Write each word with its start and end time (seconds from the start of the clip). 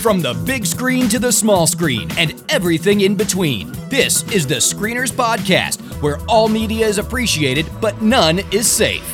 From 0.00 0.22
the 0.22 0.32
big 0.32 0.64
screen 0.64 1.10
to 1.10 1.18
the 1.18 1.30
small 1.30 1.66
screen 1.66 2.10
and 2.16 2.42
everything 2.48 3.02
in 3.02 3.14
between, 3.14 3.70
this 3.90 4.22
is 4.32 4.46
the 4.46 4.54
Screeners 4.54 5.12
Podcast, 5.12 5.78
where 6.00 6.16
all 6.26 6.48
media 6.48 6.86
is 6.86 6.96
appreciated, 6.96 7.66
but 7.82 8.00
none 8.00 8.38
is 8.50 8.66
safe. 8.66 9.04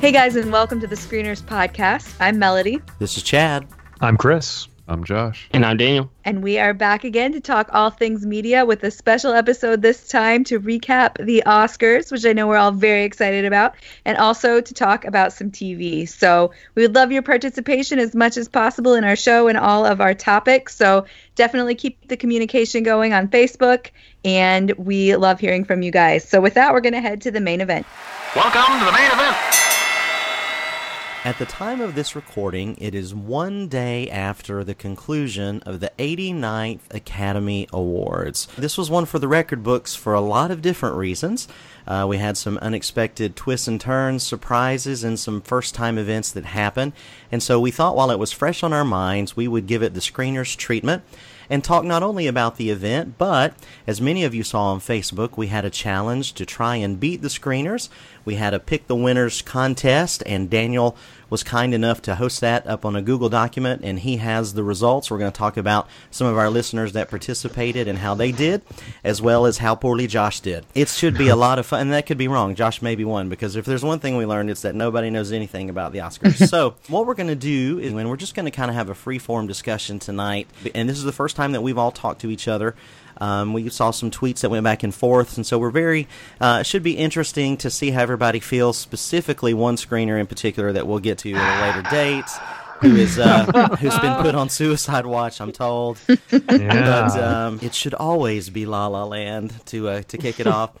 Hey 0.00 0.12
guys, 0.12 0.36
and 0.36 0.52
welcome 0.52 0.78
to 0.78 0.86
the 0.86 0.94
Screeners 0.94 1.42
Podcast. 1.42 2.14
I'm 2.20 2.38
Melody. 2.38 2.80
This 3.00 3.16
is 3.16 3.24
Chad. 3.24 3.66
I'm 4.00 4.16
Chris. 4.16 4.68
I'm 4.86 5.02
Josh. 5.02 5.48
And 5.50 5.64
I'm 5.64 5.78
Daniel. 5.78 6.10
And 6.26 6.42
we 6.42 6.58
are 6.58 6.74
back 6.74 7.04
again 7.04 7.32
to 7.32 7.40
talk 7.40 7.70
all 7.72 7.88
things 7.88 8.26
media 8.26 8.66
with 8.66 8.84
a 8.84 8.90
special 8.90 9.32
episode 9.32 9.80
this 9.80 10.08
time 10.08 10.44
to 10.44 10.60
recap 10.60 11.24
the 11.24 11.42
Oscars, 11.46 12.12
which 12.12 12.26
I 12.26 12.34
know 12.34 12.46
we're 12.46 12.58
all 12.58 12.70
very 12.70 13.04
excited 13.04 13.46
about, 13.46 13.76
and 14.04 14.18
also 14.18 14.60
to 14.60 14.74
talk 14.74 15.06
about 15.06 15.32
some 15.32 15.50
TV. 15.50 16.06
So 16.06 16.50
we 16.74 16.82
would 16.82 16.94
love 16.94 17.10
your 17.12 17.22
participation 17.22 17.98
as 17.98 18.14
much 18.14 18.36
as 18.36 18.46
possible 18.46 18.92
in 18.92 19.04
our 19.04 19.16
show 19.16 19.48
and 19.48 19.56
all 19.56 19.86
of 19.86 20.02
our 20.02 20.12
topics. 20.12 20.76
So 20.76 21.06
definitely 21.34 21.76
keep 21.76 22.08
the 22.08 22.16
communication 22.18 22.82
going 22.82 23.14
on 23.14 23.28
Facebook, 23.28 23.90
and 24.22 24.70
we 24.72 25.16
love 25.16 25.40
hearing 25.40 25.64
from 25.64 25.80
you 25.80 25.92
guys. 25.92 26.28
So 26.28 26.42
with 26.42 26.54
that, 26.54 26.74
we're 26.74 26.82
going 26.82 26.92
to 26.92 27.00
head 27.00 27.22
to 27.22 27.30
the 27.30 27.40
main 27.40 27.62
event. 27.62 27.86
Welcome 28.36 28.78
to 28.80 28.84
the 28.84 28.92
main 28.92 29.10
event. 29.10 29.63
At 31.24 31.38
the 31.38 31.46
time 31.46 31.80
of 31.80 31.94
this 31.94 32.14
recording, 32.14 32.76
it 32.78 32.94
is 32.94 33.14
one 33.14 33.66
day 33.66 34.10
after 34.10 34.62
the 34.62 34.74
conclusion 34.74 35.62
of 35.64 35.80
the 35.80 35.90
89th 35.98 36.80
Academy 36.90 37.66
Awards. 37.72 38.46
This 38.58 38.76
was 38.76 38.90
one 38.90 39.06
for 39.06 39.18
the 39.18 39.26
record 39.26 39.62
books 39.62 39.94
for 39.94 40.12
a 40.12 40.20
lot 40.20 40.50
of 40.50 40.60
different 40.60 40.96
reasons. 40.96 41.48
Uh, 41.86 42.04
we 42.06 42.18
had 42.18 42.36
some 42.36 42.58
unexpected 42.58 43.36
twists 43.36 43.66
and 43.66 43.80
turns, 43.80 44.22
surprises, 44.22 45.02
and 45.02 45.18
some 45.18 45.40
first 45.40 45.74
time 45.74 45.96
events 45.96 46.30
that 46.30 46.44
happened. 46.44 46.92
And 47.32 47.42
so 47.42 47.58
we 47.58 47.70
thought 47.70 47.96
while 47.96 48.10
it 48.10 48.18
was 48.18 48.30
fresh 48.30 48.62
on 48.62 48.74
our 48.74 48.84
minds, 48.84 49.34
we 49.34 49.48
would 49.48 49.66
give 49.66 49.82
it 49.82 49.94
the 49.94 50.00
screener's 50.00 50.54
treatment 50.54 51.02
and 51.50 51.62
talk 51.62 51.84
not 51.84 52.02
only 52.02 52.26
about 52.26 52.56
the 52.56 52.70
event, 52.70 53.18
but 53.18 53.54
as 53.86 54.00
many 54.00 54.24
of 54.24 54.34
you 54.34 54.42
saw 54.42 54.72
on 54.72 54.80
Facebook, 54.80 55.36
we 55.36 55.48
had 55.48 55.64
a 55.64 55.70
challenge 55.70 56.32
to 56.34 56.46
try 56.46 56.76
and 56.76 57.00
beat 57.00 57.22
the 57.22 57.28
screeners. 57.28 57.88
We 58.24 58.36
had 58.36 58.54
a 58.54 58.60
pick 58.60 58.86
the 58.86 58.96
winners 58.96 59.42
contest, 59.42 60.22
and 60.26 60.48
Daniel 60.48 60.96
was 61.30 61.42
kind 61.42 61.74
enough 61.74 62.02
to 62.02 62.14
host 62.16 62.40
that 62.40 62.66
up 62.66 62.84
on 62.84 62.96
a 62.96 63.02
Google 63.02 63.28
document, 63.28 63.82
and 63.84 63.98
he 63.98 64.18
has 64.18 64.54
the 64.54 64.62
results. 64.62 65.10
We're 65.10 65.18
going 65.18 65.32
to 65.32 65.38
talk 65.38 65.56
about 65.56 65.88
some 66.10 66.26
of 66.26 66.36
our 66.36 66.50
listeners 66.50 66.92
that 66.92 67.10
participated 67.10 67.88
and 67.88 67.98
how 67.98 68.14
they 68.14 68.32
did, 68.32 68.62
as 69.02 69.20
well 69.20 69.46
as 69.46 69.58
how 69.58 69.74
poorly 69.74 70.06
Josh 70.06 70.40
did. 70.40 70.64
It 70.74 70.88
should 70.88 71.16
be 71.16 71.28
a 71.28 71.36
lot 71.36 71.58
of 71.58 71.66
fun, 71.66 71.80
and 71.80 71.92
that 71.92 72.06
could 72.06 72.18
be 72.18 72.28
wrong. 72.28 72.54
Josh 72.54 72.82
may 72.82 72.94
be 72.94 73.04
one, 73.04 73.28
because 73.28 73.56
if 73.56 73.64
there's 73.64 73.84
one 73.84 73.98
thing 73.98 74.16
we 74.16 74.26
learned, 74.26 74.50
it's 74.50 74.62
that 74.62 74.74
nobody 74.74 75.10
knows 75.10 75.32
anything 75.32 75.70
about 75.70 75.92
the 75.92 75.98
Oscars. 75.98 76.48
so, 76.48 76.74
what 76.88 77.06
we're 77.06 77.14
going 77.14 77.28
to 77.28 77.34
do 77.34 77.78
is, 77.78 77.92
and 77.92 78.08
we're 78.08 78.16
just 78.16 78.34
going 78.34 78.46
to 78.46 78.50
kind 78.50 78.70
of 78.70 78.74
have 78.74 78.90
a 78.90 78.94
free 78.94 79.18
form 79.18 79.46
discussion 79.46 79.98
tonight, 79.98 80.48
and 80.74 80.88
this 80.88 80.98
is 80.98 81.04
the 81.04 81.12
first 81.12 81.36
time 81.36 81.52
that 81.52 81.62
we've 81.62 81.78
all 81.78 81.92
talked 81.92 82.20
to 82.22 82.30
each 82.30 82.48
other. 82.48 82.74
Um, 83.18 83.52
we 83.52 83.68
saw 83.68 83.90
some 83.90 84.10
tweets 84.10 84.40
that 84.40 84.50
went 84.50 84.64
back 84.64 84.82
and 84.82 84.94
forth, 84.94 85.36
and 85.36 85.46
so 85.46 85.58
we're 85.58 85.70
very. 85.70 86.08
Uh, 86.40 86.58
it 86.60 86.66
should 86.66 86.82
be 86.82 86.96
interesting 86.96 87.56
to 87.58 87.70
see 87.70 87.90
how 87.90 88.02
everybody 88.02 88.40
feels. 88.40 88.76
Specifically, 88.78 89.54
one 89.54 89.76
screener 89.76 90.18
in 90.18 90.26
particular 90.26 90.72
that 90.72 90.86
we'll 90.86 90.98
get 90.98 91.18
to 91.18 91.32
at 91.34 91.58
a 91.58 91.66
later 91.66 91.90
date. 91.90 92.30
Who 92.80 92.96
is 92.96 93.18
uh, 93.18 93.44
who's 93.78 93.98
been 93.98 94.20
put 94.22 94.34
on 94.34 94.48
suicide 94.48 95.06
watch? 95.06 95.40
I'm 95.40 95.52
told, 95.52 95.98
yeah. 96.08 96.18
but 96.40 97.22
um, 97.22 97.60
it 97.62 97.74
should 97.74 97.94
always 97.94 98.50
be 98.50 98.66
La 98.66 98.88
La 98.88 99.04
Land 99.04 99.54
to 99.66 99.88
uh, 99.88 100.02
to 100.02 100.18
kick 100.18 100.40
it 100.40 100.46
off. 100.46 100.72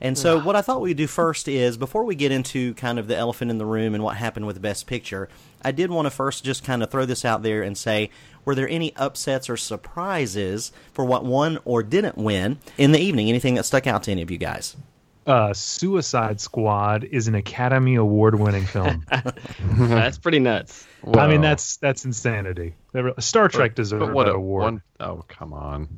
And 0.00 0.16
so, 0.16 0.40
what 0.40 0.56
I 0.56 0.62
thought 0.62 0.80
we'd 0.80 0.96
do 0.96 1.06
first 1.06 1.48
is 1.48 1.76
before 1.76 2.04
we 2.04 2.14
get 2.14 2.32
into 2.32 2.74
kind 2.74 2.98
of 2.98 3.08
the 3.08 3.16
elephant 3.16 3.50
in 3.50 3.58
the 3.58 3.66
room 3.66 3.94
and 3.94 4.02
what 4.02 4.16
happened 4.16 4.46
with 4.46 4.60
Best 4.60 4.86
Picture, 4.86 5.28
I 5.62 5.72
did 5.72 5.90
want 5.90 6.06
to 6.06 6.10
first 6.10 6.44
just 6.44 6.64
kind 6.64 6.82
of 6.82 6.90
throw 6.90 7.04
this 7.04 7.24
out 7.24 7.42
there 7.42 7.62
and 7.62 7.76
say, 7.76 8.10
were 8.44 8.54
there 8.54 8.68
any 8.68 8.94
upsets 8.96 9.50
or 9.50 9.56
surprises 9.56 10.72
for 10.92 11.04
what 11.04 11.24
won 11.24 11.58
or 11.64 11.82
didn't 11.82 12.16
win 12.16 12.58
in 12.78 12.92
the 12.92 13.00
evening? 13.00 13.28
Anything 13.28 13.54
that 13.54 13.64
stuck 13.64 13.86
out 13.86 14.04
to 14.04 14.12
any 14.12 14.22
of 14.22 14.30
you 14.30 14.38
guys? 14.38 14.76
Uh, 15.26 15.52
Suicide 15.52 16.40
Squad 16.40 17.02
is 17.02 17.26
an 17.26 17.34
Academy 17.34 17.96
Award 17.96 18.38
winning 18.38 18.64
film. 18.64 19.04
that's 19.60 20.18
pretty 20.18 20.38
nuts. 20.38 20.86
Whoa. 21.02 21.20
I 21.20 21.26
mean, 21.26 21.40
that's 21.40 21.78
that's 21.78 22.04
insanity. 22.04 22.74
Star 23.18 23.48
Trek 23.48 23.74
deserved 23.74 24.06
but 24.06 24.14
what 24.14 24.26
that 24.26 24.34
a, 24.34 24.36
award. 24.36 24.62
One, 24.62 24.82
oh, 25.00 25.24
come 25.26 25.52
on. 25.52 25.88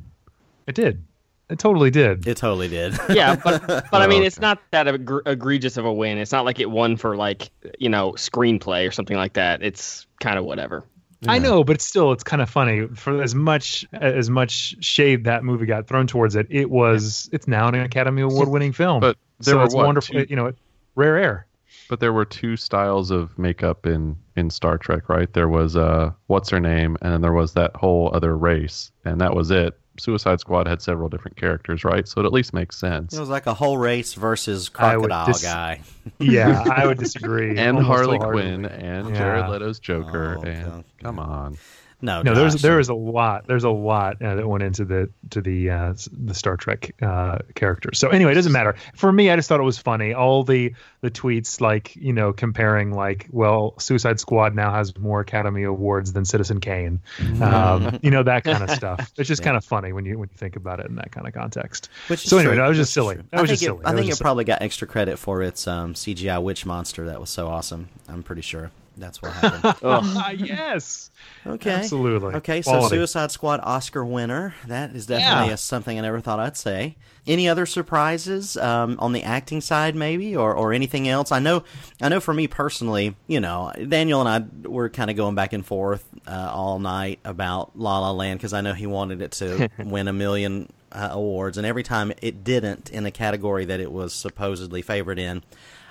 It 0.66 0.74
did. 0.74 1.04
It 1.50 1.58
totally 1.58 1.90
did. 1.90 2.26
It 2.26 2.36
totally 2.36 2.68
did. 2.68 2.98
yeah, 3.08 3.36
but 3.36 3.66
but 3.66 4.02
I 4.02 4.06
mean, 4.06 4.22
it's 4.22 4.38
not 4.38 4.60
that 4.70 4.86
egregious 4.86 5.76
of 5.76 5.86
a 5.86 5.92
win. 5.92 6.18
It's 6.18 6.32
not 6.32 6.44
like 6.44 6.60
it 6.60 6.70
won 6.70 6.96
for 6.96 7.16
like 7.16 7.50
you 7.78 7.88
know 7.88 8.12
screenplay 8.12 8.86
or 8.86 8.90
something 8.90 9.16
like 9.16 9.32
that. 9.34 9.62
It's 9.62 10.06
kind 10.20 10.38
of 10.38 10.44
whatever. 10.44 10.84
Yeah. 11.20 11.32
I 11.32 11.38
know, 11.38 11.64
but 11.64 11.80
still, 11.80 12.12
it's 12.12 12.22
kind 12.22 12.40
of 12.40 12.48
funny. 12.48 12.86
For 12.88 13.22
as 13.22 13.34
much 13.34 13.86
as 13.92 14.30
much 14.30 14.76
shade 14.84 15.24
that 15.24 15.42
movie 15.42 15.66
got 15.66 15.88
thrown 15.88 16.06
towards 16.06 16.36
it, 16.36 16.46
it 16.50 16.70
was 16.70 17.28
it's 17.32 17.48
now 17.48 17.66
an 17.68 17.74
Academy 17.74 18.22
Award 18.22 18.48
winning 18.48 18.72
film. 18.72 19.00
But 19.00 19.16
there 19.40 19.52
so 19.52 19.58
were 19.58 19.64
it's 19.64 19.74
what, 19.74 19.86
wonderful. 19.86 20.14
Two, 20.14 20.26
you 20.28 20.36
know, 20.36 20.52
rare 20.94 21.16
air. 21.16 21.46
But 21.88 22.00
there 22.00 22.12
were 22.12 22.26
two 22.26 22.56
styles 22.56 23.10
of 23.10 23.36
makeup 23.38 23.86
in 23.86 24.16
in 24.36 24.50
Star 24.50 24.78
Trek, 24.78 25.08
right? 25.08 25.32
There 25.32 25.48
was 25.48 25.76
uh, 25.76 26.12
what's 26.26 26.50
her 26.50 26.60
name, 26.60 26.96
and 27.00 27.12
then 27.12 27.20
there 27.22 27.32
was 27.32 27.54
that 27.54 27.74
whole 27.74 28.10
other 28.14 28.36
race, 28.36 28.92
and 29.04 29.20
that 29.20 29.34
was 29.34 29.50
it. 29.50 29.78
Suicide 30.00 30.40
Squad 30.40 30.66
had 30.66 30.82
several 30.82 31.08
different 31.08 31.36
characters, 31.36 31.84
right? 31.84 32.06
So 32.06 32.20
it 32.20 32.24
at 32.24 32.32
least 32.32 32.52
makes 32.52 32.76
sense. 32.76 33.14
It 33.14 33.20
was 33.20 33.28
like 33.28 33.46
a 33.46 33.54
whole 33.54 33.78
race 33.78 34.14
versus 34.14 34.68
crocodile 34.68 35.26
dis- 35.26 35.42
guy. 35.42 35.80
yeah, 36.18 36.64
I 36.70 36.86
would 36.86 36.98
disagree. 36.98 37.56
and 37.56 37.78
Harley 37.78 38.18
Quinn 38.18 38.64
and 38.66 39.10
yeah. 39.10 39.14
Jared 39.18 39.48
Leto's 39.50 39.78
Joker. 39.78 40.36
Oh, 40.38 40.42
and 40.42 40.84
come 41.02 41.18
on. 41.18 41.58
No, 42.00 42.22
no. 42.22 42.34
There's 42.34 42.54
there 42.62 42.78
is 42.78 42.88
a 42.88 42.94
lot. 42.94 43.48
There's 43.48 43.64
a 43.64 43.70
lot 43.70 44.22
uh, 44.22 44.36
that 44.36 44.46
went 44.46 44.62
into 44.62 44.84
the 44.84 45.10
to 45.30 45.40
the 45.40 45.70
uh, 45.70 45.94
the 46.12 46.32
Star 46.32 46.56
Trek 46.56 46.94
uh, 47.02 47.38
characters. 47.56 47.98
So 47.98 48.10
anyway, 48.10 48.32
it 48.32 48.34
doesn't 48.36 48.52
matter. 48.52 48.76
For 48.94 49.10
me, 49.10 49.30
I 49.30 49.36
just 49.36 49.48
thought 49.48 49.58
it 49.58 49.64
was 49.64 49.78
funny. 49.78 50.14
All 50.14 50.44
the 50.44 50.74
the 51.00 51.10
tweets, 51.10 51.60
like 51.60 51.96
you 51.96 52.12
know, 52.12 52.32
comparing 52.32 52.92
like, 52.92 53.26
well, 53.32 53.74
Suicide 53.78 54.20
Squad 54.20 54.54
now 54.54 54.72
has 54.72 54.96
more 54.96 55.20
Academy 55.20 55.64
Awards 55.64 56.12
than 56.12 56.24
Citizen 56.24 56.60
Kane. 56.60 57.00
Um, 57.42 57.98
you 58.02 58.12
know 58.12 58.22
that 58.22 58.44
kind 58.44 58.62
of 58.62 58.70
stuff. 58.70 59.12
It's 59.16 59.26
just 59.26 59.40
yeah. 59.40 59.46
kind 59.46 59.56
of 59.56 59.64
funny 59.64 59.92
when 59.92 60.04
you 60.04 60.18
when 60.18 60.28
you 60.30 60.38
think 60.38 60.54
about 60.54 60.78
it 60.78 60.86
in 60.86 60.94
that 60.96 61.10
kind 61.10 61.26
of 61.26 61.34
context. 61.34 61.88
Which 62.06 62.20
so 62.20 62.38
anyway, 62.38 62.56
that 62.56 62.68
was 62.68 62.76
just 62.76 62.92
silly. 62.92 63.16
That 63.30 63.40
was 63.40 63.50
just 63.50 63.62
it, 63.62 63.66
silly. 63.66 63.84
I 63.84 63.94
think 63.94 64.08
it 64.08 64.20
probably 64.20 64.44
got 64.44 64.62
extra 64.62 64.86
credit 64.86 65.18
for 65.18 65.42
its 65.42 65.66
um, 65.66 65.94
CGI 65.94 66.40
witch 66.40 66.64
monster. 66.64 67.06
That 67.06 67.20
was 67.20 67.30
so 67.30 67.48
awesome. 67.48 67.88
I'm 68.08 68.22
pretty 68.22 68.42
sure. 68.42 68.70
That's 68.98 69.22
what 69.22 69.32
happened. 69.32 69.76
oh. 69.82 70.30
yes. 70.36 71.10
Okay. 71.46 71.70
Absolutely. 71.70 72.34
Okay, 72.34 72.62
so 72.62 72.72
Quality. 72.72 72.96
Suicide 72.96 73.30
Squad 73.30 73.60
Oscar 73.62 74.04
winner. 74.04 74.54
That 74.66 74.94
is 74.94 75.06
definitely 75.06 75.48
yeah. 75.48 75.54
a, 75.54 75.56
something 75.56 75.98
I 75.98 76.02
never 76.02 76.20
thought 76.20 76.40
I'd 76.40 76.56
say. 76.56 76.96
Any 77.26 77.48
other 77.48 77.66
surprises 77.66 78.56
um, 78.56 78.96
on 78.98 79.12
the 79.12 79.22
acting 79.22 79.60
side, 79.60 79.94
maybe, 79.94 80.34
or, 80.34 80.54
or 80.54 80.72
anything 80.72 81.08
else? 81.08 81.30
I 81.30 81.38
know, 81.38 81.64
I 82.00 82.08
know. 82.08 82.20
For 82.20 82.34
me 82.34 82.48
personally, 82.48 83.16
you 83.26 83.40
know, 83.40 83.72
Daniel 83.88 84.20
and 84.26 84.28
I 84.28 84.68
were 84.68 84.88
kind 84.88 85.10
of 85.10 85.16
going 85.16 85.34
back 85.34 85.52
and 85.52 85.64
forth 85.64 86.06
uh, 86.26 86.50
all 86.52 86.78
night 86.78 87.20
about 87.24 87.78
La 87.78 87.98
La 88.00 88.10
Land 88.12 88.40
because 88.40 88.52
I 88.52 88.60
know 88.60 88.72
he 88.72 88.86
wanted 88.86 89.22
it 89.22 89.32
to 89.32 89.68
win 89.78 90.08
a 90.08 90.12
million 90.12 90.72
uh, 90.90 91.10
awards, 91.12 91.58
and 91.58 91.66
every 91.66 91.82
time 91.82 92.12
it 92.22 92.44
didn't 92.44 92.90
in 92.90 93.06
a 93.06 93.10
category 93.10 93.66
that 93.66 93.80
it 93.80 93.92
was 93.92 94.12
supposedly 94.12 94.82
favored 94.82 95.18
in, 95.18 95.42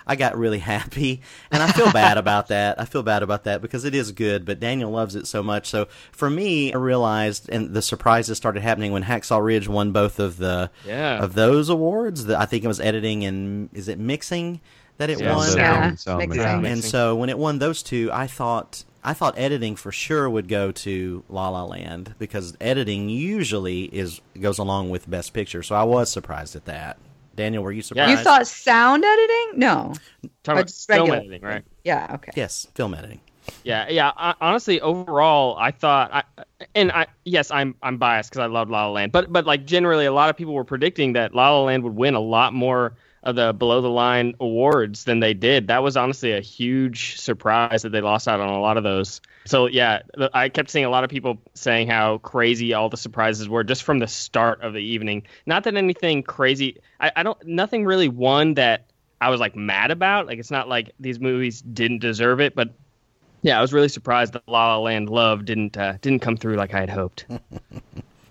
I 0.07 0.15
got 0.15 0.37
really 0.37 0.59
happy, 0.59 1.21
and 1.51 1.61
I 1.61 1.71
feel 1.71 1.91
bad 1.91 2.17
about 2.17 2.47
that. 2.47 2.79
I 2.79 2.85
feel 2.85 3.03
bad 3.03 3.23
about 3.23 3.43
that 3.43 3.61
because 3.61 3.85
it 3.85 3.93
is 3.93 4.11
good, 4.11 4.45
but 4.45 4.59
Daniel 4.59 4.89
loves 4.89 5.15
it 5.15 5.27
so 5.27 5.43
much. 5.43 5.67
So 5.67 5.87
for 6.11 6.29
me, 6.29 6.73
I 6.73 6.77
realized, 6.77 7.49
and 7.49 7.73
the 7.73 7.81
surprises 7.81 8.37
started 8.37 8.63
happening 8.63 8.91
when 8.91 9.03
Hacksaw 9.03 9.43
Ridge 9.43 9.67
won 9.67 9.91
both 9.91 10.19
of 10.19 10.37
the 10.37 10.71
yeah. 10.85 11.23
of 11.23 11.33
those 11.33 11.69
awards. 11.69 12.25
The, 12.25 12.39
I 12.39 12.45
think 12.45 12.63
it 12.63 12.67
was 12.67 12.79
editing 12.79 13.23
and 13.25 13.69
is 13.73 13.87
it 13.87 13.99
mixing 13.99 14.61
that 14.97 15.09
it 15.09 15.19
yeah, 15.19 15.35
won? 15.35 15.57
Yeah, 15.57 15.95
yeah. 16.33 16.59
And 16.65 16.83
so 16.83 17.15
when 17.15 17.29
it 17.29 17.37
won 17.37 17.59
those 17.59 17.83
two, 17.83 18.09
I 18.11 18.27
thought 18.27 18.83
I 19.03 19.13
thought 19.13 19.37
editing 19.37 19.75
for 19.75 19.91
sure 19.91 20.29
would 20.29 20.47
go 20.47 20.71
to 20.71 21.23
La 21.29 21.49
La 21.49 21.63
Land 21.63 22.15
because 22.19 22.57
editing 22.59 23.09
usually 23.09 23.83
is 23.85 24.21
goes 24.39 24.57
along 24.57 24.89
with 24.89 25.09
Best 25.09 25.33
Picture. 25.33 25.63
So 25.63 25.75
I 25.75 25.83
was 25.83 26.11
surprised 26.11 26.55
at 26.55 26.65
that. 26.65 26.97
Daniel, 27.37 27.63
were 27.63 27.71
you 27.71 27.83
surprised? 27.83 28.09
You 28.09 28.17
thought 28.17 28.47
sound 28.47 29.05
editing? 29.05 29.59
No. 29.59 29.93
Talking 30.43 30.61
about 30.61 30.71
film 30.71 31.11
editing, 31.11 31.41
right? 31.41 31.63
Yeah. 31.85 32.07
Okay. 32.15 32.31
Yes, 32.35 32.67
film 32.75 32.93
editing. 32.93 33.21
Yeah, 33.63 33.87
yeah. 33.89 34.11
I, 34.17 34.33
honestly, 34.41 34.81
overall, 34.81 35.55
I 35.57 35.71
thought, 35.71 36.11
I, 36.11 36.23
and 36.75 36.91
I 36.91 37.07
yes, 37.23 37.49
I'm 37.49 37.75
I'm 37.81 37.97
biased 37.97 38.31
because 38.31 38.41
I 38.41 38.47
love 38.47 38.69
La 38.69 38.87
La 38.87 38.91
Land, 38.91 39.13
but 39.13 39.31
but 39.31 39.45
like 39.45 39.65
generally, 39.65 40.05
a 40.05 40.11
lot 40.11 40.29
of 40.29 40.35
people 40.35 40.53
were 40.53 40.65
predicting 40.65 41.13
that 41.13 41.33
La 41.33 41.51
La 41.51 41.63
Land 41.63 41.83
would 41.83 41.95
win 41.95 42.15
a 42.15 42.19
lot 42.19 42.53
more 42.53 42.87
of 42.87 42.93
the 43.35 43.53
below 43.53 43.81
the 43.81 43.89
line 43.89 44.35
awards 44.39 45.03
than 45.03 45.19
they 45.19 45.33
did. 45.33 45.67
That 45.67 45.83
was 45.83 45.97
honestly 45.97 46.31
a 46.31 46.41
huge 46.41 47.19
surprise 47.19 47.81
that 47.81 47.91
they 47.91 48.01
lost 48.01 48.27
out 48.27 48.39
on 48.39 48.49
a 48.49 48.59
lot 48.59 48.77
of 48.77 48.83
those. 48.83 49.21
So 49.45 49.67
yeah, 49.67 50.01
I 50.33 50.49
kept 50.49 50.69
seeing 50.69 50.85
a 50.85 50.89
lot 50.89 51.03
of 51.03 51.09
people 51.09 51.37
saying 51.53 51.87
how 51.87 52.19
crazy 52.19 52.73
all 52.73 52.89
the 52.89 52.97
surprises 52.97 53.47
were 53.47 53.63
just 53.63 53.83
from 53.83 53.99
the 53.99 54.07
start 54.07 54.61
of 54.61 54.73
the 54.73 54.81
evening. 54.81 55.23
Not 55.45 55.63
that 55.65 55.75
anything 55.75 56.23
crazy. 56.23 56.77
I, 56.99 57.11
I 57.15 57.23
don't. 57.23 57.37
Nothing 57.45 57.85
really 57.85 58.09
won 58.09 58.55
that 58.55 58.85
I 59.21 59.29
was 59.29 59.39
like 59.39 59.55
mad 59.55 59.91
about. 59.91 60.27
Like 60.27 60.39
it's 60.39 60.51
not 60.51 60.67
like 60.67 60.91
these 60.99 61.19
movies 61.19 61.61
didn't 61.61 61.99
deserve 61.99 62.39
it, 62.41 62.55
but 62.55 62.69
Yeah, 63.41 63.57
I 63.57 63.61
was 63.61 63.73
really 63.73 63.89
surprised 63.89 64.33
that 64.33 64.43
La 64.47 64.75
La 64.75 64.79
Land 64.79 65.09
love 65.09 65.45
didn't 65.45 65.77
uh, 65.77 65.97
didn't 66.01 66.21
come 66.21 66.37
through 66.37 66.55
like 66.55 66.73
I 66.73 66.79
had 66.79 66.89
hoped. 66.89 67.25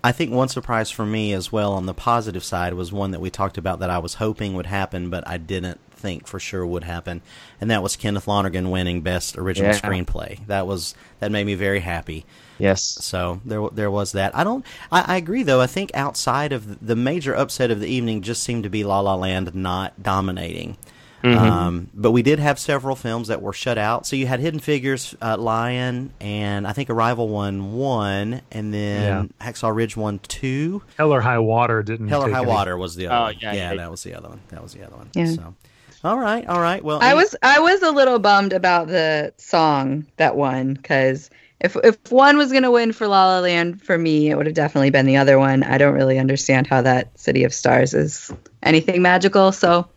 I 0.07 0.13
think 0.13 0.31
one 0.31 0.47
surprise 0.47 0.89
for 0.89 1.05
me 1.05 1.33
as 1.33 1.51
well 1.51 1.73
on 1.73 1.85
the 1.85 1.93
positive 1.93 2.41
side 2.41 2.73
was 2.75 2.93
one 2.93 3.11
that 3.11 3.19
we 3.19 3.29
talked 3.29 3.57
about 3.57 3.79
that 3.79 3.89
I 3.89 3.97
was 3.97 4.13
hoping 4.13 4.53
would 4.53 4.65
happen, 4.65 5.09
but 5.09 5.27
I 5.27 5.35
didn't 5.35 5.81
think 5.91 6.27
for 6.27 6.39
sure 6.39 6.65
would 6.65 6.85
happen, 6.85 7.21
and 7.59 7.69
that 7.71 7.83
was 7.83 7.97
Kenneth 7.97 8.25
Lonergan 8.25 8.71
winning 8.71 9.01
Best 9.01 9.37
Original 9.37 9.73
Yeah. 9.73 9.81
Screenplay. 9.81 10.47
That 10.47 10.65
was 10.65 10.95
that 11.19 11.29
made 11.29 11.45
me 11.45 11.55
very 11.55 11.81
happy. 11.81 12.25
Yes. 12.57 12.81
So 12.83 13.41
there, 13.43 13.67
there 13.73 13.91
was 13.91 14.13
that. 14.13 14.33
I 14.33 14.45
don't. 14.45 14.65
I, 14.93 15.15
I 15.15 15.17
agree 15.17 15.43
though. 15.43 15.59
I 15.59 15.67
think 15.67 15.91
outside 15.93 16.53
of 16.53 16.87
the 16.87 16.95
major 16.95 17.35
upset 17.35 17.69
of 17.69 17.81
the 17.81 17.89
evening, 17.89 18.21
just 18.21 18.43
seemed 18.43 18.63
to 18.63 18.69
be 18.69 18.85
La 18.85 19.01
La 19.01 19.15
Land 19.15 19.53
not 19.53 20.01
dominating. 20.01 20.77
Um, 21.23 21.89
but 21.93 22.11
we 22.11 22.21
did 22.21 22.39
have 22.39 22.57
several 22.59 22.95
films 22.95 23.27
that 23.27 23.41
were 23.41 23.53
shut 23.53 23.77
out. 23.77 24.05
So 24.05 24.15
you 24.15 24.27
had 24.27 24.39
Hidden 24.39 24.59
Figures, 24.61 25.15
uh, 25.21 25.35
Lion, 25.37 26.13
and 26.21 26.65
I 26.67 26.73
think 26.73 26.89
Arrival 26.89 27.27
won 27.27 27.73
one, 27.73 28.41
and 28.51 28.73
then 28.73 29.33
Hacksaw 29.41 29.75
Ridge 29.75 29.97
won 29.97 30.19
two. 30.19 30.83
Hell 30.97 31.13
or 31.13 31.21
High 31.21 31.39
Water 31.39 31.83
didn't. 31.83 32.07
Hell 32.07 32.23
or 32.23 32.31
High 32.31 32.39
any- 32.43 32.47
Water 32.47 32.77
was 32.77 32.95
the 32.95 33.07
other. 33.07 33.15
Oh, 33.15 33.23
one. 33.23 33.35
yeah, 33.41 33.53
yeah, 33.53 33.71
yeah. 33.71 33.77
that 33.77 33.91
was 33.91 34.03
the 34.03 34.13
other 34.13 34.29
one. 34.29 34.39
That 34.49 34.63
was 34.63 34.73
the 34.73 34.85
other 34.85 34.95
one. 34.95 35.09
Yeah. 35.15 35.25
So, 35.31 35.55
all 36.03 36.19
right, 36.19 36.47
all 36.47 36.61
right. 36.61 36.83
Well, 36.83 36.99
I 37.01 37.07
any- 37.09 37.15
was 37.17 37.35
I 37.41 37.59
was 37.59 37.81
a 37.81 37.91
little 37.91 38.19
bummed 38.19 38.53
about 38.53 38.87
the 38.87 39.33
song 39.37 40.05
that 40.17 40.35
won 40.37 40.75
because 40.75 41.29
if 41.59 41.75
if 41.83 41.97
one 42.11 42.37
was 42.37 42.53
gonna 42.53 42.71
win 42.71 42.93
for 42.93 43.07
La 43.07 43.25
La 43.27 43.39
Land 43.39 43.81
for 43.81 43.97
me, 43.97 44.29
it 44.29 44.37
would 44.37 44.45
have 44.45 44.55
definitely 44.55 44.91
been 44.91 45.07
the 45.07 45.17
other 45.17 45.39
one. 45.39 45.63
I 45.63 45.77
don't 45.79 45.95
really 45.95 46.19
understand 46.19 46.67
how 46.67 46.81
that 46.83 47.19
City 47.19 47.43
of 47.43 47.53
Stars 47.53 47.93
is 47.95 48.31
anything 48.63 49.01
magical, 49.01 49.51
so 49.51 49.87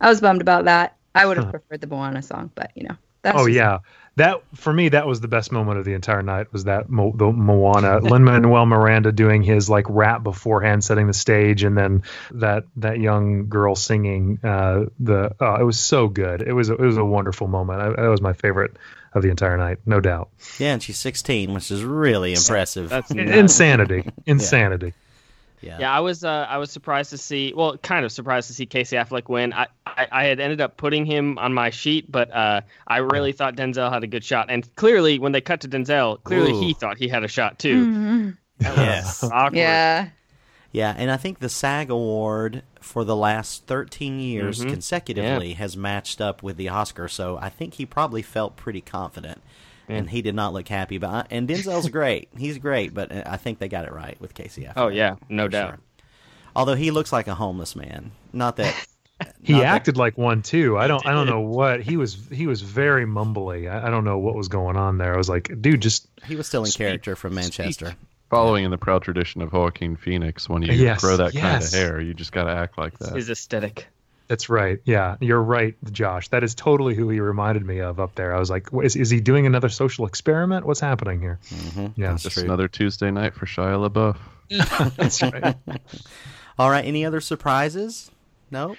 I 0.00 0.08
was 0.08 0.20
bummed 0.20 0.40
about 0.40 0.64
that. 0.66 0.96
I 1.14 1.26
would 1.26 1.36
have 1.36 1.46
Huh. 1.46 1.52
preferred 1.52 1.80
the 1.80 1.86
Moana 1.88 2.22
song, 2.22 2.50
but 2.54 2.70
you 2.74 2.84
know. 2.88 2.96
That's 3.22 3.36
Oh 3.36 3.46
just- 3.46 3.56
yeah, 3.56 3.78
that 4.14 4.42
for 4.54 4.72
me 4.72 4.90
that 4.90 5.06
was 5.08 5.20
the 5.20 5.26
best 5.26 5.50
moment 5.50 5.78
of 5.80 5.84
the 5.84 5.94
entire 5.94 6.22
night. 6.22 6.52
Was 6.52 6.64
that 6.64 6.88
Mo- 6.88 7.12
the 7.16 7.32
Moana 7.32 7.98
Lin 8.02 8.22
Manuel 8.22 8.64
Miranda 8.64 9.10
doing 9.10 9.42
his 9.42 9.68
like 9.68 9.86
rap 9.88 10.22
beforehand, 10.22 10.84
setting 10.84 11.08
the 11.08 11.12
stage, 11.12 11.64
and 11.64 11.76
then 11.76 12.04
that 12.30 12.64
that 12.76 13.00
young 13.00 13.48
girl 13.48 13.74
singing 13.74 14.38
uh, 14.44 14.84
the. 15.00 15.34
Oh, 15.40 15.56
it 15.56 15.64
was 15.64 15.80
so 15.80 16.06
good. 16.06 16.42
It 16.42 16.52
was 16.52 16.68
it 16.70 16.78
was 16.78 16.96
a 16.96 17.04
wonderful 17.04 17.48
moment. 17.48 17.80
I, 17.80 17.88
that 18.02 18.08
was 18.08 18.20
my 18.20 18.34
favorite 18.34 18.76
of 19.14 19.22
the 19.22 19.30
entire 19.30 19.56
night, 19.58 19.78
no 19.84 19.98
doubt. 20.00 20.28
yeah, 20.58 20.74
and 20.74 20.82
she's 20.82 20.98
16, 20.98 21.54
which 21.54 21.70
is 21.72 21.82
really 21.82 22.34
impressive. 22.34 22.90
That's 22.90 23.10
nuts. 23.12 23.30
Insanity, 23.36 24.04
insanity. 24.26 24.86
yeah. 24.88 24.92
Yeah, 25.60 25.92
I 25.92 26.00
was 26.00 26.24
uh, 26.24 26.46
I 26.48 26.58
was 26.58 26.70
surprised 26.70 27.10
to 27.10 27.18
see 27.18 27.52
well, 27.56 27.76
kind 27.78 28.04
of 28.04 28.12
surprised 28.12 28.48
to 28.48 28.54
see 28.54 28.66
Casey 28.66 28.96
Affleck 28.96 29.28
win. 29.28 29.52
I, 29.52 29.66
I, 29.86 30.06
I 30.10 30.24
had 30.24 30.40
ended 30.40 30.60
up 30.60 30.76
putting 30.76 31.04
him 31.04 31.38
on 31.38 31.52
my 31.52 31.70
sheet, 31.70 32.10
but 32.10 32.30
uh, 32.32 32.60
I 32.86 32.98
really 32.98 33.32
thought 33.32 33.56
Denzel 33.56 33.92
had 33.92 34.04
a 34.04 34.06
good 34.06 34.24
shot. 34.24 34.46
And 34.50 34.68
clearly, 34.76 35.18
when 35.18 35.32
they 35.32 35.40
cut 35.40 35.60
to 35.62 35.68
Denzel, 35.68 36.22
clearly 36.22 36.52
Ooh. 36.52 36.60
he 36.60 36.74
thought 36.74 36.98
he 36.98 37.08
had 37.08 37.24
a 37.24 37.28
shot 37.28 37.58
too. 37.58 37.86
Mhm. 37.86 38.36
Yes. 38.60 39.22
Awkward. 39.32 39.56
Yeah. 39.58 40.08
Yeah, 40.70 40.94
and 40.96 41.10
I 41.10 41.16
think 41.16 41.38
the 41.38 41.48
SAG 41.48 41.90
award 41.90 42.62
for 42.80 43.02
the 43.02 43.16
last 43.16 43.66
13 43.66 44.20
years 44.20 44.60
Mhm. 44.62 44.68
consecutively 44.70 45.54
has 45.54 45.76
matched 45.76 46.20
up 46.20 46.42
with 46.42 46.56
the 46.58 46.68
Oscar, 46.68 47.08
so 47.08 47.38
I 47.40 47.48
think 47.48 47.74
he 47.74 47.86
probably 47.86 48.20
felt 48.20 48.56
pretty 48.56 48.82
confident. 48.82 49.40
And 49.88 50.08
he 50.10 50.22
did 50.22 50.34
not 50.34 50.52
look 50.52 50.68
happy, 50.68 50.98
but 50.98 51.08
I, 51.10 51.26
and 51.30 51.48
Denzel's 51.48 51.88
great. 51.90 52.28
He's 52.36 52.58
great, 52.58 52.92
but 52.94 53.10
uh, 53.10 53.22
I 53.26 53.36
think 53.38 53.58
they 53.58 53.68
got 53.68 53.84
it 53.86 53.92
right 53.92 54.20
with 54.20 54.34
Casey 54.34 54.64
Affleck. 54.64 54.72
Oh 54.76 54.88
yeah, 54.88 55.16
no 55.28 55.48
doubt. 55.48 55.70
sure. 55.70 55.78
Although 56.56 56.74
he 56.74 56.90
looks 56.90 57.12
like 57.12 57.28
a 57.28 57.34
homeless 57.34 57.74
man. 57.76 58.10
Not 58.32 58.56
that 58.56 58.74
He 59.42 59.52
not 59.54 59.60
that- 59.60 59.66
acted 59.74 59.96
like 59.96 60.16
one 60.18 60.42
too. 60.42 60.76
I 60.78 60.86
don't. 60.86 61.04
I 61.06 61.12
don't 61.12 61.26
know 61.26 61.40
what 61.40 61.80
he 61.82 61.96
was. 61.96 62.16
He 62.32 62.46
was 62.46 62.62
very 62.62 63.04
mumbly. 63.06 63.70
I, 63.70 63.86
I 63.88 63.90
don't 63.90 64.04
know 64.04 64.18
what 64.18 64.34
was 64.34 64.48
going 64.48 64.76
on 64.76 64.98
there. 64.98 65.14
I 65.14 65.16
was 65.16 65.28
like, 65.28 65.50
dude, 65.60 65.80
just 65.82 66.06
he 66.24 66.36
was 66.36 66.46
still 66.46 66.62
in 66.64 66.70
Speak- 66.70 66.86
character 66.86 67.16
from 67.16 67.34
Manchester. 67.34 67.94
Following 68.30 68.64
in 68.66 68.70
the 68.70 68.76
proud 68.78 69.02
tradition 69.02 69.40
of 69.40 69.52
Joaquin 69.54 69.96
Phoenix, 69.96 70.50
when 70.50 70.60
you 70.62 70.72
Yes, 70.74 71.00
grow 71.00 71.16
that 71.16 71.32
kind 71.34 71.64
of 71.64 71.72
hair, 71.72 71.98
you 71.98 72.12
just 72.12 72.30
got 72.30 72.44
to 72.44 72.50
act 72.50 72.76
like 72.76 72.98
that. 72.98 73.16
His 73.16 73.30
aesthetic. 73.30 73.86
That's 74.28 74.50
right. 74.50 74.78
Yeah, 74.84 75.16
you're 75.20 75.42
right, 75.42 75.74
Josh. 75.90 76.28
That 76.28 76.44
is 76.44 76.54
totally 76.54 76.94
who 76.94 77.08
he 77.08 77.18
reminded 77.20 77.64
me 77.64 77.80
of 77.80 77.98
up 77.98 78.14
there. 78.14 78.34
I 78.34 78.38
was 78.38 78.50
like, 78.50 78.72
what, 78.72 78.84
is, 78.84 78.94
is 78.94 79.08
he 79.08 79.20
doing 79.20 79.46
another 79.46 79.70
social 79.70 80.06
experiment? 80.06 80.66
What's 80.66 80.80
happening 80.80 81.20
here? 81.20 81.38
Mm-hmm. 81.48 82.00
Yeah, 82.00 82.14
just 82.16 82.36
another 82.36 82.68
Tuesday 82.68 83.10
night 83.10 83.34
for 83.34 83.46
Shia 83.46 83.88
LaBeouf. 83.88 84.16
that's 84.96 85.22
right. 85.22 85.56
All 86.58 86.70
right, 86.70 86.84
any 86.84 87.06
other 87.06 87.20
surprises? 87.20 88.10
No? 88.50 88.76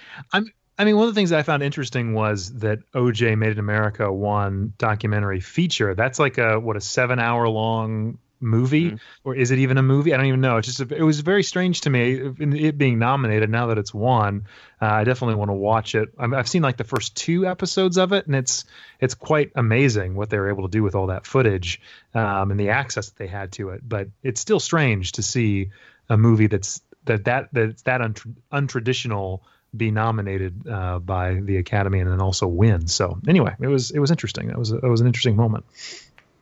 I 0.80 0.84
mean, 0.84 0.96
one 0.96 1.08
of 1.08 1.14
the 1.14 1.18
things 1.18 1.30
that 1.30 1.38
I 1.38 1.42
found 1.42 1.62
interesting 1.62 2.14
was 2.14 2.54
that 2.60 2.78
OJ 2.92 3.36
Made 3.36 3.52
in 3.52 3.58
America 3.58 4.10
won 4.10 4.72
documentary 4.78 5.40
feature. 5.40 5.94
That's 5.94 6.18
like 6.18 6.38
a 6.38 6.58
what 6.58 6.76
a 6.76 6.80
seven 6.80 7.18
hour 7.18 7.48
long 7.48 8.18
movie, 8.40 8.96
or 9.24 9.34
is 9.34 9.50
it 9.50 9.58
even 9.58 9.78
a 9.78 9.82
movie? 9.82 10.12
I 10.12 10.16
don't 10.16 10.26
even 10.26 10.40
know. 10.40 10.56
It's 10.56 10.66
just 10.66 10.80
a, 10.80 10.94
it 10.94 11.02
was 11.02 11.20
very 11.20 11.42
strange 11.42 11.82
to 11.82 11.90
me 11.90 12.32
it 12.38 12.78
being 12.78 12.98
nominated. 12.98 13.50
Now 13.50 13.66
that 13.68 13.78
it's 13.78 13.94
won, 13.94 14.46
uh, 14.80 14.86
I 14.86 15.04
definitely 15.04 15.36
want 15.36 15.50
to 15.50 15.54
watch 15.54 15.94
it. 15.94 16.08
i 16.18 16.24
I've 16.24 16.48
seen 16.48 16.62
like 16.62 16.76
the 16.76 16.84
first 16.84 17.16
two 17.16 17.46
episodes 17.46 17.98
of 17.98 18.12
it, 18.12 18.26
and 18.26 18.34
it's 18.34 18.64
it's 18.98 19.14
quite 19.14 19.52
amazing 19.54 20.14
what 20.14 20.30
they 20.30 20.38
were 20.38 20.48
able 20.48 20.62
to 20.62 20.70
do 20.70 20.82
with 20.82 20.94
all 20.94 21.08
that 21.08 21.26
footage 21.26 21.80
um, 22.14 22.50
and 22.50 22.58
the 22.58 22.70
access 22.70 23.08
that 23.10 23.16
they 23.16 23.26
had 23.26 23.52
to 23.52 23.70
it. 23.70 23.86
But 23.86 24.08
it's 24.22 24.40
still 24.40 24.60
strange 24.60 25.12
to 25.12 25.22
see 25.22 25.70
a 26.08 26.16
movie 26.16 26.46
that's 26.46 26.80
that 27.04 27.24
that 27.24 27.48
that's 27.52 27.82
that 27.82 28.00
untr- 28.00 28.34
untraditional 28.52 29.40
be 29.76 29.90
nominated 29.90 30.66
uh, 30.68 30.98
by 30.98 31.34
the 31.34 31.56
Academy 31.56 32.00
and 32.00 32.10
then 32.10 32.20
also 32.20 32.46
win. 32.46 32.88
So 32.88 33.18
anyway, 33.28 33.54
it 33.60 33.68
was 33.68 33.90
it 33.90 33.98
was 33.98 34.10
interesting. 34.10 34.48
That 34.48 34.58
was 34.58 34.72
a, 34.72 34.78
it 34.78 34.88
was 34.88 35.00
an 35.00 35.06
interesting 35.06 35.36
moment. 35.36 35.64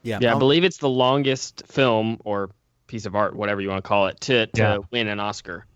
Yeah. 0.03 0.19
Yeah, 0.21 0.33
I 0.33 0.37
oh. 0.37 0.39
believe 0.39 0.65
it's 0.65 0.79
the 0.79 0.89
longest 0.89 1.65
film 1.67 2.19
or 2.25 2.51
piece 2.87 3.07
of 3.07 3.15
art, 3.15 3.35
whatever 3.37 3.61
you 3.61 3.69
want 3.69 3.83
to 3.83 3.89
call 3.89 4.07
it, 4.07 4.21
to 4.23 4.47
to 4.47 4.61
Yeah. 4.61 4.79
win 4.91 5.09
an 5.09 5.21
Oscar. 5.21 5.67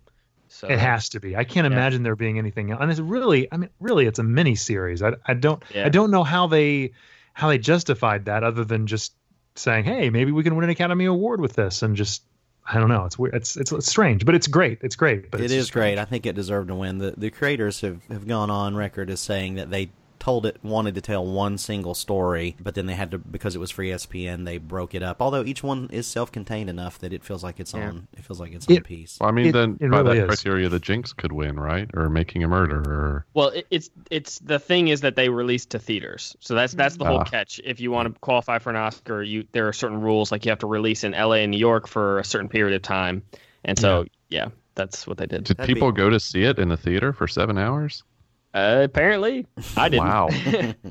So 0.48 0.68
It 0.68 0.78
has 0.78 1.08
to 1.10 1.20
be. 1.20 1.34
I 1.36 1.44
can't 1.44 1.64
Yeah. 1.66 1.76
imagine 1.76 2.02
there 2.02 2.14
being 2.16 2.38
anything. 2.38 2.70
else. 2.70 2.80
And 2.82 2.90
it's 2.90 3.00
really, 3.00 3.50
I 3.50 3.56
mean, 3.56 3.70
really, 3.80 4.06
it's 4.06 4.18
a 4.18 4.22
mini 4.22 4.54
series. 4.54 5.02
I, 5.02 5.14
I 5.26 5.32
don't, 5.34 5.62
Yeah. 5.74 5.86
I 5.86 5.88
don't 5.88 6.10
know 6.10 6.24
how 6.24 6.46
they, 6.46 6.92
how 7.32 7.48
they 7.48 7.56
justified 7.58 8.26
that 8.26 8.44
other 8.44 8.62
than 8.64 8.86
just 8.86 9.14
saying, 9.56 9.84
hey, 9.84 10.10
maybe 10.10 10.30
we 10.30 10.42
can 10.42 10.54
win 10.54 10.64
an 10.64 10.70
Academy 10.70 11.06
Award 11.06 11.40
with 11.40 11.54
this, 11.54 11.82
and 11.82 11.96
just, 11.96 12.22
I 12.66 12.78
don't 12.78 12.88
know. 12.90 13.06
It's 13.06 13.18
weird. 13.18 13.34
It's 13.34 13.56
it's, 13.56 13.72
it's 13.72 13.86
strange, 13.88 14.24
but 14.24 14.34
it's 14.34 14.46
great. 14.46 14.78
It's 14.82 14.94
great. 14.94 15.30
But 15.30 15.40
It 15.40 15.44
it's 15.44 15.52
is 15.54 15.66
strange. 15.66 15.96
great. 15.96 15.98
I 15.98 16.04
think 16.04 16.26
it 16.26 16.34
deserved 16.34 16.68
to 16.68 16.74
win. 16.76 16.98
The 16.98 17.12
the 17.16 17.30
creators 17.30 17.80
have, 17.80 18.04
have 18.08 18.26
gone 18.28 18.50
on 18.50 18.76
record 18.76 19.10
as 19.10 19.20
saying 19.20 19.54
that 19.56 19.70
they 19.70 19.90
told 20.22 20.46
it 20.46 20.56
wanted 20.62 20.94
to 20.94 21.00
tell 21.00 21.26
one 21.26 21.58
single 21.58 21.94
story, 21.94 22.54
but 22.60 22.76
then 22.76 22.86
they 22.86 22.94
had 22.94 23.10
to 23.10 23.18
because 23.18 23.56
it 23.56 23.58
was 23.58 23.72
for 23.72 23.82
ESPN, 23.82 24.44
they 24.44 24.56
broke 24.56 24.94
it 24.94 25.02
up. 25.02 25.20
Although 25.20 25.42
each 25.44 25.64
one 25.64 25.88
is 25.90 26.06
self-contained 26.06 26.70
enough 26.70 27.00
that 27.00 27.12
it 27.12 27.24
feels 27.24 27.42
like 27.42 27.58
its 27.58 27.74
Yeah. 27.74 27.88
own. 27.88 28.06
It 28.16 28.24
feels 28.24 28.38
like 28.38 28.52
its 28.52 28.64
It- 28.68 28.76
own 28.78 28.82
piece. 28.84 29.18
Well, 29.20 29.28
I 29.28 29.32
mean, 29.32 29.46
It- 29.46 29.52
then 29.52 29.78
it 29.80 29.90
by 29.90 29.98
really 30.00 30.18
that 30.20 30.30
is. 30.30 30.40
criteria, 30.40 30.68
the 30.68 30.78
Jinx 30.78 31.12
could 31.12 31.32
win, 31.32 31.58
right? 31.58 31.90
Or 31.94 32.08
Making 32.08 32.44
a 32.44 32.48
Murderer. 32.48 33.26
Well, 33.34 33.48
it, 33.48 33.66
it's 33.72 33.90
it's 34.12 34.38
the 34.38 34.60
thing 34.60 34.86
is 34.88 35.00
that 35.00 35.16
they 35.16 35.28
released 35.28 35.70
to 35.70 35.80
theaters, 35.80 36.36
so 36.38 36.54
that's 36.54 36.72
that's 36.72 36.96
the 36.96 37.04
whole 37.04 37.18
Ah. 37.18 37.24
catch. 37.24 37.60
If 37.64 37.80
you 37.80 37.90
want 37.90 38.14
to 38.14 38.20
qualify 38.20 38.58
for 38.60 38.70
an 38.70 38.76
Oscar, 38.76 39.24
you 39.24 39.44
there 39.50 39.66
are 39.66 39.72
certain 39.72 40.00
rules, 40.00 40.30
like 40.30 40.44
you 40.44 40.50
have 40.52 40.60
to 40.60 40.68
release 40.68 41.02
in 41.02 41.14
L.A. 41.14 41.38
and 41.42 41.50
New 41.50 41.58
York 41.58 41.88
for 41.88 42.20
a 42.20 42.24
certain 42.24 42.48
period 42.48 42.76
of 42.76 42.82
time, 42.82 43.22
and 43.64 43.76
so 43.76 44.04
yeah, 44.30 44.50
that's 44.76 45.04
what 45.06 45.18
they 45.18 45.26
did. 45.26 45.42
Did 45.44 45.56
That'd 45.56 45.74
people 45.74 45.90
be- 45.90 45.96
go 45.96 46.10
to 46.10 46.20
see 46.20 46.44
it 46.44 46.60
in 46.60 46.68
the 46.68 46.76
theater 46.76 47.12
for 47.12 47.26
seven 47.26 47.58
hours? 47.58 48.04
Uh, 48.54 48.80
apparently, 48.84 49.46
I 49.76 49.88
didn't. 49.88 50.06
Wow. 50.06 50.28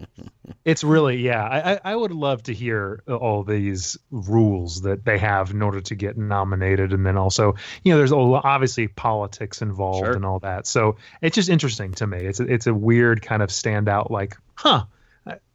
It's 0.63 0.83
really, 0.83 1.17
yeah. 1.17 1.43
I, 1.43 1.73
I, 1.73 1.79
I 1.85 1.95
would 1.95 2.11
love 2.11 2.43
to 2.43 2.53
hear 2.53 3.01
all 3.07 3.43
these 3.43 3.97
rules 4.11 4.81
that 4.81 5.03
they 5.05 5.17
have 5.17 5.49
in 5.49 5.61
order 5.63 5.81
to 5.81 5.95
get 5.95 6.17
nominated, 6.17 6.93
and 6.93 7.03
then 7.05 7.17
also, 7.17 7.55
you 7.83 7.91
know, 7.91 7.97
there's 7.97 8.11
obviously 8.11 8.87
politics 8.87 9.61
involved 9.63 10.05
Sure. 10.05 10.13
and 10.13 10.23
all 10.23 10.39
that. 10.39 10.67
So 10.67 10.97
it's 11.21 11.35
just 11.35 11.49
interesting 11.49 11.93
to 11.93 12.05
me. 12.05 12.19
It's 12.19 12.39
a, 12.39 12.43
it's 12.43 12.67
a 12.67 12.73
weird 12.75 13.23
kind 13.23 13.41
of 13.41 13.49
standout, 13.49 14.11
like, 14.11 14.37
huh, 14.53 14.83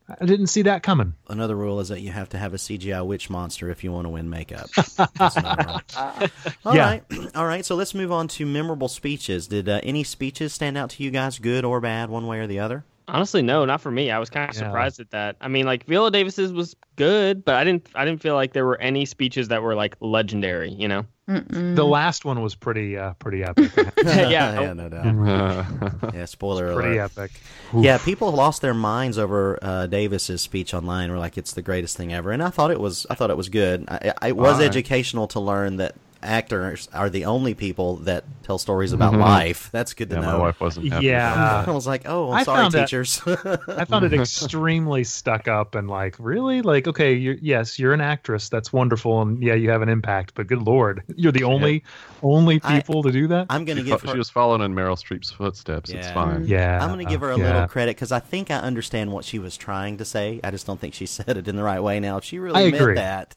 I, 0.09 0.15
I 0.21 0.25
didn't 0.27 0.47
see 0.49 0.63
that 0.63 0.83
coming. 0.83 1.15
Another 1.29 1.57
rule 1.57 1.81
is 1.81 1.89
that 1.89 2.01
you 2.01 2.11
have 2.13 2.29
to 2.31 2.39
have 2.39 2.55
a 2.55 2.57
CGI 2.57 3.05
witch 3.07 3.29
monster 3.31 3.71
if 3.71 3.83
you 3.85 3.93
want 3.93 4.05
to 4.07 4.11
win 4.11 4.29
makeup. 4.31 4.71
That's 4.75 5.37
another 5.37 5.65
rule. 5.67 6.29
All 6.65 6.75
Yeah. 6.75 6.85
right. 6.85 7.05
all 7.35 7.47
right. 7.47 7.65
So 7.65 7.75
let's 7.75 7.95
move 7.95 8.13
on 8.13 8.29
to 8.29 8.47
memorable 8.47 8.89
speeches. 8.89 9.47
Did 9.49 9.69
uh, 9.69 9.81
any 9.83 10.05
speeches 10.05 10.53
stand 10.53 10.77
out 10.79 10.91
to 10.91 11.03
you 11.03 11.11
guys, 11.11 11.39
good 11.39 11.65
or 11.65 11.81
bad, 11.81 12.11
one 12.11 12.27
way 12.27 12.39
or 12.41 12.47
the 12.47 12.61
other? 12.61 12.85
Honestly, 13.09 13.41
no, 13.41 13.65
not 13.65 13.81
for 13.81 13.91
me. 13.91 14.11
I 14.11 14.19
was 14.19 14.31
kind 14.31 14.51
of 14.51 14.57
Yeah. 14.57 14.63
surprised 14.65 14.99
at 14.99 15.11
that. 15.11 15.37
I 15.41 15.47
mean, 15.47 15.65
like 15.65 15.85
Viola 15.87 16.11
Davis's 16.11 16.53
was 16.53 16.75
good, 16.97 17.45
but 17.45 17.55
I 17.55 17.63
didn't 17.63 17.87
I 17.95 18.05
didn't 18.05 18.21
feel 18.21 18.35
like 18.35 18.53
there 18.53 18.67
were 18.67 18.81
any 18.81 19.05
speeches 19.05 19.49
that 19.49 19.63
were 19.63 19.77
like 19.77 19.97
legendary. 20.01 20.73
You 20.73 20.89
know? 20.89 21.07
Mm-mm. 21.29 21.75
The 21.75 21.85
last 21.85 22.25
one 22.25 22.41
was 22.41 22.55
pretty, 22.55 22.97
uh, 22.97 23.15
pretty 23.15 23.43
epic. 23.43 23.73
Yeah. 24.05 24.61
yeah, 24.61 24.73
no 24.73 24.89
doubt. 24.89 26.15
Yeah, 26.15 26.25
spoiler 26.27 26.73
pretty 26.75 26.99
alert. 26.99 27.13
epic. 27.19 27.33
Yeah, 27.77 27.99
people 27.99 28.31
lost 28.33 28.63
their 28.63 28.75
minds 28.75 29.19
over 29.19 29.59
uh, 29.61 29.87
Davis's 29.87 30.41
speech 30.41 30.73
online. 30.73 31.11
Were 31.11 31.19
like, 31.19 31.37
it's 31.37 31.53
the 31.53 31.63
greatest 31.63 31.97
thing 31.97 32.13
ever, 32.13 32.31
and 32.31 32.43
I 32.43 32.51
thought 32.51 32.71
it 32.71 32.79
was. 32.81 33.07
I 33.11 33.15
thought 33.15 33.31
it 33.31 33.37
was 33.37 33.49
good. 33.49 33.85
I, 33.89 34.13
I, 34.23 34.29
it 34.29 34.37
was 34.37 34.59
Why? 34.59 34.65
educational 34.65 35.27
to 35.29 35.41
learn 35.41 35.77
that 35.77 35.95
actors 36.23 36.89
are 36.93 37.11
the 37.11 37.25
only 37.25 37.55
people 37.55 37.97
that 37.97 38.25
tell 38.43 38.59
stories 38.59 38.93
about 38.93 39.15
life. 39.15 39.69
That's 39.73 39.95
good 39.95 40.11
to 40.11 40.17
Mm-hmm. 40.17 40.25
Yeah, 40.25 40.31
know. 40.33 40.39
my 40.39 40.45
wife 40.45 40.61
wasn't 40.61 40.93
happy. 40.93 41.07
Yeah. 41.07 41.65
I 41.69 41.71
was 41.71 41.87
like, 41.87 42.03
oh, 42.07 42.31
I'm 42.31 42.39
I 42.39 42.43
sorry, 42.45 42.63
found 42.63 42.73
that- 42.75 42.81
teachers. 42.89 43.21
I 43.27 43.85
found 43.85 44.05
it 44.05 44.13
extremely 44.21 45.05
stuck 45.05 45.49
up 45.49 45.75
and 45.75 45.89
like, 45.89 46.17
really? 46.19 46.63
Like, 46.63 46.87
okay, 46.89 47.13
you're, 47.15 47.37
yes, 47.41 47.79
you're 47.79 47.93
an 47.93 48.01
actress. 48.01 48.49
That's 48.49 48.73
wonderful. 48.73 49.23
And 49.23 49.43
yeah, 49.43 49.55
you 49.55 49.71
have 49.71 49.83
an 49.83 49.89
impact, 49.89 50.33
but 50.35 50.47
good 50.47 50.63
Lord, 50.63 51.03
you're 51.17 51.33
the 51.33 51.45
only, 51.45 51.85
only 52.23 52.61
I- 52.65 52.81
people 52.81 53.03
to 53.03 53.11
do 53.13 53.27
that? 53.29 53.47
I'm 53.51 53.65
going 53.65 53.77
to 53.79 53.83
She, 53.85 53.91
give 53.91 54.01
fo- 54.01 54.09
her. 54.09 54.13
she 54.15 54.19
was 54.19 54.31
following 54.31 54.63
in 54.63 54.75
Meryl 54.75 54.97
Streep's 54.97 55.31
footsteps. 55.31 55.91
It's 55.91 56.11
fine. 56.11 56.47
yeah. 56.47 56.79
I'm 56.83 56.89
going 56.93 57.05
to 57.05 57.11
give 57.11 57.21
her 57.21 57.31
a 57.33 57.39
yeah. 57.39 57.45
little 57.53 57.69
credit 57.69 57.97
because 57.97 58.13
I 58.13 58.21
think 58.21 58.51
I 58.51 58.57
understand 58.57 59.13
what 59.13 59.25
she 59.25 59.39
was 59.39 59.57
trying 59.57 59.97
to 59.99 60.05
say. 60.05 60.41
I 60.45 60.51
just 60.51 60.67
don't 60.67 60.81
think 60.81 60.95
she 60.95 61.07
said 61.07 61.37
it 61.37 61.49
in 61.49 61.57
the 61.57 61.63
right 61.63 61.81
way. 61.81 62.01
Now, 62.01 62.17
if 62.19 62.25
she 62.25 62.39
really 62.39 62.57
I 62.61 62.71
meant 62.71 62.77
agree. 62.83 62.95
that, 62.95 63.35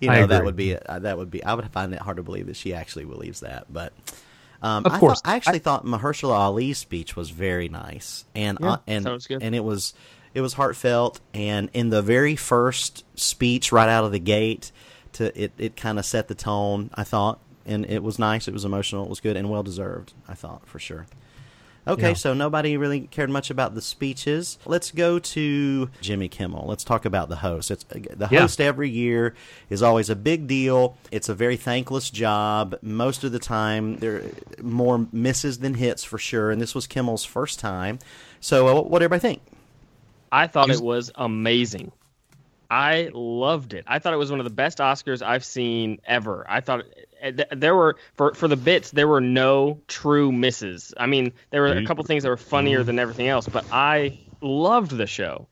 you 0.00 0.10
I 0.10 0.20
know, 0.20 0.26
that 0.28 0.44
would 0.44 0.56
be 0.56 0.76
uh, 0.76 0.98
that 1.00 1.18
would 1.18 1.30
be. 1.30 1.42
I 1.44 1.54
would 1.54 1.68
find 1.70 1.92
it 1.92 2.00
hard 2.00 2.16
to 2.18 2.22
believe 2.22 2.46
that 2.46 2.56
she 2.56 2.74
actually 2.74 3.04
believes 3.04 3.40
that. 3.40 3.66
But 3.72 3.92
um, 4.62 4.84
Of 4.86 4.92
I 4.92 4.98
course. 4.98 5.20
thought, 5.20 5.30
I 5.30 5.36
actually 5.36 5.58
thought 5.60 5.84
Mahershala 5.84 6.36
Ali's 6.36 6.78
speech 6.78 7.16
was 7.16 7.30
very 7.30 7.68
nice, 7.68 8.24
and 8.34 8.58
Yeah, 8.60 8.70
uh, 8.72 8.76
and 8.86 9.04
good. 9.04 9.42
and 9.42 9.54
it 9.54 9.64
was 9.64 9.94
it 10.34 10.40
was 10.40 10.54
heartfelt. 10.54 11.20
And 11.34 11.70
in 11.72 11.90
the 11.90 12.02
very 12.02 12.36
first 12.36 13.04
speech, 13.18 13.72
right 13.72 13.88
out 13.88 14.04
of 14.04 14.12
the 14.12 14.18
gate, 14.18 14.72
to 15.14 15.36
it 15.40 15.52
it 15.58 15.76
kind 15.76 15.98
of 15.98 16.04
set 16.04 16.28
the 16.28 16.34
tone. 16.34 16.90
I 16.94 17.04
thought, 17.04 17.40
and 17.66 17.84
it 17.86 18.02
was 18.02 18.18
nice. 18.18 18.46
It 18.48 18.54
was 18.54 18.64
emotional. 18.64 19.04
It 19.04 19.10
was 19.10 19.20
good 19.20 19.36
and 19.36 19.48
well 19.50 19.62
deserved. 19.62 20.12
I 20.28 20.34
thought 20.34 20.66
for 20.66 20.78
sure. 20.78 21.06
Okay, 21.88 22.08
Yeah. 22.08 22.14
so 22.14 22.34
nobody 22.34 22.76
really 22.76 23.00
cared 23.02 23.30
much 23.30 23.50
about 23.50 23.74
the 23.74 23.80
speeches. 23.80 24.58
Let's 24.66 24.90
go 24.90 25.18
to 25.18 25.90
Jimmy 26.02 26.28
Kimmel. 26.28 26.66
Let's 26.68 26.84
talk 26.84 27.04
about 27.04 27.28
the 27.30 27.36
host. 27.36 27.70
It's 27.70 27.84
the 27.84 28.28
Yeah. 28.30 28.40
host 28.40 28.60
every 28.60 28.90
year 28.90 29.34
is 29.70 29.82
always 29.82 30.10
a 30.10 30.16
big 30.16 30.46
deal. 30.46 30.96
It's 31.10 31.28
a 31.28 31.34
very 31.34 31.56
thankless 31.56 32.10
job. 32.10 32.76
Most 32.82 33.24
of 33.24 33.32
the 33.32 33.38
time, 33.38 33.96
there 33.96 34.16
are 34.16 34.22
more 34.62 35.06
misses 35.12 35.58
than 35.60 35.74
hits 35.74 36.04
for 36.04 36.18
sure. 36.18 36.50
And 36.50 36.60
this 36.60 36.74
was 36.74 36.86
Kimmel's 36.86 37.24
first 37.24 37.58
time. 37.58 37.98
So, 38.40 38.68
uh, 38.68 38.82
what 38.82 38.98
did 38.98 39.06
everybody 39.06 39.20
think? 39.20 39.42
I 40.30 40.46
thought 40.46 40.68
it 40.68 40.80
was 40.82 41.10
amazing. 41.14 41.90
I 42.70 43.08
loved 43.14 43.72
it. 43.72 43.84
I 43.86 43.98
thought 43.98 44.12
it 44.12 44.18
was 44.18 44.30
one 44.30 44.40
of 44.40 44.44
the 44.44 44.50
best 44.50 44.76
Oscars 44.76 45.22
I've 45.22 45.44
seen 45.44 46.00
ever. 46.04 46.44
I 46.46 46.60
thought 46.60 46.82
th- 46.84 47.06
there 47.56 47.74
were 47.76 47.96
for 48.14 48.34
for 48.34 48.48
the 48.48 48.56
bits 48.56 48.90
there 48.92 49.08
were 49.08 49.20
no 49.20 49.80
true 49.88 50.30
misses. 50.32 50.92
I 50.96 51.06
mean, 51.06 51.32
there 51.50 51.62
were 51.62 51.68
a 51.68 51.84
couple 51.86 52.04
things 52.04 52.22
that 52.22 52.28
were 52.28 52.36
funnier 52.36 52.82
than 52.82 52.98
everything 52.98 53.28
else, 53.28 53.48
but 53.48 53.64
I 53.72 54.18
loved 54.40 54.92
the 54.92 55.06
show. 55.06 55.48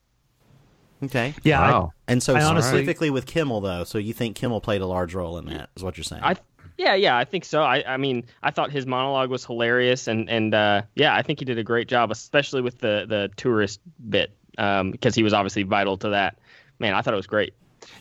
Okay. 1.05 1.35
Yeah. 1.43 1.61
I- 1.61 1.89
And 2.09 2.23
so, 2.23 2.35
I 2.35 2.43
honestly- 2.43 2.71
specifically 2.79 3.11
with 3.11 3.27
Kimmel, 3.27 3.61
though, 3.61 3.85
so 3.85 3.99
you 3.99 4.13
think 4.15 4.37
Kimmel 4.37 4.61
played 4.61 4.81
a 4.81 4.87
large 4.87 5.15
role 5.15 5.37
in 5.39 5.47
that, 5.47 5.69
is 5.77 5.83
what 5.83 5.97
you're 5.97 6.05
saying? 6.05 6.23
I 6.25 6.37
yeah, 6.79 6.95
yeah, 6.95 7.17
I 7.17 7.25
think 7.25 7.45
so. 7.47 7.63
I 7.63 7.83
I 7.87 7.97
mean, 7.97 8.25
I 8.43 8.51
thought 8.51 8.71
his 8.71 8.87
monologue 8.87 9.31
was 9.31 9.45
hilarious 9.45 10.09
and 10.09 10.29
and 10.29 10.55
uh, 10.55 10.83
yeah, 10.95 11.15
I 11.15 11.23
think 11.23 11.39
he 11.39 11.45
did 11.45 11.59
a 11.59 11.65
great 11.65 11.89
job, 11.89 12.11
especially 12.11 12.61
with 12.63 12.79
the 12.79 13.07
the 13.09 13.31
tourist 13.37 13.81
bit 14.09 14.31
um, 14.59 14.91
because 14.91 15.15
he 15.15 15.23
was 15.23 15.33
obviously 15.33 15.63
vital 15.63 15.97
to 15.99 16.11
that. 16.11 16.39
Man, 16.79 16.93
I 16.95 17.01
thought 17.03 17.15
it 17.15 17.17
was 17.19 17.27
great. 17.27 17.55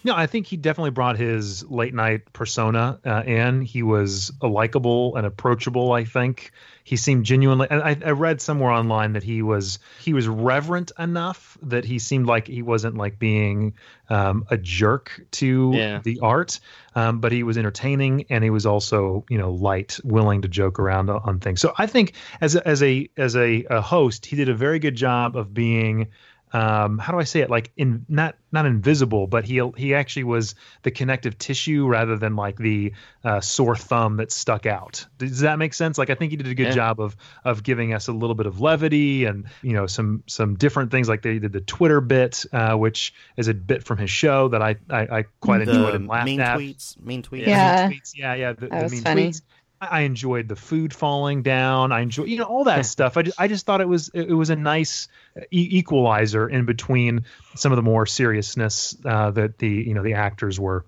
No, 0.03 0.15
I 0.15 0.27
think 0.27 0.47
he 0.47 0.57
definitely 0.57 0.91
brought 0.91 1.17
his 1.17 1.63
late 1.69 1.93
night 1.93 2.31
persona 2.33 2.99
uh, 3.05 3.23
in. 3.25 3.61
He 3.61 3.83
was 3.83 4.31
a 4.41 4.47
likable 4.47 5.15
and 5.15 5.25
approachable. 5.25 5.91
I 5.91 6.05
think 6.05 6.51
he 6.83 6.97
seemed 6.97 7.25
genuinely. 7.25 7.67
And 7.69 7.81
I, 7.81 7.97
I 8.05 8.11
read 8.11 8.41
somewhere 8.41 8.69
online 8.71 9.13
that 9.13 9.23
he 9.23 9.41
was 9.41 9.79
he 9.99 10.13
was 10.13 10.27
reverent 10.27 10.91
enough 10.99 11.57
that 11.63 11.85
he 11.85 11.97
seemed 11.99 12.27
like 12.27 12.47
he 12.47 12.61
wasn't 12.61 12.95
like 12.95 13.17
being 13.17 13.73
um, 14.09 14.45
a 14.51 14.57
jerk 14.57 15.21
to 15.31 15.71
Yeah. 15.73 15.99
the 16.03 16.19
art, 16.21 16.59
um, 16.93 17.19
but 17.19 17.31
he 17.31 17.41
was 17.41 17.57
entertaining 17.57 18.25
and 18.29 18.43
he 18.43 18.51
was 18.51 18.65
also 18.67 19.25
you 19.29 19.37
know 19.39 19.51
light, 19.51 19.99
willing 20.03 20.43
to 20.43 20.47
joke 20.47 20.77
around 20.79 21.09
on, 21.09 21.21
on 21.25 21.39
things. 21.39 21.61
So 21.61 21.73
I 21.77 21.87
think 21.87 22.13
as 22.39 22.55
a, 22.55 22.67
as 22.67 22.83
a 22.83 23.09
as 23.17 23.35
a, 23.35 23.65
a 23.69 23.81
host, 23.81 24.25
he 24.27 24.35
did 24.35 24.49
a 24.49 24.55
very 24.55 24.77
good 24.77 24.95
job 24.95 25.35
of 25.35 25.53
being 25.53 26.07
um, 26.55 26.97
how 26.97 27.11
do 27.11 27.19
I 27.19 27.23
say 27.25 27.41
it? 27.41 27.49
Like 27.49 27.71
in 27.75 28.05
not 28.07 28.35
not 28.51 28.65
invisible, 28.65 29.27
but 29.27 29.43
he 29.45 29.61
he 29.77 29.93
actually 29.93 30.23
was 30.23 30.55
the 30.83 30.91
connective 30.91 31.37
tissue 31.37 31.87
rather 31.87 32.17
than 32.17 32.35
like 32.35 32.57
the 32.57 32.93
uh, 33.23 33.41
sore 33.41 33.75
thumb 33.75 34.17
that 34.17 34.31
stuck 34.31 34.65
out. 34.65 35.05
Does 35.17 35.39
that 35.41 35.59
make 35.59 35.73
sense? 35.73 35.97
Like 35.97 36.09
I 36.09 36.15
think 36.15 36.31
he 36.31 36.37
did 36.37 36.47
a 36.47 36.55
good 36.55 36.67
Yeah. 36.67 36.71
job 36.71 37.01
of 37.01 37.15
of 37.43 37.61
giving 37.63 37.93
us 37.93 38.07
a 38.07 38.13
little 38.13 38.35
bit 38.35 38.45
of 38.45 38.61
levity 38.61 39.25
and 39.25 39.45
you 39.61 39.73
know 39.73 39.87
some 39.87 40.23
some 40.27 40.55
different 40.55 40.91
things. 40.91 41.09
Like 41.09 41.21
they 41.21 41.39
did 41.39 41.51
the 41.51 41.61
Twitter 41.61 41.99
bit, 42.01 42.45
uh, 42.53 42.75
which 42.75 43.13
is 43.37 43.47
a 43.49 43.53
bit 43.53 43.83
from 43.83 43.97
his 43.97 44.09
show 44.09 44.47
that 44.49 44.61
I 44.61 44.75
I, 44.89 45.01
I 45.19 45.23
quite 45.41 45.61
enjoyed 45.61 45.95
and 45.95 46.07
laughed 46.07 46.25
mean 46.25 46.39
at. 46.39 46.57
tweets, 46.57 46.99
mean 47.01 47.21
tweets. 47.21 47.47
Yeah. 47.47 47.89
Mean 47.89 47.99
tweets. 47.99 48.11
yeah, 48.15 48.33
yeah. 48.35 48.53
The, 48.53 48.67
That 48.67 48.77
the 48.77 48.83
was 48.83 48.91
mean 48.93 49.01
funny. 49.01 49.27
tweets. 49.29 49.41
I 49.41 49.55
I 49.81 49.99
enjoyed 50.01 50.47
the 50.47 50.55
food 50.55 50.93
falling 50.93 51.43
down. 51.43 51.91
I 51.91 51.99
enjoy, 51.99 52.23
you 52.23 52.37
know, 52.37 52.45
all 52.45 52.63
that 52.63 52.85
stuff. 52.85 53.17
I 53.17 53.23
just, 53.23 53.39
I 53.41 53.49
just 53.49 53.65
thought 53.65 53.81
it 53.81 53.87
was, 53.89 54.09
it 54.13 54.31
was 54.31 54.49
a 54.49 54.55
nice 54.55 55.09
equalizer 55.51 56.47
in 56.47 56.65
between 56.65 57.25
some 57.55 57.71
of 57.71 57.75
the 57.75 57.81
more 57.81 58.05
seriousness 58.05 58.95
uh, 59.05 59.31
that 59.31 59.57
the, 59.57 59.67
you 59.67 59.93
know, 59.93 60.03
the 60.03 60.13
actors 60.13 60.59
were, 60.59 60.85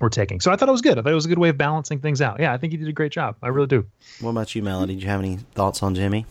were 0.00 0.10
taking. 0.10 0.40
So 0.40 0.52
I 0.52 0.56
thought 0.56 0.68
it 0.68 0.72
was 0.72 0.82
good. 0.82 0.98
I 0.98 1.02
thought 1.02 1.12
it 1.12 1.14
was 1.14 1.26
a 1.26 1.28
good 1.28 1.38
way 1.38 1.48
of 1.48 1.58
balancing 1.58 2.00
things 2.00 2.20
out. 2.20 2.40
Yeah, 2.40 2.52
I 2.52 2.58
think 2.58 2.72
he 2.72 2.76
did 2.76 2.88
a 2.88 2.92
great 2.92 3.12
job. 3.12 3.36
I 3.42 3.48
really 3.48 3.66
do. 3.66 3.86
What 4.20 4.30
about 4.30 4.54
you, 4.54 4.62
Melody? 4.62 4.94
Did 4.94 5.02
you 5.02 5.08
have 5.08 5.20
any 5.20 5.36
thoughts 5.54 5.82
on 5.82 5.94
Jimmy? 5.94 6.26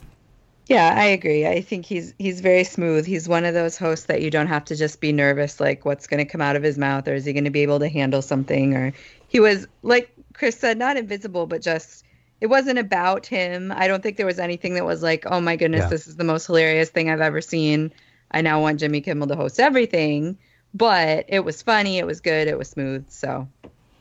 Yeah, 0.70 0.94
I 0.96 1.06
agree. 1.06 1.48
I 1.48 1.62
think 1.62 1.88
he's 1.88 2.14
he's 2.20 2.42
very 2.42 2.64
smooth. 2.64 3.04
He's 3.04 3.28
one 3.28 3.44
of 3.44 3.56
those 3.56 3.76
hosts 3.76 4.06
that 4.06 4.22
you 4.22 4.30
don't 4.30 4.46
have 4.46 4.66
to 4.66 4.76
just 4.76 5.02
be 5.02 5.12
nervous 5.12 5.60
like 5.60 5.84
what's 5.84 6.06
going 6.06 6.24
to 6.24 6.32
come 6.32 6.42
out 6.42 6.56
of 6.56 6.62
his 6.62 6.78
mouth 6.78 7.08
or 7.08 7.16
is 7.16 7.26
he 7.26 7.34
going 7.34 7.46
to 7.46 7.50
be 7.50 7.64
able 7.64 7.80
to 7.80 7.90
handle 7.90 8.22
something 8.22 8.76
or 8.76 8.94
he 9.28 9.40
was 9.40 9.68
like 9.82 10.12
Chris 10.34 10.60
said 10.60 10.78
not 10.78 10.96
invisible 10.96 11.48
but 11.48 11.64
just 11.64 12.06
it 12.42 12.48
wasn't 12.48 12.80
about 12.80 13.26
him. 13.26 13.72
I 13.76 13.88
don't 13.88 14.02
think 14.04 14.18
there 14.18 14.26
was 14.26 14.40
anything 14.40 14.74
that 14.76 14.86
was 14.86 15.02
like, 15.04 15.26
"Oh 15.28 15.42
my 15.42 15.56
goodness, 15.56 15.82
Yeah. 15.82 15.90
this 15.90 16.08
is 16.08 16.16
the 16.16 16.24
most 16.24 16.46
hilarious 16.48 16.90
thing 16.90 17.10
I've 17.10 17.22
ever 17.22 17.42
seen. 17.42 17.92
I 18.32 18.42
now 18.42 18.62
want 18.62 18.80
Jimmy 18.80 19.02
Kimmel 19.02 19.28
to 19.28 19.36
host 19.36 19.60
everything." 19.60 20.38
But 20.74 21.26
it 21.30 21.40
was 21.44 21.62
funny, 21.64 21.98
it 21.98 22.06
was 22.06 22.22
good, 22.22 22.48
it 22.48 22.56
was 22.58 22.70
smooth. 22.70 23.10
So, 23.10 23.48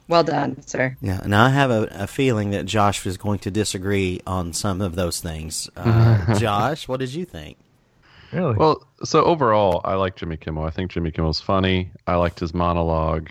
well 0.07 0.23
done, 0.23 0.61
sir. 0.67 0.97
Yeah, 1.01 1.21
now 1.27 1.47
I 1.47 1.49
have 1.49 1.71
a, 1.71 1.89
a 1.91 2.07
feeling 2.07 2.51
that 2.51 2.67
Josh 2.67 3.07
is 3.07 3.17
going 3.17 3.39
to 3.41 3.51
disagree 3.51 4.21
on 4.27 4.53
some 4.53 4.83
of 4.83 4.95
those 4.95 5.21
things. 5.21 5.71
Uh, 5.77 6.35
Josh, 6.39 6.87
what 6.87 7.01
did 7.01 7.15
you 7.15 7.25
think? 7.25 7.57
Really? 8.33 8.55
Well, 8.55 8.87
so 9.03 9.25
overall, 9.25 9.81
I 9.85 9.95
like 9.95 10.17
Jimmy 10.17 10.37
Kimmel. 10.37 10.65
I 10.65 10.71
think 10.71 10.91
Jimmy 10.91 11.11
Kimmel's 11.11 11.41
funny. 11.41 11.91
I 12.07 12.17
liked 12.17 12.39
his 12.41 12.53
monologue. 12.53 13.31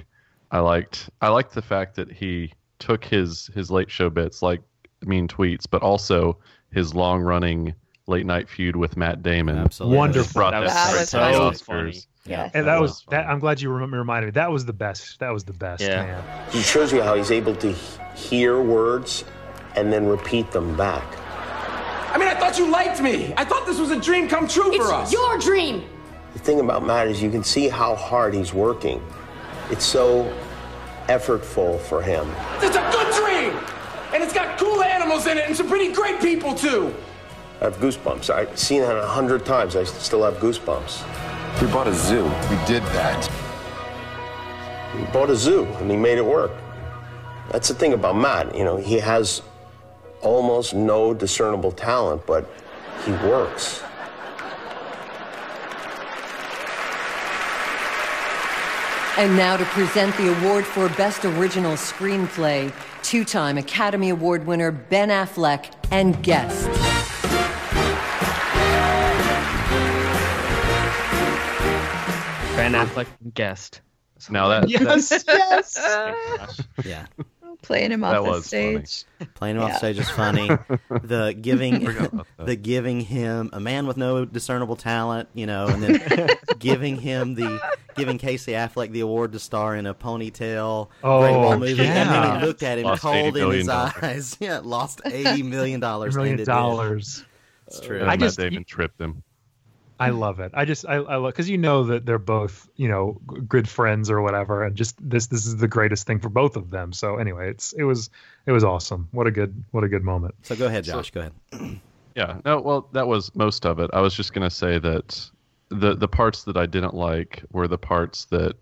I 0.50 0.60
liked 0.60 1.10
I 1.22 1.28
liked 1.28 1.54
the 1.54 1.62
fact 1.62 1.96
that 1.98 2.12
he 2.12 2.54
took 2.80 3.06
his 3.06 3.52
his 3.54 3.70
late 3.70 3.92
show 3.92 4.10
bits 4.10 4.42
like 4.42 4.62
mean 5.06 5.28
tweets, 5.28 5.66
but 5.70 5.82
also 5.82 6.38
his 6.72 6.94
long 6.94 7.22
running 7.22 7.74
late 8.08 8.26
night 8.26 8.48
feud 8.50 8.76
with 8.76 8.96
Matt 8.98 9.22
Damon. 9.22 9.58
Absolutely. 9.58 9.98
Wonderful. 9.98 10.34
Brought 10.40 10.52
That 10.52 10.62
that, 10.68 11.00
was 11.00 11.12
That 11.12 11.20
right 11.20 11.40
was 11.40 11.60
to 11.60 11.66
the 11.66 11.66
funny. 11.66 11.92
funny. 11.92 12.04
Yeah. 12.26 12.44
and 12.44 12.54
that 12.54 12.64
that 12.66 12.82
was 12.82 12.92
was 12.92 13.04
that. 13.10 13.26
I'm 13.28 13.40
glad 13.40 13.62
you 13.62 13.70
reminded 13.72 14.28
me. 14.28 14.32
That 14.32 14.52
was 14.52 14.66
the 14.66 14.74
best. 14.74 15.20
That 15.20 15.32
was 15.32 15.44
the 15.46 15.54
best. 15.54 15.82
Yeah. 15.82 16.04
Man. 16.06 16.24
He 16.52 16.62
shows 16.62 16.92
you 16.92 17.02
how 17.02 17.16
he's 17.16 17.32
able 17.32 17.56
to 17.58 17.72
hear 18.16 18.62
words 18.62 19.24
and 19.76 19.92
then 19.94 20.06
repeat 20.08 20.52
them 20.52 20.76
back. 20.76 21.04
I 22.14 22.18
mean, 22.18 22.28
I 22.28 22.36
thought 22.36 22.58
you 22.58 22.70
liked 22.70 23.02
me. 23.02 23.34
I 23.38 23.46
thought 23.46 23.66
this 23.66 23.80
was 23.80 23.92
a 23.92 24.00
dream 24.00 24.28
come 24.28 24.48
true 24.48 24.76
for 24.76 24.92
us. 24.94 25.12
It's 25.12 25.14
your 25.14 25.38
dream. 25.38 25.84
The 26.34 26.40
thing 26.40 26.60
about 26.60 26.86
Matt 26.86 27.08
is 27.08 27.22
you 27.22 27.30
can 27.30 27.44
see 27.44 27.68
how 27.70 27.96
hard 27.96 28.34
he's 28.34 28.54
working. 28.54 29.02
It's 29.70 29.86
so 29.86 30.24
effortful 31.08 31.80
for 31.82 32.02
him. 32.02 32.28
It's 32.62 32.76
a 32.76 32.90
good 32.92 33.14
dream. 33.16 33.37
And 34.18 34.24
it's 34.24 34.34
got 34.34 34.58
cool 34.58 34.82
animals 34.82 35.28
in 35.28 35.38
it 35.38 35.46
and 35.46 35.56
some 35.56 35.68
pretty 35.68 35.94
great 35.94 36.20
people, 36.20 36.56
too. 36.56 36.92
I 37.62 37.66
have 37.66 37.78
goosebumps. 37.78 38.32
I've 38.32 38.58
seen 38.58 38.82
it 38.82 38.90
a 38.90 39.06
hundred 39.06 39.46
times. 39.46 39.76
I 39.76 39.84
still 39.84 40.24
have 40.24 40.38
goosebumps. 40.38 41.62
We 41.62 41.68
bought 41.68 41.88
a 41.88 41.94
zoo. 41.94 42.24
We 42.24 42.58
did 42.66 42.82
that. 42.98 43.30
He 44.98 45.06
bought 45.14 45.30
a 45.30 45.36
zoo 45.36 45.66
and 45.66 45.92
he 45.92 45.96
made 45.96 46.18
it 46.18 46.26
work. 46.26 46.50
That's 47.52 47.68
the 47.68 47.76
thing 47.76 47.94
about 47.94 48.18
Matt. 48.18 48.56
You 48.56 48.64
know, 48.64 48.78
he 48.78 48.96
has 48.96 49.44
almost 50.24 50.74
no 50.74 51.14
discernible 51.14 51.72
talent, 51.72 52.26
but 52.26 52.50
he 53.06 53.12
works. 53.12 53.84
And 59.20 59.38
now 59.38 59.58
to 59.58 59.66
present 59.66 60.18
the 60.18 60.36
award 60.40 60.66
for 60.66 60.90
Best 60.90 61.24
Original 61.24 61.74
Screenplay, 61.74 62.74
two 63.08 63.24
time 63.24 63.58
Academy 63.58 64.10
Award 64.10 64.46
winner 64.46 64.70
Ben 64.70 65.08
Affleck 65.08 65.72
and 65.92 66.22
guest. 66.24 66.68
Ben 72.58 72.74
Affleck 72.74 73.08
guest. 73.34 73.82
Now 74.30 74.48
that, 74.50 74.68
Yes. 74.70 75.24
yes. 75.26 75.76
Gosh. 75.76 76.60
Yeah, 76.84 77.06
Playing 77.64 77.92
him 77.92 78.02
That 78.02 78.16
off 78.18 78.24
the 78.26 78.30
was 78.32 78.50
funny. 78.50 78.86
stage. 78.86 79.06
playing 79.34 79.56
him 79.58 79.64
off 79.64 79.78
stage 79.78 79.98
is 80.00 80.10
funny. 80.10 80.48
the 80.48 81.36
giving, 81.42 81.86
Forgot 81.86 82.14
about 82.14 82.28
that. 82.38 82.46
the 82.46 82.56
giving 82.56 83.02
him 83.02 83.50
a 83.52 83.60
man 83.60 83.88
with 83.88 83.98
no 83.98 84.26
discernible 84.26 84.76
talent, 84.76 85.28
you 85.34 85.46
know, 85.48 85.68
and 85.68 85.84
then 85.84 86.30
giving 86.60 86.96
him 86.98 87.36
the 87.36 87.60
giving 87.96 88.18
Casey 88.20 88.52
Affleck 88.54 88.92
the 88.92 89.00
award 89.02 89.32
to 89.34 89.40
star 89.40 89.76
in 89.76 89.86
a 89.88 89.94
ponytail 89.94 90.90
Oh, 91.04 91.20
Great 91.22 91.36
Wall 91.36 91.58
movie, 91.58 91.72
and 91.72 91.80
then 91.80 92.08
yeah. 92.08 92.40
he 92.40 92.46
looked 92.46 92.64
at 92.64 92.78
him 92.78 92.86
Lost 92.86 93.02
cold 93.02 93.36
in 93.36 93.52
his 93.52 93.66
million. 93.68 93.70
eyes. 93.70 94.38
yeah, 94.40 94.60
lost 94.64 95.02
eighty 95.06 95.42
million 95.44 95.80
dollars. 95.80 96.16
million 96.16 96.34
and 96.34 96.42
it 96.42 96.46
dollars. 96.46 97.26
It's 97.66 97.80
true. 97.82 97.98
And 98.00 98.06
I 98.06 98.12
Matt 98.14 98.20
just- 98.20 98.38
Damon 98.38 98.64
tripped 98.64 99.02
him. 99.02 99.24
I 100.00 100.10
love 100.10 100.40
it. 100.40 100.52
I 100.54 100.66
just 100.66 100.86
I, 100.88 100.96
I 100.96 101.16
love 101.16 101.34
because 101.34 101.50
you 101.50 101.58
know 101.58 101.84
that 101.86 102.06
they're 102.06 102.20
both 102.20 102.70
you 102.76 102.88
know 102.88 103.20
g- 103.34 103.42
good 103.48 103.68
friends 103.68 104.10
or 104.10 104.22
whatever, 104.22 104.64
and 104.64 104.76
just 104.76 104.96
this 105.00 105.28
this 105.28 105.46
is 105.46 105.58
the 105.58 105.68
greatest 105.68 106.06
thing 106.08 106.20
for 106.20 106.30
both 106.30 106.56
of 106.56 106.70
them. 106.70 106.94
So 106.94 107.18
anyway, 107.18 107.50
it's 107.50 107.74
it 107.74 107.84
was 107.84 108.10
it 108.46 108.52
was 108.52 108.64
awesome. 108.64 109.08
What 109.12 109.28
a 109.28 109.32
good 109.32 109.64
what 109.72 109.84
a 109.84 109.88
good 109.88 110.04
moment. 110.04 110.36
So 110.44 110.56
go 110.56 110.68
ahead, 110.68 110.84
Josh. 110.84 111.12
go 111.12 111.22
ahead. 111.22 111.80
Yeah. 112.16 112.40
No. 112.46 112.60
Well, 112.60 112.90
that 112.94 113.08
was 113.08 113.34
most 113.36 113.64
of 113.64 113.78
it. 113.78 113.92
I 113.94 114.02
was 114.02 114.16
just 114.16 114.34
gonna 114.34 114.50
say 114.50 114.80
that 114.80 115.30
the 115.70 115.94
the 115.96 116.08
parts 116.08 116.46
that 116.46 116.58
I 116.58 116.66
didn't 116.66 116.96
like 116.96 117.44
were 117.52 117.68
the 117.68 117.78
parts 117.78 118.26
that 118.26 118.56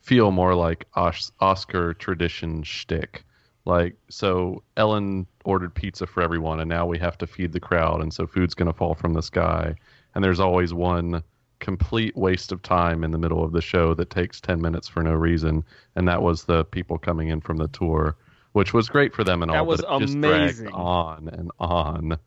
feel 0.00 0.30
more 0.30 0.54
like 0.54 0.86
Os- 0.94 1.30
Oscar 1.40 1.92
tradition 1.92 2.62
shtick. 2.62 3.24
Like, 3.66 3.96
so 4.08 4.62
Ellen 4.78 5.26
ordered 5.44 5.74
pizza 5.74 6.06
for 6.06 6.22
everyone, 6.22 6.58
and 6.58 6.68
now 6.70 6.86
we 6.86 6.98
have 6.98 7.18
to 7.18 7.26
feed 7.26 7.52
the 7.52 7.60
crowd, 7.60 8.00
and 8.00 8.12
so 8.12 8.26
food's 8.26 8.54
gonna 8.54 8.72
fall 8.72 8.94
from 8.94 9.12
the 9.12 9.22
sky. 9.22 9.74
And 10.14 10.22
there's 10.22 10.40
always 10.40 10.74
one 10.74 11.22
complete 11.60 12.16
waste 12.16 12.50
of 12.52 12.60
time 12.62 13.04
in 13.04 13.12
the 13.12 13.18
middle 13.18 13.44
of 13.44 13.52
the 13.52 13.60
show 13.62 13.94
that 13.94 14.10
takes 14.10 14.40
10 14.40 14.60
minutes 14.60 14.88
for 14.88 15.02
no 15.02 15.12
reason, 15.12 15.64
and 15.94 16.08
that 16.08 16.20
was 16.22 16.44
the 16.44 16.64
people 16.64 16.98
coming 16.98 17.28
in 17.28 17.40
from 17.40 17.56
the 17.56 17.68
tour, 17.68 18.16
which 18.52 18.74
was 18.74 18.88
great 18.88 19.14
for 19.14 19.22
them 19.24 19.42
and 19.42 19.52
That 19.52 19.58
all, 19.58 19.66
was 19.66 19.80
but 19.80 19.96
it 19.96 20.00
just 20.00 20.14
amazing. 20.14 20.64
dragged 20.64 20.74
on 20.76 21.28
and 21.28 21.50
on. 21.60 22.18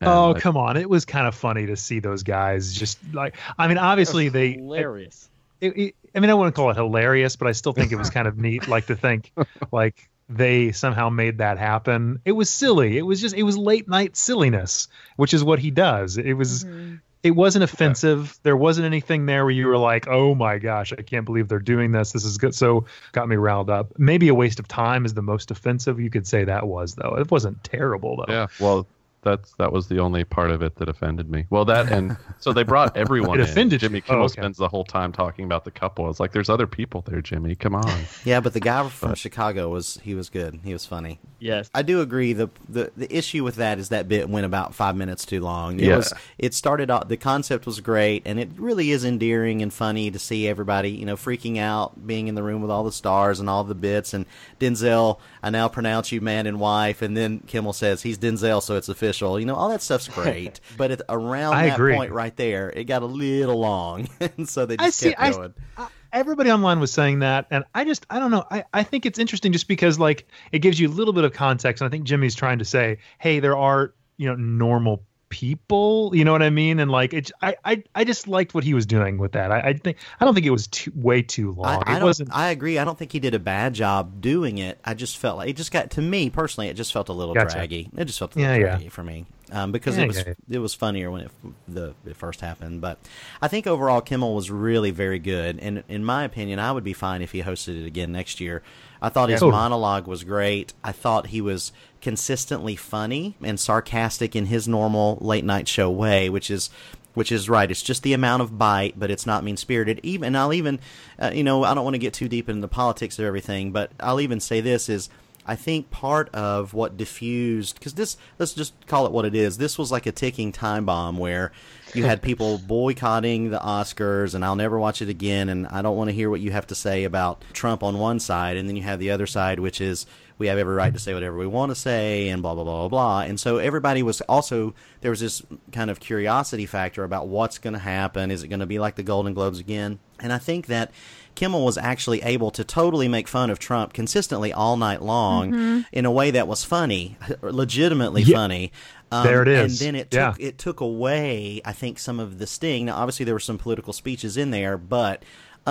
And, 0.00 0.08
oh 0.08 0.30
like, 0.30 0.42
come 0.42 0.56
on! 0.56 0.78
It 0.78 0.88
was 0.88 1.04
kind 1.04 1.26
of 1.26 1.34
funny 1.34 1.66
to 1.66 1.76
see 1.76 2.00
those 2.00 2.22
guys 2.22 2.72
just 2.72 2.98
like 3.12 3.36
I 3.58 3.68
mean 3.68 3.76
obviously 3.76 4.30
they 4.30 4.52
hilarious. 4.52 5.28
it, 5.60 5.76
it, 5.76 5.94
I 6.14 6.20
mean, 6.20 6.30
I 6.30 6.34
wouldn't 6.34 6.56
call 6.56 6.70
it 6.70 6.76
hilarious, 6.76 7.36
but 7.36 7.48
I 7.48 7.52
still 7.52 7.72
think 7.74 7.92
it 7.92 7.96
was 7.96 8.08
kind 8.10 8.26
of 8.26 8.38
neat, 8.38 8.66
like 8.66 8.86
to 8.86 8.96
think, 8.96 9.30
like 9.72 10.08
they 10.28 10.72
somehow 10.72 11.10
made 11.10 11.38
that 11.38 11.58
happen. 11.58 12.20
It 12.24 12.32
was 12.32 12.48
silly. 12.48 12.96
It 12.96 13.02
was 13.02 13.20
just, 13.20 13.34
it 13.34 13.42
was 13.42 13.58
late 13.58 13.88
night 13.88 14.16
silliness, 14.16 14.88
which 15.16 15.34
is 15.34 15.44
what 15.44 15.58
he 15.58 15.70
does. 15.70 16.16
It 16.16 16.32
was, 16.32 16.64
mm-hmm. 16.64 16.96
It 17.22 17.32
wasn't 17.32 17.64
offensive. 17.64 18.38
There 18.42 18.56
wasn't 18.56 18.86
anything 18.86 19.26
there 19.26 19.44
where 19.44 19.52
you 19.52 19.66
were 19.66 19.76
like, 19.76 20.08
oh 20.08 20.34
my 20.34 20.58
gosh, 20.58 20.92
I 20.92 21.02
can't 21.02 21.26
believe 21.26 21.48
they're 21.48 21.58
doing 21.58 21.92
this. 21.92 22.12
This 22.12 22.24
is 22.24 22.38
good. 22.38 22.54
So 22.54 22.86
got 23.12 23.28
me 23.28 23.36
riled 23.36 23.68
up. 23.68 23.92
Maybe 23.98 24.28
a 24.28 24.34
waste 24.34 24.58
of 24.58 24.68
time 24.68 25.04
is 25.04 25.14
the 25.14 25.22
most 25.22 25.50
offensive 25.50 26.00
you 26.00 26.10
could 26.10 26.26
say 26.26 26.44
that 26.44 26.66
was, 26.66 26.94
though. 26.94 27.16
It 27.18 27.30
wasn't 27.30 27.62
terrible, 27.62 28.16
though. 28.16 28.32
Yeah, 28.32 28.46
well, 28.58 28.86
that's 29.22 29.52
that 29.54 29.72
was 29.72 29.88
the 29.88 29.98
only 29.98 30.24
part 30.24 30.50
of 30.50 30.62
it 30.62 30.76
that 30.76 30.88
offended 30.88 31.30
me. 31.30 31.46
Well, 31.50 31.64
that 31.66 31.90
and 31.92 32.16
so 32.38 32.52
they 32.52 32.62
brought 32.62 32.96
everyone. 32.96 33.38
It 33.38 33.44
in. 33.44 33.48
offended 33.50 33.80
Jimmy 33.80 33.96
you? 33.98 34.02
Kimmel 34.02 34.22
Oh, 34.22 34.24
okay. 34.26 34.40
spends 34.40 34.56
the 34.56 34.68
whole 34.68 34.84
time 34.84 35.12
talking 35.12 35.44
about 35.44 35.64
the 35.64 35.70
couple. 35.70 36.08
It's 36.10 36.20
like 36.20 36.32
there's 36.32 36.48
other 36.48 36.66
people 36.66 37.02
there, 37.02 37.20
Jimmy. 37.20 37.54
Come 37.54 37.74
on. 37.74 38.00
Yeah, 38.24 38.40
but 38.40 38.52
the 38.54 38.60
guy 38.60 38.88
from 38.88 39.14
Chicago 39.14 39.68
was 39.68 39.98
he 40.02 40.14
was 40.14 40.28
good. 40.30 40.60
He 40.64 40.72
was 40.72 40.86
funny. 40.86 41.20
Yes. 41.38 41.70
I 41.74 41.82
do 41.82 42.00
agree. 42.00 42.32
the 42.32 42.48
the 42.68 42.90
The 42.96 43.14
issue 43.14 43.44
with 43.44 43.56
that 43.56 43.78
is 43.78 43.90
that 43.90 44.08
bit 44.08 44.28
went 44.30 44.46
about 44.46 44.74
five 44.74 44.96
minutes 44.96 45.26
too 45.26 45.40
long. 45.40 45.78
It 45.80 45.86
Yeah. 45.86 45.96
was. 45.96 46.14
It 46.38 46.54
started 46.54 46.90
out. 46.90 47.08
The 47.08 47.16
concept 47.16 47.66
was 47.66 47.80
great, 47.80 48.22
and 48.24 48.38
it 48.40 48.48
really 48.56 48.90
is 48.90 49.04
endearing 49.04 49.60
and 49.62 49.72
funny 49.72 50.10
to 50.10 50.18
see 50.18 50.48
everybody, 50.48 50.90
you 50.90 51.04
know, 51.04 51.16
freaking 51.16 51.58
out, 51.58 52.06
being 52.06 52.28
in 52.28 52.34
the 52.34 52.42
room 52.42 52.62
with 52.62 52.70
all 52.70 52.84
the 52.84 52.92
stars 52.92 53.38
and 53.40 53.50
all 53.50 53.64
the 53.64 53.74
bits. 53.74 54.14
And 54.14 54.24
Denzel, 54.58 55.18
I 55.42 55.50
now 55.50 55.68
pronounce 55.68 56.10
you 56.12 56.20
man 56.20 56.46
and 56.46 56.58
wife. 56.58 57.02
And 57.02 57.16
then 57.16 57.40
Kimmel 57.46 57.72
says 57.72 58.02
he's 58.02 58.18
Denzel, 58.18 58.62
so 58.62 58.76
it's 58.76 58.88
official. 58.88 59.09
You 59.38 59.46
know, 59.46 59.54
all 59.54 59.68
that 59.70 59.82
stuff's 59.82 60.08
great. 60.08 60.60
but 60.76 60.90
at, 60.90 61.02
around 61.08 61.54
I 61.54 61.66
that 61.68 61.74
agree. 61.74 61.94
point 61.94 62.12
right 62.12 62.34
there, 62.36 62.70
it 62.70 62.84
got 62.84 63.02
a 63.02 63.06
little 63.06 63.58
long, 63.58 64.08
and 64.20 64.48
so 64.48 64.66
they 64.66 64.76
I 64.78 64.86
just 64.86 64.98
see. 64.98 65.10
kept 65.10 65.20
I, 65.20 65.30
going. 65.30 65.54
I- 65.76 65.88
everybody 66.12 66.50
online 66.50 66.80
was 66.80 66.92
saying 66.92 67.20
that, 67.20 67.46
and 67.50 67.64
I 67.74 67.84
just 67.84 68.06
I 68.10 68.18
don't 68.18 68.30
know. 68.30 68.44
I, 68.50 68.64
I 68.72 68.82
think 68.82 69.06
it's 69.06 69.18
interesting 69.18 69.52
just 69.52 69.68
because 69.68 69.98
like 69.98 70.26
it 70.52 70.60
gives 70.60 70.78
you 70.80 70.88
a 70.88 70.92
little 70.92 71.12
bit 71.12 71.24
of 71.24 71.32
context, 71.32 71.80
and 71.82 71.88
I 71.88 71.90
think 71.90 72.04
Jimmy's 72.04 72.34
trying 72.34 72.58
to 72.58 72.64
say, 72.64 72.98
hey, 73.18 73.40
there 73.40 73.56
are 73.56 73.94
you 74.16 74.28
know 74.28 74.36
normal 74.36 75.04
people, 75.30 76.10
you 76.14 76.24
know 76.24 76.32
what 76.32 76.42
I 76.42 76.50
mean? 76.50 76.78
And 76.78 76.90
like 76.90 77.14
it, 77.14 77.30
I 77.40 77.56
I, 77.64 77.82
I 77.94 78.04
just 78.04 78.28
liked 78.28 78.52
what 78.52 78.62
he 78.62 78.74
was 78.74 78.84
doing 78.84 79.16
with 79.16 79.32
that. 79.32 79.50
I, 79.50 79.60
I 79.60 79.72
think 79.72 79.96
I 80.20 80.24
don't 80.26 80.34
think 80.34 80.44
it 80.44 80.50
was 80.50 80.66
too 80.66 80.92
way 80.94 81.22
too 81.22 81.52
long. 81.52 81.82
I, 81.86 81.94
I 81.94 82.00
it 82.00 82.02
wasn't. 82.02 82.30
I 82.32 82.50
agree. 82.50 82.78
I 82.78 82.84
don't 82.84 82.98
think 82.98 83.12
he 83.12 83.20
did 83.20 83.34
a 83.34 83.38
bad 83.38 83.72
job 83.72 84.20
doing 84.20 84.58
it. 84.58 84.78
I 84.84 84.92
just 84.92 85.16
felt 85.16 85.38
like 85.38 85.48
it 85.48 85.56
just 85.56 85.72
got 85.72 85.92
to 85.92 86.02
me 86.02 86.28
personally. 86.28 86.68
It 86.68 86.74
just 86.74 86.92
felt 86.92 87.08
a 87.08 87.14
little 87.14 87.34
Gotcha. 87.34 87.56
draggy. 87.56 87.88
It 87.96 88.04
just 88.04 88.18
felt 88.18 88.36
a 88.36 88.38
little 88.38 88.56
Yeah, 88.56 88.78
yeah. 88.78 88.88
for 88.90 89.02
me 89.02 89.24
um, 89.52 89.72
because 89.72 89.96
Yeah, 89.96 90.04
it 90.04 90.08
was 90.08 90.16
yeah. 90.18 90.34
it 90.50 90.58
was 90.58 90.74
funnier 90.74 91.10
when 91.10 91.22
it 91.22 91.30
the 91.68 91.94
it 92.04 92.16
first 92.16 92.40
happened. 92.40 92.80
But 92.80 92.98
I 93.40 93.48
think 93.48 93.66
overall 93.66 94.00
Kimmel 94.00 94.34
was 94.34 94.50
really 94.50 94.90
very 94.90 95.18
good, 95.18 95.58
and 95.60 95.82
in 95.88 96.04
my 96.04 96.24
opinion, 96.24 96.58
I 96.58 96.72
would 96.72 96.84
be 96.84 96.92
fine 96.92 97.22
if 97.22 97.32
he 97.32 97.42
hosted 97.42 97.80
it 97.82 97.86
again 97.86 98.12
next 98.12 98.40
year. 98.40 98.62
I 99.02 99.08
thought 99.08 99.30
his 99.30 99.40
monologue 99.40 100.06
was 100.06 100.24
great. 100.24 100.74
I 100.84 100.92
thought 100.92 101.28
he 101.28 101.40
was 101.40 101.72
consistently 102.00 102.76
funny 102.76 103.36
and 103.42 103.58
sarcastic 103.58 104.34
in 104.34 104.46
his 104.46 104.66
normal 104.66 105.18
late 105.20 105.44
night 105.44 105.68
show 105.68 105.90
way, 105.90 106.28
which 106.28 106.50
is 106.50 106.70
which 107.14 107.32
is 107.32 107.48
right. 107.48 107.70
It's 107.70 107.82
just 107.82 108.02
the 108.02 108.12
amount 108.12 108.42
of 108.42 108.56
bite, 108.56 108.98
but 108.98 109.10
it's 109.10 109.26
not 109.26 109.44
mean 109.44 109.56
spirited. 109.56 110.00
Even 110.02 110.28
and 110.28 110.36
I'll 110.36 110.52
even, 110.52 110.78
uh, 111.18 111.30
you 111.34 111.44
know, 111.44 111.64
I 111.64 111.74
don't 111.74 111.84
want 111.84 111.94
to 111.94 111.98
get 111.98 112.14
too 112.14 112.28
deep 112.28 112.48
into 112.48 112.60
the 112.60 112.68
politics 112.68 113.18
of 113.18 113.24
everything, 113.24 113.72
but 113.72 113.90
I'll 114.00 114.20
even 114.20 114.40
say 114.40 114.60
this 114.60 114.88
is. 114.88 115.08
I 115.46 115.56
think 115.56 115.90
part 115.90 116.32
of 116.34 116.74
what 116.74 116.98
diffused 116.98 117.74
because 117.74 117.94
this 117.94 118.18
let's 118.38 118.52
just 118.52 118.86
call 118.86 119.06
it 119.06 119.12
what 119.12 119.24
it 119.24 119.34
is. 119.34 119.56
This 119.56 119.78
was 119.78 119.90
like 119.90 120.04
a 120.04 120.12
ticking 120.12 120.52
time 120.52 120.84
bomb 120.84 121.16
where 121.16 121.50
you 121.94 122.04
had 122.04 122.22
people 122.22 122.58
boycotting 122.66 123.50
the 123.50 123.58
Oscars, 123.58 124.34
and 124.34 124.44
I'll 124.44 124.54
never 124.54 124.78
watch 124.78 125.00
it 125.00 125.08
again. 125.08 125.48
And 125.48 125.66
I 125.66 125.80
don't 125.82 125.96
want 125.96 126.08
to 126.08 126.14
hear 126.14 126.30
what 126.30 126.40
you 126.40 126.52
have 126.52 126.66
to 126.68 126.74
say 126.74 127.04
about 127.04 127.42
Trump 127.54 127.82
on 127.82 127.98
one 127.98 128.20
side, 128.20 128.58
and 128.58 128.68
then 128.68 128.76
you 128.76 128.82
have 128.82 129.00
the 129.00 129.10
other 129.10 129.26
side, 129.26 129.58
which 129.58 129.80
is 129.80 130.06
we 130.40 130.48
have 130.48 130.58
every 130.58 130.74
right 130.74 130.92
to 130.92 130.98
say 130.98 131.14
whatever 131.14 131.36
we 131.36 131.46
want 131.46 131.70
to 131.70 131.76
say, 131.76 132.28
and 132.30 132.42
blah 132.42 132.54
blah 132.54 132.64
blah 132.64 132.80
blah 132.80 132.88
blah. 132.88 133.20
And 133.20 133.38
so 133.38 133.58
everybody 133.58 134.02
was 134.02 134.20
also 134.22 134.74
there 135.02 135.10
was 135.12 135.20
this 135.20 135.42
kind 135.70 135.90
of 135.90 136.00
curiosity 136.00 136.66
factor 136.66 137.04
about 137.04 137.28
what's 137.28 137.58
going 137.58 137.74
to 137.74 137.78
happen. 137.78 138.32
Is 138.32 138.42
it 138.42 138.48
going 138.48 138.60
to 138.60 138.66
be 138.66 138.80
like 138.80 138.96
the 138.96 139.02
Golden 139.04 139.34
Globes 139.34 139.60
again? 139.60 140.00
And 140.18 140.32
I 140.32 140.38
think 140.38 140.66
that 140.66 140.90
Kimmel 141.34 141.64
was 141.64 141.78
actually 141.78 142.22
able 142.22 142.50
to 142.50 142.64
totally 142.64 143.06
make 143.08 143.28
fun 143.28 143.48
of 143.50 143.58
Trump 143.58 143.92
consistently 143.92 144.52
all 144.52 144.76
night 144.76 145.00
long 145.00 145.52
Mhm. 145.52 145.84
in 145.92 146.04
a 146.04 146.10
way 146.10 146.30
that 146.32 146.48
was 146.48 146.64
funny, 146.64 147.16
legitimately 147.42 148.22
Yeah. 148.22 148.36
funny. 148.36 148.72
Um, 149.12 149.26
There 149.26 149.42
it 149.42 149.48
is. 149.48 149.80
And 149.80 149.86
then 149.94 150.00
it 150.00 150.08
Yeah. 150.12 150.30
took 150.32 150.40
it 150.40 150.58
took 150.58 150.80
away, 150.80 151.60
I 151.64 151.72
think, 151.72 151.98
some 151.98 152.20
of 152.20 152.38
the 152.38 152.46
sting. 152.46 152.86
Now, 152.86 152.96
obviously, 152.96 153.24
there 153.24 153.34
were 153.34 153.40
some 153.40 153.58
political 153.58 153.92
speeches 153.92 154.36
in 154.36 154.50
there, 154.50 154.76
but 154.78 155.22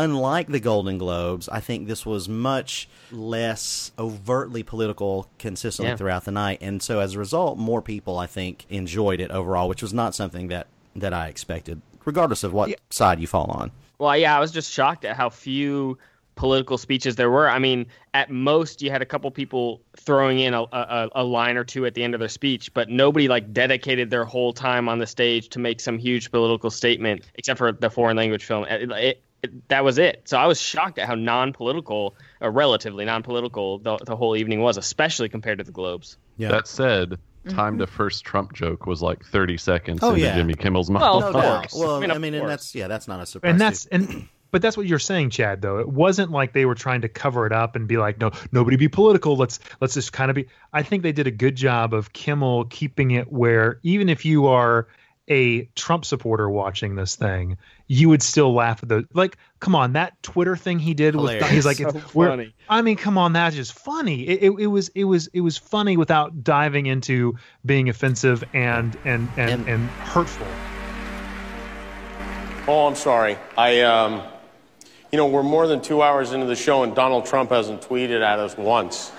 unlike 0.03 0.47
the 0.47 0.59
Golden 0.59 0.97
Globes, 0.97 1.49
I 1.49 1.59
think 1.59 1.87
this 1.87 2.05
was 2.05 2.27
much 2.29 2.87
less 3.11 3.91
overtly 3.99 4.63
political 4.63 5.27
consistently 5.37 5.91
Yeah. 5.91 5.95
throughout 5.97 6.25
the 6.25 6.31
night, 6.31 6.59
and 6.61 6.81
so 6.81 6.99
as 6.99 7.15
a 7.15 7.19
result, 7.19 7.57
more 7.57 7.81
people, 7.81 8.17
I 8.17 8.27
think, 8.27 8.65
enjoyed 8.69 9.19
it 9.19 9.31
overall, 9.31 9.67
which 9.67 9.81
was 9.81 9.93
not 9.93 10.15
something 10.15 10.47
that 10.47 10.67
that 10.95 11.13
I 11.13 11.27
expected, 11.27 11.81
regardless 12.05 12.43
of 12.43 12.51
what 12.53 12.73
side 12.89 13.19
you 13.19 13.27
fall 13.27 13.45
on. 13.51 13.71
Well, 13.99 14.17
yeah, 14.17 14.35
I 14.35 14.39
was 14.39 14.51
just 14.51 14.71
shocked 14.71 15.05
at 15.05 15.15
how 15.15 15.29
few 15.29 15.97
political 16.35 16.77
speeches 16.77 17.15
there 17.15 17.29
were. 17.29 17.49
I 17.49 17.59
mean, 17.59 17.85
at 18.13 18.29
most 18.31 18.81
you 18.81 18.89
had 18.89 19.01
a 19.01 19.05
couple 19.05 19.29
people 19.29 19.81
throwing 19.97 20.39
in 20.39 20.53
a, 20.53 20.63
a, 20.63 21.09
a 21.15 21.23
line 21.23 21.57
or 21.57 21.63
two 21.65 21.85
at 21.85 21.93
the 21.93 22.03
end 22.03 22.13
of 22.13 22.19
their 22.21 22.29
speech, 22.29 22.73
but 22.73 22.89
nobody 22.89 23.27
like 23.27 23.51
dedicated 23.53 24.09
their 24.09 24.23
whole 24.25 24.53
time 24.53 24.87
on 24.89 24.99
the 24.99 25.05
stage 25.07 25.49
to 25.49 25.59
make 25.59 25.79
some 25.81 25.97
huge 25.97 26.31
political 26.31 26.71
statement, 26.71 27.23
except 27.35 27.57
for 27.57 27.71
the 27.73 27.89
foreign 27.89 28.15
language 28.17 28.45
film. 28.45 28.63
It, 28.65 28.89
it, 28.91 29.21
that 29.69 29.83
was 29.83 29.97
it. 29.97 30.23
So 30.25 30.37
I 30.37 30.45
was 30.47 30.59
shocked 30.59 30.99
at 30.99 31.07
how 31.07 31.15
non-political, 31.15 32.15
or 32.41 32.51
relatively 32.51 33.05
non-political, 33.05 33.79
the, 33.79 33.97
the 34.05 34.15
whole 34.15 34.35
evening 34.35 34.61
was, 34.61 34.77
especially 34.77 35.29
compared 35.29 35.59
to 35.59 35.63
the 35.63 35.71
Globes. 35.71 36.17
Yeah. 36.37 36.49
That 36.49 36.67
said, 36.67 37.11
mm-hmm. 37.11 37.55
time 37.55 37.77
to 37.79 37.87
first 37.87 38.25
Trump 38.25 38.53
joke 38.53 38.85
was 38.85 39.01
like 39.01 39.23
30 39.25 39.57
seconds 39.57 39.99
Oh, 40.01 40.09
into 40.09 40.21
yeah. 40.21 40.35
Jimmy 40.35 40.53
Kimmel's 40.55 40.89
Well, 40.89 41.21
mouth. 41.21 41.23
of 41.23 41.33
No 41.33 41.41
course. 41.41 41.73
Well, 41.77 41.95
I 41.95 41.99
mean, 41.99 42.11
I 42.11 42.17
mean, 42.17 42.33
and 42.33 42.47
that's 42.47 42.73
yeah, 42.75 42.87
that's 42.87 43.07
not 43.07 43.21
a 43.21 43.25
surprise. 43.25 43.51
and 43.51 43.61
that's 43.61 43.85
and 43.87 44.27
but 44.51 44.61
that's 44.63 44.75
what 44.75 44.87
you're 44.87 44.97
saying 44.97 45.29
chad 45.29 45.61
though 45.61 45.77
it 45.77 45.87
wasn't 45.87 46.31
like 46.31 46.53
they 46.53 46.65
were 46.65 46.73
trying 46.73 47.01
to 47.01 47.07
cover 47.07 47.45
it 47.45 47.51
up 47.53 47.75
and 47.75 47.87
be 47.87 47.97
like 47.97 48.19
no 48.19 48.31
nobody 48.51 48.77
be 48.77 48.87
political 48.87 49.37
let's 49.37 49.59
let's 49.79 49.93
just 49.93 50.11
kind 50.11 50.31
of 50.31 50.35
be 50.35 50.47
i 50.73 50.81
think 50.81 51.03
they 51.03 51.11
did 51.11 51.27
a 51.27 51.31
good 51.31 51.55
job 51.55 51.93
of 51.93 52.13
kimmel 52.13 52.65
keeping 52.65 53.11
it 53.11 53.31
where 53.31 53.79
even 53.83 54.09
if 54.09 54.25
you 54.25 54.47
are 54.47 54.87
a 55.29 55.63
trump 55.75 56.03
supporter 56.05 56.49
watching 56.49 56.95
this 56.95 57.15
thing 57.15 57.57
you 57.87 58.09
would 58.09 58.21
still 58.23 58.53
laugh 58.53 58.81
at 58.83 58.89
the 58.89 59.05
like 59.13 59.37
come 59.59 59.75
on 59.75 59.93
that 59.93 60.21
twitter 60.23 60.55
thing 60.57 60.79
he 60.79 60.93
did 60.93 61.15
with 61.15 61.41
he's 61.49 61.65
like 61.65 61.77
So 61.77 61.91
we're- 62.13 62.31
funny. 62.31 62.55
i 62.67 62.81
mean 62.81 62.95
come 62.97 63.17
on 63.17 63.33
that's 63.33 63.55
just 63.55 63.73
funny 63.73 64.27
it, 64.27 64.43
it, 64.43 64.51
it 64.59 64.67
was 64.67 64.89
it 64.89 65.03
was 65.05 65.27
it 65.33 65.41
was 65.41 65.57
funny 65.57 65.97
without 65.97 66.43
diving 66.43 66.85
into 66.87 67.35
being 67.65 67.89
offensive 67.89 68.43
and 68.53 68.97
and 69.05 69.27
and, 69.37 69.51
And- 69.51 69.67
and 69.69 69.89
hurtful 69.89 70.47
Oh, 72.67 72.85
I'm 72.85 72.95
sorry. 72.95 73.35
I, 73.57 73.81
um, 73.81 74.21
you 75.11 75.17
know, 75.17 75.25
we're 75.25 75.41
more 75.41 75.65
than 75.65 75.81
two 75.81 76.03
hours 76.03 76.33
into 76.33 76.45
the 76.45 76.55
show 76.55 76.83
and 76.83 76.93
Donald 76.93 77.25
Trump 77.25 77.49
hasn't 77.49 77.81
tweeted 77.81 78.21
at 78.21 78.37
us 78.37 78.55
once. 78.57 79.11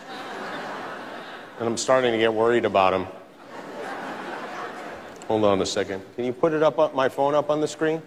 And 1.58 1.66
I'm 1.68 1.76
starting 1.76 2.12
to 2.12 2.18
get 2.18 2.32
worried 2.32 2.64
about 2.64 2.94
him. 2.94 3.08
Hold 5.30 5.44
on 5.44 5.62
a 5.62 5.66
second. 5.66 6.02
Can 6.16 6.24
you 6.24 6.32
put 6.32 6.52
it 6.52 6.60
up 6.60 6.80
on 6.80 6.92
my 6.92 7.08
phone 7.08 7.36
up 7.36 7.50
on 7.50 7.60
the 7.60 7.68
screen? 7.68 8.02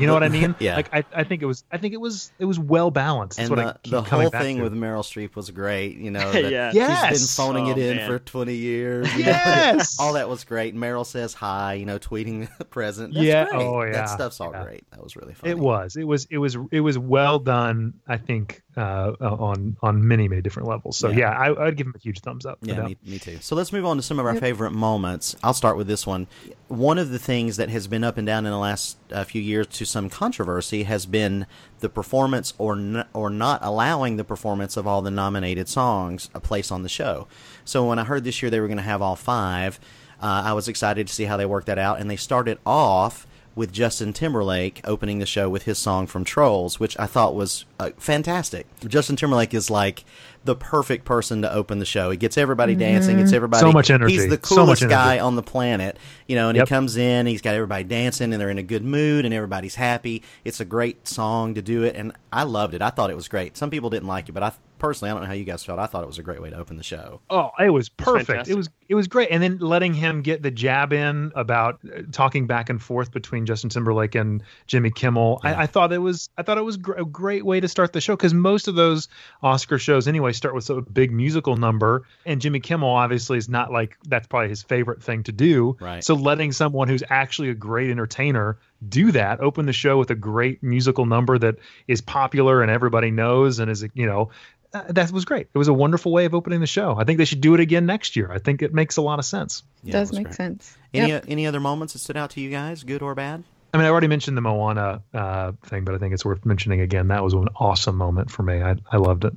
You 0.00 0.06
know 0.06 0.14
what 0.14 0.22
I 0.22 0.28
mean? 0.28 0.54
Yeah. 0.60 0.76
Like 0.76 0.92
I, 0.94 1.04
I 1.14 1.24
think 1.24 1.42
it 1.42 1.46
was 1.46 1.64
I 1.70 1.78
think 1.78 1.94
it 1.94 2.00
was 2.00 2.30
it 2.38 2.44
was 2.44 2.58
well 2.58 2.90
balanced. 2.90 3.36
That's 3.38 3.48
and 3.50 3.56
what 3.58 3.66
I 3.66 3.72
the, 3.72 3.78
keep 3.82 3.90
the 3.92 4.02
whole 4.02 4.30
thing 4.30 4.56
to. 4.58 4.62
with 4.64 4.72
Meryl 4.72 5.02
Streep 5.02 5.34
was 5.36 5.50
great. 5.50 5.96
You 5.98 6.10
know, 6.10 6.30
that 6.32 6.50
Yeah. 6.50 6.70
she's 6.70 6.76
Yes. 6.78 7.36
been 7.36 7.44
phoning 7.46 7.66
Oh, 7.68 7.70
it 7.72 7.78
in 7.78 7.96
man. 7.98 8.08
for 8.10 8.18
20 8.18 8.54
years. 8.54 9.12
you 9.14 9.24
know, 9.24 9.30
Yes. 9.30 9.96
all 10.00 10.14
that 10.14 10.28
was 10.28 10.44
great. 10.44 10.74
Meryl 10.74 11.04
says 11.06 11.34
hi, 11.34 11.74
you 11.74 11.86
know, 11.86 11.98
tweeting 11.98 12.48
the 12.58 12.64
president. 12.64 13.14
That's 13.14 13.26
Yeah, 13.26 13.44
great. 13.46 13.62
oh, 13.62 13.82
yeah, 13.82 13.92
That 13.92 14.08
stuff's 14.10 14.40
all 14.40 14.52
yeah. 14.52 14.64
great. 14.64 14.90
That 14.90 15.02
was 15.02 15.16
really 15.16 15.34
funny. 15.34 15.50
It 15.52 15.58
was. 15.58 15.96
It 15.96 16.04
was. 16.04 16.26
It 16.30 16.38
was. 16.38 16.56
It 16.72 16.80
was 16.80 16.98
well 16.98 17.38
done. 17.38 17.94
I 18.06 18.16
think 18.16 18.62
uh, 18.76 19.12
on 19.20 19.76
on 19.82 20.06
many 20.06 20.28
many 20.28 20.40
different 20.42 20.68
levels. 20.68 20.96
So 20.96 21.08
Yeah. 21.10 21.16
yeah, 21.18 21.30
I, 21.38 21.66
I'd 21.66 21.76
give 21.76 21.86
him 21.86 21.94
a 21.96 21.98
huge 22.00 22.20
thumbs 22.20 22.46
up. 22.46 22.58
Yeah, 22.62 22.86
me, 22.86 22.96
me 23.04 23.18
too. 23.18 23.38
So 23.40 23.54
let's 23.56 23.72
move 23.72 23.84
on 23.86 23.96
to 23.96 24.02
some 24.02 24.18
of 24.18 24.26
our 24.26 24.34
favorite 24.36 24.70
moments. 24.72 25.34
I'll 25.42 25.54
start 25.54 25.76
with 25.76 25.86
this 25.88 26.06
one. 26.06 26.26
One 26.68 26.98
of 26.98 27.10
the 27.10 27.18
things 27.18 27.56
that 27.56 27.70
has 27.70 27.86
been 27.88 28.04
up 28.04 28.18
and 28.18 28.26
down 28.26 28.44
in 28.46 28.52
the 28.52 28.58
last 28.58 28.98
uh, 29.10 29.24
few 29.24 29.40
years 29.42 29.66
to 29.68 29.86
some 29.88 30.08
controversy 30.08 30.82
has 30.84 31.06
been 31.06 31.46
the 31.80 31.88
performance 31.88 32.54
or 32.58 32.74
n- 32.74 33.06
or 33.12 33.30
not 33.30 33.60
allowing 33.62 34.16
the 34.16 34.24
performance 34.24 34.76
of 34.76 34.86
all 34.86 35.02
the 35.02 35.10
nominated 35.10 35.68
songs 35.68 36.28
a 36.34 36.40
place 36.40 36.70
on 36.70 36.82
the 36.82 36.88
show. 36.88 37.26
So 37.64 37.86
when 37.86 37.98
I 37.98 38.04
heard 38.04 38.24
this 38.24 38.42
year 38.42 38.50
they 38.50 38.60
were 38.60 38.66
going 38.66 38.78
to 38.78 38.82
have 38.82 39.02
all 39.02 39.16
five, 39.16 39.78
uh, 40.20 40.42
I 40.46 40.52
was 40.52 40.66
excited 40.66 41.06
to 41.06 41.14
see 41.14 41.24
how 41.24 41.36
they 41.36 41.46
worked 41.46 41.68
that 41.68 41.78
out, 41.78 42.00
and 42.00 42.10
they 42.10 42.16
started 42.16 42.58
off 42.66 43.26
with 43.58 43.72
Justin 43.72 44.12
Timberlake 44.12 44.80
opening 44.84 45.18
the 45.18 45.26
show 45.26 45.50
with 45.50 45.64
his 45.64 45.78
song 45.78 46.06
from 46.06 46.24
Trolls, 46.24 46.78
which 46.78 46.96
I 46.98 47.06
thought 47.06 47.34
was 47.34 47.64
uh, 47.80 47.90
fantastic. 47.98 48.66
Justin 48.86 49.16
Timberlake 49.16 49.52
is 49.52 49.68
like 49.68 50.04
the 50.44 50.54
perfect 50.54 51.04
person 51.04 51.42
to 51.42 51.52
open 51.52 51.80
the 51.80 51.84
show. 51.84 52.10
He 52.10 52.16
gets 52.16 52.38
everybody 52.38 52.76
dancing. 52.76 53.18
It's 53.18 53.32
everybody. 53.32 53.60
So 53.60 53.72
much 53.72 53.90
energy. 53.90 54.14
He's 54.14 54.28
the 54.28 54.38
coolest 54.38 54.82
energy. 54.82 54.94
guy 54.94 55.18
on 55.18 55.34
the 55.34 55.42
planet, 55.42 55.98
you 56.28 56.36
know. 56.36 56.48
And 56.48 56.56
Yep. 56.56 56.68
he 56.68 56.70
comes 56.70 56.96
in, 56.96 57.26
he's 57.26 57.42
got 57.42 57.54
everybody 57.56 57.84
dancing, 57.84 58.32
and 58.32 58.40
they're 58.40 58.48
in 58.48 58.58
a 58.58 58.62
good 58.62 58.84
mood, 58.84 59.24
and 59.24 59.34
everybody's 59.34 59.74
happy. 59.74 60.22
It's 60.44 60.60
a 60.60 60.64
great 60.64 61.08
song 61.08 61.54
to 61.54 61.60
do 61.60 61.82
it, 61.82 61.96
and 61.96 62.12
I 62.32 62.44
loved 62.44 62.74
it. 62.74 62.80
I 62.80 62.90
thought 62.90 63.10
it 63.10 63.16
was 63.16 63.28
great. 63.28 63.56
Some 63.56 63.70
people 63.70 63.90
didn't 63.90 64.08
like 64.08 64.28
it, 64.28 64.32
but 64.32 64.42
I 64.44 64.52
personally, 64.78 65.10
I 65.10 65.14
don't 65.14 65.22
know 65.22 65.28
how 65.28 65.34
you 65.34 65.44
guys 65.44 65.64
felt. 65.64 65.78
I 65.78 65.86
thought 65.86 66.02
it 66.02 66.06
was 66.06 66.18
a 66.18 66.22
great 66.22 66.40
way 66.40 66.50
to 66.50 66.56
open 66.56 66.76
the 66.76 66.82
show. 66.82 67.20
Oh, 67.30 67.50
it 67.58 67.70
was 67.70 67.88
perfect. 67.88 68.26
fantastic. 68.26 68.52
It 68.52 68.56
was 68.56 68.70
it 68.88 68.94
was 68.94 69.08
great, 69.08 69.28
and 69.30 69.42
then 69.42 69.58
letting 69.58 69.92
him 69.94 70.22
get 70.22 70.42
the 70.42 70.50
jab 70.50 70.92
in 70.92 71.32
about 71.34 71.80
uh, 71.84 72.02
talking 72.10 72.46
back 72.46 72.70
and 72.70 72.80
forth 72.80 73.12
between 73.12 73.44
Justin 73.44 73.70
Timberlake 73.70 74.14
and 74.14 74.42
Jimmy 74.66 74.90
Kimmel. 74.90 75.40
I, 75.42 75.62
I 75.62 75.66
thought 75.66 75.92
it 75.92 75.98
was 75.98 76.30
I 76.38 76.42
thought 76.42 76.58
it 76.58 76.64
was 76.64 76.76
gr- 76.76 76.94
a 76.94 77.04
great 77.04 77.44
way 77.44 77.60
to 77.60 77.68
start 77.68 77.92
the 77.92 78.00
show 78.00 78.16
because 78.16 78.32
most 78.34 78.68
of 78.68 78.74
those 78.74 79.08
Oscar 79.42 79.78
shows 79.78 80.08
anyway 80.08 80.32
start 80.32 80.54
with 80.54 80.70
a 80.70 80.80
big 80.80 81.12
musical 81.12 81.56
number, 81.56 82.04
and 82.24 82.40
Jimmy 82.40 82.60
Kimmel 82.60 82.90
obviously 82.90 83.38
is 83.38 83.48
not 83.48 83.72
like 83.72 83.98
that's 84.06 84.26
probably 84.26 84.48
his 84.48 84.62
favorite 84.62 85.02
thing 85.02 85.22
to 85.24 85.32
do. 85.32 85.76
Right. 85.80 86.02
So 86.02 86.14
letting 86.14 86.52
someone 86.52 86.88
who's 86.88 87.02
actually 87.10 87.50
a 87.50 87.54
great 87.54 87.90
entertainer 87.90 88.58
do 88.86 89.10
that, 89.12 89.40
open 89.40 89.66
the 89.66 89.72
show 89.72 89.98
with 89.98 90.10
a 90.10 90.14
great 90.14 90.62
musical 90.62 91.04
number 91.04 91.36
that 91.38 91.56
is 91.88 92.00
popular 92.00 92.62
and 92.62 92.70
everybody 92.70 93.10
knows 93.10 93.58
and 93.58 93.70
is 93.70 93.84
you 93.94 94.06
know 94.06 94.30
uh, 94.74 94.82
that 94.88 95.10
was 95.10 95.24
great. 95.24 95.48
It 95.52 95.58
was 95.58 95.68
a 95.68 95.72
wonderful 95.72 96.12
way 96.12 96.24
of 96.24 96.34
opening 96.34 96.60
the 96.60 96.66
show. 96.66 96.96
I 96.98 97.04
think 97.04 97.18
they 97.18 97.24
should 97.24 97.40
do 97.40 97.54
it 97.54 97.60
again 97.60 97.86
next 97.86 98.16
year. 98.16 98.30
I 98.30 98.38
think 98.38 98.62
it 98.62 98.72
makes 98.74 98.96
a 98.96 99.02
lot 99.02 99.18
of 99.18 99.24
sense. 99.24 99.62
Yeah, 99.82 99.90
it 99.90 99.92
Does 99.92 100.12
make 100.12 100.24
great. 100.24 100.34
sense. 100.36 100.76
Any 100.94 101.08
Yep. 101.08 101.24
any 101.28 101.46
other 101.46 101.60
moments 101.60 101.92
that 101.94 102.00
stood 102.00 102.16
out 102.16 102.30
to 102.30 102.40
you 102.40 102.50
guys, 102.50 102.82
good 102.84 103.02
or 103.02 103.14
bad? 103.14 103.44
I 103.72 103.76
mean, 103.76 103.86
I 103.86 103.90
already 103.90 104.06
mentioned 104.08 104.36
the 104.36 104.40
Moana 104.40 105.02
uh, 105.12 105.52
thing, 105.66 105.84
but 105.84 105.94
I 105.94 105.98
think 105.98 106.14
it's 106.14 106.24
worth 106.24 106.46
mentioning 106.46 106.80
again. 106.80 107.08
That 107.08 107.22
was 107.22 107.34
an 107.34 107.48
awesome 107.56 107.96
moment 107.96 108.30
for 108.30 108.42
me. 108.42 108.62
I, 108.62 108.76
I 108.90 108.96
loved 108.96 109.24
it. 109.24 109.34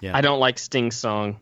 Yeah. 0.00 0.16
I 0.16 0.20
don't 0.20 0.40
like 0.40 0.58
Sting's 0.58 0.96
song. 0.96 1.38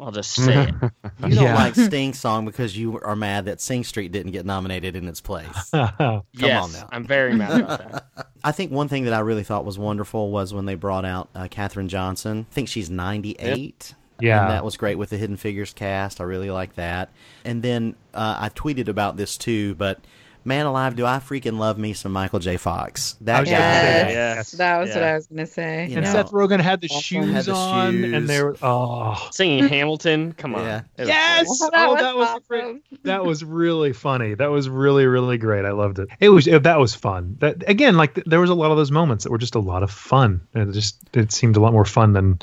I'll 0.00 0.10
just 0.12 0.32
say 0.32 0.64
it. 0.68 0.74
You 1.26 1.34
don't 1.34 1.44
Yeah. 1.44 1.54
like 1.54 1.74
Sting's 1.74 2.18
song 2.18 2.46
because 2.46 2.76
you 2.76 2.98
are 3.00 3.14
mad 3.14 3.44
that 3.44 3.60
Sing 3.60 3.84
Street 3.84 4.10
didn't 4.10 4.32
get 4.32 4.46
nominated 4.46 4.96
in 4.96 5.06
its 5.06 5.20
place. 5.20 5.70
Oh, 5.74 6.24
yes, 6.32 6.64
on 6.64 6.72
now. 6.72 6.88
I'm 6.90 7.04
very 7.04 7.34
mad 7.34 7.60
about 7.60 7.78
that. 8.14 8.26
I 8.42 8.52
think 8.52 8.72
one 8.72 8.88
thing 8.88 9.04
that 9.04 9.12
I 9.12 9.18
really 9.20 9.44
thought 9.44 9.64
was 9.66 9.78
wonderful 9.78 10.30
was 10.30 10.54
when 10.54 10.64
they 10.64 10.74
brought 10.76 11.04
out 11.04 11.28
uh, 11.34 11.46
Katherine 11.50 11.88
Johnson. 11.88 12.46
I 12.50 12.54
think 12.54 12.68
she's 12.68 12.88
98. 12.88 13.94
Yeah. 14.20 14.42
And 14.42 14.50
that 14.50 14.64
was 14.64 14.76
great 14.76 14.96
with 14.96 15.10
the 15.10 15.16
Hidden 15.18 15.36
Figures 15.36 15.72
cast. 15.74 16.20
I 16.20 16.24
really 16.24 16.50
like 16.50 16.74
that. 16.76 17.10
And 17.44 17.62
then 17.62 17.96
uh, 18.14 18.36
I 18.40 18.48
tweeted 18.50 18.88
about 18.88 19.16
this 19.18 19.36
too, 19.36 19.74
but 19.74 20.00
man 20.44 20.66
alive, 20.66 20.96
do 20.96 21.04
I 21.06 21.18
freaking 21.18 21.58
love 21.58 21.78
me 21.78 21.92
some 21.92 22.12
Michael 22.12 22.38
J. 22.38 22.56
Fox. 22.56 23.16
That 23.20 23.40
was 23.40 23.48
guy. 23.50 23.56
gonna 23.58 23.62
say 23.72 23.86
Yeah, 23.86 24.02
that. 24.04 24.36
yes. 24.36 24.50
That 24.52 24.78
was 24.78 24.90
what 24.90 25.02
I 25.02 25.14
was 25.14 25.26
gonna 25.26 25.46
say. 25.46 25.86
You 25.88 25.96
And 25.98 26.06
know, 26.06 26.12
Seth 26.12 26.30
Rogen 26.30 26.60
had 26.60 26.80
the 26.80 26.88
shoes 26.88 27.30
Had 27.32 27.44
the 27.44 27.54
on, 27.54 27.92
shoes. 27.92 28.12
and 28.14 28.28
they 28.28 28.42
were 28.42 28.56
oh 28.62 29.28
Singing 29.32 29.68
Hamilton, 29.68 30.32
come 30.32 30.54
on. 30.54 30.64
Yeah. 30.64 30.80
It 30.96 31.00
was 31.02 31.08
yes, 31.08 31.58
great. 31.60 31.70
oh 31.74 31.96
that 31.96 32.16
was 32.16 32.28
awesome. 32.28 32.42
great. 32.48 33.02
that 33.04 33.24
was 33.24 33.44
really 33.44 33.92
funny. 33.92 34.34
That 34.34 34.50
was 34.50 34.68
really 34.68 35.06
really 35.06 35.38
great. 35.38 35.64
I 35.64 35.72
loved 35.72 35.98
it. 35.98 36.08
It 36.20 36.30
was 36.30 36.46
it, 36.46 36.62
that 36.62 36.78
was 36.78 36.94
fun. 36.94 37.36
That 37.40 37.68
again, 37.68 37.96
like 37.96 38.14
th- 38.14 38.26
there 38.26 38.40
was 38.40 38.50
a 38.50 38.54
lot 38.54 38.70
of 38.70 38.76
those 38.76 38.90
moments 38.90 39.24
that 39.24 39.30
were 39.30 39.38
just 39.38 39.54
a 39.54 39.60
lot 39.60 39.82
of 39.82 39.90
fun. 39.90 40.40
And 40.54 40.70
it 40.70 40.72
just 40.72 40.96
it 41.12 41.32
seemed 41.32 41.56
a 41.56 41.60
lot 41.60 41.72
more 41.72 41.84
fun 41.84 42.12
than 42.14 42.38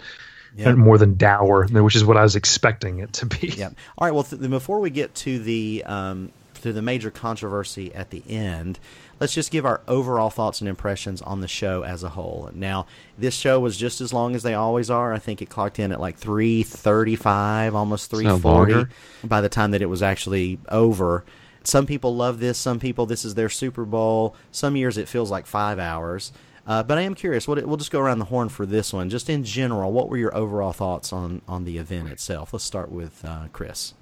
Yeah. 0.55 0.69
and 0.69 0.77
more 0.77 0.97
than 0.97 1.17
dour, 1.17 1.65
which 1.67 1.95
is 1.95 2.03
what 2.05 2.17
I 2.17 2.23
was 2.23 2.35
expecting 2.35 2.99
it 2.99 3.13
to 3.13 3.25
be. 3.25 3.47
Yeah. 3.57 3.69
All 3.97 4.07
right. 4.07 4.11
Well, 4.13 4.23
th- 4.23 4.39
then 4.41 4.49
before 4.51 4.79
we 4.79 4.89
get 4.89 5.13
to 5.15 5.39
the 5.39 5.83
um, 5.85 6.31
to 6.67 6.73
the 6.73 6.81
major 6.81 7.09
controversy 7.09 7.93
at 7.93 8.11
the 8.11 8.23
end, 8.29 8.79
let's 9.19 9.33
just 9.33 9.51
give 9.51 9.65
our 9.65 9.81
overall 9.87 10.29
thoughts 10.29 10.61
and 10.61 10.69
impressions 10.69 11.21
on 11.21 11.41
the 11.41 11.47
show 11.47 11.83
as 11.83 12.03
a 12.03 12.09
whole. 12.09 12.49
Now, 12.53 12.85
this 13.17 13.33
show 13.33 13.59
was 13.59 13.77
just 13.77 14.01
as 14.01 14.13
long 14.13 14.35
as 14.35 14.43
they 14.43 14.53
always 14.53 14.89
are. 14.89 15.13
I 15.13 15.19
think 15.19 15.41
it 15.41 15.49
clocked 15.49 15.79
in 15.79 15.91
at 15.91 15.99
like 15.99 16.17
three 16.17 16.63
thirty-five, 16.63 17.73
almost 17.73 18.11
three 18.11 18.25
Sound 18.25 18.41
forty, 18.41 18.73
longer? 18.73 18.89
by 19.23 19.41
the 19.41 19.49
time 19.49 19.71
that 19.71 19.81
it 19.81 19.89
was 19.89 20.03
actually 20.03 20.59
over. 20.69 21.25
Some 21.63 21.85
people 21.85 22.15
love 22.15 22.39
this. 22.39 22.57
Some 22.57 22.79
people 22.79 23.05
this 23.05 23.25
is 23.25 23.35
their 23.35 23.49
Super 23.49 23.83
Bowl. 23.83 24.35
Some 24.51 24.75
years 24.75 24.97
it 24.97 25.09
feels 25.09 25.31
like 25.31 25.45
five 25.45 25.79
hours. 25.79 26.31
Uh, 26.65 26.83
but 26.83 26.97
I 26.97 27.01
am 27.01 27.15
curious. 27.15 27.47
What 27.47 27.65
we'll 27.65 27.77
just 27.77 27.91
go 27.91 27.99
around 28.01 28.19
the 28.19 28.25
horn 28.25 28.49
for 28.49 28.65
this 28.65 28.91
one. 28.91 29.09
Just 29.09 29.29
in 29.29 29.43
general, 29.45 29.91
what 29.91 30.09
were 30.09 30.17
your 30.17 30.35
overall 30.35 30.73
thoughts 30.73 31.13
on 31.13 31.41
on 31.47 31.63
the 31.63 31.77
event 31.77 32.09
itself? 32.09 32.51
Let's 32.53 32.65
start 32.65 32.91
with 32.91 33.23
uh, 33.25 33.47
Chris. 33.53 33.93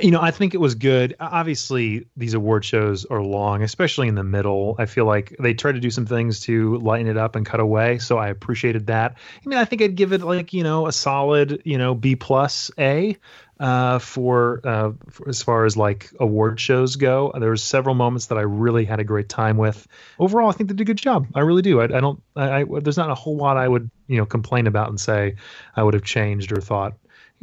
You 0.00 0.10
know, 0.10 0.20
I 0.20 0.30
think 0.30 0.54
it 0.54 0.58
was 0.58 0.74
good. 0.74 1.14
Obviously, 1.20 2.06
these 2.16 2.34
award 2.34 2.64
shows 2.64 3.04
are 3.04 3.22
long, 3.22 3.62
especially 3.62 4.08
in 4.08 4.14
the 4.14 4.24
middle. 4.24 4.76
I 4.78 4.86
feel 4.86 5.04
like 5.04 5.36
they 5.38 5.54
try 5.54 5.72
to 5.72 5.80
do 5.80 5.90
some 5.90 6.06
things 6.06 6.40
to 6.40 6.78
lighten 6.78 7.06
it 7.06 7.16
up 7.16 7.36
and 7.36 7.44
cut 7.44 7.60
away, 7.60 7.98
so 7.98 8.16
I 8.16 8.28
appreciated 8.28 8.86
that. 8.86 9.16
I 9.44 9.48
mean, 9.48 9.58
I 9.58 9.64
think 9.64 9.82
I'd 9.82 9.94
give 9.94 10.12
it 10.12 10.22
like 10.22 10.52
you 10.52 10.62
know 10.62 10.86
a 10.86 10.92
solid 10.92 11.62
you 11.64 11.78
know 11.78 11.94
B 11.94 12.16
plus 12.16 12.70
A 12.78 13.16
uh, 13.60 13.98
for, 13.98 14.60
uh, 14.64 14.92
for 15.10 15.28
as 15.28 15.42
far 15.42 15.64
as 15.64 15.76
like 15.76 16.10
award 16.18 16.58
shows 16.58 16.96
go. 16.96 17.32
There 17.38 17.50
was 17.50 17.62
several 17.62 17.94
moments 17.94 18.26
that 18.26 18.38
I 18.38 18.42
really 18.42 18.84
had 18.84 19.00
a 19.00 19.04
great 19.04 19.28
time 19.28 19.56
with. 19.56 19.86
Overall, 20.18 20.48
I 20.48 20.52
think 20.52 20.68
they 20.68 20.74
did 20.74 20.82
a 20.82 20.84
good 20.84 20.98
job. 20.98 21.28
I 21.34 21.40
really 21.40 21.62
do. 21.62 21.80
I, 21.80 21.84
I 21.84 22.00
don't. 22.00 22.22
I, 22.36 22.60
I 22.62 22.64
there's 22.80 22.96
not 22.96 23.10
a 23.10 23.14
whole 23.14 23.36
lot 23.36 23.56
I 23.56 23.68
would 23.68 23.90
you 24.06 24.16
know 24.16 24.26
complain 24.26 24.66
about 24.66 24.88
and 24.88 25.00
say 25.00 25.36
I 25.76 25.82
would 25.82 25.94
have 25.94 26.04
changed 26.04 26.52
or 26.52 26.60
thought 26.60 26.94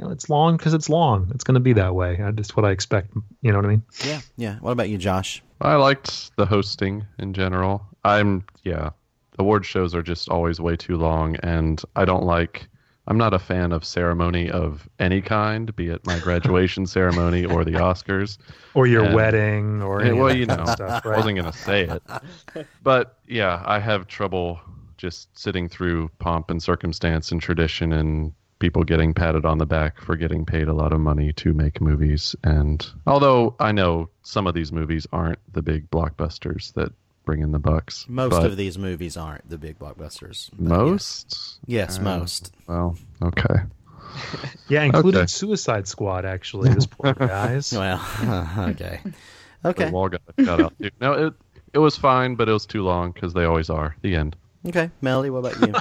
you 0.01 0.07
know, 0.07 0.11
it's 0.13 0.29
long 0.29 0.57
because 0.57 0.73
it's 0.73 0.89
long. 0.89 1.31
It's 1.33 1.43
going 1.43 1.53
to 1.55 1.59
be 1.61 1.73
that 1.73 1.93
way. 1.93 2.19
I, 2.21 2.31
that's 2.31 2.55
what 2.55 2.65
I 2.65 2.71
expect. 2.71 3.13
You 3.41 3.51
know 3.51 3.59
what 3.59 3.65
I 3.65 3.69
mean? 3.69 3.83
Yeah, 4.03 4.21
yeah. 4.35 4.55
What 4.59 4.71
about 4.71 4.89
you, 4.89 4.97
Josh? 4.97 5.43
I 5.61 5.75
liked 5.75 6.35
the 6.37 6.45
hosting 6.45 7.05
in 7.19 7.33
general. 7.33 7.85
I'm 8.03 8.43
yeah, 8.63 8.89
award 9.37 9.63
shows 9.65 9.93
are 9.93 10.01
just 10.01 10.27
always 10.27 10.59
way 10.59 10.75
too 10.75 10.97
long, 10.97 11.35
and 11.43 11.81
I 11.95 12.05
don't 12.05 12.23
like. 12.23 12.67
I'm 13.07 13.17
not 13.17 13.33
a 13.33 13.39
fan 13.39 13.71
of 13.73 13.83
ceremony 13.83 14.49
of 14.49 14.87
any 14.99 15.21
kind, 15.21 15.75
be 15.75 15.89
it 15.89 16.05
my 16.05 16.19
graduation 16.19 16.85
ceremony 16.87 17.45
or 17.45 17.63
the 17.65 17.73
Oscars. 17.73 18.37
Or 18.73 18.87
your 18.87 19.05
And- 19.05 19.15
wedding, 19.15 19.81
or 19.83 20.01
Yeah, 20.01 20.07
any 20.09 20.11
of 20.11 20.17
well, 20.17 20.27
that 20.29 20.37
you 20.37 20.47
kind 20.47 20.61
of 20.61 20.67
know, 20.67 20.73
stuff, 20.73 21.05
I 21.05 21.09
wasn't 21.17 21.37
gonna 21.37 21.53
say 21.53 21.81
it, 21.83 22.03
but 22.83 23.17
yeah, 23.27 23.61
I 23.65 23.79
have 23.79 24.07
trouble 24.07 24.59
just 24.97 25.35
sitting 25.37 25.67
through 25.67 26.09
pomp 26.19 26.49
and 26.51 26.61
circumstance 26.61 27.31
and 27.31 27.41
tradition 27.41 27.91
and 27.91 28.33
people 28.61 28.83
getting 28.85 29.13
patted 29.13 29.45
on 29.45 29.57
the 29.57 29.65
back 29.65 29.99
for 29.99 30.15
getting 30.15 30.45
paid 30.45 30.69
a 30.69 30.73
lot 30.73 30.93
of 30.93 31.01
money 31.01 31.33
to 31.33 31.53
make 31.53 31.81
movies. 31.81 32.33
And 32.45 32.85
although 33.05 33.55
I 33.59 33.73
know 33.73 34.09
some 34.23 34.47
of 34.47 34.53
these 34.53 34.71
movies 34.71 35.05
aren't 35.11 35.39
the 35.51 35.61
big 35.61 35.89
blockbusters 35.91 36.71
that 36.75 36.93
bring 37.25 37.41
in 37.41 37.51
the 37.51 37.59
bucks, 37.59 38.05
Most 38.07 38.41
of 38.43 38.55
these 38.57 38.77
movies 38.77 39.17
aren't 39.17 39.49
the 39.49 39.57
big 39.57 39.77
blockbusters. 39.79 40.49
most, 40.57 41.59
Yes, 41.65 41.97
yes 41.97 41.99
Uh, 41.99 42.03
most. 42.03 42.53
Well, 42.67 42.97
okay. 43.21 43.55
Yeah, 44.67 44.83
including 44.83 45.21
Okay. 45.21 45.27
Suicide 45.27 45.87
Squad. 45.87 46.25
Actually, 46.25 46.73
this 46.73 46.85
poor 46.97 47.13
guys. 47.13 47.71
Well, 47.77 48.01
okay, 48.69 48.99
The 49.63 49.69
okay, 49.69 49.89
wall 49.91 50.09
got 50.09 50.21
got 50.37 50.61
out. 50.61 50.73
Too. 50.81 50.89
No, 50.99 51.13
it 51.13 51.33
it 51.73 51.79
was 51.79 51.95
fine, 51.97 52.35
but 52.35 52.49
it 52.49 52.51
was 52.53 52.65
too 52.65 52.83
long 52.83 53.11
because 53.11 53.33
they 53.33 53.45
always 53.45 53.69
are. 53.69 53.95
The 54.01 54.15
end. 54.15 54.35
okay. 54.67 54.89
Melly, 55.01 55.29
what 55.29 55.45
about 55.45 55.65
you? 55.67 55.73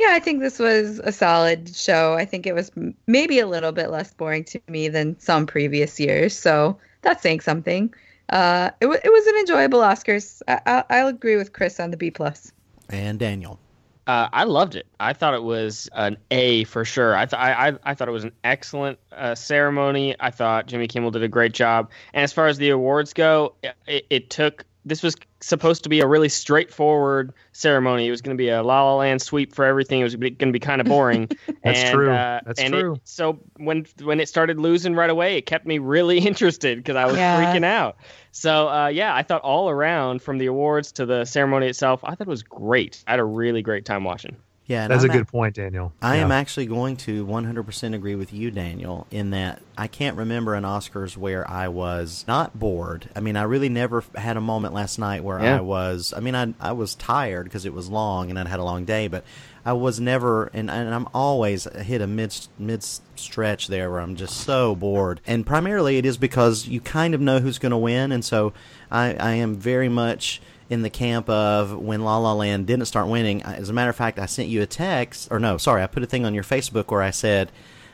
Yeah, 0.00 0.12
I 0.12 0.18
think 0.18 0.40
this 0.40 0.58
was 0.58 0.98
a 1.00 1.12
solid 1.12 1.76
show. 1.76 2.14
I 2.14 2.24
think 2.24 2.46
it 2.46 2.54
was 2.54 2.70
m- 2.74 2.94
maybe 3.06 3.38
a 3.38 3.46
little 3.46 3.70
bit 3.72 3.90
less 3.90 4.14
boring 4.14 4.44
to 4.44 4.58
me 4.66 4.88
than 4.88 5.18
some 5.20 5.44
previous 5.46 6.00
years, 6.00 6.34
so 6.34 6.78
that's 7.02 7.22
saying 7.22 7.40
something. 7.40 7.92
Uh, 8.30 8.70
it, 8.80 8.86
w- 8.86 9.00
it 9.04 9.10
was 9.10 9.26
an 9.26 9.36
enjoyable 9.36 9.80
Oscars. 9.80 10.40
I- 10.48 10.60
I- 10.64 10.84
I'll 10.88 11.08
agree 11.08 11.36
with 11.36 11.52
Chris 11.52 11.78
on 11.78 11.90
the 11.90 11.98
B 11.98 12.10
plus. 12.10 12.50
and 12.88 13.18
Daniel. 13.18 13.58
Uh, 14.06 14.28
I 14.32 14.44
loved 14.44 14.74
it. 14.74 14.86
I 14.98 15.12
thought 15.12 15.34
it 15.34 15.42
was 15.42 15.88
an 15.92 16.16
A 16.30 16.64
for 16.64 16.84
sure. 16.86 17.14
I, 17.14 17.26
th- 17.26 17.38
I, 17.38 17.68
I 17.68 17.78
I 17.84 17.94
thought 17.94 18.08
it 18.08 18.12
was 18.12 18.24
an 18.24 18.32
excellent 18.42 18.98
uh, 19.12 19.34
ceremony. 19.34 20.16
I 20.18 20.30
thought 20.30 20.66
Jimmy 20.66 20.88
Kimmel 20.88 21.10
did 21.10 21.22
a 21.22 21.28
great 21.28 21.52
job. 21.52 21.90
And 22.14 22.24
as 22.24 22.32
far 22.32 22.46
as 22.48 22.56
the 22.56 22.70
awards 22.70 23.12
go, 23.12 23.54
it, 23.86 24.06
it 24.08 24.30
took 24.30 24.64
this 24.86 25.02
was 25.02 25.14
supposed 25.40 25.84
to 25.84 25.88
be 25.88 26.00
a 26.00 26.06
really 26.06 26.28
straightforward 26.28 27.32
ceremony. 27.52 28.06
It 28.06 28.10
was 28.10 28.22
going 28.22 28.36
to 28.36 28.40
be 28.40 28.48
a 28.48 28.62
La 28.62 28.84
La 28.84 28.96
Land 28.96 29.22
sweep 29.22 29.54
for 29.54 29.64
everything. 29.64 30.00
It 30.00 30.04
was 30.04 30.16
going 30.16 30.36
to 30.36 30.52
be 30.52 30.60
kind 30.60 30.80
of 30.80 30.86
boring. 30.86 31.28
That's 31.64 31.80
and, 31.80 31.94
true. 31.94 32.12
Uh, 32.12 32.40
That's 32.44 32.60
and 32.60 32.72
true. 32.72 32.94
It, 32.94 33.00
so 33.04 33.40
when 33.56 33.86
when 34.02 34.20
it 34.20 34.28
started 34.28 34.58
losing 34.58 34.94
right 34.94 35.10
away, 35.10 35.36
it 35.36 35.46
kept 35.46 35.66
me 35.66 35.78
really 35.78 36.18
interested 36.26 36.78
because 36.78 36.96
I 36.96 37.06
was 37.06 37.16
Yeah. 37.16 37.36
freaking 37.36 37.64
out. 37.64 37.96
So 38.32 38.68
uh, 38.68 38.88
yeah, 38.88 39.14
I 39.14 39.22
thought 39.22 39.42
all 39.42 39.70
around 39.70 40.22
from 40.22 40.38
the 40.38 40.46
awards 40.46 40.92
to 40.92 41.06
the 41.06 41.24
ceremony 41.24 41.68
itself, 41.68 42.00
I 42.04 42.14
thought 42.14 42.26
it 42.26 42.28
was 42.28 42.42
great. 42.42 43.02
I 43.06 43.12
had 43.12 43.20
a 43.20 43.24
really 43.24 43.62
great 43.62 43.84
time 43.84 44.04
watching. 44.04 44.36
Yeah, 44.70 44.86
That's 44.86 45.02
a 45.02 45.08
I'm 45.08 45.12
good 45.18 45.26
point, 45.26 45.56
Daniel. 45.56 45.92
I 46.00 46.18
Yeah. 46.18 46.22
am 46.22 46.30
actually 46.30 46.66
going 46.66 46.96
to 46.98 47.26
100% 47.26 47.92
agree 47.92 48.14
with 48.14 48.32
you, 48.32 48.52
Daniel, 48.52 49.04
in 49.10 49.30
that 49.30 49.60
I 49.76 49.88
can't 49.88 50.16
remember 50.16 50.54
an 50.54 50.62
Oscars 50.62 51.16
where 51.16 51.48
I 51.50 51.66
was 51.66 52.24
not 52.28 52.56
bored. 52.56 53.08
I 53.16 53.20
mean, 53.20 53.34
I 53.36 53.42
really 53.42 53.68
never 53.68 54.04
had 54.14 54.36
a 54.36 54.40
moment 54.40 54.72
last 54.72 54.96
night 54.96 55.24
where 55.24 55.40
Yeah. 55.40 55.56
I 55.56 55.60
was. 55.60 56.14
I 56.16 56.20
mean, 56.20 56.36
I 56.36 56.54
I 56.60 56.70
was 56.70 56.94
tired 56.94 57.44
because 57.44 57.66
it 57.66 57.72
was 57.74 57.88
long 57.88 58.30
and 58.30 58.38
I'd 58.38 58.46
had 58.46 58.60
a 58.60 58.64
long 58.64 58.84
day, 58.84 59.08
but 59.08 59.24
I 59.66 59.72
was 59.72 59.98
never, 59.98 60.52
and, 60.54 60.70
and 60.70 60.94
I'm 60.94 61.08
always 61.12 61.64
hit 61.64 62.00
a 62.00 62.06
mid 62.06 62.32
mid 62.56 62.84
stretch 63.16 63.66
there 63.66 63.90
where 63.90 63.98
I'm 64.00 64.14
just 64.14 64.36
so 64.36 64.76
bored. 64.76 65.20
And 65.26 65.44
primarily, 65.44 65.96
it 65.98 66.06
is 66.06 66.16
because 66.16 66.68
you 66.68 66.80
kind 66.80 67.12
of 67.12 67.20
know 67.20 67.40
who's 67.40 67.58
going 67.58 67.72
to 67.72 67.76
win, 67.76 68.12
and 68.12 68.24
so 68.24 68.52
I 68.88 69.14
I 69.14 69.32
am 69.32 69.56
very 69.56 69.88
much 69.88 70.40
in 70.70 70.82
the 70.82 70.90
camp 70.90 71.28
of 71.28 71.76
when 71.76 72.02
La 72.04 72.16
La 72.18 72.32
Land 72.32 72.66
didn't 72.66 72.86
start 72.86 73.08
winning. 73.08 73.42
As 73.42 73.68
a 73.68 73.72
matter 73.72 73.90
of 73.90 73.96
fact, 73.96 74.18
I 74.18 74.26
sent 74.26 74.48
you 74.48 74.62
a 74.62 74.66
text, 74.66 75.28
or 75.30 75.38
no, 75.38 75.58
sorry, 75.58 75.82
I 75.82 75.86
put 75.88 76.02
a 76.02 76.06
thing 76.06 76.24
on 76.24 76.32
your 76.32 76.44
Facebook 76.44 76.90
where 76.90 77.02
I 77.02 77.10
said, 77.10 77.50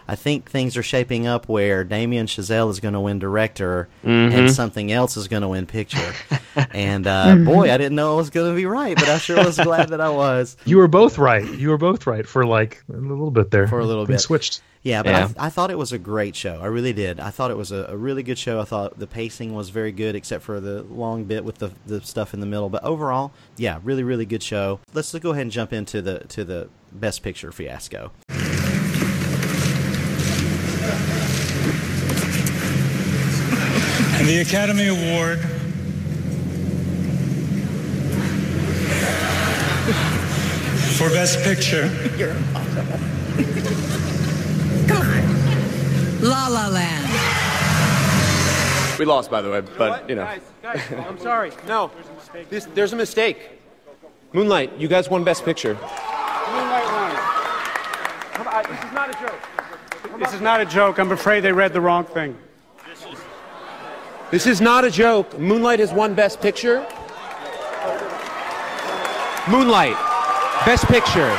I 0.09 0.15
think 0.15 0.49
things 0.49 0.77
are 0.77 0.85
shaping 0.85 1.27
up 1.27 1.49
where 1.49 1.83
Damien 1.83 2.27
Chazelle 2.27 2.71
is 2.71 2.79
going 2.79 2.95
to 2.95 3.01
win 3.01 3.19
director 3.19 3.89
and 4.05 4.51
something 4.53 4.93
else 4.93 5.17
is 5.17 5.27
going 5.27 5.43
to 5.43 5.49
win 5.49 5.67
picture. 5.67 6.13
and 6.71 7.07
uh, 7.09 7.35
boy, 7.37 7.73
I 7.73 7.77
didn't 7.77 7.97
know 7.97 8.15
I 8.15 8.17
was 8.17 8.31
going 8.31 8.53
to 8.53 8.55
be 8.55 8.67
right, 8.67 8.95
but 8.95 9.09
I 9.09 9.19
sure 9.19 9.45
was 9.45 9.59
glad 9.59 9.89
that 9.89 10.01
I 10.01 10.11
was. 10.11 10.57
You 10.65 10.77
were 10.77 10.87
both 10.87 11.19
right. 11.19 11.45
You 11.45 11.71
were 11.71 11.79
both 11.79 12.07
right 12.07 12.25
for 12.27 12.47
like 12.47 12.85
a 12.89 12.97
little 12.97 13.33
bit 13.33 13.51
there. 13.51 13.67
For 13.67 13.81
a 13.81 13.85
little 13.85 14.07
bit. 14.07 14.21
switched. 14.21 14.63
Yeah, 14.87 15.03
but 15.03 15.11
Yeah. 15.11 15.29
I, 15.37 15.47
I 15.47 15.51
thought 15.51 15.73
it 15.73 15.79
was 15.79 15.91
a 15.91 15.99
great 15.99 16.37
show. 16.37 16.61
I 16.63 16.67
really 16.67 16.93
did. 16.93 17.19
I 17.19 17.31
thought 17.31 17.51
it 17.51 17.57
was 17.57 17.73
a, 17.73 17.87
a 17.89 17.97
really 17.97 18.23
good 18.23 18.39
show. 18.39 18.61
I 18.61 18.65
thought 18.65 19.01
the 19.01 19.09
pacing 19.09 19.53
was 19.53 19.71
very 19.71 19.91
good, 19.91 20.15
except 20.15 20.45
for 20.45 20.61
the 20.61 20.85
long 20.85 21.25
bit 21.25 21.45
with 21.45 21.59
the, 21.59 21.73
the 21.87 22.01
stuff 22.03 22.33
in 22.33 22.39
the 22.39 22.47
middle. 22.47 22.69
But 22.69 22.85
overall, 22.85 23.33
yeah, 23.57 23.81
really, 23.83 24.05
really 24.05 24.27
good 24.27 24.45
show. 24.45 24.79
Let's 24.95 25.13
go 25.19 25.31
ahead 25.31 25.43
and 25.43 25.51
jump 25.51 25.73
into 25.73 26.01
the 26.03 26.21
to 26.29 26.45
the 26.45 26.69
best 26.93 27.25
picture 27.25 27.51
fiasco. 27.51 28.13
And 34.19 34.29
the 34.29 34.39
Academy 34.41 34.87
Award 34.87 35.41
for 40.97 41.11
Best 41.11 41.43
Picture 41.43 41.89
La 44.89 46.49
La 46.49 46.69
Land. 46.69 47.07
We 48.99 49.05
lost, 49.05 49.31
by 49.31 49.43
the 49.43 49.51
way, 49.51 49.61
but 49.61 50.09
you 50.09 50.15
know. 50.17 50.29
I'm 50.65 51.19
sorry. 51.19 51.53
No, 51.69 51.91
There's 52.33 52.47
this, 52.49 52.65
there's 52.75 52.93
a 52.93 52.97
mistake. 52.97 53.39
Moonlight, 54.33 54.73
you 54.79 54.89
guys 54.89 55.09
won 55.09 55.23
Best 55.25 55.45
Picture. 55.45 55.75
Moonlight 55.75 56.85
won. 56.85 57.11
How 58.33 58.43
about- 58.43 58.69
This 58.69 58.85
is 58.85 58.93
not 58.93 59.11
a 59.11 59.13
joke. 59.27 60.19
This 60.19 60.35
is 60.35 60.41
not 60.41 60.61
a 60.61 60.65
joke. 60.65 60.99
I'm 60.99 61.13
afraid 61.13 61.41
they 61.41 61.53
read 61.53 61.73
the 61.73 61.81
wrong 61.81 62.05
thing. 62.05 62.37
This 64.31 64.47
is 64.47 64.61
not 64.61 64.85
a 64.85 64.91
joke. 64.91 65.39
Moonlight 65.39 65.79
has 65.79 65.93
won 65.93 66.15
Best 66.15 66.41
Picture. 66.41 66.87
Moonlight, 69.49 69.97
Best 70.65 70.87
Picture. 70.87 71.31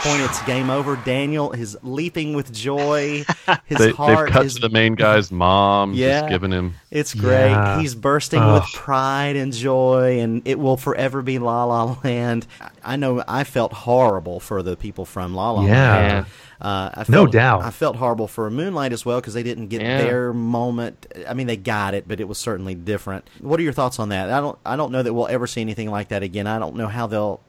Point, 0.00 0.20
it's 0.22 0.42
game 0.42 0.70
over. 0.70 0.96
Daniel 0.96 1.52
is 1.52 1.76
leaping 1.82 2.34
with 2.34 2.52
joy. 2.52 3.24
His 3.66 3.78
They, 3.78 3.86
they've 3.86 3.94
cut 3.96 4.46
is. 4.46 4.54
to 4.56 4.60
the 4.60 4.68
main 4.68 4.94
guy's 4.94 5.30
mom, 5.30 5.94
Yeah. 5.94 6.20
just 6.20 6.30
giving 6.30 6.52
him. 6.52 6.74
It's 6.90 7.14
great. 7.14 7.50
Yeah. 7.50 7.80
He's 7.80 7.94
bursting 7.94 8.40
Ugh. 8.40 8.62
with 8.62 8.72
pride 8.72 9.36
and 9.36 9.52
joy, 9.52 10.20
and 10.20 10.42
it 10.46 10.58
will 10.58 10.76
forever 10.76 11.22
be 11.22 11.38
La 11.38 11.64
La 11.64 11.96
Land. 12.04 12.46
I 12.84 12.96
know 12.96 13.22
I 13.28 13.44
felt 13.44 13.72
horrible 13.72 14.40
for 14.40 14.62
the 14.62 14.76
people 14.76 15.04
from 15.04 15.34
La 15.34 15.50
La 15.52 15.64
Yeah. 15.66 15.94
Land. 15.96 16.26
Uh, 16.60 16.90
I 16.94 17.04
No 17.08 17.26
doubt. 17.26 17.62
I 17.62 17.70
felt 17.70 17.96
horrible 17.96 18.26
for 18.28 18.50
Moonlight 18.50 18.92
as 18.92 19.06
well 19.06 19.18
because 19.20 19.32
they 19.34 19.42
didn't 19.42 19.68
get 19.68 19.80
Yeah. 19.80 19.98
their 20.02 20.32
moment. 20.34 21.06
I 21.26 21.32
mean, 21.32 21.46
they 21.46 21.56
got 21.56 21.94
it, 21.94 22.06
but 22.06 22.20
it 22.20 22.28
was 22.28 22.36
certainly 22.36 22.74
different. 22.74 23.26
What 23.40 23.58
are 23.60 23.62
your 23.62 23.72
thoughts 23.72 23.98
on 23.98 24.10
that? 24.10 24.30
I 24.30 24.40
don't. 24.40 24.58
I 24.66 24.76
don't 24.76 24.92
know 24.92 25.02
that 25.02 25.14
we'll 25.14 25.28
ever 25.28 25.46
see 25.46 25.62
anything 25.62 25.90
like 25.90 26.08
that 26.08 26.22
again. 26.22 26.46
I 26.46 26.58
don't 26.58 26.76
know 26.76 26.88
how 26.88 27.06
they'll 27.06 27.40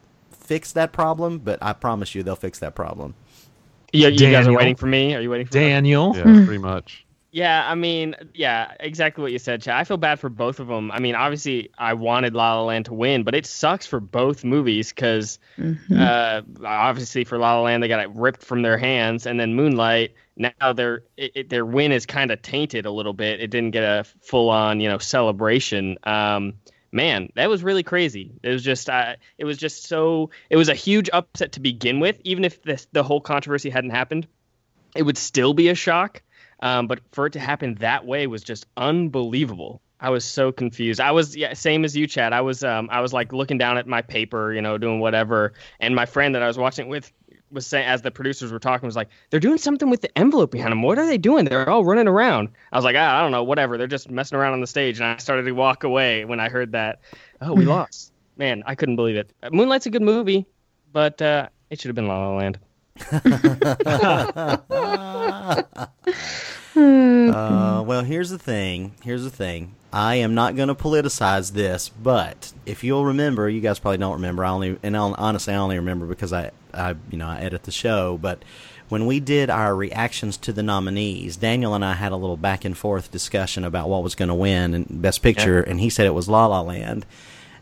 fix 0.52 0.74
that 0.74 0.92
problem, 0.92 1.38
but 1.40 1.60
I 1.62 1.72
promise 1.72 2.14
you 2.14 2.24
they'll 2.24 2.36
fix 2.36 2.60
that 2.60 2.76
problem. 2.76 3.14
Yeah, 3.94 4.10
you 4.10 4.30
guys 4.30 4.48
are 4.48 4.54
waiting 4.54 4.76
for 4.76 4.86
me. 4.86 5.16
Are 5.16 5.22
you 5.22 5.30
waiting 5.30 5.48
for 5.48 5.56
me? 5.56 5.62
Daniel. 5.62 6.14
Yeah, 6.14 6.24
Hmm. 6.24 6.46
pretty 6.46 6.58
much. 6.60 7.06
Yeah, 7.34 7.64
I 7.66 7.76
mean, 7.76 8.16
yeah, 8.34 8.74
exactly 8.82 9.22
what 9.22 9.32
you 9.32 9.40
said, 9.40 9.62
Chad. 9.62 9.76
I 9.78 9.86
feel 9.86 9.96
bad 9.96 10.20
for 10.20 10.28
both 10.28 10.60
of 10.60 10.68
them. 10.68 10.92
I 10.92 11.00
mean, 11.00 11.16
obviously, 11.16 11.70
I 11.78 11.94
wanted 11.94 12.34
La 12.34 12.56
La 12.56 12.64
Land 12.66 12.86
to 12.88 12.94
win, 12.94 13.24
but 13.24 13.34
it 13.34 13.46
sucks 13.46 13.88
for 13.88 14.02
both 14.02 14.44
movies 14.44 14.90
because, 14.92 15.40
uh, 15.98 16.42
obviously, 16.66 17.24
for 17.24 17.38
La 17.38 17.56
La 17.56 17.62
Land, 17.62 17.82
they 17.82 17.88
got 17.88 18.02
it 18.02 18.10
ripped 18.14 18.44
from 18.44 18.64
their 18.64 18.78
hands, 18.78 19.26
and 19.26 19.40
then 19.40 19.56
Moonlight, 19.56 20.14
now 20.36 20.74
their 20.74 21.04
it, 21.16 21.32
it, 21.36 21.50
their 21.50 21.66
win 21.66 21.94
is 21.94 22.06
kind 22.06 22.32
of 22.32 22.42
tainted 22.42 22.86
a 22.86 22.92
little 22.92 23.14
bit. 23.14 23.40
It 23.40 23.48
didn't 23.48 23.72
get 23.72 23.84
a 23.84 24.04
full 24.22 24.50
on, 24.50 24.82
you 24.82 24.90
know, 24.90 24.98
celebration. 24.98 25.98
Um, 26.04 26.56
man, 26.92 27.30
that 27.36 27.50
was 27.50 27.64
really 27.64 27.84
crazy. 27.84 28.32
It 28.44 28.50
was 28.50 28.64
just, 28.64 28.90
uh, 28.90 29.16
it 29.38 29.46
was 29.46 29.58
just 29.58 29.88
so, 29.88 30.30
it 30.50 30.58
was 30.58 30.70
a 30.70 30.76
huge 30.76 31.10
upset 31.12 31.54
to 31.54 31.60
begin 31.60 32.00
with. 32.00 32.20
Even 32.24 32.46
if 32.46 32.62
this, 32.64 32.88
the 32.92 33.04
whole 33.04 33.22
controversy 33.22 33.70
hadn't 33.70 33.92
happened, 33.92 34.28
it 34.96 35.04
would 35.04 35.18
still 35.18 35.54
be 35.54 35.70
a 35.70 35.76
shock. 35.76 36.22
Um, 36.62 36.88
but 36.88 37.00
for 37.12 37.26
it 37.26 37.34
to 37.34 37.40
happen 37.40 37.76
that 37.76 38.06
way 38.06 38.28
was 38.28 38.44
just 38.44 38.66
unbelievable. 38.78 39.82
I 40.00 40.10
was 40.10 40.26
so 40.26 40.52
confused. 40.52 41.00
I 41.00 41.12
was 41.12 41.36
yeah, 41.36 41.54
same 41.54 41.86
as 41.86 41.96
you, 41.96 42.08
Chad. 42.08 42.34
I 42.34 42.42
was 42.42 42.64
um, 42.64 42.90
I 42.92 43.02
was 43.02 43.14
like 43.14 43.34
looking 43.34 43.60
down 43.60 43.78
at 43.78 43.86
my 43.86 44.02
paper, 44.02 44.52
you 44.52 44.62
know, 44.62 44.80
doing 44.80 45.00
whatever, 45.00 45.54
and 45.80 45.96
my 45.96 46.08
friend 46.08 46.34
that 46.34 46.42
I 46.42 46.48
was 46.48 46.58
watching 46.58 46.88
it 46.88 46.90
with 46.90 47.12
was 47.52 47.68
saying, 47.68 47.88
as 47.88 48.02
the 48.02 48.12
producers 48.12 48.52
were 48.52 48.60
talking, 48.60 48.88
was 48.88 48.96
like, 48.96 49.10
"They're 49.30 49.40
doing 49.40 49.58
something 49.58 49.90
with 49.90 50.02
the 50.02 50.18
envelope 50.18 50.52
behind 50.52 50.72
them. 50.72 50.82
What 50.82 50.98
are 50.98 51.06
they 51.06 51.18
doing? 51.18 51.46
They're 51.46 51.70
all 51.70 51.84
running 51.84 52.08
around." 52.08 52.50
I 52.72 52.78
was 52.78 52.86
like, 52.86 52.96
ah, 52.98 53.18
"I 53.18 53.22
don't 53.22 53.32
know, 53.32 53.44
whatever. 53.44 53.78
They're 53.78 53.88
just 53.88 54.10
messing 54.10 54.38
around 54.38 54.54
on 54.54 54.62
the 54.62 54.68
stage." 54.68 55.00
And 55.00 55.08
I 55.08 55.18
started 55.18 55.44
to 55.44 55.52
walk 55.52 55.84
away 55.84 56.26
when 56.26 56.40
I 56.40 56.50
heard 56.50 56.72
that. 56.74 57.00
Oh, 57.42 57.54
we 57.54 57.66
lost. 57.78 58.12
Man, 58.38 58.64
I 58.66 58.76
couldn't 58.76 58.96
believe 58.96 59.18
it. 59.18 59.32
Moonlight's 59.52 59.86
a 59.86 59.90
good 59.90 60.02
movie, 60.02 60.46
but 60.92 61.22
uh, 61.22 61.50
it 61.70 61.80
should 61.80 61.90
have 61.90 61.96
been 61.96 62.08
La 62.08 62.28
La 62.28 62.38
Land. 62.38 62.60
Uh, 66.76 67.84
well, 67.86 68.04
here's 68.04 68.30
the 68.30 68.40
thing. 68.40 68.94
Here's 69.04 69.24
the 69.24 69.30
thing. 69.30 69.76
I 69.94 70.16
am 70.16 70.34
not 70.34 70.56
going 70.56 70.70
to 70.70 70.76
politicize 70.76 71.52
this, 71.52 71.90
but 71.90 72.54
if 72.66 72.84
you'll 72.84 73.06
remember, 73.06 73.50
you 73.50 73.60
guys 73.60 73.78
probably 73.78 73.98
don't 73.98 74.14
remember. 74.14 74.46
I 74.46 74.50
only 74.50 74.78
and 74.84 74.96
I'll, 74.96 75.14
honestly, 75.18 75.54
I 75.54 75.58
only 75.58 75.78
remember 75.78 76.06
because 76.06 76.32
I, 76.32 76.52
I, 76.74 76.96
you 77.10 77.18
know, 77.18 77.28
I 77.28 77.40
edit 77.42 77.64
the 77.64 77.72
show. 77.72 78.18
But 78.18 78.44
when 78.90 79.06
we 79.06 79.20
did 79.20 79.50
our 79.50 79.76
reactions 79.76 80.38
to 80.38 80.54
the 80.54 80.64
nominees, 80.64 81.38
Daniel 81.38 81.74
and 81.74 81.84
I 81.86 81.94
had 81.94 82.12
a 82.12 82.18
little 82.18 82.38
back 82.38 82.66
and 82.66 82.78
forth 82.78 83.12
discussion 83.12 83.64
about 83.64 83.90
what 83.90 84.04
was 84.04 84.16
going 84.16 84.30
to 84.30 84.36
win 84.36 84.74
and 84.74 85.02
Best 85.02 85.22
Picture, 85.22 85.62
and 85.62 85.80
he 85.80 85.90
said 85.90 86.06
it 86.06 86.14
was 86.14 86.28
La 86.28 86.46
La 86.48 86.62
Land, 86.62 87.06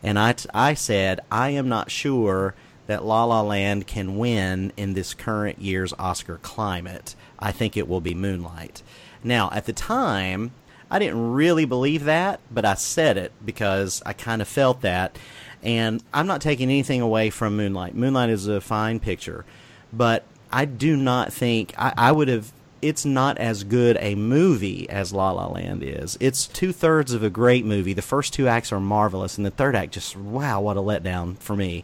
and 0.02 0.17
I, 0.17 0.34
t- 0.34 0.50
I 0.54 0.74
said 0.74 1.19
I 1.32 1.50
am 1.50 1.69
not 1.69 1.91
sure 1.91 2.56
that 2.88 3.06
La 3.06 3.26
La 3.26 3.41
Land 3.41 3.86
can 3.86 4.17
win 4.17 4.74
in 4.76 4.93
this 4.93 5.13
current 5.13 5.60
year's 5.60 5.93
Oscar 6.00 6.38
climate. 6.38 7.15
I 7.38 7.52
think 7.52 7.78
it 7.78 7.88
will 7.88 8.02
be 8.02 8.15
Moonlight. 8.15 8.82
Now, 9.24 9.52
at 9.54 9.65
the 9.65 9.74
time, 9.74 10.52
I 10.89 10.98
didn't 10.98 11.34
really 11.34 11.65
believe 11.65 12.06
that, 12.06 12.39
but 12.50 12.65
I 12.65 12.74
said 12.74 13.17
it 13.17 13.32
because 13.45 14.02
I 14.06 14.13
kind 14.13 14.41
of 14.41 14.48
felt 14.48 14.82
that. 14.82 15.19
And 15.63 16.04
I'm 16.13 16.28
not 16.28 16.41
taking 16.41 16.69
anything 16.69 17.02
away 17.02 17.30
from 17.30 17.58
Moonlight. 17.58 17.95
Moonlight 17.95 18.30
is 18.30 18.48
a 18.48 18.62
fine 18.62 19.00
picture, 19.00 19.45
but 19.91 20.24
I 20.52 20.65
do 20.65 20.95
not 20.95 21.34
think 21.34 21.74
I, 21.78 21.93
I 21.98 22.12
would 22.12 22.28
have. 22.28 22.52
It's 22.82 23.04
not 23.04 23.38
as 23.39 23.65
good 23.65 23.98
a 24.00 24.15
movie 24.15 24.89
as 24.89 25.12
La 25.12 25.32
La 25.32 25.48
Land 25.48 25.84
is. 25.84 26.17
It's 26.22 26.48
two 26.48 26.72
thirds 26.72 27.12
of 27.12 27.24
a 27.24 27.30
great 27.30 27.65
movie. 27.65 27.91
The 27.91 28.02
first 28.02 28.34
two 28.34 28.48
acts 28.48 28.72
are 28.72 28.80
marvelous, 28.80 29.38
and 29.38 29.45
the 29.45 29.52
third 29.52 29.76
act 29.76 29.93
just 29.93 30.15
wow, 30.15 30.62
what 30.62 30.78
a 30.78 30.82
letdown 30.82 31.38
for 31.39 31.58
me. 31.58 31.84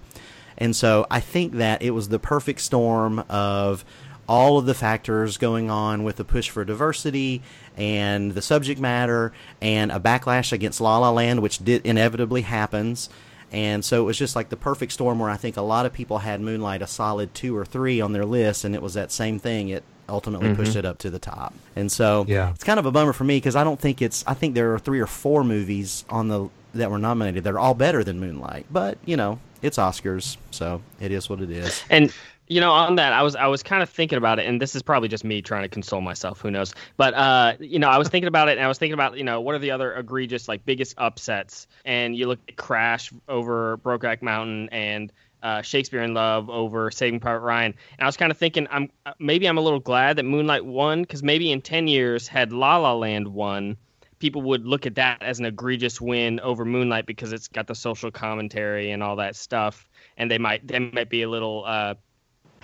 And 0.57 0.73
so 0.73 1.05
I 1.11 1.19
think 1.19 1.53
that 1.53 1.81
it 1.81 1.91
was 1.91 2.07
the 2.07 2.19
perfect 2.19 2.61
storm 2.61 3.19
of 3.27 3.83
all 4.27 4.57
of 4.57 4.65
the 4.65 4.73
factors 4.73 5.37
going 5.37 5.69
on 5.69 6.03
with 6.03 6.15
the 6.15 6.25
push 6.25 6.49
for 6.49 6.65
diversity 6.65 7.41
and 7.77 8.31
the 8.33 8.41
subject 8.41 8.79
matter 8.79 9.31
and 9.61 9.91
a 9.91 9.99
backlash 9.99 10.51
against 10.51 10.81
La 10.81 10.97
La 10.97 11.11
Land, 11.11 11.41
which 11.41 11.63
did 11.63 11.85
inevitably 11.85 12.41
happens. 12.41 13.09
And 13.51 13.85
so 13.85 14.01
it 14.01 14.05
was 14.05 14.17
just 14.17 14.35
like 14.35 14.49
the 14.49 14.57
perfect 14.57 14.91
storm 14.91 15.19
where 15.19 15.29
I 15.29 15.37
think 15.37 15.55
a 15.57 15.61
lot 15.61 15.85
of 15.85 15.93
people 15.93 16.19
had 16.19 16.41
Moonlight 16.41 16.81
a 16.81 16.87
solid 16.87 17.33
two 17.33 17.55
or 17.55 17.63
three 17.65 18.01
on 18.01 18.11
their 18.13 18.25
list, 18.25 18.65
and 18.65 18.75
it 18.75 18.81
was 18.81 18.95
that 18.95 19.11
same 19.11 19.39
thing. 19.39 19.69
It 19.69 19.83
ultimately 20.09 20.49
Mhm. 20.49 20.55
pushed 20.55 20.75
it 20.75 20.85
up 20.85 20.97
to 20.99 21.09
the 21.09 21.19
top. 21.19 21.53
And 21.75 21.91
so 21.91 22.25
Yeah. 22.27 22.51
it's 22.51 22.63
kind 22.63 22.79
of 22.79 22.85
a 22.85 22.91
bummer 22.91 23.13
for 23.13 23.23
me 23.23 23.37
because 23.37 23.55
I 23.55 23.63
don't 23.63 23.79
think 23.79 24.01
it's. 24.01 24.23
I 24.27 24.33
think 24.33 24.55
there 24.55 24.73
are 24.73 24.79
three 24.79 24.99
or 24.99 25.07
four 25.07 25.43
movies 25.43 26.05
on 26.09 26.27
the 26.27 26.49
that 26.73 26.91
were 26.91 26.97
nominated 26.99 27.43
that 27.45 27.53
are 27.53 27.59
all 27.59 27.73
better 27.73 28.03
than 28.03 28.19
Moonlight. 28.19 28.65
But 28.69 28.97
you 29.05 29.15
know, 29.15 29.39
it's 29.61 29.77
Oscars, 29.77 30.35
so 30.51 30.81
it 30.99 31.11
is 31.11 31.29
what 31.29 31.39
it 31.39 31.49
is. 31.49 31.81
And 31.89 32.11
you 32.47 32.61
know, 32.61 32.71
on 32.71 32.95
that, 32.95 33.13
I 33.13 33.23
was 33.23 33.35
I 33.35 33.47
was 33.47 33.63
kind 33.63 33.81
of 33.81 33.89
thinking 33.89 34.17
about 34.17 34.39
it, 34.39 34.45
and 34.45 34.61
this 34.61 34.75
is 34.75 34.83
probably 34.83 35.09
just 35.09 35.23
me 35.23 35.41
trying 35.41 35.63
to 35.63 35.69
console 35.69 36.01
myself. 36.01 36.41
Who 36.41 36.51
knows? 36.51 36.75
But 36.95 37.13
uh, 37.13 37.53
you 37.59 37.79
know, 37.79 37.89
I 37.89 37.97
was 37.97 38.07
thinking 38.07 38.27
about 38.27 38.49
it, 38.49 38.57
and 38.57 38.61
I 38.61 38.67
was 38.67 38.77
thinking 38.77 38.93
about 38.93 39.17
you 39.17 39.23
know 39.23 39.41
what 39.41 39.55
are 39.55 39.59
the 39.59 39.71
other 39.71 39.93
egregious 39.93 40.47
like 40.47 40.65
biggest 40.65 40.95
upsets? 40.97 41.67
And 41.85 42.15
you 42.15 42.27
look 42.27 42.39
at 42.47 42.55
Crash 42.55 43.11
over 43.27 43.77
Brokeback 43.77 44.21
Mountain 44.21 44.69
and. 44.71 45.11
Uh, 45.43 45.61
Shakespeare 45.61 46.01
in 46.01 46.15
Love 46.15 46.49
over 46.49 46.89
Saving 46.89 47.19
Private 47.19 47.41
Ryan, 47.41 47.75
and 47.99 48.03
I 48.03 48.07
was 48.07 48.17
kind 48.17 48.31
of 48.31 48.37
thinking, 48.39 48.67
I'm 48.71 48.89
uh, 49.05 49.11
maybe 49.19 49.45
I'm 49.45 49.59
a 49.59 49.61
little 49.61 49.79
glad 49.79 50.15
that 50.15 50.23
Moonlight 50.23 50.65
won 50.65 51.01
because 51.01 51.21
maybe 51.21 51.51
in 51.51 51.61
ten 51.61 51.87
years 51.87 52.27
had 52.27 52.51
La 52.51 52.77
La 52.77 52.95
Land 52.95 53.27
won, 53.27 53.77
people 54.17 54.41
would 54.41 54.65
look 54.65 54.87
at 54.87 54.95
that 54.95 55.21
as 55.21 55.37
an 55.37 55.45
egregious 55.45 56.01
win 56.01 56.39
over 56.39 56.65
Moonlight 56.65 57.05
because 57.05 57.31
it's 57.31 57.47
got 57.47 57.67
the 57.67 57.75
social 57.75 58.09
commentary 58.09 58.89
and 58.89 59.03
all 59.03 59.17
that 59.17 59.35
stuff, 59.35 59.87
and 60.17 60.31
they 60.31 60.39
might 60.39 60.67
they 60.67 60.79
might 60.79 61.09
be 61.09 61.21
a 61.21 61.29
little 61.29 61.63
uh, 61.63 61.93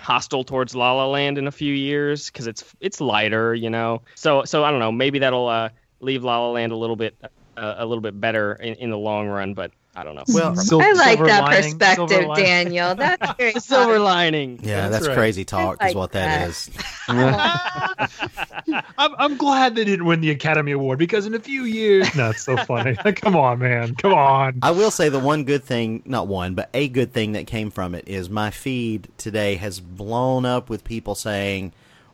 hostile 0.02 0.44
towards 0.44 0.74
La 0.74 0.92
La 0.92 1.06
Land 1.06 1.38
in 1.38 1.46
a 1.46 1.52
few 1.52 1.72
years 1.72 2.26
because 2.26 2.46
it's 2.46 2.64
it's 2.80 3.00
lighter, 3.00 3.54
you 3.54 3.70
know. 3.70 4.02
So 4.14 4.44
so 4.44 4.64
I 4.64 4.70
don't 4.70 4.80
know, 4.80 4.92
maybe 4.92 5.20
that'll 5.20 5.48
uh, 5.48 5.70
leave 6.00 6.24
La 6.24 6.38
La 6.40 6.50
Land 6.50 6.72
a 6.72 6.76
little 6.76 6.96
bit 6.96 7.16
uh, 7.62 7.76
a 7.78 7.86
little 7.86 8.02
bit 8.02 8.20
better 8.20 8.54
in, 8.54 8.74
in 8.74 8.90
the 8.90 8.98
long 8.98 9.28
run, 9.28 9.54
but 9.54 9.70
I 9.94 10.04
don't 10.04 10.14
know. 10.14 10.24
Well, 10.28 10.54
I 10.56 10.92
like 10.92 11.18
that 11.18 11.50
perspective, 11.50 12.34
Daniel. 12.34 12.94
That's 12.96 13.36
very 13.36 13.52
silver 13.60 13.98
lining. 13.98 14.58
Yeah, 14.62 14.88
that's, 14.88 14.92
That's 14.92 15.08
right. 15.08 15.16
crazy 15.16 15.44
talk, 15.44 15.76
I 15.80 15.90
is 15.90 15.94
what 15.94 16.12
like 16.12 16.12
that 16.12 16.40
that. 16.40 16.48
is. 16.48 16.70
I'm, 18.98 19.14
I'm 19.18 19.36
glad 19.36 19.74
they 19.74 19.84
didn't 19.84 20.06
win 20.06 20.22
the 20.22 20.30
Academy 20.30 20.72
Award 20.72 20.98
because 20.98 21.26
in 21.26 21.34
a 21.34 21.38
few 21.38 21.64
years, 21.64 22.14
no, 22.16 22.30
it's 22.30 22.42
so 22.42 22.56
funny. 22.56 22.96
Come 22.96 23.36
on, 23.36 23.58
man, 23.58 23.94
come 23.94 24.14
on. 24.14 24.58
I 24.62 24.70
will 24.70 24.90
say 24.90 25.10
the 25.10 25.20
one 25.20 25.44
good 25.44 25.62
thing, 25.62 26.02
not 26.06 26.26
one, 26.26 26.54
but 26.54 26.70
a 26.72 26.88
good 26.88 27.12
thing 27.12 27.32
that 27.32 27.46
came 27.46 27.70
from 27.70 27.94
it 27.94 28.08
is 28.08 28.30
my 28.30 28.50
feed 28.50 29.08
today 29.18 29.56
has 29.56 29.78
blown 29.78 30.46
up 30.46 30.70
with 30.70 30.84
people 30.84 31.14
saying, 31.14 31.72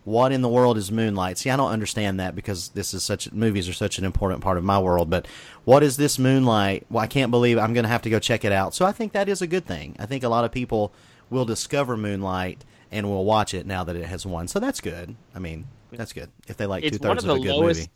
"What 0.08 0.32
in 0.32 0.42
the 0.42 0.48
world 0.48 0.78
is 0.78 0.90
Moonlight?" 0.90 1.38
See, 1.38 1.50
I 1.50 1.56
don't 1.56 1.70
understand 1.70 2.18
that 2.18 2.34
because 2.34 2.70
this 2.70 2.94
is 2.94 3.04
such 3.04 3.30
movies 3.32 3.68
are 3.68 3.72
such 3.74 3.98
an 3.98 4.04
important 4.04 4.40
part 4.40 4.56
of 4.58 4.64
my 4.64 4.78
world. 4.78 5.10
But 5.10 5.26
what 5.64 5.82
is 5.82 5.96
this 5.96 6.18
Moonlight? 6.18 6.86
Well, 6.90 7.04
I 7.04 7.06
can't 7.06 7.30
believe 7.30 7.58
I'm 7.58 7.74
going 7.74 7.84
to 7.84 7.90
have 7.90 8.02
to 8.02 8.10
go 8.10 8.18
check 8.18 8.44
it 8.44 8.52
out. 8.52 8.74
So 8.74 8.86
I 8.86 8.92
think 8.92 9.12
that 9.12 9.28
is 9.28 9.42
a 9.42 9.46
good 9.46 9.66
thing. 9.66 9.94
I 9.98 10.06
think 10.06 10.24
a 10.24 10.28
lot 10.28 10.44
of 10.44 10.52
people 10.52 10.92
will 11.30 11.44
discover 11.44 11.96
Moonlight 11.96 12.64
and 12.90 13.06
will 13.08 13.24
watch 13.24 13.52
it 13.52 13.66
now 13.66 13.84
that 13.84 13.96
it 13.96 14.06
has 14.06 14.24
won. 14.24 14.48
So 14.48 14.58
that's 14.58 14.80
good. 14.80 15.14
I 15.34 15.38
mean, 15.38 15.66
that's 15.92 16.12
good 16.12 16.30
if 16.46 16.56
they 16.56 16.66
like 16.66 16.82
two 16.82 16.88
It's 16.88 16.98
thirds 16.98 17.24
of 17.24 17.30
of, 17.30 17.36
the 17.36 17.42
a 17.42 17.44
good 17.46 17.54
lowest. 17.56 17.80
movie. 17.80 17.90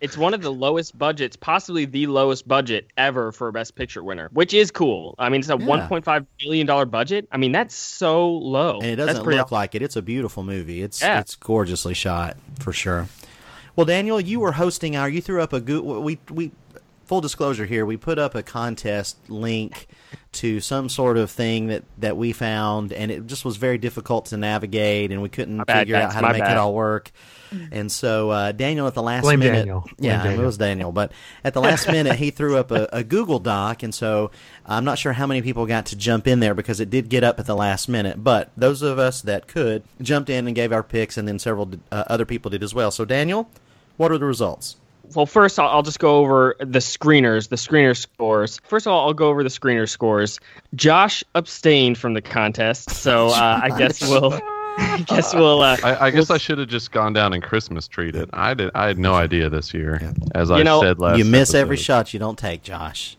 It's 0.00 0.16
one 0.16 0.32
of 0.34 0.42
the 0.42 0.52
lowest 0.52 0.96
budgets, 0.96 1.36
possibly 1.36 1.84
the 1.84 2.06
lowest 2.06 2.46
budget 2.46 2.86
ever 2.96 3.32
for 3.32 3.48
a 3.48 3.52
Best 3.52 3.74
Picture 3.74 4.02
winner, 4.02 4.28
which 4.32 4.54
is 4.54 4.70
cool. 4.70 5.14
I 5.18 5.28
mean, 5.28 5.40
it's 5.40 5.48
a 5.48 5.56
Yeah. 5.58 5.66
1.5 5.66 6.26
billion 6.38 6.66
dollar 6.66 6.84
budget. 6.86 7.26
I 7.32 7.36
mean, 7.36 7.52
that's 7.52 7.74
so 7.74 8.30
low. 8.30 8.78
and 8.80 8.86
it 8.90 8.96
doesn't 8.96 9.24
look 9.26 9.50
like 9.50 9.74
it. 9.74 9.82
It's 9.82 9.96
a 9.96 10.02
beautiful 10.02 10.42
movie. 10.44 10.82
It's 10.82 11.02
Yeah. 11.02 11.18
it's 11.20 11.34
gorgeously 11.34 11.94
shot 11.94 12.36
for 12.60 12.72
sure. 12.72 13.08
Well, 13.74 13.84
Daniel, 13.86 14.20
you 14.20 14.40
were 14.40 14.52
hosting 14.52 14.96
our. 14.96 15.08
You 15.08 15.20
threw 15.20 15.40
up 15.42 15.52
a 15.52 15.60
good. 15.60 15.82
we 15.84 16.18
we 16.30 16.52
full 17.04 17.20
disclosure 17.20 17.64
here. 17.66 17.84
We 17.86 17.96
put 17.96 18.18
up 18.18 18.34
a 18.34 18.42
contest 18.42 19.16
link 19.28 19.86
to 20.30 20.60
some 20.60 20.88
sort 20.88 21.16
of 21.16 21.30
thing 21.30 21.68
that 21.68 21.84
that 21.98 22.16
we 22.16 22.32
found, 22.32 22.92
and 22.92 23.10
it 23.10 23.26
just 23.26 23.44
was 23.44 23.56
very 23.56 23.78
difficult 23.78 24.26
to 24.26 24.36
navigate, 24.36 25.10
and 25.10 25.22
we 25.22 25.28
couldn't 25.28 25.64
bad, 25.64 25.80
figure 25.80 25.96
out 25.96 26.12
how 26.12 26.20
to 26.20 26.32
make 26.32 26.42
bad. 26.42 26.52
it 26.52 26.56
all 26.58 26.74
work. 26.74 27.10
And 27.72 27.90
so 27.90 28.30
uh, 28.30 28.52
Daniel 28.52 28.86
at 28.86 28.94
the 28.94 29.02
last 29.02 29.22
Blame 29.22 29.38
minute, 29.38 29.60
Daniel. 29.60 29.88
Yeah, 29.98 30.22
Daniel. 30.22 30.42
it 30.42 30.46
was 30.46 30.58
Daniel, 30.58 30.92
but 30.92 31.12
at 31.42 31.54
the 31.54 31.62
last 31.62 31.88
minute 31.88 32.16
he 32.16 32.30
threw 32.30 32.58
up 32.58 32.70
a, 32.70 32.88
a 32.92 33.02
Google 33.02 33.38
Doc, 33.38 33.82
and 33.82 33.94
so 33.94 34.30
I'm 34.66 34.84
not 34.84 34.98
sure 34.98 35.14
how 35.14 35.26
many 35.26 35.40
people 35.40 35.64
got 35.64 35.86
to 35.86 35.96
jump 35.96 36.26
in 36.26 36.40
there 36.40 36.54
because 36.54 36.78
it 36.78 36.90
did 36.90 37.08
get 37.08 37.24
up 37.24 37.40
at 37.40 37.46
the 37.46 37.56
last 37.56 37.88
minute. 37.88 38.22
But 38.22 38.50
those 38.56 38.82
of 38.82 38.98
us 38.98 39.22
that 39.22 39.48
could 39.48 39.82
jumped 40.00 40.28
in 40.28 40.46
and 40.46 40.54
gave 40.54 40.72
our 40.72 40.82
picks, 40.82 41.16
and 41.16 41.26
then 41.26 41.38
several 41.38 41.70
uh, 41.90 42.04
other 42.06 42.26
people 42.26 42.50
did 42.50 42.62
as 42.62 42.74
well. 42.74 42.90
So 42.90 43.06
Daniel, 43.06 43.48
what 43.96 44.12
are 44.12 44.18
the 44.18 44.26
results? 44.26 44.76
Well, 45.14 45.26
first 45.26 45.58
I'll, 45.58 45.68
I'll 45.68 45.82
just 45.82 45.98
go 45.98 46.18
over 46.18 46.54
the 46.58 46.78
screeners, 46.80 47.48
the 47.48 47.56
screener 47.56 47.96
scores. 47.96 48.60
First 48.64 48.86
of 48.86 48.92
all, 48.92 49.06
I'll 49.06 49.14
go 49.14 49.28
over 49.28 49.42
the 49.42 49.48
screener 49.48 49.88
scores. 49.88 50.38
Josh 50.74 51.24
abstained 51.34 51.98
from 51.98 52.14
the 52.14 52.22
contest, 52.22 52.90
so 52.90 53.28
uh, 53.28 53.60
I 53.62 53.70
guess 53.78 54.00
we'll, 54.02 54.34
I 54.78 55.04
guess 55.06 55.34
we'll. 55.34 55.62
Uh, 55.62 55.76
I, 55.82 56.06
I 56.06 56.10
guess 56.10 56.30
I 56.30 56.36
should 56.38 56.58
have 56.58 56.68
just 56.68 56.92
gone 56.92 57.12
down 57.12 57.32
and 57.32 57.42
Christmas 57.42 57.88
treated. 57.88 58.28
I 58.32 58.54
did. 58.54 58.70
I 58.74 58.86
had 58.86 58.98
no 58.98 59.14
idea 59.14 59.48
this 59.48 59.72
year, 59.74 60.12
as 60.34 60.50
I 60.50 60.62
know- 60.62 60.80
said 60.82 60.98
last. 60.98 61.18
you 61.18 61.24
miss 61.24 61.54
every 61.54 61.76
shot 61.76 62.12
you 62.12 62.20
don't 62.20 62.38
take, 62.38 62.62
Josh. 62.62 63.16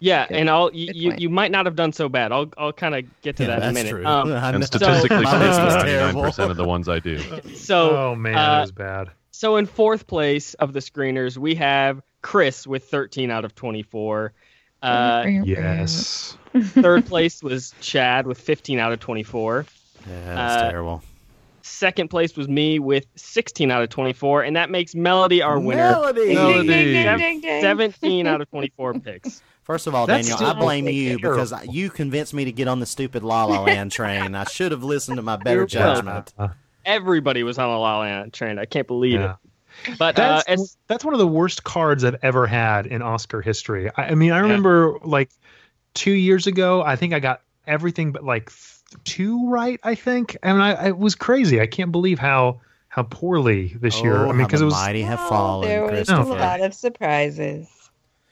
yeah, 0.00 0.26
and 0.28 0.50
I'll 0.50 0.70
you, 0.74 0.92
you, 0.94 1.14
you 1.16 1.28
might 1.30 1.50
not 1.50 1.64
have 1.64 1.74
done 1.76 1.92
so 1.94 2.08
bad. 2.10 2.32
I'll 2.32 2.50
I'll 2.58 2.72
kind 2.72 2.94
of 2.94 3.04
get 3.22 3.36
to 3.38 3.44
Yeah, 3.44 3.48
that 3.48 3.56
in 3.56 3.62
a 3.62 3.66
that's 3.72 3.74
minute. 3.74 3.90
true. 3.90 4.04
Um, 4.06 4.30
And 4.30 4.64
statistically 4.64 5.20
My 5.22 5.30
speaking, 5.30 5.68
ninety 5.78 5.92
nine 5.96 6.22
percent 6.22 6.50
of 6.50 6.56
the 6.58 6.64
ones 6.64 6.88
I 6.88 6.98
do. 6.98 7.18
so 7.54 7.96
oh 7.96 8.14
man, 8.14 8.34
uh, 8.36 8.38
that 8.56 8.60
was 8.60 8.72
bad. 8.72 9.10
So 9.36 9.56
in 9.56 9.66
fourth 9.66 10.06
place 10.06 10.54
of 10.54 10.72
the 10.74 10.78
screeners, 10.78 11.36
we 11.36 11.56
have 11.56 12.00
Chris 12.22 12.68
with 12.68 12.84
13 12.84 13.32
out 13.32 13.44
of 13.44 13.52
24. 13.56 14.32
Uh, 14.80 15.24
Yes. 15.44 16.38
third 16.56 17.04
place 17.06 17.42
was 17.42 17.74
Chad 17.80 18.28
with 18.28 18.38
15 18.38 18.78
out 18.78 18.92
of 18.92 19.00
24. 19.00 19.66
Yeah, 20.08 20.34
that's 20.36 20.62
Uh, 20.62 20.70
terrible. 20.70 21.02
Second 21.62 22.10
place 22.10 22.36
was 22.36 22.46
me 22.46 22.78
with 22.78 23.06
16 23.16 23.72
out 23.72 23.82
of 23.82 23.88
24, 23.88 24.44
and 24.44 24.54
that 24.54 24.70
makes 24.70 24.94
Melody 24.94 25.42
our 25.42 25.58
winner. 25.58 25.90
Melody. 25.90 26.26
Ding, 26.26 26.36
ding, 26.36 26.66
ding, 26.68 26.92
ding, 26.92 27.18
ding, 27.18 27.40
ding. 27.40 27.60
17 27.60 28.28
out 28.28 28.40
of 28.40 28.48
24 28.50 28.94
picks. 29.00 29.42
First 29.64 29.88
of 29.88 29.96
all, 29.96 30.06
That's 30.06 30.28
Daniel, 30.28 30.46
I 30.48 30.52
blame 30.52 30.86
you 30.86 31.18
terrible. 31.18 31.30
because 31.30 31.52
I- 31.52 31.62
you 31.64 31.90
convinced 31.90 32.34
me 32.34 32.44
to 32.44 32.52
get 32.52 32.68
on 32.68 32.78
the 32.78 32.86
stupid 32.86 33.24
La 33.24 33.46
La 33.46 33.62
Land 33.62 33.90
train. 33.90 34.36
I 34.36 34.44
should 34.44 34.70
have 34.70 34.84
listened 34.84 35.16
to 35.16 35.22
my 35.22 35.36
better 35.36 35.60
You're 35.60 35.66
judgment. 35.66 36.32
Uh, 36.86 36.90
Everybody 36.90 37.42
was 37.42 37.58
on 37.58 37.70
the 37.70 37.76
La 37.78 37.98
La 37.98 38.00
Land 38.00 38.32
train. 38.32 38.58
I 38.58 38.64
can't 38.64 38.86
believe 38.86 39.20
yeah. 39.20 39.36
it. 39.86 39.98
But 39.98 40.18
uh, 40.18 40.42
That's 40.46 40.48
as, 40.48 40.76
that's 40.86 41.04
one 41.04 41.14
of 41.14 41.20
the 41.20 41.26
worst 41.26 41.64
cards 41.64 42.04
I've 42.04 42.16
ever 42.22 42.46
had 42.46 42.86
in 42.86 43.02
Oscar 43.02 43.42
history. 43.42 43.90
I, 43.96 44.04
I 44.04 44.14
mean, 44.14 44.30
I 44.32 44.38
remember 44.38 44.98
like 45.02 45.30
two 45.94 46.12
years 46.12 46.46
ago, 46.46 46.82
I 46.82 46.96
think 46.96 47.12
I 47.12 47.20
got 47.20 47.40
everything 47.66 48.12
but 48.12 48.24
like 48.24 48.50
th- 48.50 49.02
two 49.04 49.50
right. 49.50 49.80
I 49.82 49.94
think, 49.96 50.36
and 50.42 50.62
I, 50.62 50.72
I 50.72 50.88
it 50.88 50.98
was 50.98 51.14
crazy. 51.14 51.60
I 51.60 51.66
can't 51.66 51.92
believe 51.92 52.18
how 52.18 52.60
how 52.88 53.02
poorly 53.02 53.76
this 53.80 54.00
year. 54.00 54.16
Oh, 54.16 54.28
I 54.28 54.32
mean, 54.32 54.46
because 54.46 54.60
it 54.60 54.66
was 54.66 54.74
mighty 54.74 55.02
have 55.02 55.20
Oh, 55.20 55.28
fallen, 55.28 55.68
there 55.68 55.82
was 55.82 56.08
a 56.08 56.22
lot 56.22 56.60
of 56.60 56.72
surprises. 56.72 57.68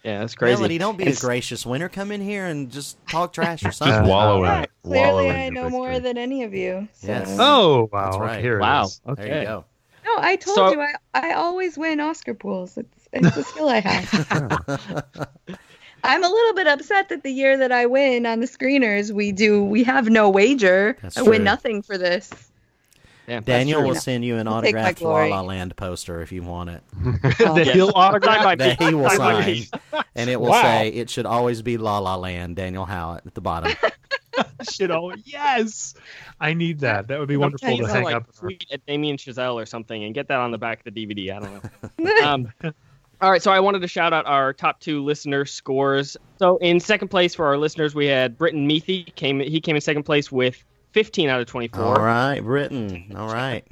Yeah, 0.04 0.20
that's 0.20 0.34
crazy. 0.34 0.56
Melody, 0.56 0.78
don't 0.78 0.98
be 0.98 1.04
a 1.04 1.14
gracious 1.14 1.64
winner. 1.66 1.88
Come 1.88 2.10
in 2.12 2.20
here 2.20 2.46
and 2.46 2.70
just 2.70 2.96
talk 3.08 3.32
trash 3.32 3.64
or 3.64 3.72
something. 3.72 3.96
Just 3.98 4.08
wallow 4.08 4.38
in 4.44 4.50
Yeah, 4.50 4.62
it. 4.62 4.70
Wallow 4.82 5.12
clearly 5.22 5.28
in 5.30 5.36
I 5.36 5.48
know 5.50 5.70
more 5.70 5.88
victory. 5.92 6.02
than 6.08 6.18
any 6.18 6.42
of 6.42 6.54
you. 6.54 6.88
So. 6.94 7.06
Yes. 7.08 7.36
oh 7.38 7.88
wow, 7.92 8.04
That's 8.10 8.18
right. 8.18 8.40
here 8.42 8.58
it 8.58 8.60
Wow. 8.62 8.84
is. 8.84 9.00
Okay. 9.08 9.28
There 9.28 9.38
you 9.40 9.46
go. 9.46 9.64
No, 10.04 10.12
I 10.18 10.36
told 10.36 10.56
So- 10.56 10.70
you 10.72 10.80
I, 10.80 10.94
I 11.14 11.32
always 11.34 11.78
win 11.78 12.00
Oscar 12.00 12.34
pools. 12.34 12.76
It's 12.76 13.08
it's 13.12 13.36
a 13.36 13.42
skill 13.44 13.68
I 13.68 13.80
have. 13.80 15.04
I'm 16.04 16.24
a 16.24 16.28
little 16.28 16.54
bit 16.54 16.66
upset 16.66 17.08
that 17.10 17.22
the 17.22 17.30
year 17.30 17.56
that 17.58 17.70
I 17.70 17.86
win 17.86 18.26
on 18.26 18.40
the 18.40 18.46
screeners, 18.46 19.12
we 19.12 19.30
do 19.30 19.62
we 19.62 19.84
have 19.84 20.08
no 20.10 20.28
wager. 20.28 20.96
That's 21.00 21.16
I 21.18 21.22
win 21.22 21.44
nothing 21.44 21.82
for 21.82 21.96
this. 21.96 22.28
Yeah, 23.28 23.40
Daniel 23.40 23.82
will 23.84 23.94
send 23.94 24.24
you 24.24 24.36
an 24.36 24.48
I'll 24.48 24.60
take 24.62 24.74
autographed 24.74 25.00
La. 25.02 25.24
La 25.26 25.40
Land 25.42 25.76
poster 25.76 26.22
if 26.22 26.32
you 26.32 26.42
want 26.42 26.70
it. 26.70 26.82
that 27.38 27.70
he'll 27.72 27.92
autograph. 27.94 28.42
Signed 28.42 28.44
by 28.44 28.54
That 28.76 28.82
he 28.82 28.94
will 28.94 29.10
sign. 29.10 29.46
me. 29.46 29.68
And 30.16 30.28
it 30.28 30.40
will 30.40 30.50
Wow. 30.50 30.62
say, 30.62 30.88
it 30.88 31.08
should 31.08 31.26
always 31.26 31.62
be 31.62 31.76
La 31.76 31.98
La 31.98 32.16
Land, 32.16 32.56
Daniel 32.56 32.84
Howard 32.84 33.22
at 33.26 33.34
the 33.34 33.40
bottom. 33.40 33.72
Shit, 34.70 34.90
oh 34.90 35.12
yes, 35.24 35.94
I 36.40 36.54
need 36.54 36.80
that. 36.80 37.08
That 37.08 37.18
would 37.18 37.28
be 37.28 37.34
I'm 37.34 37.40
wonderful 37.40 37.68
to 37.68 37.74
you, 37.76 37.84
hang 37.84 38.04
like, 38.04 38.14
up. 38.14 38.34
tweet 38.34 38.64
at 38.72 38.84
Damien 38.86 39.16
Chazelle 39.16 39.54
or 39.54 39.66
something 39.66 40.02
and 40.04 40.14
get 40.14 40.28
that 40.28 40.38
on 40.38 40.50
the 40.50 40.58
back 40.58 40.84
of 40.84 40.92
the 40.94 41.06
DVD. 41.06 41.36
I 41.36 41.40
don't 41.40 41.98
know. 41.98 42.26
um, 42.26 42.52
all 43.20 43.30
right, 43.30 43.42
so 43.42 43.52
I 43.52 43.60
wanted 43.60 43.82
to 43.82 43.88
shout 43.88 44.12
out 44.12 44.26
our 44.26 44.52
top 44.52 44.80
two 44.80 45.04
listener 45.04 45.44
scores. 45.44 46.16
So 46.38 46.56
in 46.56 46.80
second 46.80 47.08
place 47.08 47.34
for 47.34 47.46
our 47.46 47.56
listeners, 47.58 47.94
we 47.94 48.06
had 48.06 48.36
Britton 48.38 48.66
Meathy. 48.68 49.14
Came 49.14 49.38
he 49.38 49.60
came 49.60 49.76
in 49.76 49.82
second 49.82 50.02
place 50.04 50.32
with 50.32 50.64
15 50.92 51.28
out 51.28 51.40
of 51.40 51.46
24. 51.46 51.82
All 51.84 51.94
right, 51.94 52.40
Britain. 52.40 53.12
All 53.16 53.28
right. 53.28 53.64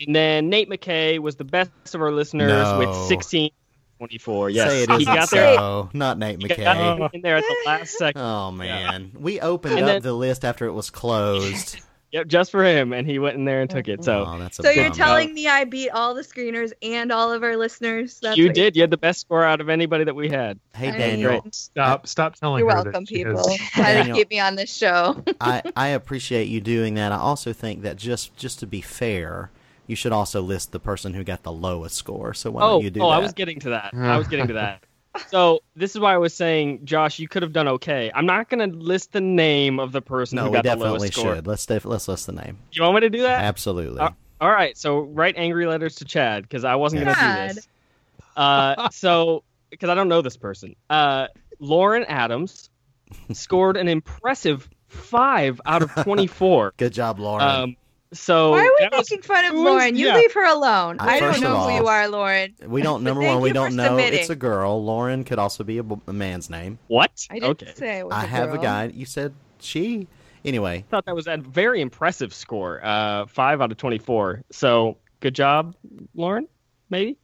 And 0.00 0.14
then 0.16 0.48
Nate 0.48 0.68
McKay 0.68 1.18
was 1.18 1.36
the 1.36 1.44
best 1.44 1.70
of 1.94 2.00
our 2.02 2.10
listeners 2.10 2.48
No. 2.50 2.78
with 2.78 2.94
16 3.08 3.50
24. 3.98 4.50
Yes, 4.50 4.98
he 4.98 5.04
got 5.04 5.30
there. 5.30 5.54
so. 5.54 5.90
Not 5.92 6.18
Nate 6.18 6.42
He 6.42 6.48
got 6.48 6.58
McKay. 6.58 7.14
in 7.14 7.22
there 7.22 7.36
at 7.36 7.44
the 7.44 7.56
last 7.66 7.96
second. 7.98 8.20
Oh 8.20 8.50
man, 8.50 9.12
we 9.14 9.38
opened 9.40 9.74
And 9.74 9.82
up 9.84 9.86
then- 9.86 10.02
the 10.02 10.12
list 10.12 10.44
after 10.44 10.66
it 10.66 10.72
was 10.72 10.90
closed. 10.90 11.78
Yep, 12.12 12.26
just 12.26 12.50
for 12.50 12.62
him, 12.62 12.92
and 12.92 13.06
he 13.06 13.18
went 13.18 13.36
in 13.36 13.46
there 13.46 13.62
and 13.62 13.70
took 13.70 13.88
it. 13.88 14.04
So 14.04 14.26
oh, 14.28 14.38
that's 14.38 14.58
a 14.58 14.62
So 14.62 14.70
you're 14.70 14.90
bummer. 14.90 14.94
telling 14.94 15.32
me 15.32 15.48
I 15.48 15.64
beat 15.64 15.88
all 15.88 16.14
the 16.14 16.20
screeners 16.20 16.72
and 16.82 17.10
all 17.10 17.32
of 17.32 17.42
our 17.42 17.56
listeners? 17.56 18.20
That's 18.20 18.36
you 18.36 18.52
did. 18.52 18.76
You 18.76 18.82
had 18.82 18.90
the 18.90 18.98
best 18.98 19.20
score 19.20 19.42
out 19.42 19.62
of 19.62 19.70
anybody 19.70 20.04
that 20.04 20.14
we 20.14 20.28
had. 20.28 20.60
Hey 20.74 20.90
I 20.90 20.98
Daniel, 20.98 21.40
Great. 21.40 21.54
Stop, 21.54 22.06
stop 22.06 22.34
telling 22.34 22.60
You're 22.60 22.68
her 22.68 22.82
welcome, 22.82 23.04
that 23.04 23.08
she 23.08 23.24
people. 23.24 23.42
Try 23.72 23.94
to 23.94 23.98
Daniel. 24.00 24.16
keep 24.18 24.28
me 24.28 24.40
on 24.40 24.56
this 24.56 24.70
show. 24.74 25.24
I, 25.40 25.62
I 25.74 25.88
appreciate 25.88 26.48
you 26.48 26.60
doing 26.60 26.94
that. 26.94 27.12
I 27.12 27.16
also 27.16 27.54
think 27.54 27.80
that 27.80 27.96
just 27.96 28.36
just 28.36 28.58
to 28.58 28.66
be 28.66 28.82
fair, 28.82 29.50
you 29.86 29.96
should 29.96 30.12
also 30.12 30.42
list 30.42 30.72
the 30.72 30.80
person 30.80 31.14
who 31.14 31.24
got 31.24 31.44
the 31.44 31.52
lowest 31.52 31.96
score. 31.96 32.34
So 32.34 32.50
why 32.50 32.62
oh, 32.62 32.68
don't 32.72 32.84
you 32.84 32.90
do 32.90 33.00
oh, 33.00 33.04
that? 33.04 33.06
oh, 33.06 33.10
that? 33.12 33.16
I 33.20 33.22
was 33.22 33.32
getting 33.32 33.58
to 33.60 33.70
that. 33.70 33.94
I 33.94 34.18
was 34.18 34.28
getting 34.28 34.48
to 34.48 34.54
that. 34.54 34.82
So 35.28 35.60
this 35.76 35.94
is 35.94 36.00
why 36.00 36.14
I 36.14 36.18
was 36.18 36.34
saying, 36.34 36.84
Josh, 36.84 37.18
you 37.18 37.28
could 37.28 37.42
have 37.42 37.52
done 37.52 37.68
okay. 37.68 38.10
I'm 38.14 38.26
not 38.26 38.48
going 38.48 38.70
to 38.70 38.76
list 38.76 39.12
the 39.12 39.20
name 39.20 39.78
of 39.78 39.92
the 39.92 40.00
person 40.00 40.36
no, 40.36 40.44
who 40.44 40.50
we 40.50 40.54
got 40.54 40.62
the 40.62 40.70
definitely 40.70 40.98
lowest 40.98 41.12
score. 41.14 41.34
should. 41.36 41.46
Let's 41.46 41.66
def- 41.66 41.84
let's 41.84 42.08
list 42.08 42.26
the 42.26 42.32
name. 42.32 42.58
You 42.72 42.82
want 42.82 42.94
me 42.94 43.00
to 43.02 43.10
do 43.10 43.22
that? 43.22 43.44
Absolutely. 43.44 44.00
Uh, 44.00 44.10
all 44.40 44.50
right. 44.50 44.76
So 44.76 45.00
write 45.00 45.34
angry 45.36 45.66
letters 45.66 45.96
to 45.96 46.04
Chad 46.04 46.42
because 46.42 46.64
I 46.64 46.76
wasn't 46.76 47.04
going 47.04 47.14
to 47.14 47.20
do 47.20 47.26
Chad. 47.26 47.56
this. 47.56 47.68
Uh, 48.36 48.88
so 48.90 49.44
because 49.70 49.90
I 49.90 49.94
don't 49.94 50.08
know 50.08 50.22
this 50.22 50.36
person, 50.36 50.76
uh, 50.88 51.28
Lauren 51.58 52.04
Adams 52.04 52.70
scored 53.32 53.76
an 53.76 53.88
impressive 53.88 54.68
five 54.88 55.60
out 55.66 55.82
of 55.82 55.94
24. 55.94 56.74
Good 56.76 56.92
job, 56.92 57.18
Lauren. 57.18 57.46
Um, 57.46 57.76
so 58.12 58.50
Why 58.52 58.60
are 58.60 58.62
we 58.64 58.76
that 58.80 58.92
was- 58.92 59.10
making 59.10 59.22
fun 59.22 59.44
of 59.46 59.54
Lauren? 59.54 59.96
You 59.96 60.06
yeah. 60.08 60.16
leave 60.16 60.32
her 60.34 60.44
alone. 60.44 60.96
I 61.00 61.18
don't 61.20 61.40
know 61.40 61.56
of 61.56 61.70
who 61.70 61.76
you 61.76 61.86
are, 61.86 62.08
Lauren. 62.08 62.54
we 62.66 62.82
don't. 62.82 63.02
Number 63.04 63.22
one, 63.22 63.40
we 63.40 63.52
don't 63.52 63.74
know 63.76 63.88
submitting. 63.88 64.20
it's 64.20 64.30
a 64.30 64.36
girl. 64.36 64.82
Lauren 64.84 65.24
could 65.24 65.38
also 65.38 65.64
be 65.64 65.78
a 65.78 66.12
man's 66.12 66.50
name. 66.50 66.78
What? 66.88 67.26
I 67.30 67.34
didn't 67.34 67.62
okay. 67.62 67.72
say 67.74 67.98
it 68.00 68.04
was 68.06 68.14
I 68.14 68.24
a 68.24 68.26
have 68.26 68.52
a 68.54 68.58
guy. 68.58 68.86
You 68.94 69.06
said 69.06 69.34
she. 69.60 70.06
Anyway, 70.44 70.78
I 70.78 70.90
thought 70.90 71.06
that 71.06 71.14
was 71.14 71.28
a 71.28 71.36
very 71.36 71.80
impressive 71.80 72.34
score. 72.34 72.80
Uh, 72.84 73.26
five 73.26 73.60
out 73.60 73.70
of 73.70 73.78
24. 73.78 74.42
So 74.50 74.96
good 75.20 75.34
job, 75.36 75.76
Lauren. 76.16 76.48
Maybe. 76.90 77.16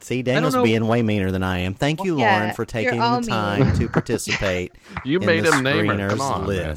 see, 0.00 0.22
Daniel's 0.22 0.56
being 0.56 0.86
way 0.88 1.02
meaner 1.02 1.30
than 1.30 1.42
I 1.42 1.58
am. 1.58 1.74
Thank 1.74 2.02
you, 2.04 2.18
Yeah, 2.18 2.36
Lauren, 2.38 2.54
for 2.54 2.64
taking 2.64 3.00
all 3.02 3.20
the 3.20 3.26
mean. 3.26 3.30
time 3.30 3.76
to 3.78 3.88
participate. 3.90 4.72
You 5.04 5.20
in 5.20 5.26
made 5.26 5.44
the 5.44 5.52
him 5.52 5.62
name 5.62 5.86
her. 5.86 5.94
screeners 5.94 6.08
Come 6.10 6.20
on, 6.22 6.46
man. 6.46 6.76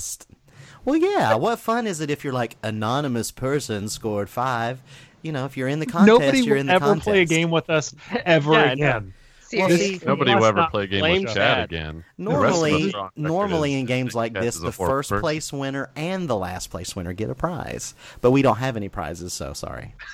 List. 0.92 1.02
Well, 1.04 1.12
yeah. 1.12 1.36
What 1.36 1.60
fun 1.60 1.88
is 1.88 2.02
it 2.02 2.10
if 2.10 2.24
you're 2.24 2.34
like 2.34 2.56
anonymous 2.64 3.32
person 3.32 3.90
scored 3.90 4.30
five? 4.30 4.82
You 5.22 5.32
know, 5.32 5.46
if 5.46 5.58
you're 5.58 5.68
in 5.68 5.80
the 5.80 5.86
contest, 5.86 6.08
Nobody 6.08 6.40
you're 6.42 6.56
will 6.56 6.62
in 6.62 6.68
the 6.68 6.74
ever 6.74 6.86
contest. 6.86 7.08
play 7.08 7.22
a 7.22 7.26
game 7.26 7.52
with 7.52 7.70
us 7.70 7.94
ever 8.26 8.54
Yeah, 8.54 8.72
again. 8.72 9.14
Well, 9.54 9.70
Seriously. 9.70 9.98
see, 10.00 10.06
Nobody 10.06 10.36
will 10.36 10.44
ever 10.46 10.68
play 10.70 10.84
a 10.84 10.88
game 10.88 11.02
with 11.24 11.26
Chad. 11.28 11.36
Chad 11.36 11.64
again. 11.64 12.04
The 12.18 12.32
rest 12.32 12.36
of 12.36 12.42
us 12.44 12.62
Normally, 12.62 12.94
are 12.94 13.00
on 13.00 13.04
record 13.06 13.18
normally 13.18 13.74
in 13.80 13.86
games 13.86 14.14
like 14.14 14.34
Chad 14.34 14.44
this, 14.44 14.60
the 14.60 14.72
first 14.74 15.10
person. 15.10 15.22
place 15.22 15.54
winner 15.54 15.90
and 15.96 16.30
the 16.30 16.36
last 16.36 16.70
place 16.70 16.96
winner 16.98 17.14
get 17.14 17.30
a 17.30 17.36
prize. 17.36 17.96
But 18.20 18.32
we 18.32 18.42
don't 18.42 18.58
have 18.58 18.76
any 18.76 18.90
prizes, 18.90 19.32
so 19.34 19.54
sorry. 19.54 19.96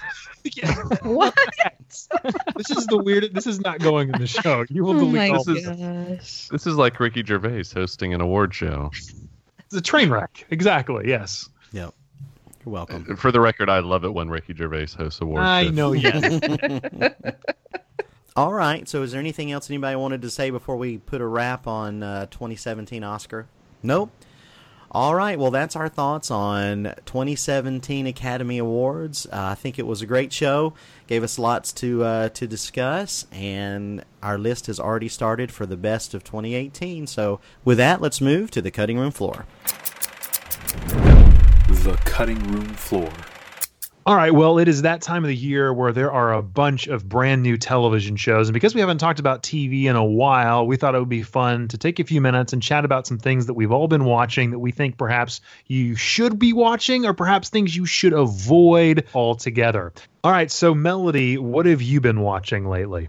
What? 1.04 1.34
this 2.58 2.70
is 2.70 2.86
the 2.88 2.98
weird. 3.02 3.34
This 3.34 3.48
is 3.48 3.60
not 3.62 3.80
going 3.80 4.10
in 4.14 4.20
the 4.20 4.28
show. 4.28 4.66
You 4.70 4.84
will 4.84 4.98
Oh 4.98 5.00
delete 5.00 5.32
all 5.32 5.44
This 5.46 5.66
this. 5.66 5.78
gosh. 5.80 6.48
This 6.50 6.68
is 6.68 6.76
like 6.76 7.00
Ricky 7.00 7.24
Gervais 7.24 7.64
hosting 7.74 8.14
an 8.14 8.20
award 8.22 8.54
show. 8.54 8.92
It's 9.74 9.80
a 9.80 9.82
train 9.82 10.12
wreck. 10.12 10.46
Exactly. 10.52 11.08
Yes. 11.08 11.50
Yep. 11.72 11.96
You're 12.64 12.74
welcome. 12.74 13.16
For 13.16 13.32
the 13.32 13.40
record, 13.42 13.70
I 13.72 13.80
love 13.80 14.06
it 14.06 14.14
when 14.14 14.30
Ricky 14.30 14.54
Gervais 14.54 14.90
hosts 14.96 15.20
awards. 15.20 15.48
I 15.48 15.64
shows. 15.64 15.74
know. 15.74 15.94
Yes. 15.94 17.14
All 18.36 18.54
right. 18.54 18.88
So, 18.88 19.02
is 19.02 19.12
there 19.14 19.20
anything 19.20 19.52
else 19.52 19.72
anybody 19.72 19.96
wanted 19.96 20.22
to 20.22 20.30
say 20.30 20.52
before 20.52 20.78
we 20.78 21.00
put 21.00 21.22
a 21.22 21.26
wrap 21.26 21.66
on 21.66 22.04
uh, 22.04 22.28
2017 22.28 23.04
Oscar? 23.04 23.48
Nope. 23.82 24.12
All 24.94 25.16
right. 25.16 25.40
Well, 25.40 25.50
that's 25.50 25.76
our 25.76 25.90
thoughts 25.90 26.30
on 26.30 26.94
2017 27.06 28.06
Academy 28.06 28.60
Awards. 28.60 29.26
Uh, 29.26 29.48
I 29.52 29.56
think 29.56 29.80
it 29.80 29.88
was 29.88 30.04
a 30.04 30.06
great 30.06 30.32
show. 30.32 30.76
Gave 31.08 31.24
us 31.24 31.40
lots 31.40 31.74
to 31.74 32.04
uh, 32.04 32.30
to 32.30 32.46
discuss, 32.46 33.26
and 33.32 34.06
our 34.22 34.38
list 34.38 34.68
has 34.68 34.80
already 34.80 35.08
started 35.08 35.52
for 35.52 35.66
the 35.66 35.76
best 35.78 36.14
of 36.14 36.24
2018. 36.24 37.08
So, 37.08 37.40
with 37.66 37.80
that, 37.80 38.02
let's 38.02 38.22
move 38.22 38.52
to 38.52 38.62
the 38.62 38.70
cutting 38.70 39.00
room 39.00 39.10
floor. 39.10 39.48
The 41.70 42.00
cutting 42.06 42.52
room 42.52 42.70
floor. 42.76 43.12
All 44.06 44.18
right, 44.18 44.34
well, 44.34 44.58
it 44.58 44.68
is 44.68 44.82
that 44.82 45.02
time 45.02 45.24
of 45.24 45.30
the 45.30 45.36
year 45.36 45.74
where 45.74 45.94
there 45.94 46.12
are 46.12 46.34
a 46.34 46.42
bunch 46.42 46.88
of 46.88 47.08
brand 47.08 47.42
new 47.42 47.56
television 47.56 48.18
shows. 48.18 48.50
And 48.50 48.54
because 48.54 48.76
we 48.76 48.82
haven't 48.82 48.98
talked 48.98 49.22
about 49.22 49.44
TV 49.44 49.86
in 49.86 49.96
a 49.96 50.04
while, 50.04 50.68
we 50.68 50.76
thought 50.76 50.94
it 50.94 51.00
would 51.00 51.08
be 51.08 51.24
fun 51.24 51.70
to 51.70 51.78
take 51.78 52.00
a 52.00 52.04
few 52.04 52.20
minutes 52.20 52.52
and 52.52 52.62
chat 52.62 52.84
about 52.84 53.08
some 53.08 53.18
things 53.18 53.46
that 53.46 53.54
we've 53.54 53.72
all 53.72 53.88
been 53.88 54.04
watching 54.04 54.52
that 54.52 54.60
we 54.60 54.72
think 54.72 54.98
perhaps 54.98 55.40
you 55.68 55.96
should 55.96 56.38
be 56.38 56.52
watching 56.52 57.06
or 57.06 57.14
perhaps 57.14 57.48
things 57.48 57.74
you 57.74 57.86
should 57.86 58.12
avoid 58.12 59.06
altogether. 59.14 59.94
All 60.26 60.32
right, 60.32 60.52
so 60.52 60.76
Melody, 60.76 61.38
what 61.38 61.66
have 61.66 61.82
you 61.82 62.02
been 62.02 62.20
watching 62.20 62.68
lately? 62.68 63.08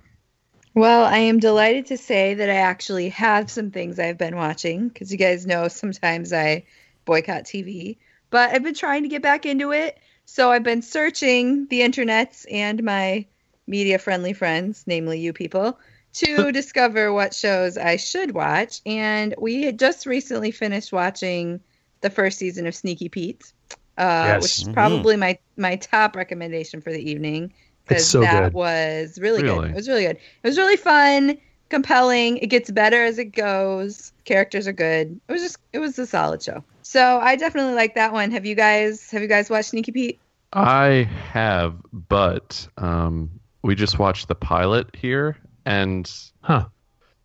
Well, 0.75 1.05
I 1.05 1.19
am 1.19 1.41
delighted 1.41 1.87
to 1.87 1.97
say 1.97 2.35
that 2.35 2.49
I 2.49 2.55
actually 2.55 3.09
have 3.09 3.51
some 3.51 3.73
things 3.73 3.99
I've 3.99 4.19
been 4.19 4.37
watching 4.37 4.87
because 4.89 5.11
you 5.11 5.19
guys 5.19 5.45
know 5.45 5.67
sometimes 5.67 6.33
I 6.33 6.67
boycott 7.05 7.45
TV, 7.45 7.97
but 8.31 8.51
I've 8.51 8.63
been 8.63 8.75
trying 8.75 9.03
to 9.03 9.09
get 9.09 9.23
back 9.23 9.45
into 9.45 9.73
it. 9.73 9.99
So 10.27 10.51
I've 10.51 10.63
been 10.63 10.83
searching 10.83 11.67
the 11.69 11.81
internets 11.81 12.45
and 12.51 12.83
my 12.83 13.27
media 13.67 13.99
friendly 13.99 14.33
friends, 14.33 14.85
namely 14.87 15.21
you 15.21 15.33
people, 15.33 15.79
to 16.15 16.53
discover 16.53 17.13
what 17.13 17.35
shows 17.35 17.77
I 17.79 17.97
should 17.97 18.35
watch. 18.35 18.81
And 18.87 19.35
we 19.39 19.63
had 19.63 19.79
just 19.79 20.07
recently 20.07 20.51
finished 20.51 20.93
watching 20.93 21.61
the 22.01 22.11
first 22.11 22.39
season 22.39 22.67
of 22.67 22.75
Sneaky 22.75 23.09
Pete, 23.09 23.53
uh, 23.99 24.39
Yes. 24.41 24.43
which 24.43 24.59
is 24.59 24.69
Mhm. 24.69 24.73
probably 24.75 25.17
my, 25.17 25.39
my 25.57 25.77
top 25.77 26.17
recommendation 26.17 26.81
for 26.81 26.93
the 26.93 27.11
evening 27.11 27.53
because 27.87 28.09
so 28.09 28.21
that 28.21 28.45
good. 28.45 28.55
was 28.55 29.19
really, 29.19 29.43
Really? 29.43 29.61
good. 29.69 29.71
It 29.71 29.75
was 29.77 29.89
really 29.89 30.05
good. 30.07 30.17
It 30.17 30.47
was 30.49 30.59
really 30.59 30.77
fun, 30.77 31.39
compelling. 31.71 32.39
It 32.39 32.49
gets 32.49 32.71
better 32.71 33.05
as 33.05 33.19
it 33.19 33.27
goes. 33.27 34.13
Characters 34.25 34.67
are 34.69 34.73
good. 34.73 35.21
It 35.29 35.33
was 35.33 35.43
just 35.43 35.59
it 35.73 35.79
was 35.79 35.99
a 35.99 36.07
solid 36.07 36.43
show. 36.43 36.65
So 36.85 37.19
I 37.19 37.35
definitely 37.37 37.75
like 37.75 37.95
that 37.95 38.13
one. 38.13 38.31
Have 38.31 38.45
you 38.45 38.55
guys 38.55 39.11
have 39.11 39.23
you 39.23 39.29
guys 39.29 39.49
watched 39.49 39.71
Sneaky 39.71 39.91
Pete? 39.91 40.21
I 40.53 41.09
have, 41.33 41.77
but 41.93 42.69
um, 42.79 43.31
we 43.63 43.75
just 43.75 43.99
watched 43.99 44.29
the 44.29 44.35
pilot 44.35 44.95
here, 44.95 45.37
and 45.65 46.11
Huh. 46.43 46.67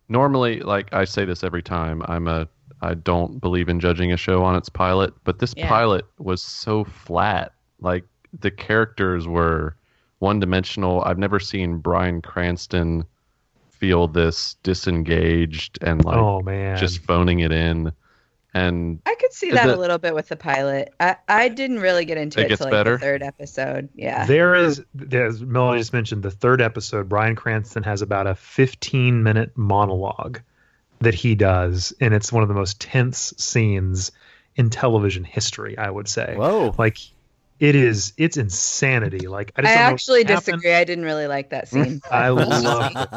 normally, 0.08 0.60
like 0.60 0.92
I 0.92 1.04
say 1.04 1.24
this 1.26 1.44
every 1.44 1.62
time, 1.62 2.02
I'm 2.06 2.26
a 2.26 2.48
I 2.82 2.94
don't 2.94 3.38
believe 3.38 3.68
in 3.68 3.78
judging 3.78 4.12
a 4.12 4.16
show 4.16 4.42
on 4.42 4.56
its 4.56 4.70
pilot, 4.70 5.12
but 5.24 5.38
this 5.38 5.52
Yeah. 5.54 5.68
pilot 5.68 6.06
was 6.18 6.42
so 6.42 6.82
flat. 6.82 7.52
Like 7.80 8.04
the 8.40 8.50
characters 8.50 9.28
were 9.28 9.76
one 10.20 10.40
dimensional. 10.40 11.02
I've 11.04 11.18
never 11.18 11.38
seen 11.38 11.76
Bryan 11.78 12.22
Cranston 12.22 13.04
feel 13.70 14.08
this 14.08 14.56
disengaged 14.62 15.78
and 15.82 16.04
like 16.04 16.16
oh 16.16 16.40
man. 16.40 16.78
just 16.78 17.00
phoning 17.00 17.40
it 17.40 17.52
in. 17.52 17.92
And 18.52 19.00
I 19.06 19.14
could 19.14 19.32
see 19.32 19.48
Is 19.48 19.54
that 19.54 19.68
a 19.68 19.76
little 19.76 19.98
bit 19.98 20.14
with 20.14 20.28
the 20.28 20.36
pilot. 20.36 20.92
I, 20.98 21.16
I 21.28 21.48
didn't 21.48 21.78
really 21.78 22.04
get 22.04 22.18
into 22.18 22.40
It 22.40 22.46
it, 22.46 22.48
gets 22.48 22.60
till 22.60 22.70
like 22.70 22.84
the 22.84 22.98
third 22.98 23.22
episode. 23.22 23.88
Yeah. 23.94 24.26
There 24.26 24.56
is, 24.56 24.82
as 25.12 25.40
Melody 25.40 25.80
just 25.80 25.92
mentioned, 25.92 26.22
the 26.22 26.32
third 26.32 26.60
episode, 26.60 27.08
Bryan 27.08 27.36
Cranston 27.36 27.84
has 27.84 28.02
about 28.02 28.26
a 28.26 28.34
15 28.34 29.22
minute 29.22 29.56
monologue 29.56 30.40
that 31.00 31.14
he 31.14 31.34
does, 31.34 31.92
and 32.00 32.12
it's 32.12 32.32
one 32.32 32.42
of 32.42 32.48
the 32.48 32.54
most 32.54 32.80
tense 32.80 33.32
scenes 33.36 34.10
in 34.56 34.68
television 34.68 35.24
history, 35.24 35.78
I 35.78 35.88
would 35.88 36.08
say. 36.08 36.34
Whoa. 36.36 36.74
Like, 36.76 36.98
it 37.60 37.74
is, 37.76 38.12
it's 38.16 38.36
insanity. 38.36 39.28
Like, 39.28 39.52
I 39.56 39.60
I 39.60 39.62
just 39.64 39.74
don't 39.74 39.92
actually 39.92 40.24
disagree. 40.24 40.72
I 40.72 40.84
didn't 40.84 41.04
really 41.04 41.26
like 41.26 41.50
that 41.50 41.68
scene. 41.68 42.00
I 42.10 42.28
loved 42.30 42.96
it. 42.96 43.08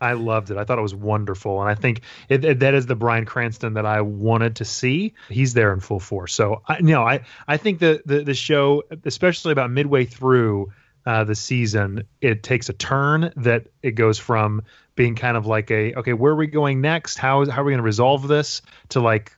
I 0.00 0.12
loved 0.12 0.50
it. 0.50 0.56
I 0.56 0.64
thought 0.64 0.78
it 0.78 0.82
was 0.82 0.94
wonderful, 0.94 1.60
and 1.60 1.70
I 1.70 1.74
think 1.74 2.02
it, 2.28 2.44
it- 2.44 2.58
that 2.60 2.74
is 2.74 2.86
the 2.86 2.94
Bryan 2.96 3.24
Cranston 3.24 3.74
that 3.74 3.86
I 3.86 4.00
wanted 4.00 4.56
to 4.56 4.64
see. 4.64 5.14
He's 5.28 5.54
there 5.54 5.72
in 5.72 5.80
full 5.80 6.00
force. 6.00 6.34
So, 6.34 6.62
I, 6.66 6.78
you 6.78 6.84
know, 6.86 7.02
I 7.02 7.20
I 7.46 7.56
think 7.56 7.78
the 7.78 8.02
the, 8.04 8.22
the 8.22 8.34
show, 8.34 8.82
especially 9.04 9.52
about 9.52 9.70
midway 9.70 10.04
through 10.04 10.72
uh, 11.06 11.24
the 11.24 11.34
season, 11.34 12.02
it 12.20 12.42
takes 12.42 12.68
a 12.68 12.72
turn 12.74 13.32
that 13.36 13.68
it 13.82 13.92
goes 13.92 14.18
from 14.18 14.62
being 14.94 15.14
kind 15.14 15.36
of 15.36 15.46
like 15.46 15.70
a 15.70 15.94
okay, 15.94 16.12
where 16.12 16.32
are 16.32 16.36
we 16.36 16.48
going 16.48 16.80
next? 16.80 17.16
How 17.18 17.48
how 17.48 17.62
are 17.62 17.64
we 17.64 17.70
going 17.72 17.78
to 17.78 17.82
resolve 17.84 18.26
this? 18.28 18.60
To 18.90 19.00
like 19.00 19.36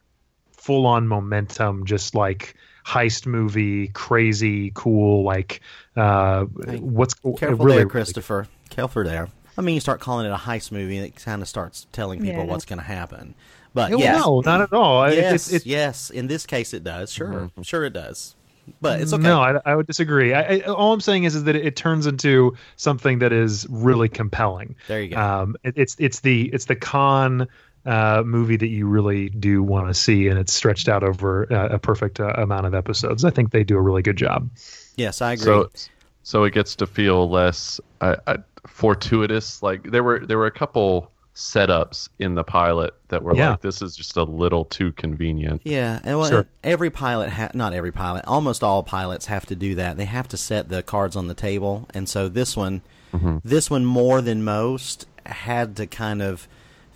full 0.53 0.87
on 0.87 1.07
momentum, 1.09 1.85
just 1.87 2.15
like 2.15 2.55
heist 2.91 3.27
movie, 3.27 3.89
crazy, 3.89 4.73
cool, 4.75 5.23
like 5.25 5.61
uh, 5.97 6.45
what's 6.45 7.15
Careful 7.15 7.65
really, 7.65 7.79
there, 7.79 7.87
Christopher. 7.87 8.47
Careful 8.71 9.05
there. 9.05 9.29
I 9.57 9.63
mean, 9.63 9.75
you 9.75 9.81
start 9.81 10.01
calling 10.01 10.27
it 10.27 10.33
a 10.33 10.37
heist 10.37 10.73
movie, 10.73 10.97
and 10.97 11.07
it 11.07 11.17
kind 11.17 11.43
of 11.43 11.49
starts 11.49 11.87
telling 11.93 12.21
people 12.21 12.45
Yeah. 12.45 12.45
what's 12.45 12.65
going 12.65 12.79
to 12.79 12.85
happen. 12.85 13.35
But 13.75 13.91
No, 13.93 13.99
yes, 13.99 14.19
no, 14.25 14.41
not 14.41 14.61
at 14.63 14.73
all. 14.73 15.05
It- 15.05 15.17
yes, 15.17 15.25
it's- 15.33 15.49
it's- 15.49 15.67
yes. 15.67 16.11
In 16.11 16.27
this 16.27 16.47
case, 16.47 16.75
it 16.75 16.83
does. 16.83 17.13
Sure, 17.13 17.51
sure, 17.63 17.85
it 17.85 17.93
does. 17.93 18.35
But 18.81 19.01
it's 19.01 19.13
okay. 19.13 19.23
No, 19.23 19.41
I, 19.41 19.61
I 19.65 19.75
would 19.75 19.87
disagree. 19.87 20.33
I, 20.33 20.43
I, 20.43 20.61
all 20.61 20.93
I'm 20.93 21.01
saying 21.01 21.25
is, 21.25 21.35
is 21.35 21.45
that 21.45 21.57
it, 21.57 21.75
turns 21.77 22.07
into 22.07 22.57
something 22.77 23.19
that 23.19 23.33
is 23.33 23.67
really 23.69 24.09
compelling. 24.09 24.77
There 24.87 25.03
you 25.03 25.09
go. 25.11 25.21
Um, 25.21 25.57
it, 25.65 25.75
it's 25.77 25.97
it's 25.99 26.21
the 26.21 26.49
it's 26.53 26.67
the 26.67 26.77
con 26.77 27.49
uh, 27.91 28.23
movie 28.25 28.57
that 28.57 28.69
you 28.69 28.87
really 28.87 29.29
do 29.31 29.63
want 29.63 29.89
to 29.89 29.95
see, 29.95 30.29
and 30.29 30.39
it's 30.39 30.53
stretched 30.53 30.89
out 30.89 31.03
over 31.03 31.53
uh, 31.53 31.69
a 31.75 31.79
perfect 31.79 32.21
uh, 32.21 32.33
amount 32.37 32.67
of 32.67 32.75
episodes. 32.75 33.25
I 33.25 33.31
think 33.31 33.51
they 33.51 33.65
do 33.65 33.77
a 33.77 33.81
really 33.81 34.03
good 34.03 34.17
job. 34.17 34.49
yes, 34.97 35.21
I 35.21 35.33
agree. 35.33 35.45
so 35.45 35.71
so 36.23 36.45
it 36.45 36.53
gets 36.55 36.77
to 36.77 36.87
feel 36.87 37.29
less 37.29 37.81
uh, 38.01 38.17
uh, 38.27 38.37
fortuitous. 38.67 39.63
Like 39.63 39.83
there 39.91 40.03
were 40.05 40.25
there 40.25 40.39
were 40.39 40.47
a 40.47 40.51
couple 40.51 41.11
setups 41.35 42.09
in 42.19 42.35
the 42.35 42.45
pilot 42.45 42.93
that 43.09 43.23
were 43.23 43.35
Yeah. 43.35 43.51
like, 43.53 43.61
this 43.63 43.81
is 43.83 43.97
just 43.97 44.17
a 44.17 44.25
little 44.25 44.65
too 44.67 44.93
convenient. 44.93 45.63
Yeah, 45.65 46.01
and 46.05 46.19
well, 46.19 46.29
Sure. 46.29 46.47
every 46.63 46.91
pilot, 46.91 47.31
ha- 47.31 47.51
not 47.55 47.73
every 47.73 47.93
pilot, 47.93 48.25
almost 48.27 48.63
all 48.63 48.83
pilots 48.83 49.27
have 49.27 49.47
to 49.47 49.55
do 49.57 49.75
that. 49.77 49.97
They 49.97 50.05
have 50.07 50.29
to 50.29 50.37
set 50.37 50.69
the 50.69 50.83
cards 50.83 51.17
on 51.17 51.29
the 51.29 51.35
table, 51.35 51.87
and 51.95 52.09
so 52.09 52.29
this 52.29 52.57
one, 52.57 52.83
this 53.45 53.71
one 53.71 53.85
more 53.85 54.21
than 54.21 54.43
most 54.45 55.07
had 55.25 55.77
to 55.77 55.87
kind 55.87 56.21
of 56.21 56.47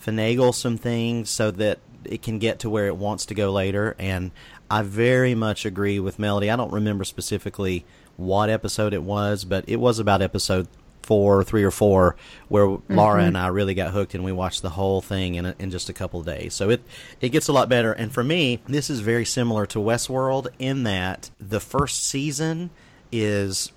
finagle 0.05 0.55
some 0.55 0.76
things 0.76 1.30
so 1.30 1.50
that 1.52 1.78
it 2.05 2.22
can 2.22 2.38
get 2.38 2.59
to 2.61 2.70
where 2.70 2.86
it 2.86 2.96
wants 2.96 3.26
to 3.26 3.34
go 3.34 3.50
later. 3.50 3.96
And 3.98 4.30
I 4.70 4.82
very 4.82 5.34
much 5.34 5.64
agree 5.64 5.98
with 6.00 6.18
Melody. 6.18 6.50
I 6.50 6.57
don't 6.57 6.72
remember 6.72 7.05
specifically 7.05 7.84
what 8.16 8.50
episode 8.50 8.92
it 8.92 9.02
was, 9.02 9.44
but 9.44 9.64
it 9.66 9.76
was 9.76 9.98
about 9.98 10.20
episode 10.22 10.68
four, 11.02 11.44
three 11.44 11.62
or 11.62 11.70
four, 11.70 12.16
where 12.48 12.64
Laura 12.88 13.22
Mhm. 13.22 13.26
and 13.28 13.38
I 13.38 13.48
really 13.48 13.74
got 13.74 13.92
hooked, 13.92 14.14
and 14.14 14.24
we 14.24 14.32
watched 14.32 14.62
the 14.62 14.70
whole 14.70 15.02
thing 15.02 15.34
in 15.34 15.44
a, 15.44 15.55
in 15.59 15.70
just 15.70 15.90
a 15.90 15.92
couple 15.92 16.20
of 16.20 16.24
days. 16.26 16.55
So 16.55 16.70
it 16.70 16.82
it 17.20 17.28
gets 17.28 17.46
a 17.48 17.52
lot 17.52 17.68
better. 17.68 17.92
And 17.92 18.11
for 18.12 18.24
me, 18.24 18.61
this 18.66 18.88
is 18.88 19.00
very 19.00 19.26
similar 19.26 19.66
to 19.66 19.78
Westworld 19.78 20.48
in 20.59 20.84
that 20.84 21.30
the 21.38 21.61
first 21.61 22.07
season 22.07 22.70
is 23.17 23.71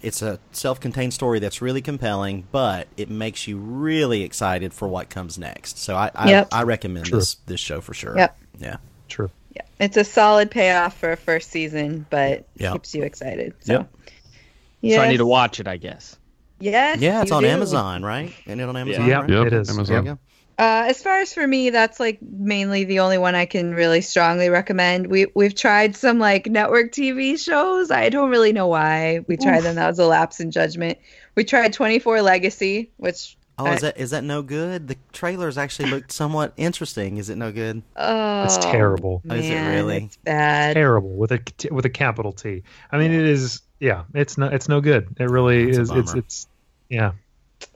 it's 0.00 0.22
a 0.22 0.38
self-contained 0.52 1.12
story 1.12 1.40
that's 1.40 1.60
really 1.60 1.82
compelling, 1.82 2.46
but 2.52 2.86
it 2.96 3.10
makes 3.10 3.48
you 3.48 3.58
really 3.58 4.22
excited 4.22 4.72
for 4.72 4.86
what 4.86 5.10
comes 5.10 5.38
next. 5.38 5.78
So 5.78 5.96
I 5.96 6.10
I, 6.14 6.30
Yep. 6.30 6.48
I 6.52 6.62
recommend 6.62 7.06
True. 7.06 7.18
this 7.18 7.34
this 7.46 7.60
show 7.60 7.80
for 7.80 7.94
sure. 7.94 8.16
Yep. 8.16 8.38
Yeah. 8.60 8.76
True. 9.08 9.30
Yeah, 9.54 9.62
it's 9.80 9.96
a 9.96 10.04
solid 10.04 10.50
payoff 10.50 10.96
for 10.96 11.12
a 11.12 11.16
first 11.16 11.50
season, 11.50 12.06
but 12.10 12.46
Yeah. 12.56 12.72
keeps 12.72 12.94
you 12.94 13.02
excited. 13.02 13.54
So. 13.60 13.72
Yep. 13.72 14.94
So 14.94 15.00
I 15.00 15.08
need 15.08 15.16
to 15.16 15.26
watch 15.26 15.58
it, 15.58 15.66
I 15.66 15.78
guess. 15.78 16.16
Yes. 16.60 17.00
Yeah, 17.00 17.22
it's 17.22 17.32
on 17.32 17.42
do. 17.42 17.48
Amazon, 17.48 18.04
right? 18.04 18.32
Isn't 18.46 18.60
it 18.60 18.68
on 18.68 18.76
Amazon? 18.76 19.08
Yeah, 19.08 19.20
right? 19.20 19.30
Yep, 19.30 19.46
it 19.48 19.52
is. 19.52 19.70
Amazon. 19.70 20.18
There 20.58 20.66
you 20.66 20.82
go. 20.82 20.86
Uh, 20.86 20.90
as 20.90 21.02
far 21.02 21.18
as 21.18 21.32
for 21.34 21.46
me, 21.46 21.70
that's 21.70 22.00
like 22.00 22.18
mainly 22.22 22.84
the 22.84 23.00
only 23.00 23.18
one 23.18 23.34
I 23.34 23.46
can 23.46 23.74
really 23.74 24.00
strongly 24.00 24.48
recommend. 24.48 25.08
We 25.08 25.26
we've 25.34 25.54
tried 25.54 25.96
some 25.96 26.18
like 26.18 26.46
network 26.46 26.92
TV 26.92 27.38
shows. 27.38 27.90
I 27.90 28.08
don't 28.08 28.30
really 28.30 28.52
know 28.52 28.66
why 28.66 29.24
we 29.28 29.36
tried 29.36 29.60
them. 29.62 29.74
That 29.76 29.88
was 29.88 29.98
a 29.98 30.06
lapse 30.06 30.40
in 30.40 30.50
judgment. 30.50 30.98
We 31.34 31.44
tried 31.44 31.72
24 31.72 32.22
Legacy, 32.22 32.90
which 32.96 33.36
Oh, 33.58 33.64
I- 33.66 33.74
is 33.74 33.80
that 33.80 33.96
is 33.98 34.10
that 34.10 34.22
no 34.24 34.42
good? 34.42 34.88
The 34.88 34.96
trailers 35.12 35.56
actually 35.56 35.90
looked 35.90 36.12
somewhat 36.12 36.52
interesting. 36.58 37.16
Is 37.16 37.30
it 37.30 37.36
no 37.36 37.52
good? 37.52 37.82
oh, 37.96 38.44
It's 38.44 38.58
terrible. 38.58 39.22
Oh, 39.28 39.34
is 39.34 39.48
it 39.48 39.54
really? 39.54 40.04
It's 40.04 40.16
bad. 40.18 40.74
Terrible 40.74 41.10
with 41.16 41.32
a 41.32 41.38
t- 41.38 41.70
with 41.70 41.84
a 41.86 41.90
capital 41.90 42.32
T. 42.32 42.62
I 42.92 42.98
mean, 42.98 43.12
it 43.12 43.24
is. 43.24 43.62
Yeah, 43.80 44.04
it's 44.14 44.36
no. 44.38 44.46
It's 44.48 44.68
no 44.68 44.80
good. 44.80 45.16
It 45.18 45.30
really 45.30 45.66
That's 45.72 45.78
a 45.78 45.82
is. 45.82 45.90
It's. 45.90 46.14
It's. 46.14 46.46
Yeah. 46.90 47.12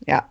Yeah. 0.06 0.24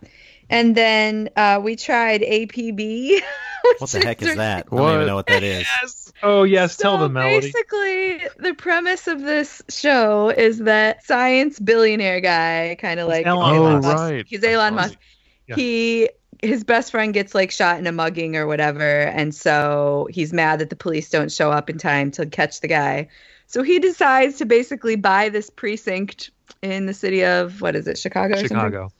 And 0.50 0.76
then 0.76 1.30
uh, 1.36 1.60
we 1.62 1.76
tried 1.76 2.20
APB. 2.20 3.20
What 3.78 3.90
the 3.90 4.00
heck 4.00 4.22
is 4.22 4.36
that? 4.36 4.66
I 4.72 4.76
don't 4.76 4.94
even 4.94 5.06
know 5.06 5.14
what 5.14 5.26
that 5.26 5.42
is. 5.42 5.66
Yes. 5.82 6.12
Oh 6.22 6.44
yes. 6.44 6.76
Tell 6.78 6.96
so 6.96 7.02
them, 7.02 7.12
Melody. 7.12 7.52
Basically, 7.52 8.26
the 8.38 8.54
premise 8.54 9.06
of 9.06 9.20
this 9.20 9.62
show 9.68 10.30
is 10.30 10.58
that 10.60 11.04
science 11.04 11.58
billionaire 11.58 12.20
guy, 12.20 12.76
kind 12.80 13.00
of 13.00 13.08
like 13.08 13.26
Elon 13.26 13.56
Oh, 13.56 13.80
Musk. 13.80 13.98
right. 13.98 14.24
He's 14.26 14.42
Elon 14.42 14.74
Musk. 14.74 14.98
Yeah. 15.46 15.56
He 15.56 16.08
his 16.42 16.64
best 16.64 16.90
friend 16.90 17.12
gets 17.12 17.34
like 17.34 17.50
shot 17.50 17.78
in 17.78 17.86
a 17.86 17.92
mugging 17.92 18.34
or 18.34 18.46
whatever, 18.46 19.02
and 19.02 19.34
so 19.34 20.08
he's 20.10 20.32
mad 20.32 20.58
that 20.60 20.70
the 20.70 20.76
police 20.76 21.10
don't 21.10 21.30
show 21.30 21.50
up 21.50 21.68
in 21.68 21.76
time 21.76 22.10
to 22.12 22.24
catch 22.26 22.60
the 22.62 22.68
guy. 22.68 23.08
So 23.46 23.62
he 23.62 23.78
decides 23.78 24.38
to 24.38 24.46
basically 24.46 24.96
buy 24.96 25.28
this 25.28 25.50
precinct 25.50 26.30
in 26.62 26.86
the 26.86 26.94
city 26.94 27.24
of 27.24 27.60
what 27.60 27.76
is 27.76 27.86
it, 27.86 27.98
Chicago? 27.98 28.36
Or? 28.36 28.38
Chicago. 28.38 28.90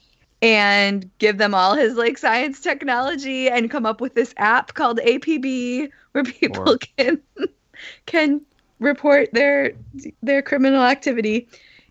And 0.41 1.09
give 1.19 1.37
them 1.37 1.53
all 1.53 1.75
his 1.75 1.95
like 1.95 2.17
science 2.17 2.59
technology 2.61 3.49
and 3.49 3.69
come 3.69 3.85
up 3.85 4.01
with 4.01 4.15
this 4.15 4.33
app 4.37 4.73
called 4.73 4.99
APB 4.99 5.89
where 6.13 6.23
people 6.39 6.69
Or- 6.69 6.77
can 6.97 7.21
can 8.05 8.41
report 8.79 9.29
their 9.33 9.73
their 10.21 10.41
criminal 10.41 10.83
activity. 10.83 11.47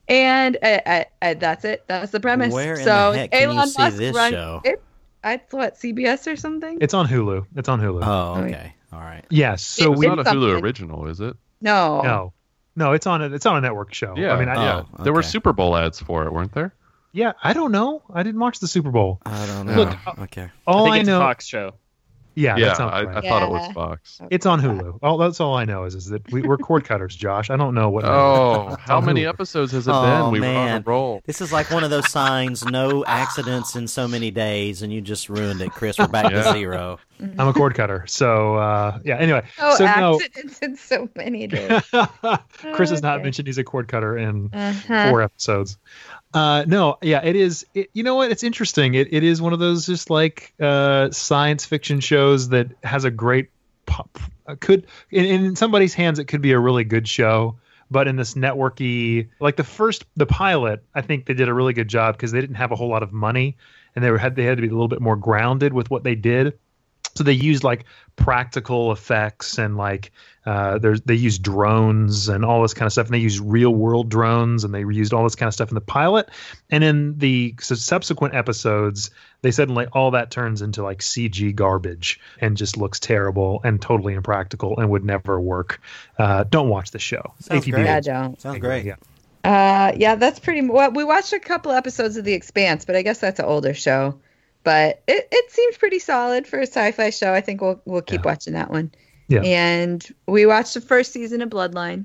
And 0.09 0.57
uh, 0.62 0.80
uh, 0.84 1.05
uh, 1.22 1.34
that's 1.34 1.64
it. 1.64 1.84
That's 1.86 2.11
the 2.11 2.18
premise. 2.18 2.53
Where 2.53 2.74
in 2.74 2.84
so 2.84 3.12
the 3.12 3.18
heck 3.18 3.30
can 3.30 3.53
you 3.53 3.66
see 3.66 3.82
Musk 3.82 3.96
this 3.96 4.16
run- 4.16 4.32
show? 4.32 4.61
It, 4.64 4.82
I 5.22 5.40
what 5.53 5.76
CBS 5.76 6.30
or 6.30 6.34
something? 6.34 6.78
It's 6.80 6.94
on 6.94 7.07
Hulu. 7.07 7.46
It's 7.55 7.68
on 7.68 7.80
Hulu. 7.80 8.01
Oh, 8.03 8.42
okay. 8.42 8.74
All 8.92 8.98
right. 8.98 9.24
yes. 9.30 9.64
So 9.64 9.92
It's 9.92 10.01
we. 10.01 10.07
It's 10.07 10.16
not 10.16 10.18
a 10.20 10.24
something. 10.24 10.40
Hulu 10.48 10.62
original, 10.62 11.07
is 11.07 11.20
it? 11.20 11.36
no. 11.61 12.01
No. 12.03 12.32
No. 12.74 12.92
It's 12.92 13.07
on 13.07 13.22
a. 13.22 13.30
It's 13.30 13.46
on 13.46 13.57
a 13.57 13.61
network 13.61 13.94
show. 13.94 14.14
Yeah, 14.16 14.32
I 14.34 14.38
mean, 14.40 14.48
I, 14.48 14.55
yeah. 14.55 14.82
Oh, 14.98 15.05
There 15.05 15.12
were. 15.12 15.22
Super 15.22 15.53
Bowl 15.53 15.76
ads 15.76 16.01
for 16.01 16.24
it, 16.24 16.32
weren't 16.32 16.53
there? 16.53 16.74
Yeah. 17.12 17.32
I 17.42 17.52
don't 17.52 17.72
know. 17.72 18.02
I 18.12 18.22
didn't 18.22 18.40
watch 18.40 18.58
the 18.61 18.68
Super 18.68 18.90
Bowl. 18.90 19.20
I 19.26 19.46
don't 19.46 19.66
know. 19.66 19.74
Look, 19.74 20.18
okay. 20.20 20.48
All 20.66 20.86
I 20.86 20.88
I, 20.88 20.92
think 20.92 21.00
it's 21.02 21.06
know. 21.08 21.16
a 21.18 21.20
Fox 21.24 21.46
show. 21.46 21.74
Yeah. 22.36 22.56
yeah, 22.56 22.74
that 22.74 22.80
I, 22.80 23.02
right. 23.02 23.16
I 23.24 23.28
thought 23.28 23.42
it 23.42 23.50
was 23.50 23.72
Fox. 23.72 24.20
It's 24.30 24.46
on 24.46 24.62
Hulu. 24.62 25.00
All 25.02 25.18
that's 25.18 25.40
all 25.40 25.56
I 25.56 25.64
know 25.64 25.84
is 25.84 25.96
is 25.96 26.06
that 26.06 26.30
we, 26.30 26.40
we're 26.42 26.56
cord 26.58 26.84
cutters, 26.84 27.14
Josh. 27.14 27.50
I 27.50 27.56
don't 27.56 27.74
know 27.74 27.90
what. 27.90 28.04
Oh, 28.04 28.76
how 28.78 29.00
many 29.00 29.22
Hulu. 29.24 29.28
episodes 29.28 29.72
has 29.72 29.88
it 29.88 29.90
Oh, 29.94 30.02
been? 30.30 30.30
We 30.32 30.40
were 30.40 30.46
on 30.46 30.54
man. 30.54 30.76
a 30.80 30.84
roll. 30.88 31.20
This 31.26 31.40
is 31.40 31.52
like 31.52 31.70
one 31.72 31.82
of 31.82 31.90
those 31.90 32.08
signs: 32.08 32.64
no 32.64 33.04
accidents 33.04 33.74
in 33.74 33.88
so 33.88 34.06
many 34.06 34.30
days, 34.30 34.80
and 34.80 34.92
you 34.92 35.00
just 35.00 35.28
ruined 35.28 35.61
it, 35.61 35.72
Chris. 35.72 35.98
We're 35.98 36.06
back 36.06 36.30
to 36.30 36.52
zero. 36.52 37.00
I'm 37.20 37.48
a 37.48 37.52
cord 37.52 37.74
cutter. 37.74 38.04
So 38.06 38.54
uh, 38.54 39.00
yeah. 39.04 39.16
Anyway, 39.18 39.42
Oh, 39.58 39.74
so 39.76 39.84
no. 39.84 40.14
accidents 40.14 40.58
in 40.61 40.76
so 40.76 41.08
many 41.16 41.48
days. 41.48 41.82
Chris 42.72 42.90
has 42.90 43.02
not 43.02 43.16
Okay. 43.16 43.24
mentioned 43.24 43.48
he's 43.48 43.58
a 43.58 43.64
cord 43.64 43.88
cutter 43.88 44.16
in 44.16 44.48
Uh-huh. 44.52 45.11
four 45.11 45.20
episodes. 45.22 45.76
Uh, 46.32 46.64
no, 46.66 46.96
yeah, 47.02 47.20
it 47.24 47.34
is. 47.34 47.66
It, 47.74 47.90
you 47.92 48.02
know 48.02 48.14
what? 48.14 48.30
It's 48.30 48.44
interesting. 48.44 48.94
It, 48.94 49.12
it 49.12 49.24
is 49.24 49.42
one 49.42 49.52
of 49.52 49.58
those 49.58 49.86
just 49.86 50.10
like 50.10 50.54
uh, 50.60 51.10
science 51.10 51.64
fiction 51.64 52.00
shows 52.00 52.50
that 52.50 52.68
has 52.84 53.04
a 53.04 53.10
great 53.10 53.50
pop. 53.86 54.18
uh, 54.46 54.54
Could 54.60 54.86
in, 55.10 55.24
in 55.24 55.56
somebody's 55.56 55.94
hands, 55.94 56.18
it 56.18 56.26
could 56.26 56.40
be 56.40 56.52
a 56.52 56.58
really 56.58 56.84
good 56.84 57.08
show. 57.08 57.56
But 57.90 58.06
in 58.06 58.14
this 58.14 58.34
networky, 58.34 59.28
like 59.40 59.56
the 59.56 59.64
first, 59.64 60.04
the 60.14 60.26
pilot, 60.26 60.84
I 60.94 61.00
think 61.00 61.26
they 61.26 61.34
did 61.34 61.48
a 61.48 61.54
really 61.54 61.72
good 61.72 61.88
job 61.88 62.16
because 62.16 62.30
they 62.30 62.40
didn't 62.40 62.54
have 62.54 62.70
a 62.70 62.76
whole 62.76 62.88
lot 62.88 63.02
of 63.02 63.12
money, 63.12 63.56
and 63.96 64.04
they 64.04 64.12
were 64.12 64.18
had 64.18 64.36
they 64.36 64.44
had 64.44 64.58
to 64.58 64.62
be 64.62 64.68
a 64.68 64.70
little 64.70 64.86
bit 64.86 65.00
more 65.00 65.16
grounded 65.16 65.72
with 65.72 65.90
what 65.90 66.04
they 66.04 66.14
did. 66.14 66.56
So 67.16 67.24
they 67.24 67.32
used 67.32 67.64
like 67.64 67.86
practical 68.14 68.92
effects 68.92 69.58
and 69.58 69.76
like 69.76 70.12
uh, 70.47 70.78
they 71.05 71.14
use 71.14 71.38
drones 71.38 72.28
and 72.28 72.45
all 72.45 72.62
this 72.62 72.72
kind 72.74 72.86
of 72.86 72.93
stuff, 72.93 73.07
and 73.07 73.14
they 73.14 73.18
use 73.18 73.41
real 73.41 73.74
world 73.74 74.09
drones 74.09 74.64
and 74.64 74.72
they 74.74 74.80
used 74.80 75.12
all 75.12 75.22
this 75.24 75.34
kind 75.34 75.49
of 75.49 75.55
stuff 75.55 75.68
in 75.68 75.74
the 75.74 75.80
pilot. 75.80 76.28
And 76.70 76.82
in 76.82 77.18
the 77.18 77.55
s- 77.59 77.78
subsequent 77.80 78.34
episodes, 78.34 79.11
they 79.43 79.51
suddenly 79.51 79.86
all 79.93 80.11
that 80.12 80.30
turns 80.30 80.62
into 80.62 80.82
like 80.82 81.01
CG 81.01 81.55
garbage 81.55 82.18
and 82.41 82.57
just 82.57 82.76
looks 82.76 82.99
terrible 82.99 83.61
and 83.64 83.80
totally 83.82 84.14
impractical 84.14 84.78
and 84.78 84.88
would 84.91 85.05
never 85.05 85.38
work. 85.41 85.80
Uh, 86.18 86.45
don't 86.45 86.68
watch 86.68 86.91
the 86.91 86.99
show. 86.99 87.34
Sounds 87.41 87.64
APB. 87.66 87.70
great. 87.72 87.88
I 87.88 88.01
don't. 88.01 88.41
Sounds 88.41 88.59
great. 88.59 88.84
Yeah. 88.86 88.97
Uh, 89.45 89.93
yeah, 89.97 90.14
that's 90.16 90.38
pretty. 90.38 90.66
Well, 90.68 90.91
we 90.91 91.05
watched 91.05 91.32
a 91.32 91.38
couple 91.41 91.72
episodes 91.72 92.16
of 92.16 92.24
The 92.24 92.34
Expanse, 92.34 92.84
but 92.84 92.97
I 92.97 93.03
guess 93.03 93.18
that's 93.20 93.38
an 93.41 93.47
older 93.47 93.72
show. 93.74 94.18
But 94.62 95.03
it, 95.09 95.26
it 95.32 95.51
seems 95.51 95.78
pretty 95.78 95.99
solid 95.99 96.47
for 96.47 96.59
a 96.59 96.66
sci-fi 96.66 97.09
show. 97.11 97.32
I 97.32 97.41
think 97.41 97.62
we'll 97.62 97.80
we'll 97.86 98.03
keep 98.03 98.20
Yeah. 98.24 98.30
watching 98.30 98.53
that 98.53 98.70
one. 98.70 98.91
Yeah. 99.30 99.42
And 99.42 100.06
we 100.26 100.44
watched 100.44 100.74
the 100.74 100.80
first 100.80 101.12
season 101.12 101.40
of 101.40 101.48
Bloodline, 101.50 102.04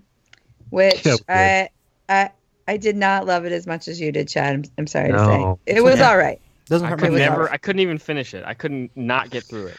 which 0.70 1.06
Yeah, 1.06 1.16
I 1.28 1.70
I 2.08 2.30
I 2.68 2.78
did 2.78 2.96
not 2.96 3.26
love 3.26 3.46
it 3.46 3.52
as 3.52 3.66
much 3.68 3.88
as 3.88 4.00
you 4.00 4.12
did, 4.12 4.28
Chad. 4.28 4.54
I'm, 4.54 4.64
I'm 4.78 4.88
sorry 4.88 5.10
No. 5.12 5.18
to 5.66 5.72
say 5.72 5.78
it 5.78 5.84
was 5.84 6.00
all 6.00 6.18
right. 6.18 6.40
Doesn't 6.68 6.88
I 6.88 6.96
could 6.96 7.12
my 7.12 7.18
never. 7.20 7.36
feelings. 7.36 7.50
I 7.52 7.58
couldn't 7.58 7.80
even 7.82 7.98
finish 7.98 8.34
it. 8.34 8.44
I 8.46 8.54
couldn't 8.54 8.92
not 8.96 9.30
get 9.32 9.44
through 9.44 9.68
it. 9.68 9.78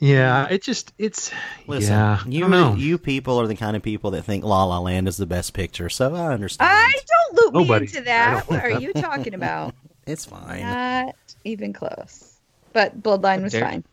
Yeah, 0.00 0.46
it 0.48 0.62
just 0.62 0.92
it's 0.98 1.32
Listen, 1.66 1.92
yeah. 1.92 2.20
You 2.26 2.48
know. 2.48 2.74
you 2.76 2.98
people 2.98 3.40
are 3.40 3.46
the 3.48 3.56
kind 3.56 3.76
of 3.76 3.82
people 3.82 4.12
that 4.12 4.22
think 4.24 4.44
La 4.44 4.64
La 4.64 4.78
Land 4.78 5.08
is 5.08 5.16
the 5.16 5.26
best 5.26 5.54
picture, 5.54 5.88
so 5.88 6.14
I 6.14 6.32
understand. 6.32 6.70
I 6.70 6.92
don't 7.06 7.44
loop 7.44 7.54
Nobody. 7.54 7.86
me 7.86 7.90
into 7.90 8.02
that. 8.02 8.48
What 8.48 8.62
are 8.64 8.70
you 8.80 8.92
talking 8.92 9.34
about? 9.34 9.74
It's 10.06 10.24
fine. 10.24 10.60
Not 10.62 11.16
even 11.44 11.72
close. 11.72 12.32
But 12.72 13.02
Bloodline 13.02 13.42
was 13.42 13.52
Dare- 13.52 13.62
fine. 13.62 13.84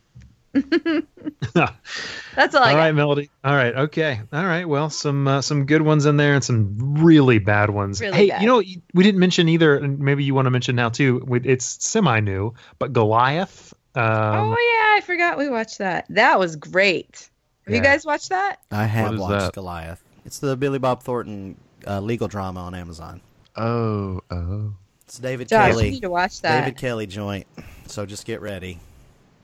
That's 1.54 2.54
all 2.54 2.62
I 2.62 2.70
All 2.70 2.74
got. 2.74 2.76
right, 2.76 2.92
Melody. 2.92 3.30
All 3.44 3.54
right, 3.54 3.74
okay. 3.74 4.20
All 4.32 4.44
right. 4.44 4.68
Well, 4.68 4.90
some 4.90 5.28
uh, 5.28 5.42
some 5.42 5.66
good 5.66 5.82
ones 5.82 6.06
in 6.06 6.16
there 6.16 6.34
and 6.34 6.42
some 6.44 6.76
really 7.02 7.38
bad 7.38 7.70
ones. 7.70 8.00
Really 8.00 8.16
hey, 8.16 8.28
bad. 8.28 8.42
you 8.42 8.46
know 8.46 8.62
we 8.94 9.02
didn't 9.04 9.20
mention 9.20 9.48
either, 9.48 9.76
and 9.76 9.98
maybe 9.98 10.24
you 10.24 10.34
want 10.34 10.46
to 10.46 10.50
mention 10.50 10.76
now 10.76 10.88
too. 10.88 11.26
It's 11.44 11.84
semi 11.84 12.20
new, 12.20 12.54
but 12.78 12.92
Goliath. 12.92 13.74
Um, 13.94 14.04
oh 14.04 14.50
yeah, 14.50 14.96
I 14.96 15.00
forgot 15.04 15.38
we 15.38 15.48
watched 15.48 15.78
that. 15.78 16.06
That 16.10 16.38
was 16.38 16.56
great. 16.56 17.28
Have 17.66 17.74
you 17.74 17.82
guys 17.82 18.06
watched 18.06 18.28
that? 18.28 18.60
I 18.70 18.84
have 18.84 19.18
watched 19.18 19.46
that? 19.46 19.52
Goliath. 19.54 20.02
It's 20.24 20.38
the 20.38 20.56
Billy 20.56 20.78
Bob 20.78 21.02
Thornton 21.02 21.56
uh, 21.86 22.00
legal 22.00 22.28
drama 22.28 22.60
on 22.60 22.74
Amazon. 22.74 23.20
Oh, 23.56 24.20
oh. 24.30 24.74
It's 25.04 25.18
David 25.18 25.48
Josh, 25.48 25.70
Kelley. 25.70 25.86
you 25.86 25.90
need 25.92 26.02
to 26.02 26.10
watch 26.10 26.40
that. 26.42 26.60
David 26.60 26.76
Kelley 26.76 27.06
joint. 27.06 27.46
So 27.86 28.06
just 28.06 28.26
get 28.26 28.40
ready. 28.40 28.80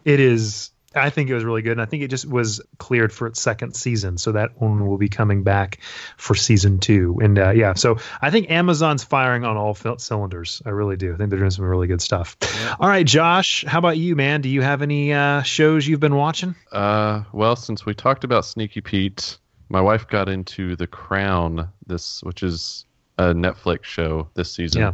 It 0.04 0.18
is 0.20 0.70
I 0.94 1.10
think 1.10 1.30
it 1.30 1.34
was 1.34 1.44
really 1.44 1.62
good, 1.62 1.72
and 1.72 1.80
I 1.80 1.86
think 1.86 2.02
it 2.02 2.08
just 2.08 2.26
was 2.26 2.60
cleared 2.78 3.12
for 3.12 3.26
its 3.26 3.40
second 3.40 3.74
season, 3.74 4.18
so 4.18 4.32
that 4.32 4.60
one 4.60 4.86
will 4.86 4.98
be 4.98 5.08
coming 5.08 5.42
back 5.42 5.78
for 6.16 6.34
season 6.34 6.78
two. 6.78 7.18
And 7.22 7.38
uh, 7.38 7.50
yeah, 7.50 7.74
so 7.74 7.98
I 8.20 8.30
think 8.30 8.50
Amazon's 8.50 9.04
firing 9.04 9.44
on 9.44 9.56
all 9.56 9.74
fil- 9.74 9.98
cylinders. 9.98 10.62
I 10.64 10.70
really 10.70 10.96
do. 10.96 11.14
I 11.14 11.16
think 11.16 11.30
they're 11.30 11.38
doing 11.38 11.50
some 11.50 11.64
really 11.64 11.86
good 11.86 12.02
stuff. 12.02 12.36
All 12.78 12.88
right, 12.88 13.06
Josh, 13.06 13.64
how 13.66 13.78
about 13.78 13.96
you, 13.96 14.16
man? 14.16 14.40
Do 14.40 14.48
you 14.48 14.62
have 14.62 14.82
any 14.82 15.12
uh, 15.12 15.42
shows 15.42 15.86
you've 15.86 16.00
been 16.00 16.16
watching? 16.16 16.54
Uh, 16.70 17.22
well, 17.32 17.56
since 17.56 17.86
we 17.86 17.94
talked 17.94 18.24
about 18.24 18.44
Sneaky 18.44 18.80
Pete, 18.80 19.38
my 19.68 19.80
wife 19.80 20.08
got 20.08 20.28
into 20.28 20.76
The 20.76 20.86
Crown, 20.86 21.68
this 21.86 22.22
which 22.22 22.42
is 22.42 22.86
a 23.18 23.34
Netflix 23.34 23.84
show 23.84 24.28
this 24.34 24.52
season. 24.52 24.80
Yeah. 24.80 24.92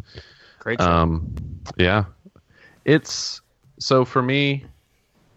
Great 0.59 0.81
show. 0.81 0.91
Um, 0.91 1.35
yeah, 1.77 2.05
it's 2.85 3.41
so 3.79 4.05
for 4.05 4.23
me, 4.23 4.65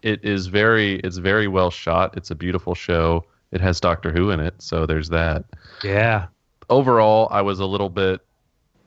it 0.02 0.24
is 0.24 0.46
very 0.46 0.96
it's 0.96 1.16
very 1.16 1.48
well 1.48 1.70
shot. 1.70 2.16
It's 2.16 2.30
a 2.30 2.34
beautiful 2.34 2.74
show. 2.74 3.24
It 3.52 3.60
has 3.60 3.80
Doctor 3.80 4.12
Who 4.12 4.30
in 4.30 4.40
it, 4.40 4.54
so 4.58 4.86
there's 4.86 5.08
that. 5.10 5.44
Yeah. 5.84 6.26
Overall, 6.70 7.28
I 7.30 7.42
was 7.42 7.60
a 7.60 7.66
little 7.66 7.90
bit. 7.90 8.20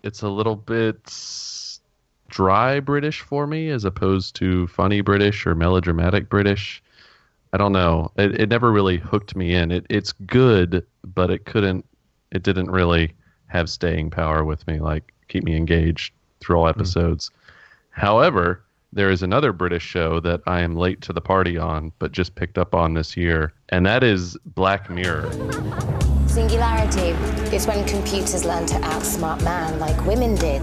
It's 0.03 0.21
a 0.21 0.29
little 0.29 0.55
bit 0.55 1.11
dry 2.27 2.79
British 2.79 3.21
for 3.21 3.47
me, 3.47 3.69
as 3.69 3.85
opposed 3.85 4.35
to 4.35 4.67
funny 4.67 5.01
British 5.01 5.45
or 5.45 5.55
melodramatic 5.55 6.29
British. 6.29 6.81
I 7.53 7.57
don't 7.57 7.71
know. 7.71 8.11
It, 8.17 8.41
it 8.41 8.49
never 8.49 8.71
really 8.71 8.97
hooked 8.97 9.35
me 9.35 9.53
in. 9.53 9.71
It 9.71 9.85
it's 9.89 10.11
good, 10.11 10.85
but 11.03 11.29
it 11.29 11.45
couldn't. 11.45 11.85
It 12.31 12.43
didn't 12.43 12.71
really 12.71 13.13
have 13.47 13.69
staying 13.69 14.09
power 14.09 14.43
with 14.43 14.65
me. 14.67 14.79
Like 14.79 15.13
keep 15.27 15.43
me 15.43 15.55
engaged 15.55 16.13
through 16.39 16.57
all 16.57 16.65
hmm. 16.65 16.77
episodes. 16.77 17.31
However, 17.91 18.64
there 18.93 19.09
is 19.09 19.23
another 19.23 19.51
British 19.51 19.83
show 19.83 20.19
that 20.21 20.41
I 20.47 20.61
am 20.61 20.75
late 20.75 21.01
to 21.01 21.13
the 21.13 21.21
party 21.21 21.57
on, 21.57 21.91
but 21.99 22.11
just 22.11 22.35
picked 22.35 22.57
up 22.57 22.73
on 22.73 22.93
this 22.93 23.17
year, 23.17 23.53
and 23.69 23.85
that 23.85 24.03
is 24.03 24.37
Black 24.45 24.89
Mirror. 24.89 25.31
Singularity 26.27 27.09
is 27.55 27.67
when 27.67 27.85
computers 27.87 28.43
learn 28.45 28.65
to 28.67 28.75
outsmart 28.75 29.41
man 29.43 29.79
like 29.79 30.05
women 30.05 30.35
did 30.35 30.61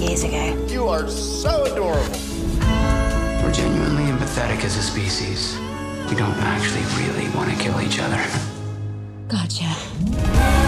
years 0.00 0.24
ago. 0.24 0.66
You 0.68 0.88
are 0.88 1.08
so 1.08 1.64
adorable. 1.64 2.18
We're 3.42 3.52
genuinely 3.52 4.04
empathetic 4.04 4.64
as 4.64 4.76
a 4.76 4.82
species. 4.82 5.56
We 6.10 6.16
don't 6.16 6.36
actually 6.38 6.84
really 7.02 7.28
want 7.36 7.50
to 7.50 7.56
kill 7.56 7.80
each 7.80 7.98
other. 8.00 8.22
Gotcha. 9.28 10.61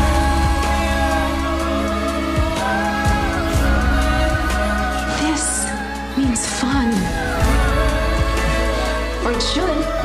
Or 9.25 9.33
it 9.33 9.41
should. 9.41 10.05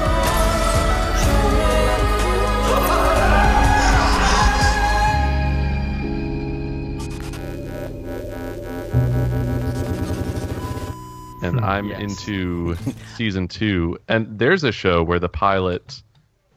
and 11.42 11.60
I'm 11.60 11.92
into 11.92 12.76
season 13.16 13.48
two. 13.48 13.98
And 14.08 14.40
there's 14.40 14.64
a 14.64 14.72
show 14.72 15.04
where 15.04 15.20
the 15.20 15.30
pilot 15.30 16.02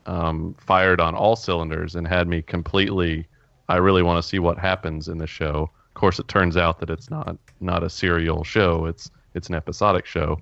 um, 0.07 0.55
fired 0.59 1.01
on 1.01 1.15
all 1.15 1.37
cylinders 1.37 1.95
and 1.95 2.07
had 2.07 2.29
me 2.29 2.43
completely. 2.43 3.27
I 3.69 3.77
really 3.77 4.03
want 4.03 4.23
to 4.23 4.29
see 4.29 4.39
what 4.39 4.59
happens 4.59 5.09
in 5.09 5.19
the 5.19 5.27
show. 5.27 5.71
Of 5.89 5.95
course, 5.95 6.19
it 6.19 6.29
turns 6.29 6.57
out 6.57 6.81
that 6.81 6.91
it's 6.91 7.11
not 7.11 7.37
not 7.61 7.83
a 7.83 7.91
serial 7.91 8.45
show. 8.45 8.87
It's 8.87 9.11
it's 9.35 9.49
an 9.49 9.55
episodic 9.55 10.07
show, 10.07 10.41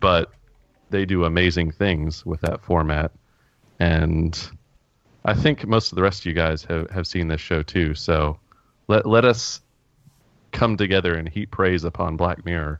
but 0.00 0.32
they 0.92 1.04
do 1.04 1.24
amazing 1.24 1.72
things 1.72 2.24
with 2.24 2.40
that 2.42 2.62
format. 2.62 3.10
And 3.80 4.38
I 5.24 5.34
think 5.34 5.66
most 5.66 5.90
of 5.90 5.96
the 5.96 6.02
rest 6.02 6.20
of 6.20 6.26
you 6.26 6.34
guys 6.34 6.64
have, 6.64 6.88
have 6.90 7.06
seen 7.06 7.28
this 7.28 7.40
show 7.40 7.62
too. 7.62 7.94
So 7.94 8.38
let 8.86 9.06
let 9.06 9.24
us 9.24 9.60
come 10.52 10.76
together 10.76 11.14
and 11.14 11.28
heap 11.28 11.50
praise 11.50 11.82
upon 11.82 12.16
Black 12.16 12.44
Mirror 12.44 12.78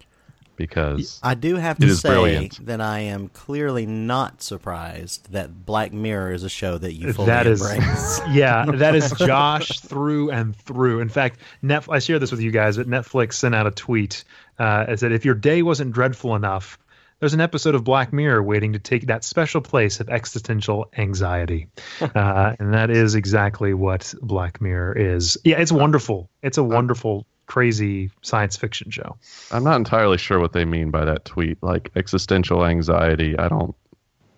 because 0.56 1.18
I 1.22 1.34
do 1.34 1.56
have 1.56 1.78
to 1.78 1.94
say 1.94 2.10
brilliant. 2.10 2.66
that 2.66 2.80
I 2.80 3.00
am 3.00 3.28
clearly 3.28 3.86
not 3.86 4.42
surprised 4.42 5.32
that 5.32 5.64
Black 5.64 5.92
Mirror 5.92 6.34
is 6.34 6.44
a 6.44 6.48
show 6.48 6.78
that 6.78 6.92
you 6.92 7.12
fully 7.12 7.26
That 7.26 7.46
is, 7.46 7.60
embrace. 7.60 8.20
yeah, 8.30 8.66
that 8.66 8.94
is 8.94 9.10
Josh 9.18 9.80
through 9.80 10.30
and 10.30 10.54
through. 10.54 11.00
In 11.00 11.08
fact, 11.08 11.40
Net, 11.62 11.86
I 11.88 11.98
shared 11.98 12.22
this 12.22 12.30
with 12.30 12.40
you 12.40 12.50
guys, 12.50 12.76
but 12.76 12.86
Netflix 12.86 13.34
sent 13.34 13.54
out 13.54 13.66
a 13.66 13.70
tweet. 13.70 14.24
Uh, 14.58 14.84
it 14.88 15.00
said, 15.00 15.12
if 15.12 15.24
your 15.24 15.34
day 15.34 15.62
wasn't 15.62 15.92
dreadful 15.92 16.36
enough, 16.36 16.78
there's 17.22 17.34
an 17.34 17.40
episode 17.40 17.76
of 17.76 17.84
Black 17.84 18.12
Mirror 18.12 18.42
waiting 18.42 18.72
to 18.72 18.80
take 18.80 19.06
that 19.06 19.22
special 19.22 19.60
place 19.60 20.00
of 20.00 20.08
existential 20.08 20.90
anxiety. 20.98 21.68
uh, 22.00 22.56
and 22.58 22.74
that 22.74 22.90
is 22.90 23.14
exactly 23.14 23.74
what 23.74 24.12
Black 24.22 24.60
Mirror 24.60 24.98
is. 24.98 25.38
Yeah, 25.44 25.60
it's 25.60 25.70
wonderful. 25.70 26.28
It's 26.42 26.58
a 26.58 26.64
wonderful, 26.64 27.24
crazy 27.46 28.10
science 28.22 28.56
fiction 28.56 28.90
show. 28.90 29.16
I'm 29.52 29.62
not 29.62 29.76
entirely 29.76 30.18
sure 30.18 30.40
what 30.40 30.52
they 30.52 30.64
mean 30.64 30.90
by 30.90 31.04
that 31.04 31.24
tweet. 31.24 31.62
Like 31.62 31.92
existential 31.94 32.66
anxiety. 32.66 33.38
I 33.38 33.48
don't. 33.48 33.76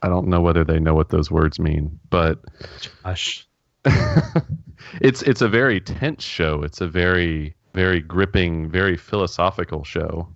I 0.03 0.09
don't 0.09 0.28
know 0.28 0.43
whether 0.43 0.62
they 0.62 0.78
know 0.78 0.93
what 0.93 1.09
those 1.09 1.30
words 1.30 1.59
mean, 1.59 1.99
but 2.11 2.39
Josh. 2.82 3.49
it's 5.01 5.22
it's 5.22 5.41
a 5.41 5.49
very 5.49 5.80
tense 5.80 6.22
show. 6.22 6.62
It's 6.62 6.82
a 6.82 6.87
very 6.87 7.55
very 7.72 8.01
gripping, 8.01 8.68
very 8.68 8.99
philosophical 8.99 9.85
show, 9.85 10.28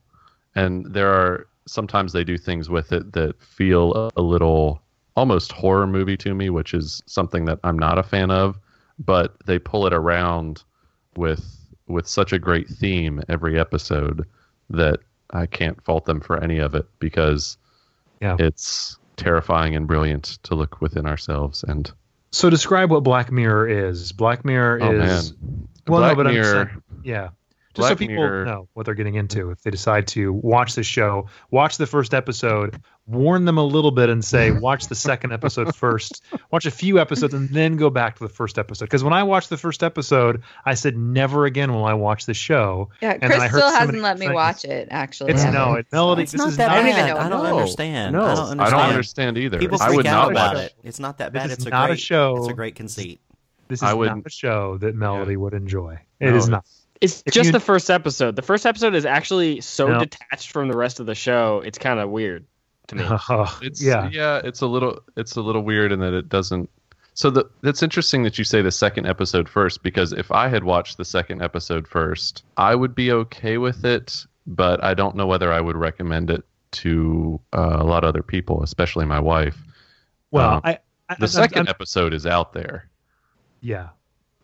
and 0.54 0.86
there 0.94 1.12
are 1.12 1.46
sometimes 1.68 2.12
they 2.12 2.24
do 2.24 2.36
things 2.38 2.68
with 2.68 2.92
it 2.92 3.12
that 3.12 3.40
feel 3.42 4.10
a, 4.16 4.22
little 4.22 4.80
almost 5.16 5.52
horror 5.52 5.86
movie 5.86 6.16
to 6.16 6.34
me, 6.34 6.50
which 6.50 6.74
is 6.74 7.02
something 7.06 7.44
that 7.44 7.58
I'm 7.64 7.78
not 7.78 7.98
a 7.98 8.02
fan 8.02 8.30
of. 8.30 8.58
But 8.98 9.36
they 9.46 9.58
pull 9.58 9.86
it 9.86 9.92
around 9.92 10.64
with 11.16 11.44
with 11.86 12.06
such 12.08 12.32
a 12.32 12.38
great 12.38 12.68
theme 12.68 13.22
every 13.28 13.58
episode 13.58 14.26
that 14.70 14.98
I 15.30 15.46
can't 15.46 15.82
fault 15.84 16.04
them 16.04 16.20
for 16.20 16.42
any 16.42 16.58
of 16.58 16.74
it 16.74 16.86
because 16.98 17.56
yeah. 18.20 18.36
it's 18.38 18.98
terrifying 19.16 19.74
and 19.76 19.86
brilliant 19.86 20.38
to 20.44 20.54
look 20.54 20.80
within 20.80 21.06
ourselves 21.06 21.64
and 21.66 21.90
So 22.32 22.50
describe 22.50 22.90
what 22.90 23.04
Black 23.04 23.32
Mirror 23.32 23.68
is. 23.68 24.12
Black 24.12 24.44
Mirror 24.44 24.80
Oh, 24.82 24.92
is 25.00 25.32
man. 25.32 25.68
well, 25.86 26.00
Black 26.00 26.10
no, 26.12 26.16
but 26.16 26.26
I'm 26.26 26.34
Mirror- 26.34 26.66
saying- 26.66 26.82
yeah. 27.04 27.28
Just 27.78 27.88
so 27.88 27.96
people 27.96 28.16
Mirror- 28.16 28.44
know 28.44 28.68
what 28.74 28.86
they're 28.86 28.94
getting 28.94 29.14
into 29.14 29.50
if 29.50 29.62
they 29.62 29.70
decide 29.70 30.06
to 30.08 30.32
watch 30.32 30.74
the 30.74 30.82
show, 30.82 31.26
watch 31.50 31.76
the 31.78 31.86
first 31.86 32.12
episode, 32.14 32.80
warn 33.06 33.44
them 33.46 33.56
a 33.58 33.64
little 33.64 33.90
bit 33.90 34.08
and 34.10 34.24
say, 34.24 34.50
watch 34.60 34.88
the 34.88 34.94
second 34.94 35.32
episode 35.32 35.74
first, 35.74 36.22
watch 36.50 36.66
a 36.66 36.70
few 36.70 36.98
episodes, 37.00 37.32
and 37.34 37.48
then 37.50 37.76
go 37.76 37.88
back 37.90 38.16
to 38.18 38.24
the 38.24 38.28
first 38.28 38.58
episode. 38.58 38.84
Because 38.86 39.02
when 39.02 39.12
I 39.12 39.22
watched 39.22 39.48
the 39.48 39.56
first 39.56 39.82
episode, 39.82 40.42
I 40.66 40.74
said, 40.74 40.96
never 40.96 41.46
again 41.46 41.72
will 41.72 41.84
I 41.84 41.94
watch 41.94 42.26
the 42.26 42.34
show. 42.34 42.90
Yeah, 43.00 43.12
And 43.12 43.22
Chris 43.22 43.38
I 43.40 43.48
heard 43.48 43.58
still 43.60 43.72
hasn't 43.72 43.98
let 44.00 44.18
me 44.18 44.26
things. 44.26 44.34
watch 44.34 44.64
it. 44.64 44.88
Actually, 44.90 45.32
It's 45.32 45.44
no, 45.44 45.74
it, 45.74 45.86
Melody. 45.92 46.24
It's 46.24 46.32
this 46.32 46.38
not 46.40 46.48
is 46.48 46.56
that 46.58 46.66
not, 46.68 46.76
I 46.76 46.80
don't 46.80 46.88
even 46.90 47.00
bad. 47.00 47.08
know 47.14 47.20
I 47.20 47.28
don't 47.28 47.42
No. 47.44 47.58
understand. 47.58 48.12
No, 48.12 48.20
I 48.22 48.24
I 48.24 48.34
don't 48.34 48.38
don't 48.38 48.58
understand. 48.58 48.92
understand 48.92 49.38
either. 49.38 49.58
People 49.58 49.78
I 49.80 49.86
freak 49.86 49.96
would 49.98 50.06
out 50.06 50.12
not 50.24 50.30
about 50.32 50.54
watch 50.56 50.64
it. 50.66 50.74
It's 50.84 50.98
not 51.00 51.18
that 51.18 51.32
bad. 51.32 51.46
is 51.46 51.52
It's 51.52 51.66
a 51.66 51.70
not 51.70 51.84
a 51.86 51.88
great, 51.94 52.00
show- 52.00 52.36
It's 52.38 52.48
a 52.48 52.52
great 52.54 52.74
conceit. 52.74 53.20
This 53.68 53.80
is 53.80 53.82
I 53.82 53.88
not 53.88 53.98
wouldn't- 53.98 54.26
a 54.26 54.30
show 54.30 54.78
that 54.78 54.94
Melody 54.94 55.36
would 55.36 55.52
enjoy. 55.52 55.98
It 56.20 56.30
No, 56.30 56.36
is 56.36 56.48
not. 56.48 56.64
It's 57.00 57.22
If 57.26 57.32
just 57.34 57.46
you- 57.48 57.52
the 57.52 57.60
first 57.60 57.90
episode. 57.90 58.34
The 58.36 58.42
first 58.42 58.66
episode 58.66 58.94
is 58.94 59.06
actually 59.06 59.60
so 59.60 59.86
No. 59.88 59.98
detached 60.00 60.50
from 60.52 60.68
the 60.68 60.76
rest 60.76 61.00
of 61.00 61.06
the 61.06 61.14
show. 61.14 61.62
It's 61.64 61.78
kind 61.78 62.00
of 62.00 62.10
weird 62.10 62.44
to 62.88 62.96
me. 62.96 63.04
It's 63.62 63.82
yeah. 63.82 64.08
yeah, 64.10 64.40
it's 64.44 64.60
a 64.60 64.66
little 64.66 65.00
it's 65.16 65.36
a 65.36 65.40
little 65.42 65.62
weird 65.62 65.92
in 65.92 66.00
that 66.00 66.12
it 66.14 66.28
doesn't. 66.28 66.68
So 67.14 67.30
the 67.30 67.48
that's 67.62 67.82
interesting 67.82 68.22
that 68.24 68.38
you 68.38 68.44
say 68.44 68.62
the 68.62 68.70
second 68.70 69.06
episode 69.06 69.48
first 69.48 69.82
because 69.82 70.12
if 70.12 70.30
I 70.32 70.48
had 70.48 70.64
watched 70.64 70.96
the 70.96 71.04
second 71.04 71.42
episode 71.42 71.86
first, 71.88 72.44
I 72.56 72.74
would 72.74 72.94
be 72.94 73.10
okay 73.12 73.58
with 73.58 73.84
it, 73.84 74.24
but 74.46 74.82
I 74.82 74.94
don't 74.94 75.16
know 75.16 75.26
whether 75.26 75.52
I 75.52 75.60
would 75.60 75.76
recommend 75.76 76.30
it 76.30 76.44
to 76.70 77.40
uh, 77.52 77.76
a 77.80 77.84
lot 77.84 78.04
of 78.04 78.08
other 78.08 78.22
people, 78.22 78.62
especially 78.62 79.04
my 79.06 79.18
wife. 79.20 79.56
Well, 80.30 80.54
Um, 80.56 80.60
I, 80.64 80.78
I 81.08 81.14
the 81.14 81.26
I'm- 81.38 81.48
2nd 81.48 81.56
I'm- 81.56 81.68
episode 81.68 82.12
is 82.14 82.26
out 82.26 82.52
there. 82.52 82.88
Yeah, 83.60 83.88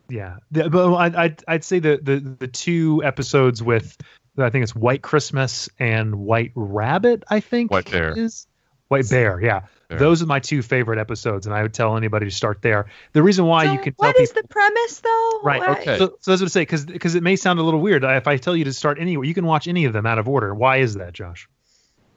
yeah. 0.08 0.36
The- 0.50 0.70
but 0.70 0.94
I'd, 0.94 1.14
I'd 1.16 1.44
I'd 1.48 1.64
say 1.64 1.78
the, 1.78 1.98
the 2.02 2.16
the 2.20 2.48
two 2.48 3.02
episodes 3.04 3.62
with 3.62 3.96
I 4.38 4.50
think 4.50 4.62
it's 4.64 4.74
White 4.74 5.02
Christmas 5.02 5.68
and 5.78 6.16
White 6.16 6.52
Rabbit. 6.54 7.24
I 7.28 7.40
think 7.40 7.70
White 7.70 7.90
Bear. 7.90 8.18
is 8.18 8.46
White 8.88 9.08
Bear. 9.08 9.40
Yeah, 9.40 9.62
Bear. 9.88 9.98
those 9.98 10.22
are 10.22 10.26
my 10.26 10.40
two 10.40 10.60
favorite 10.62 10.98
episodes, 10.98 11.46
and 11.46 11.54
I 11.54 11.62
would 11.62 11.72
tell 11.72 11.96
anybody 11.96 12.26
to 12.26 12.30
start 12.30 12.60
there. 12.60 12.86
The 13.12 13.22
reason 13.22 13.46
why 13.46 13.64
you 13.64 13.78
can 13.78 13.94
tell 13.94 14.08
What 14.08 14.16
people. 14.16 14.42
the 14.42 14.48
premise, 14.48 15.00
though? 15.00 15.40
Right. 15.42 15.60
Why- 15.60 15.72
Okay. 15.80 15.98
So, 15.98 16.16
so 16.20 16.30
that's 16.32 16.40
what 16.42 16.46
I 16.46 16.48
say 16.48 16.62
because 16.62 16.84
because 16.84 17.14
it 17.14 17.22
may 17.22 17.36
sound 17.36 17.58
a 17.58 17.62
little 17.62 17.80
weird. 17.80 18.04
If 18.04 18.26
I 18.26 18.36
tell 18.36 18.56
you 18.56 18.64
to 18.64 18.72
start 18.72 18.98
anywhere, 19.00 19.24
you 19.24 19.34
can 19.34 19.46
watch 19.46 19.68
any 19.68 19.84
of 19.84 19.92
them 19.92 20.04
out 20.06 20.18
of 20.18 20.28
order. 20.28 20.54
Why 20.54 20.78
is 20.78 20.94
that, 20.94 21.12
Josh? 21.12 21.48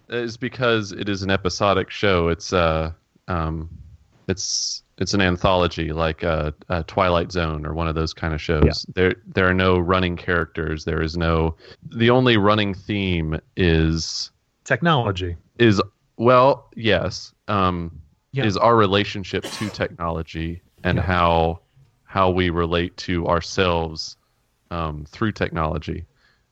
is 0.10 0.38
because 0.38 0.94
it 0.94 1.10
is 1.10 1.22
an 1.22 1.30
episodic 1.30 1.90
show. 1.90 2.30
It's 2.30 2.54
uh 2.54 2.92
um 3.28 3.70
it's 4.28 4.82
it's 5.00 5.14
an 5.14 5.22
anthology 5.22 5.92
like 5.94 6.24
uh, 6.24 6.52
uh, 6.70 6.84
Twilight 6.88 7.32
Zone 7.32 7.66
or 7.66 7.74
one 7.74 7.88
of 7.88 7.96
those 7.96 8.14
kind 8.14 8.34
of 8.34 8.42
shows. 8.42 8.86
There 8.96 9.16
there 9.26 9.48
are 9.48 9.54
no 9.54 9.78
running 9.80 10.16
characters. 10.18 10.86
There 10.86 11.02
is 11.02 11.16
no 11.18 11.56
the 11.92 12.10
only 12.10 12.38
running 12.38 12.74
theme 12.74 13.40
is 13.56 14.32
Technology. 14.64 15.38
is 15.60 15.82
well 16.18 16.70
yes 16.76 17.34
um 17.48 17.92
Yeah. 18.34 18.46
is 18.46 18.58
our 18.58 18.76
relationship 18.76 19.50
to 19.52 19.70
technology 19.70 20.62
and 20.84 21.00
how 21.00 21.60
how 22.04 22.30
we 22.30 22.50
relate 22.50 22.96
to 22.98 23.28
ourselves 23.28 24.18
um, 24.72 25.06
through 25.08 25.32
technology, 25.32 26.06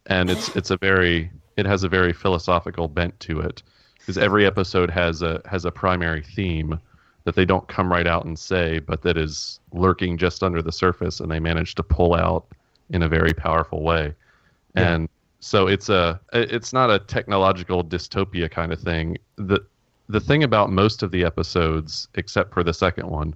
and 0.08 0.30
it's 0.30 0.50
it's 0.56 0.72
a 0.72 0.78
very 0.78 1.32
it 1.58 1.66
has 1.66 1.84
a 1.84 1.90
very 1.90 2.14
philosophical 2.14 2.88
bent 2.88 3.18
to 3.22 3.40
it 3.40 3.64
because 4.00 4.18
every 4.18 4.46
episode 4.46 4.90
has 4.90 5.22
a 5.22 5.42
has 5.46 5.66
a 5.66 5.72
primary 5.72 6.22
theme 6.24 6.80
that 7.26 7.36
they 7.36 7.46
don't 7.46 7.68
come 7.68 7.92
right 7.92 8.08
out 8.08 8.26
and 8.26 8.40
say, 8.40 8.80
but 8.80 9.02
that 9.02 9.18
is 9.18 9.60
lurking 9.74 10.18
just 10.18 10.44
under 10.44 10.62
the 10.62 10.72
surface, 10.72 11.20
and 11.20 11.30
they 11.30 11.40
manage 11.40 11.76
to 11.76 11.84
pull 11.84 12.14
out 12.14 12.46
in 12.90 13.04
a 13.04 13.10
very 13.10 13.34
powerful 13.34 13.84
way. 13.84 14.14
Yeah. 14.76 14.94
And 14.94 15.10
so 15.40 15.68
it's 15.68 15.90
a 15.90 16.20
it's 16.34 16.72
not 16.72 16.90
a 16.90 17.00
technological 17.00 17.84
dystopia 17.84 18.50
kind 18.50 18.72
of 18.72 18.80
thing. 18.80 19.18
The 19.36 19.60
the 20.08 20.20
thing 20.20 20.44
about 20.44 20.72
most 20.72 21.04
of 21.04 21.12
the 21.12 21.24
episodes, 21.24 22.08
except 22.14 22.54
for 22.54 22.64
the 22.64 22.74
second 22.74 23.10
one, 23.10 23.34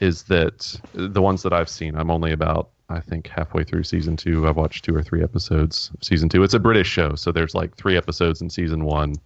is 0.00 0.22
that 0.24 0.80
the 0.94 1.20
ones 1.20 1.42
that 1.42 1.52
I've 1.52 1.68
seen, 1.68 1.96
I'm 1.96 2.10
only 2.10 2.32
about 2.32 2.70
I 2.88 3.00
think 3.00 3.26
halfway 3.26 3.64
through 3.64 3.82
season 3.82 4.16
two. 4.16 4.46
I've 4.46 4.56
watched 4.56 4.84
two 4.84 4.94
or 4.94 5.02
three 5.02 5.22
episodes. 5.22 5.90
of 5.94 6.04
Season 6.04 6.28
two. 6.28 6.44
It's 6.44 6.54
a 6.54 6.60
British 6.60 6.88
show, 6.88 7.16
so 7.16 7.32
there's 7.32 7.54
like 7.54 7.74
three 7.76 7.96
episodes 7.96 8.40
in 8.40 8.50
season 8.50 8.84
one, 8.84 9.16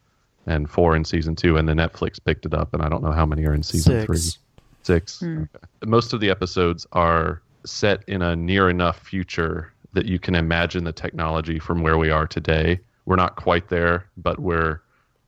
and 0.46 0.70
four 0.70 0.96
in 0.96 1.04
season 1.04 1.36
two, 1.36 1.56
and 1.56 1.68
then 1.68 1.76
Netflix 1.76 2.18
picked 2.22 2.46
it 2.46 2.54
up, 2.54 2.72
and 2.74 2.82
I 2.82 2.88
don't 2.88 3.02
know 3.02 3.12
how 3.12 3.26
many 3.26 3.44
are 3.46 3.54
in 3.54 3.62
season 3.62 4.00
Six. 4.00 4.06
three. 4.06 4.42
Six. 4.82 5.20
Hmm. 5.20 5.42
Okay. 5.42 5.66
Most 5.84 6.12
of 6.12 6.20
the 6.20 6.30
episodes 6.30 6.86
are 6.92 7.42
set 7.64 8.02
in 8.06 8.22
a 8.22 8.34
near 8.34 8.70
enough 8.70 8.98
future 9.00 9.72
that 9.92 10.06
you 10.06 10.18
can 10.18 10.34
imagine 10.34 10.84
the 10.84 10.92
technology 10.92 11.58
from 11.58 11.82
where 11.82 11.98
we 11.98 12.10
are 12.10 12.26
today. 12.26 12.80
We're 13.04 13.16
not 13.16 13.36
quite 13.36 13.68
there, 13.68 14.06
but 14.16 14.38
we're 14.38 14.80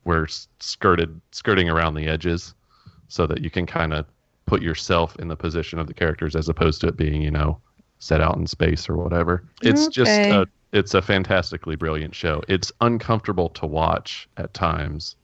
we're 0.05 0.27
skirted 0.61 1.21
skirting 1.31 1.69
around 1.69 1.95
the 1.95 2.07
edges, 2.07 2.55
so 3.09 3.27
that 3.27 3.43
you 3.43 3.51
can 3.51 3.67
kind 3.67 3.93
of 3.93 4.07
put 4.47 4.63
yourself 4.63 5.17
in 5.17 5.29
the 5.29 5.37
position 5.37 5.79
of 5.79 5.87
the 5.87 5.95
characters 5.95 6.35
as 6.35 6.49
opposed 6.49 6.81
to 6.81 6.89
it 6.89 6.97
being, 6.97 7.23
you 7.23 7.31
know, 7.31 7.61
set 8.01 8.21
out 8.21 8.37
in 8.37 8.47
space 8.47 8.89
or 8.89 8.97
whatever. 8.97 9.45
It's 9.63 9.87
just 9.89 10.11
a, 10.11 10.47
it's 10.73 10.95
a 10.95 11.03
fantastically 11.03 11.77
brilliant 11.77 12.15
show. 12.15 12.43
It's 12.49 12.73
uncomfortable 12.81 13.49
to 13.51 13.67
watch 13.67 14.29
at 14.37 14.55
times. 14.55 15.17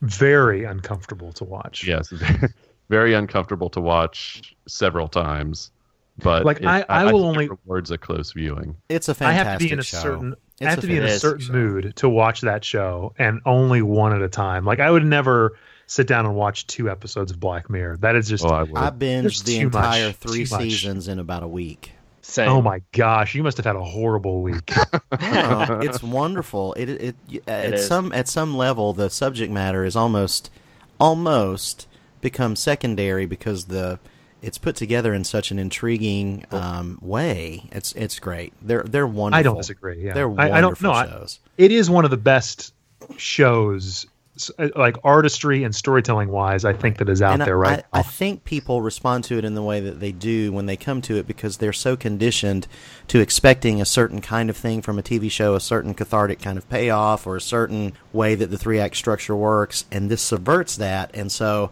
Very 0.00 0.64
uncomfortable 0.64 1.32
to 1.34 1.44
watch. 1.44 1.86
Yes, 1.86 2.12
very 2.90 3.14
uncomfortable 3.14 3.70
to 3.70 3.80
watch 3.80 4.54
several 4.68 5.08
times. 5.08 5.70
But 6.18 6.44
Like, 6.44 6.58
it- 6.60 6.66
I- 6.66 6.84
I 6.88 7.04
will 7.06 7.12
think 7.20 7.24
only- 7.24 7.44
it 7.46 7.50
rewards 7.50 7.90
a 7.90 7.98
close 7.98 8.32
viewing. 8.32 8.76
It's 8.88 9.08
a 9.08 9.12
I 9.12 9.14
fantastic 9.14 9.46
I 9.46 9.50
have 9.50 9.58
to 9.58 9.64
be 9.66 9.72
in 9.72 9.78
a 9.78 9.82
show. 9.82 9.98
certain 9.98 10.34
It's 10.60 10.66
I 10.66 10.70
have 10.70 10.80
to 10.80 10.86
be 10.86 10.96
in 10.96 11.02
a 11.04 11.18
certain 11.18 11.46
show. 11.46 11.52
mood 11.52 11.96
to 11.96 12.08
watch 12.08 12.42
that 12.42 12.64
show 12.64 13.12
and 13.18 13.40
only 13.46 13.82
one 13.82 14.12
at 14.14 14.22
a 14.22 14.28
time. 14.28 14.64
Like 14.64 14.78
I 14.80 14.90
would 14.90 15.04
never 15.04 15.58
sit 15.86 16.06
down 16.06 16.24
and 16.24 16.34
watch 16.36 16.66
two 16.68 16.88
episodes 16.88 17.32
of 17.32 17.40
Black 17.40 17.68
Mirror. 17.68 17.96
That 17.98 18.14
is 18.14 18.28
just 18.28 18.44
Oh, 18.44 18.48
I 18.48 18.62
would. 18.62 18.76
I 18.76 18.90
binged 18.90 19.44
the 19.44 19.58
too 19.58 19.64
much, 19.70 19.74
entire 19.74 20.12
three 20.12 20.44
too 20.46 20.54
much. 20.54 20.62
seasons 20.62 21.08
in 21.08 21.18
about 21.18 21.42
a 21.42 21.48
week. 21.48 21.92
Same. 22.26 22.48
Oh 22.48 22.62
my 22.62 22.80
gosh, 22.92 23.34
you 23.34 23.42
must 23.42 23.58
have 23.58 23.66
had 23.66 23.76
a 23.76 23.84
horrible 23.84 24.40
week. 24.42 24.72
No, 25.20 25.80
it's 25.82 26.02
wonderful. 26.20 26.72
It 26.74 26.88
it, 26.88 27.16
it 27.30 27.42
at 27.48 27.74
is. 27.74 27.86
some 27.86 28.12
at 28.12 28.28
some 28.28 28.56
level 28.56 28.92
the 28.94 29.08
subject 29.10 29.52
matter 29.52 29.84
is 29.84 29.94
almost 29.94 30.50
almost 30.98 31.86
become 32.20 32.56
secondary 32.56 33.26
because 33.26 33.66
the 33.66 33.98
it's 34.42 34.58
put 34.58 34.76
together 34.76 35.14
in 35.14 35.24
such 35.24 35.50
an 35.50 35.58
intriguing 35.58 36.44
um, 36.50 36.98
way. 37.02 37.68
It's 37.72 37.92
it's 37.92 38.18
great. 38.18 38.52
They're 38.62 38.82
they're 38.82 39.06
wonderful. 39.06 39.38
I 39.38 39.42
don't 39.42 39.56
disagree. 39.56 40.02
Yeah, 40.04 40.14
they're 40.14 40.30
I, 40.40 40.44
I 40.50 40.60
don't 40.60 40.80
wonderful 40.80 40.88
know. 40.90 40.92
I- 40.94 41.06
shows. 41.06 41.40
It 41.58 41.72
is 41.72 41.88
one 41.90 42.04
of 42.04 42.10
the 42.10 42.16
best 42.16 42.72
shows, 43.16 43.86
s- 43.96 44.06
uh, 44.06 44.13
Uh, 44.58 44.68
like 44.74 44.96
artistry 45.04 45.62
and 45.62 45.72
storytelling 45.72 46.28
wise. 46.28 46.64
I 46.64 46.72
think 46.72 46.98
that 46.98 47.08
is 47.08 47.22
out 47.22 47.34
and 47.34 47.42
there 47.42 47.64
I, 47.64 47.70
right 47.70 47.84
I. 47.92 48.00
I 48.00 48.02
think 48.02 48.44
people 48.44 48.82
respond 48.82 49.22
to 49.24 49.38
it 49.38 49.44
in 49.44 49.54
the 49.54 49.62
way 49.62 49.78
that 49.78 50.00
they 50.00 50.10
do 50.10 50.50
when 50.50 50.66
they 50.66 50.76
come 50.76 51.00
to 51.02 51.16
it 51.16 51.28
because 51.28 51.58
they're 51.58 51.72
so 51.72 51.96
conditioned 51.96 52.66
to 53.08 53.20
expecting 53.20 53.80
a 53.80 53.84
certain 53.84 54.20
kind 54.20 54.50
of 54.50 54.56
thing 54.56 54.82
from 54.82 54.98
a 54.98 55.02
TV 55.02 55.30
show, 55.30 55.54
a 55.54 55.60
certain 55.60 55.94
cathartic 55.94 56.42
kind 56.42 56.58
of 56.58 56.68
payoff, 56.68 57.28
or 57.28 57.36
a 57.36 57.40
certain 57.40 57.92
way 58.12 58.34
that 58.34 58.50
the 58.50 58.58
three 58.58 58.80
act 58.80 58.96
structure 58.96 59.36
works, 59.36 59.84
and 59.92 60.10
this 60.10 60.22
subverts 60.22 60.76
that, 60.78 61.14
and 61.14 61.30
so 61.30 61.70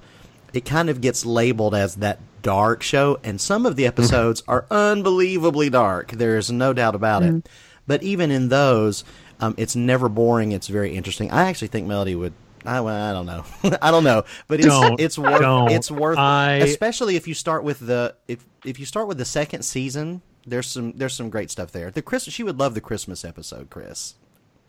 it 0.52 0.64
kind 0.64 0.88
of 0.88 1.00
gets 1.00 1.26
labeled 1.26 1.74
as 1.74 1.96
that 1.96 2.20
dark 2.42 2.84
show, 2.84 3.18
and 3.24 3.40
some 3.40 3.66
of 3.66 3.74
the 3.74 3.82
mm-hmm. 3.82 3.88
episodes 3.88 4.44
are 4.46 4.66
unbelievably 4.70 5.70
dark. 5.70 6.12
There's 6.12 6.52
no 6.52 6.72
doubt 6.72 6.94
about 6.94 7.24
it. 7.24 7.34
Mm-hmm. 7.34 7.52
But 7.88 8.04
even 8.04 8.30
in 8.30 8.48
those, 8.48 9.02
um, 9.40 9.54
it's 9.58 9.74
never 9.74 10.08
boring. 10.08 10.52
It's 10.52 10.68
very 10.68 10.94
interesting. 10.94 11.32
I 11.32 11.48
actually 11.48 11.68
think 11.68 11.88
Melody 11.88 12.14
would. 12.14 12.32
I, 12.64 12.80
well, 12.80 12.94
I 13.10 13.12
don't 13.12 13.26
know. 13.26 13.44
I 13.82 13.90
don't 13.90 14.04
know, 14.04 14.24
but 14.48 14.60
it's 14.60 14.68
Don't. 14.68 15.00
it's 15.00 15.18
worth 15.18 15.40
Don't. 15.40 15.70
it's 15.70 15.90
worth 15.90 16.18
I- 16.18 16.56
especially 16.56 17.16
if 17.16 17.26
you 17.26 17.34
start 17.34 17.64
with 17.64 17.80
the 17.80 18.14
if 18.28 18.44
if 18.64 18.78
you 18.78 18.86
start 18.86 19.08
with 19.08 19.18
the 19.18 19.24
second 19.24 19.62
season. 19.62 20.22
There's 20.46 20.66
some 20.66 20.92
there's 20.96 21.14
some 21.14 21.30
great 21.30 21.50
stuff 21.50 21.70
there. 21.72 21.90
The 21.90 22.02
Chris 22.02 22.24
she 22.24 22.42
would 22.42 22.58
love 22.58 22.74
the 22.74 22.80
Christmas 22.80 23.24
episode, 23.24 23.70
Chris. 23.70 24.14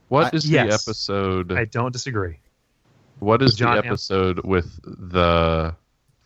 What 0.10 0.34
I- 0.34 0.38
is 0.38 0.50
Yes. 0.50 0.68
the 0.68 0.89
episode? 0.91 1.52
I 1.52 1.66
don't 1.66 1.91
disagree. 1.91 2.38
what 3.20 3.41
is 3.41 3.56
John 3.56 3.78
the 3.78 3.84
Am- 3.84 3.88
episode 3.88 4.44
with 4.46 4.80
the 4.84 5.76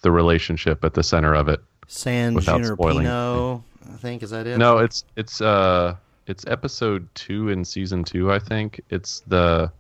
the 0.02 0.12
relationship 0.12 0.84
at 0.84 0.94
the 0.94 1.04
center 1.04 1.34
of 1.34 1.48
it? 1.48 1.60
San 1.88 2.34
Without 2.34 2.58
Junior 2.58 2.74
spoiling 2.76 3.04
Pino, 3.06 3.64
I 3.94 3.98
think 3.98 4.22
is 4.24 4.32
that 4.32 4.48
it? 4.48 4.58
No, 4.58 4.80
it's 4.80 5.06
it's 5.16 5.40
uh 5.40 5.96
it's 6.26 6.46
episode 6.48 7.08
two 7.16 7.48
in 7.48 7.64
season 7.64 8.04
two. 8.04 8.30
I 8.32 8.40
think 8.40 8.82
it's 8.90 9.22
the 9.28 9.72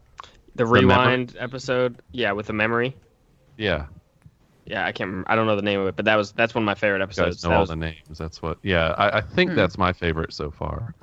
The 0.58 0.66
memory- 0.66 0.82
rewind 0.82 1.36
episode, 1.39 2.01
yeah, 2.12 2.32
with 2.34 2.47
the 2.47 2.53
memory. 2.53 2.95
yeah. 3.58 3.86
Yeah, 4.66 4.86
I 4.86 4.91
can't 4.91 5.10
remember. 5.10 5.32
I 5.32 5.36
don't 5.38 5.47
know 5.47 5.55
the 5.55 5.62
name 5.62 5.80
of 5.80 5.88
it, 5.88 5.95
but 5.95 6.03
that 6.05 6.18
was 6.18 6.34
that's 6.34 6.53
one 6.53 6.62
of 6.62 6.66
my 6.66 6.76
favorite 6.76 6.97
You 6.97 7.03
episodes. 7.03 7.38
guys 7.38 7.43
know 7.45 7.49
That 7.51 7.55
all 7.55 7.62
was- 7.62 7.70
the 7.70 7.76
names. 7.78 8.18
That's 8.18 8.41
what. 8.41 8.58
Yeah, 8.64 8.88
I, 8.97 9.20
I 9.20 9.22
think 9.22 9.51
Hmm. 9.51 9.55
that's 9.55 9.78
my 9.78 9.93
favorite 9.93 10.34
so 10.34 10.51
far. 10.51 10.93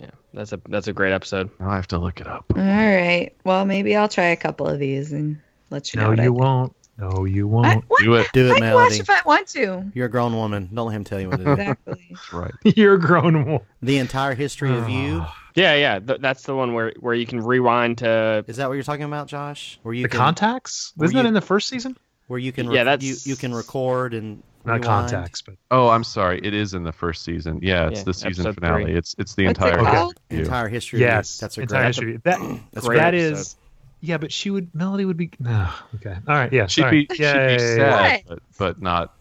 yeah, 0.00 0.10
that's 0.34 0.52
a 0.52 0.60
that's 0.68 0.88
a 0.88 0.92
great 0.92 1.12
episode. 1.12 1.48
Now 1.60 1.70
I 1.70 1.76
have 1.76 1.86
to 1.88 1.98
look 1.98 2.20
it 2.20 2.26
up. 2.26 2.44
All 2.56 2.60
right. 2.62 3.30
Well, 3.44 3.64
maybe 3.64 3.94
I'll 3.94 4.08
try 4.08 4.24
a 4.26 4.36
couple 4.36 4.66
of 4.66 4.80
these 4.80 5.12
and 5.12 5.38
let 5.70 5.94
you 5.94 6.00
know. 6.00 6.06
No, 6.06 6.10
what 6.10 6.20
I 6.20 6.24
you 6.24 6.32
won't. 6.32 6.74
No, 6.98 7.24
you 7.24 7.46
won't. 7.46 7.84
what? 7.86 8.02
Do 8.02 8.14
it. 8.16 8.26
Do 8.32 8.48
it, 8.48 8.54
I 8.54 8.58
can 8.58 8.74
watch 8.74 8.98
if 8.98 9.08
I 9.08 9.20
want 9.24 9.46
to. 9.50 9.84
You're 9.94 10.06
a 10.06 10.10
grown 10.10 10.34
woman. 10.34 10.68
Don't 10.74 10.88
let 10.88 10.96
him 10.96 11.04
tell 11.04 11.20
you 11.20 11.28
what 11.28 11.36
to 11.38 11.44
do. 11.44 11.52
Exactly. 11.52 12.06
That's 12.10 12.32
right. 12.32 12.52
You're 12.76 12.94
a 12.94 13.00
grown 13.00 13.44
woman. 13.44 13.60
the 13.80 13.98
entire 13.98 14.34
history 14.34 14.76
of 14.76 14.88
you. 14.88 15.24
Yeah, 15.58 15.74
yeah, 15.74 15.98
th- 15.98 16.20
that's 16.20 16.42
the 16.44 16.54
one 16.54 16.72
where 16.74 16.92
where 17.00 17.14
you 17.14 17.26
can 17.26 17.40
rewind 17.40 17.98
to. 17.98 18.44
Is 18.46 18.56
that 18.56 18.68
what 18.68 18.74
you're 18.74 18.82
talking 18.84 19.04
about, 19.04 19.26
Josh? 19.28 19.78
Where 19.82 19.94
you 19.94 20.02
The 20.04 20.08
can, 20.08 20.18
contacts? 20.18 20.92
Were 20.96 21.04
Wasn't 21.04 21.16
that 21.22 21.26
in 21.26 21.34
the 21.34 21.40
first 21.40 21.68
season? 21.68 21.96
where 22.28 22.38
you 22.38 22.52
can 22.52 22.70
Yeah, 22.70 22.84
that's- 22.84 23.26
you 23.26 23.32
you 23.32 23.36
can 23.36 23.54
record 23.54 24.12
and 24.12 24.42
Not 24.64 24.74
rewind? 24.80 24.84
contacts, 24.84 25.40
but 25.42 25.54
Oh, 25.70 25.88
I'm 25.88 26.04
sorry. 26.04 26.38
It 26.42 26.52
is 26.52 26.74
in 26.74 26.82
the 26.84 26.92
first 26.92 27.24
season. 27.24 27.60
Yeah, 27.62 27.88
it's 27.88 28.00
Yeah, 28.00 28.04
the 28.04 28.14
season 28.14 28.52
finale. 28.52 28.84
three. 28.84 28.94
It's 28.96 29.14
it's 29.18 29.34
the 29.34 29.46
What's 29.46 29.58
it 29.60 29.64
entire 29.64 29.78
called? 29.84 30.20
The 30.28 30.38
entire 30.40 30.68
history. 30.68 31.00
yes, 31.00 31.38
that's 31.38 31.56
a 31.56 31.62
entire 31.62 31.80
great. 31.80 31.86
history. 31.88 32.20
That 32.24 32.60
That's 32.72 32.86
Great 32.86 32.98
that 32.98 33.14
episode. 33.14 33.32
is. 33.40 33.56
Yeah, 34.00 34.18
but 34.18 34.30
she 34.30 34.50
would. 34.50 34.72
Melody 34.74 35.04
would 35.06 35.16
be. 35.16 35.30
No. 35.40 35.68
Okay. 35.96 36.14
All 36.28 36.34
right. 36.34 36.52
Yeah. 36.52 36.66
She'd 36.66 36.82
sorry. 36.82 37.06
be 37.08 37.14
she'd 37.16 37.22
yeah, 37.22 37.46
be 37.56 37.62
yeah, 37.62 37.68
yeah, 37.68 37.76
yeah. 37.76 38.06
sad, 38.08 38.22
but, 38.28 38.38
but 38.58 38.80
not 38.82 39.14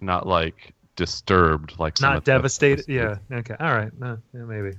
not 0.00 0.26
like 0.26 0.72
disturbed 0.96 1.78
like 1.78 1.96
some 1.98 2.10
Not 2.10 2.18
of 2.18 2.24
the 2.24 2.32
other 2.32 2.38
devastated. 2.38 2.84
Yeah. 2.88 3.16
Okay. 3.32 3.54
All 3.58 3.74
right. 3.74 3.90
No, 3.98 4.18
yeah, 4.32 4.40
maybe. 4.44 4.76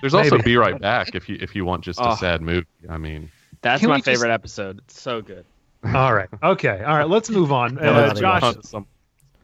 There's 0.00 0.14
also 0.14 0.36
Maybe. 0.36 0.42
Be 0.52 0.56
Right 0.56 0.80
Back 0.80 1.14
if 1.14 1.28
you 1.28 1.38
if 1.40 1.54
you 1.56 1.64
want 1.64 1.84
just 1.84 2.00
Oh. 2.00 2.10
a 2.10 2.16
sad 2.16 2.40
movie. 2.42 2.66
I 2.88 2.96
mean, 2.98 3.30
That's 3.62 3.80
Can 3.80 3.88
my 3.88 3.96
we 3.96 3.98
just- 4.02 4.06
favorite 4.06 4.32
episode. 4.32 4.78
It's 4.78 5.00
so 5.00 5.20
good. 5.22 5.44
All 5.84 6.12
right. 6.14 6.28
Okay. 6.42 6.82
All 6.84 6.96
right. 6.96 7.08
Let's 7.08 7.30
move 7.30 7.52
on. 7.52 7.78
Uh, 7.82 8.14
Josh. 8.14 8.54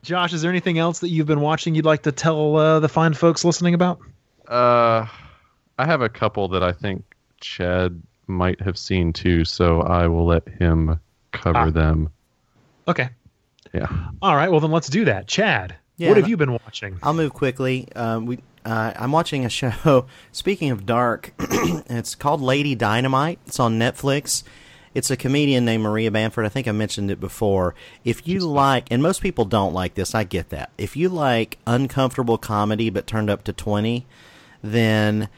Josh, 0.03 0.33
is 0.35 0.43
there 0.43 0.51
anything 0.51 0.79
else 0.79 0.99
that 0.99 1.09
you've 1.09 1.27
been 1.27 1.41
watching 1.41 1.75
you'd 1.75 1.85
like 1.87 2.03
to 2.03 2.13
tell 2.13 2.57
uh, 2.57 2.79
the 2.81 2.89
fine 2.89 3.15
folks 3.15 3.45
listening 3.45 3.73
about? 3.75 3.99
uh, 4.49 5.07
I 5.79 5.87
have 5.87 6.03
a 6.03 6.09
couple 6.11 6.49
that 6.49 6.63
I 6.63 6.73
think 6.73 7.05
Chad 7.41 8.03
might 8.27 8.61
have 8.61 8.77
seen 8.79 9.13
too, 9.15 9.45
so 9.47 9.81
I 9.81 10.07
will 10.09 10.27
let 10.27 10.47
him 10.47 11.01
cover 11.33 11.59
Ah. 11.59 11.71
them. 11.71 12.11
Okay. 12.87 13.09
Yeah. 13.73 13.87
All 14.21 14.37
right. 14.37 14.51
Well, 14.51 14.61
then 14.61 14.71
let's 14.71 14.89
do 14.89 15.07
that. 15.07 15.27
Chad, 15.27 15.75
Yeah, 15.97 16.09
what 16.09 16.19
have 16.19 16.29
you 16.29 16.37
been 16.37 16.53
watching? 16.53 16.99
I'll 17.03 17.15
move 17.15 17.33
quickly. 17.33 17.89
Um, 17.97 18.27
we, 18.27 18.39
uh, 18.65 18.93
I'm 18.97 19.13
watching 19.13 19.45
a 19.45 19.49
show. 19.49 20.07
Speaking 20.33 20.71
of 20.71 20.87
dark, 20.87 21.33
it's 21.39 22.15
called 22.15 22.41
Lady 22.41 22.75
Dynamite. 22.75 23.39
It's 23.47 23.61
on 23.61 23.79
Netflix. 23.79 24.43
It's 24.95 25.11
a 25.11 25.17
comedian 25.17 25.65
named 25.65 25.83
Maria 25.83 26.11
Bamford. 26.11 26.47
I 26.47 26.49
think 26.49 26.69
I 26.69 26.73
mentioned 26.73 27.11
it 27.11 27.19
before. 27.19 27.75
If 28.05 28.29
you 28.29 28.41
like, 28.41 28.87
and 28.93 29.03
most 29.03 29.23
people 29.23 29.45
don't 29.45 29.75
like 29.75 29.95
this, 29.95 30.15
I 30.15 30.23
get 30.23 30.51
that. 30.51 30.71
If 30.79 30.97
you 30.97 31.09
like 31.09 31.59
uncomfortable 31.67 32.39
comedy 32.39 32.91
but 32.91 33.07
turned 33.07 33.29
up 33.29 33.43
to 33.45 33.53
twenty, 33.53 34.07
then 34.63 35.29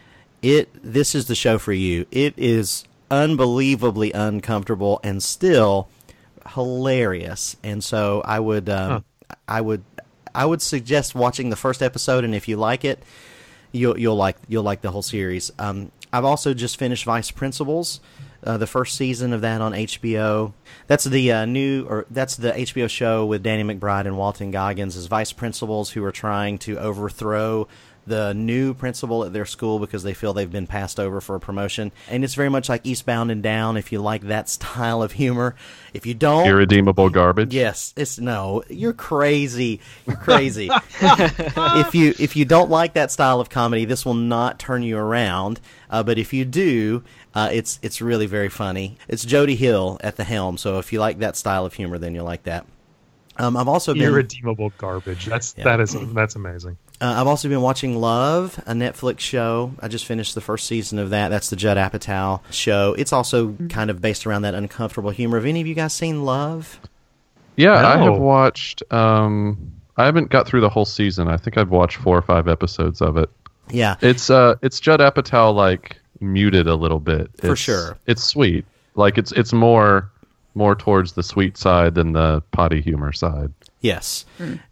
it 0.42 0.68
this 0.82 1.14
is 1.14 1.26
the 1.26 1.34
show 1.34 1.58
for 1.58 1.72
you. 1.72 2.06
It 2.10 2.34
is 2.36 2.84
unbelievably 3.10 4.12
uncomfortable 4.12 5.00
and 5.02 5.22
still 5.22 5.88
hilarious. 6.50 7.56
And 7.62 7.82
so 7.82 8.22
I 8.24 8.40
would 8.40 8.68
um, 8.68 9.04
I 9.48 9.60
would 9.60 9.84
I 10.36 10.44
would 10.44 10.62
suggest 10.62 11.14
watching 11.14 11.50
the 11.50 11.56
first 11.56 11.82
episode 11.82 12.22
and 12.24 12.34
if 12.34 12.46
you 12.46 12.56
like 12.56 12.84
it, 12.84 13.02
you'll 13.72 13.98
you'll 13.98 14.16
like 14.16 14.36
you'll 14.48 14.62
like 14.62 14.82
the 14.82 14.90
whole 14.90 15.02
series. 15.02 15.50
Um, 15.58 15.90
I've 16.12 16.24
also 16.24 16.54
just 16.54 16.76
finished 16.78 17.04
Vice 17.04 17.30
Principals. 17.30 18.00
uh, 18.44 18.56
the 18.56 18.66
first 18.66 18.96
season 18.96 19.32
of 19.32 19.40
that 19.40 19.60
on 19.60 19.72
HBO. 19.72 20.52
That's 20.86 21.04
the 21.04 21.32
uh, 21.32 21.44
new, 21.46 21.84
or 21.88 22.06
that's 22.10 22.36
the 22.36 22.52
HBO 22.52 22.88
show 22.88 23.26
with 23.26 23.42
Danny 23.42 23.64
McBride 23.64 24.06
and 24.06 24.16
Walton 24.16 24.50
Goggins 24.52 24.96
as 24.96 25.06
vice 25.06 25.32
principals 25.32 25.90
who 25.90 26.04
are 26.04 26.12
trying 26.12 26.58
to 26.58 26.78
overthrow 26.78 27.66
the 28.06 28.32
new 28.34 28.72
principal 28.72 29.24
at 29.24 29.32
their 29.32 29.44
school 29.44 29.78
because 29.78 30.02
they 30.02 30.14
feel 30.14 30.32
they've 30.32 30.50
been 30.50 30.66
passed 30.66 31.00
over 31.00 31.20
for 31.20 31.34
a 31.34 31.40
promotion. 31.40 31.90
And 32.08 32.22
it's 32.24 32.34
very 32.34 32.48
much 32.48 32.68
like 32.68 32.86
Eastbound 32.86 33.30
and 33.30 33.42
Down 33.42 33.76
if 33.76 33.90
you 33.92 34.00
like 34.00 34.22
that 34.22 34.48
style 34.48 35.02
of 35.02 35.12
humor. 35.12 35.54
If 35.92 36.06
you 36.06 36.14
don't, 36.14 36.46
Irredeemable 36.46 37.10
garbage. 37.10 37.54
Yes, 37.54 37.92
it's 37.96 38.18
no. 38.18 38.62
You're 38.68 38.92
crazy. 38.92 39.80
You're 40.06 40.16
crazy. 40.16 40.70
if 41.00 41.94
you 41.94 42.14
if 42.18 42.36
you 42.36 42.44
don't 42.44 42.70
like 42.70 42.94
that 42.94 43.10
style 43.10 43.40
of 43.40 43.48
comedy, 43.50 43.84
this 43.84 44.04
will 44.04 44.14
not 44.14 44.58
turn 44.58 44.82
you 44.82 44.98
around. 44.98 45.60
Uh, 45.88 46.02
but 46.02 46.18
if 46.18 46.32
you 46.32 46.44
do, 46.44 47.02
uh, 47.34 47.48
it's 47.52 47.78
it's 47.82 48.00
really 48.02 48.26
very 48.26 48.48
funny. 48.48 48.98
It's 49.08 49.24
Jody 49.24 49.56
Hill 49.56 49.98
at 50.02 50.16
the 50.16 50.24
helm. 50.24 50.58
So 50.58 50.78
if 50.78 50.92
you 50.92 51.00
like 51.00 51.18
that 51.20 51.36
style 51.36 51.64
of 51.64 51.74
humor, 51.74 51.98
then 51.98 52.14
you'll 52.14 52.24
like 52.24 52.42
that. 52.44 52.66
Um, 53.38 53.56
I've 53.56 53.68
also 53.68 53.92
been 53.92 54.02
irredeemable 54.04 54.72
garbage. 54.78 55.26
That's 55.26 55.54
Yeah. 55.56 55.64
that 55.64 55.80
is 55.80 55.94
that's 56.14 56.36
amazing. 56.36 56.78
Uh, 57.00 57.14
I've 57.18 57.26
also 57.26 57.48
been 57.48 57.60
watching 57.60 58.00
Love, 58.00 58.58
a 58.66 58.72
Netflix 58.72 59.20
show. 59.20 59.72
I 59.80 59.88
just 59.88 60.06
finished 60.06 60.34
the 60.34 60.40
first 60.40 60.66
season 60.66 60.98
of 60.98 61.10
that. 61.10 61.28
That's 61.28 61.50
the 61.50 61.56
Judd 61.56 61.76
Apatow 61.76 62.40
show. 62.50 62.94
It's 62.96 63.12
also 63.12 63.54
kind 63.68 63.90
of 63.90 64.00
based 64.00 64.26
around 64.26 64.42
that 64.42 64.54
uncomfortable 64.54 65.10
humor. 65.10 65.36
Have 65.36 65.46
any 65.46 65.60
of 65.60 65.66
you 65.66 65.74
guys 65.74 65.92
seen 65.92 66.24
Love? 66.24 66.80
Yeah, 67.56 67.86
I 67.86 67.96
have 67.98 68.18
watched. 68.18 68.82
Um, 68.92 69.72
I 69.96 70.04
haven't 70.04 70.30
got 70.30 70.46
through 70.46 70.60
the 70.60 70.68
whole 70.68 70.84
season. 70.84 71.28
I 71.28 71.36
think 71.36 71.56
I've 71.56 71.70
watched 71.70 71.96
four 71.96 72.16
or 72.16 72.22
five 72.22 72.48
episodes 72.48 73.00
of 73.00 73.16
it. 73.16 73.30
Yeah. 73.70 73.96
It's 74.00 74.30
uh, 74.30 74.56
it's 74.62 74.78
Judd 74.78 75.00
Apatow 75.00 75.54
like 75.54 75.98
muted 76.20 76.66
a 76.66 76.74
little 76.74 77.00
bit 77.00 77.30
For 77.40 77.56
sure. 77.56 77.98
It's 78.06 78.22
sweet. 78.22 78.64
Like 78.94 79.18
it's 79.18 79.32
it's 79.32 79.52
more 79.52 80.10
more 80.54 80.74
towards 80.74 81.12
the 81.12 81.22
sweet 81.22 81.56
side 81.56 81.94
than 81.94 82.12
the 82.12 82.42
potty 82.52 82.80
humor 82.80 83.12
side. 83.12 83.52
Yes, 83.80 84.24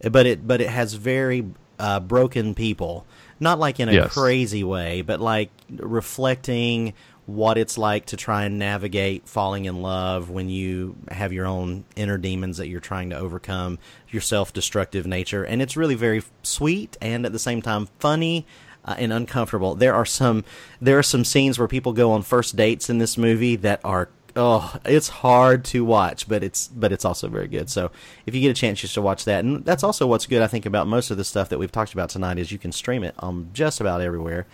but 0.02 0.26
it 0.26 0.46
but 0.46 0.60
it 0.60 0.68
has 0.68 0.94
very 0.94 1.44
uh, 1.84 2.00
broken 2.00 2.54
people. 2.54 3.04
Not 3.40 3.58
like 3.58 3.80
in 3.80 3.88
a 3.88 3.92
Yes. 3.92 4.12
crazy 4.14 4.64
way, 4.64 5.02
but 5.02 5.20
like 5.20 5.50
reflecting 5.70 6.94
what 7.26 7.56
it's 7.56 7.76
like 7.78 8.06
to 8.06 8.16
try 8.16 8.44
and 8.44 8.58
navigate 8.58 9.26
falling 9.26 9.64
in 9.64 9.80
love 9.82 10.28
when 10.30 10.48
you 10.48 10.94
have 11.10 11.32
your 11.32 11.46
own 11.46 11.84
inner 11.96 12.18
demons 12.18 12.58
that 12.58 12.68
you're 12.68 12.80
trying 12.80 13.10
to 13.10 13.16
overcome, 13.16 13.78
your 14.10 14.20
self-destructive 14.22 15.06
nature, 15.06 15.42
and 15.44 15.62
it's 15.62 15.76
really 15.76 15.94
very 15.94 16.22
sweet 16.42 16.96
and 17.00 17.24
at 17.26 17.32
the 17.32 17.38
same 17.38 17.60
time 17.62 17.88
funny. 17.98 18.46
Uh, 18.86 18.94
and 18.98 19.14
uncomfortable. 19.14 19.74
There 19.74 19.94
are 19.94 20.04
some 20.04 20.44
there 20.78 20.98
are 20.98 21.02
some 21.14 21.24
scenes 21.24 21.58
where 21.58 21.66
people 21.66 21.94
go 21.94 22.12
on 22.12 22.20
first 22.20 22.54
dates 22.54 22.90
in 22.90 22.98
this 22.98 23.16
movie 23.16 23.56
that 23.56 23.80
are 23.82 24.10
oh 24.36 24.76
it's 24.84 25.08
hard 25.08 25.64
to 25.64 25.84
watch 25.84 26.28
but 26.28 26.42
it's 26.42 26.68
but 26.68 26.90
it's 26.92 27.04
also 27.04 27.28
very 27.28 27.46
good 27.48 27.70
so 27.70 27.90
if 28.26 28.34
you 28.34 28.40
get 28.40 28.50
a 28.50 28.54
chance 28.54 28.82
you 28.82 28.88
should 28.88 29.02
watch 29.04 29.24
that 29.24 29.44
and 29.44 29.64
that's 29.64 29.84
also 29.84 30.06
what's 30.06 30.26
good 30.26 30.42
i 30.42 30.46
think 30.46 30.66
about 30.66 30.86
most 30.88 31.10
of 31.10 31.16
the 31.16 31.24
stuff 31.24 31.48
that 31.48 31.58
we've 31.58 31.70
talked 31.72 31.92
about 31.92 32.10
tonight 32.10 32.38
is 32.38 32.50
you 32.50 32.58
can 32.58 32.72
stream 32.72 33.04
it 33.04 33.14
on 33.20 33.48
just 33.52 33.80
about 33.80 34.00
everywhere 34.00 34.46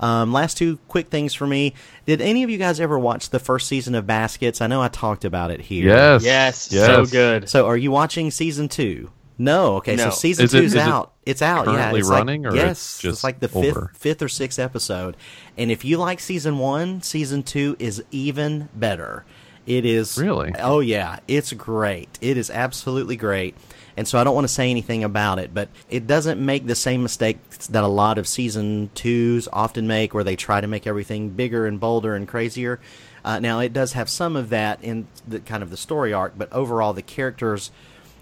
um, 0.00 0.32
last 0.32 0.56
two 0.56 0.78
quick 0.88 1.08
things 1.08 1.34
for 1.34 1.46
me 1.46 1.74
did 2.06 2.20
any 2.22 2.42
of 2.42 2.48
you 2.50 2.56
guys 2.58 2.80
ever 2.80 2.98
watch 2.98 3.28
the 3.30 3.38
first 3.38 3.68
season 3.68 3.94
of 3.94 4.06
baskets 4.06 4.60
i 4.60 4.66
know 4.66 4.82
i 4.82 4.88
talked 4.88 5.24
about 5.24 5.50
it 5.50 5.60
here 5.60 5.86
Yes. 5.86 6.24
Yes, 6.24 6.72
Yes. 6.72 6.86
so 6.86 7.04
good. 7.06 7.48
so 7.48 7.66
are 7.66 7.76
you 7.76 7.90
watching 7.90 8.30
season 8.30 8.68
two 8.68 9.10
no 9.40 9.76
okay 9.76 9.96
so 9.96 10.10
season 10.10 10.44
Is 10.44 10.54
it- 10.54 10.60
two's 10.60 10.72
is 10.72 10.74
it 10.74 10.80
out 10.82 11.12
it's 11.24 11.40
out 11.42 11.66
yeah 11.66 11.72
currently 11.74 12.00
it's 12.00 12.08
like- 12.08 12.18
running, 12.18 12.46
or 12.46 12.54
yes 12.54 12.72
it's 12.72 13.00
just 13.00 13.24
like 13.24 13.40
the 13.40 13.48
fifth 13.48 13.96
fifth 13.96 14.20
or 14.22 14.28
sixth 14.28 14.58
episode. 14.58 15.16
And 15.56 15.70
if 15.70 15.84
you 15.84 15.96
like 15.98 16.20
season 16.20 16.58
one, 16.58 17.02
season 17.02 17.42
two 17.42 17.76
is 17.78 18.02
even 18.10 18.68
better. 18.74 19.24
It 19.66 19.84
is 19.84 20.18
Really? 20.18 20.52
Oh 20.58 20.80
yeah, 20.80 21.18
it's 21.28 21.52
great. 21.52 22.18
It 22.20 22.36
is 22.36 22.50
absolutely 22.50 23.16
great. 23.16 23.54
And 23.96 24.08
so 24.08 24.18
I 24.18 24.24
don't 24.24 24.34
want 24.34 24.44
to 24.46 24.52
say 24.52 24.70
anything 24.70 25.04
about 25.04 25.38
it, 25.38 25.52
but 25.52 25.68
it 25.90 26.06
doesn't 26.06 26.40
make 26.44 26.66
the 26.66 26.74
same 26.74 27.02
mistakes 27.02 27.66
that 27.68 27.84
a 27.84 27.88
lot 27.88 28.18
of 28.18 28.26
season 28.26 28.90
twos 28.94 29.48
often 29.52 29.86
make, 29.86 30.14
where 30.14 30.24
they 30.24 30.36
try 30.36 30.60
to 30.60 30.66
make 30.66 30.86
everything 30.86 31.30
bigger 31.30 31.66
and 31.66 31.78
bolder 31.78 32.14
and 32.14 32.26
crazier. 32.26 32.80
Uh, 33.24 33.38
now 33.38 33.60
it 33.60 33.72
does 33.72 33.92
have 33.92 34.08
some 34.08 34.36
of 34.36 34.48
that 34.50 34.82
in 34.82 35.06
the 35.28 35.40
kind 35.40 35.62
of 35.62 35.70
the 35.70 35.76
story 35.76 36.12
arc, 36.12 36.32
but 36.38 36.50
overall 36.52 36.92
the 36.94 37.02
characters 37.02 37.70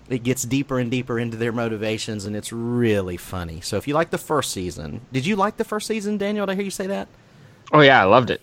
it 0.09 0.23
gets 0.23 0.43
deeper 0.45 0.79
and 0.79 0.91
deeper 0.91 1.19
into 1.19 1.37
their 1.37 1.53
motivations 1.53 2.25
and 2.25 2.35
it's 2.35 2.53
really 2.53 3.17
funny. 3.17 3.61
So 3.61 3.77
if 3.77 3.87
you 3.87 3.95
like 3.95 4.11
the 4.11 4.19
first 4.19 4.53
season, 4.53 5.03
did 5.13 5.27
you 5.27 5.37
like 5.37 5.57
the 5.57 5.65
first 5.65 5.87
season, 5.87 6.19
Daniel? 6.19 6.47
Did 6.47 6.53
I 6.53 6.55
hear 6.57 6.65
you 6.65 6.71
say 6.71 6.87
that? 6.87 7.09
Oh 7.73 7.81
yeah, 7.81 8.01
I 8.01 8.05
loved 8.05 8.31
it. 8.31 8.41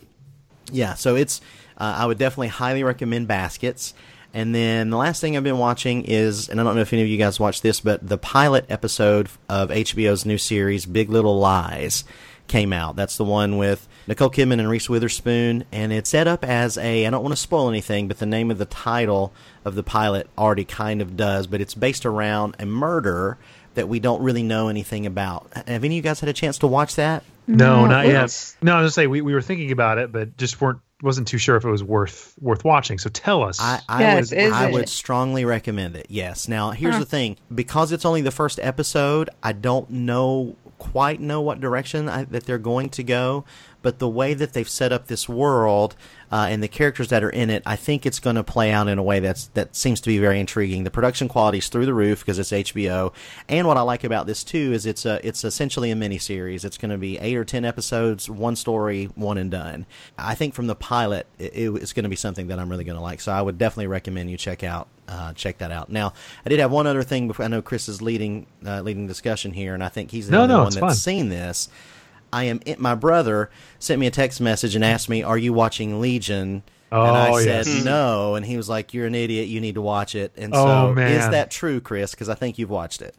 Yeah, 0.72 0.94
so 0.94 1.16
it's 1.16 1.42
uh, 1.78 1.96
I 1.98 2.06
would 2.06 2.18
definitely 2.18 2.48
highly 2.50 2.84
recommend 2.84 3.28
Baskets. 3.28 3.94
And 4.34 4.54
then 4.54 4.90
the 4.90 4.98
last 4.98 5.22
thing 5.22 5.38
I've 5.38 5.44
been 5.44 5.58
watching 5.58 6.04
is, 6.04 6.50
and 6.50 6.60
I 6.60 6.64
don't 6.64 6.76
know 6.76 6.82
if 6.82 6.92
any 6.92 7.02
of 7.02 7.08
you 7.08 7.18
guys 7.18 7.40
watched 7.40 7.64
this, 7.64 7.80
but 7.80 8.06
the 8.06 8.18
pilot 8.18 8.66
episode 8.68 9.30
of 9.48 9.70
HBO's 9.70 10.26
new 10.26 10.38
series, 10.38 10.86
Big 10.86 11.10
Little 11.10 11.40
Lies, 11.40 12.04
came 12.48 12.72
out. 12.74 12.96
That's 12.96 13.18
the 13.18 13.24
one 13.24 13.58
with 13.58 13.88
Nicole 14.08 14.30
Kidman 14.30 14.60
and 14.60 14.70
Reese 14.70 14.90
Witherspoon, 14.90 15.66
and 15.72 15.92
it's 15.92 16.10
set 16.10 16.28
up 16.28 16.44
as 16.44 16.78
a. 16.78 17.06
I 17.06 17.10
don't 17.10 17.24
want 17.24 17.34
to 17.34 17.42
spoil 17.42 17.70
anything, 17.70 18.08
but 18.08 18.20
the 18.20 18.26
name 18.26 18.52
of 18.52 18.58
the 18.58 18.66
title 18.66 19.34
of 19.64 19.76
the 19.76 19.84
pilot 19.84 20.30
already 20.38 20.66
kind 20.66 21.02
of 21.02 21.18
does, 21.18 21.48
but 21.48 21.62
it's 21.62 21.74
based 21.74 22.06
around 22.06 22.56
a 22.60 22.66
murder 22.66 23.38
that 23.74 23.90
we 23.90 24.00
don't 24.00 24.22
really 24.22 24.44
know 24.44 24.70
anything 24.70 25.06
about. 25.06 25.52
Have 25.68 25.84
any 25.84 25.88
of 25.88 25.92
you 25.94 26.02
guys 26.02 26.20
had 26.22 26.30
a 26.30 26.34
chance 26.34 26.58
to 26.60 26.68
watch 26.68 26.96
that? 26.96 27.24
No, 27.48 27.82
No, 27.82 27.88
not 27.88 28.08
yet. 28.08 28.56
No, 28.62 28.74
I 28.74 28.82
was 28.82 28.84
gonna 28.84 28.92
say 28.92 29.08
we, 29.08 29.22
we 29.22 29.34
were 29.34 29.42
thinking 29.42 29.72
about 29.72 29.98
it, 29.98 30.12
but 30.12 30.38
just 30.38 30.62
weren't 30.62 30.80
wasn't 31.04 31.28
too 31.28 31.38
sure 31.38 31.58
if 31.58 31.66
it 31.66 31.70
was 31.70 31.84
worth 31.84 32.34
worth 32.40 32.64
watching. 32.64 32.98
So 32.98 33.10
tell 33.10 33.44
us. 33.44 33.60
I, 33.60 33.82
I 33.90 34.02
Yes, 34.02 34.32
would 34.32 34.40
is 34.40 34.54
I 34.54 34.68
it? 34.70 34.74
would 34.74 34.90
strongly 34.90 35.44
recommend 35.44 35.96
it. 35.98 36.08
Yes. 36.10 36.48
Now 36.48 36.72
here's 36.72 36.94
Huh. 36.94 37.00
the 37.02 37.06
thing: 37.06 37.36
because 37.54 37.92
it's 37.92 38.06
only 38.06 38.22
the 38.22 38.32
first 38.32 38.60
episode, 38.62 39.30
I 39.44 39.52
don't 39.52 39.90
know 39.90 40.56
quite 40.92 41.20
know 41.20 41.42
what 41.42 41.60
direction 41.60 42.08
I, 42.08 42.24
that 42.26 42.46
they're 42.46 42.58
going 42.58 42.90
to 42.90 43.04
go. 43.04 43.44
But 43.86 44.00
the 44.00 44.10
way 44.10 44.34
that 44.34 44.54
they've 44.54 44.68
set 44.68 44.92
up 44.92 45.06
this 45.06 45.30
world 45.30 45.96
uh, 46.32 46.48
and 46.50 46.64
the 46.64 46.68
characters 46.68 47.10
that 47.10 47.24
are 47.24 47.30
in 47.30 47.52
it, 47.52 47.62
I 47.68 47.76
think 47.76 48.04
it's 48.04 48.18
going 48.20 48.36
to 48.36 48.44
play 48.44 48.72
out 48.72 48.88
in 48.88 48.98
a 48.98 49.04
way 49.04 49.20
that's 49.20 49.46
that 49.54 49.76
seems 49.76 50.02
to 50.02 50.08
be 50.10 50.18
very 50.18 50.40
intriguing. 50.40 50.86
The 50.86 50.90
production 50.90 51.28
quality 51.28 51.60
is 51.60 51.70
through 51.70 51.86
the 51.86 51.94
roof 51.94 52.22
because 52.22 52.40
it's 52.40 52.50
HBO, 52.50 53.14
and 53.48 53.68
what 53.68 53.78
I 53.78 53.82
like 53.82 54.04
about 54.04 54.26
this 54.26 54.44
too 54.44 54.74
is 54.74 54.88
it's 54.88 55.06
a 55.06 55.20
it's 55.26 55.44
essentially 55.44 55.92
a 55.92 55.96
miniseries. 55.96 56.66
It's 56.66 56.80
going 56.80 56.90
to 56.90 56.98
be 56.98 57.20
eight 57.20 57.36
or 57.36 57.46
ten 57.46 57.64
episodes, 57.64 58.28
one 58.28 58.56
story, 58.56 59.06
one 59.14 59.38
and 59.38 59.52
done. 59.52 59.86
I 60.18 60.34
think 60.34 60.56
from 60.56 60.66
the 60.66 60.76
pilot, 60.76 61.28
it, 61.38 61.52
it's 61.54 61.94
going 61.94 62.06
to 62.06 62.10
be 62.10 62.16
something 62.16 62.48
that 62.48 62.58
I'm 62.58 62.70
really 62.70 62.86
going 62.86 62.98
to 62.98 63.04
like. 63.04 63.22
So 63.22 63.32
I 63.32 63.44
would 63.44 63.60
definitely 63.60 63.86
recommend 63.88 64.32
you 64.32 64.38
check 64.38 64.64
out 64.64 64.88
uh, 65.08 65.34
check 65.34 65.60
that 65.60 65.72
out. 65.72 65.92
Now, 65.92 66.14
I 66.44 66.50
did 66.50 66.60
have 66.60 66.72
one 66.72 66.88
other 66.88 67.04
thing. 67.04 67.28
Before 67.28 67.46
I 67.46 67.50
know 67.50 67.62
Chris 67.62 67.88
is 67.88 68.02
leading 68.02 68.48
uh, 68.66 68.82
leading 68.82 69.06
discussion 69.06 69.54
here, 69.54 69.76
and 69.76 69.84
I 69.84 69.90
think 69.90 70.10
he's 70.10 70.26
the 70.26 70.32
No, 70.32 70.42
only 70.42 70.54
no, 70.56 70.58
one 70.64 70.66
that's 70.72 70.80
fine. 70.80 70.94
seen 70.96 71.30
this. 71.30 71.70
I 72.34 72.46
am. 72.46 72.60
It, 72.66 72.80
my 72.80 72.96
brother 72.96 73.50
sent 73.80 74.00
me 74.00 74.08
a 74.08 74.12
text 74.12 74.42
message 74.42 74.76
and 74.76 74.84
asked 74.84 75.10
me, 75.10 75.24
"Are 75.24 75.38
you 75.38 75.54
watching 75.54 76.00
Legion?" 76.02 76.64
Oh, 76.92 77.04
and 77.04 77.18
I 77.18 77.30
Oh, 77.32 77.40
said 77.40 77.66
no, 77.84 78.36
and 78.36 78.46
he 78.46 78.58
was 78.58 78.70
like, 78.70 78.94
"You're 78.94 79.08
an 79.08 79.16
idiot. 79.16 79.48
You 79.48 79.60
need 79.62 79.76
to 79.76 79.82
watch 79.82 80.16
it." 80.16 80.32
And 80.38 80.54
Oh, 80.56 80.94
so, 80.96 81.02
is 81.02 81.30
that 81.30 81.52
true, 81.52 81.80
Chris? 81.82 82.12
Because 82.12 82.30
I 82.30 82.36
think 82.36 82.58
you've 82.58 82.70
watched 82.70 83.02
it. 83.02 83.16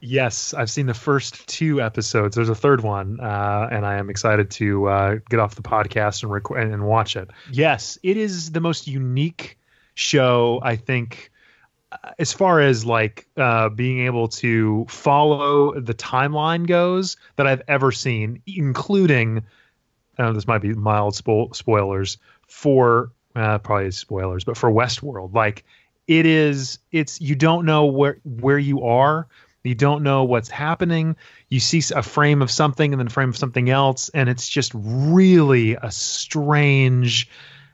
Yes, 0.00 0.52
I've 0.52 0.68
seen 0.70 0.84
the 0.86 0.92
first 0.94 1.46
two 1.48 1.80
episodes. 1.80 2.36
There's 2.36 2.50
a 2.50 2.54
third 2.54 2.82
one, 2.82 3.20
uh, 3.20 3.68
and 3.72 3.86
I 3.86 3.96
am 3.96 4.10
excited 4.10 4.50
to 4.52 4.86
uh, 4.88 5.14
get 5.30 5.40
off 5.40 5.54
the 5.54 5.62
podcast 5.62 6.22
and 6.22 6.30
rec- 6.30 6.50
and 6.50 6.84
watch 6.86 7.16
it. 7.16 7.30
Yes, 7.50 7.96
it 8.02 8.16
is 8.18 8.52
the 8.52 8.60
most 8.60 8.86
unique 8.86 9.58
show 9.94 10.60
I 10.62 10.76
think, 10.76 11.30
as 12.18 12.32
far 12.32 12.60
as 12.60 12.84
like 12.84 13.26
uh, 13.36 13.68
being 13.68 14.00
able 14.06 14.28
to 14.28 14.86
follow 14.88 15.78
the 15.78 15.94
timeline 15.94 16.66
goes 16.66 17.16
that 17.36 17.46
I've 17.46 17.62
ever 17.68 17.92
seen, 17.92 18.42
including. 18.46 19.44
Uh, 20.16 20.32
this 20.32 20.46
might 20.46 20.62
be 20.62 20.72
mild 20.74 21.14
spo- 21.14 21.54
spoilers 21.56 22.18
for 22.46 23.10
uh, 23.34 23.58
probably 23.58 23.90
spoilers, 23.90 24.44
but 24.44 24.56
for 24.56 24.70
Westworld, 24.70 25.34
like 25.34 25.64
it 26.06 26.24
is, 26.24 26.78
it's 26.92 27.20
you 27.20 27.34
don't 27.34 27.66
know 27.66 27.86
where 27.86 28.18
where 28.24 28.58
you 28.58 28.82
are. 28.82 29.26
You 29.64 29.74
don't 29.74 30.02
know 30.02 30.24
what's 30.24 30.50
happening. 30.50 31.16
You 31.48 31.58
see 31.58 31.82
a 31.94 32.02
frame 32.02 32.42
of 32.42 32.50
something 32.50 32.92
and 32.92 33.00
then 33.00 33.06
a 33.06 33.10
frame 33.10 33.30
of 33.30 33.36
something 33.36 33.70
else 33.70 34.10
and 34.10 34.28
it's 34.28 34.46
just 34.46 34.72
really 34.74 35.74
a 35.74 35.90
strange 35.90 37.30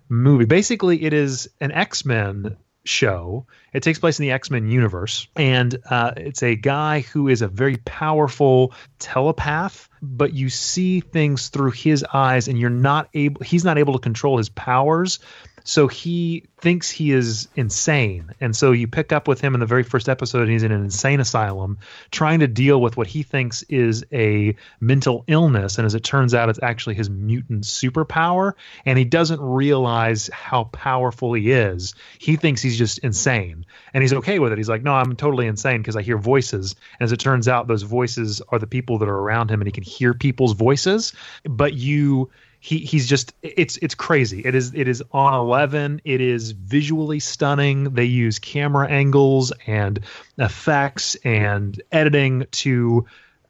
movie. 0.09 0.45
Basically 0.45 1.03
it 1.03 1.13
is 1.13 1.51
an 1.61 1.73
x-men 1.73 2.57
show. 2.85 3.47
It 3.73 3.83
takes 3.83 3.99
place 3.99 4.19
in 4.19 4.25
the 4.25 4.33
x-men 4.33 4.69
universe 4.69 5.29
and 5.37 5.77
uh, 5.89 6.13
it's 6.17 6.43
a 6.43 6.57
guy 6.57 7.01
who 7.01 7.29
is 7.29 7.43
a 7.43 7.49
very 7.49 7.77
powerful 7.77 8.73
telepath 8.99 9.89
but 10.03 10.33
you 10.33 10.49
see 10.49 11.01
things 11.01 11.49
through 11.49 11.73
his 11.73 12.05
eyes 12.13 12.49
and 12.49 12.59
you're 12.59 12.71
not 12.71 13.09
able 13.15 13.43
he's 13.43 13.65
not 13.65 13.79
able 13.79 13.93
to 13.93 13.99
control 13.99 14.39
his 14.39 14.49
powers 14.49 15.19
So 15.65 15.89
he 15.89 16.45
thinks 16.59 16.91
he 16.91 17.13
is 17.13 17.49
insane. 17.55 18.33
And 18.41 18.55
so 18.55 18.73
you 18.73 18.87
pick 18.87 19.13
up 19.13 19.29
with 19.29 19.41
him 19.41 19.55
in 19.55 19.61
the 19.61 19.67
very 19.67 19.83
first 19.83 20.09
episode, 20.09 20.49
he's 20.49 20.63
in 20.63 20.73
an 20.73 20.85
insane 20.85 21.21
asylum 21.21 21.79
trying 22.11 22.41
to 22.41 22.47
deal 22.47 22.81
with 22.81 22.97
what 22.97 23.07
he 23.07 23.23
thinks 23.23 23.63
is 23.65 24.05
a 24.13 24.57
mental 24.81 25.25
illness. 25.27 25.79
And 25.79 25.87
as 25.87 25.95
it 25.95 26.05
turns 26.05 26.35
out, 26.35 26.49
it's 26.49 26.61
actually 26.63 26.95
his 26.95 27.11
mutant 27.11 27.65
superpower. 27.65 28.53
And 28.85 28.99
he 28.99 29.05
doesn't 29.05 29.41
realize 29.41 30.29
how 30.33 30.65
powerful 30.65 31.33
he 31.35 31.51
is. 31.53 31.95
He 32.19 32.37
thinks 32.37 32.63
he's 32.63 32.79
just 32.79 32.99
insane. 32.99 33.67
And 33.95 34.03
he's 34.03 34.13
okay 34.15 34.39
with 34.39 34.53
it. 34.53 34.59
He's 34.59 34.69
like, 34.69 34.83
no, 34.83 34.93
I'm 34.95 35.17
totally 35.17 35.47
insane 35.47 35.81
because 35.81 35.97
I 35.97 36.03
hear 36.03 36.19
voices. 36.19 36.77
And 36.99 37.05
as 37.05 37.13
it 37.13 37.19
turns 37.19 37.49
out, 37.49 37.67
those 37.67 37.83
voices 37.83 38.41
are 38.49 38.59
the 38.59 38.67
people 38.67 38.99
that 38.99 39.09
are 39.09 39.19
around 39.19 39.51
him, 39.51 39.61
and 39.61 39.69
he 39.69 39.73
can 39.73 39.85
hear 39.85 40.15
people's 40.15 40.53
voices. 40.53 41.13
But 41.45 41.75
you 41.75 42.31
he 42.61 42.79
he's 42.79 43.09
just 43.09 43.33
it's 43.43 43.79
it's 43.79 43.95
crazy. 43.95 44.43
It 44.45 44.55
is 44.55 44.73
it 44.75 44.87
is 44.87 45.03
on 45.13 45.33
eleven. 45.33 46.03
It 46.05 46.21
is 46.21 46.51
visually 46.53 47.19
stunning. 47.19 47.85
They 47.95 48.05
use 48.05 48.39
camera 48.39 48.87
angles 48.89 49.51
and 49.67 50.01
effects 50.37 51.15
and 51.25 51.81
editing 51.91 52.47
to, 52.51 53.07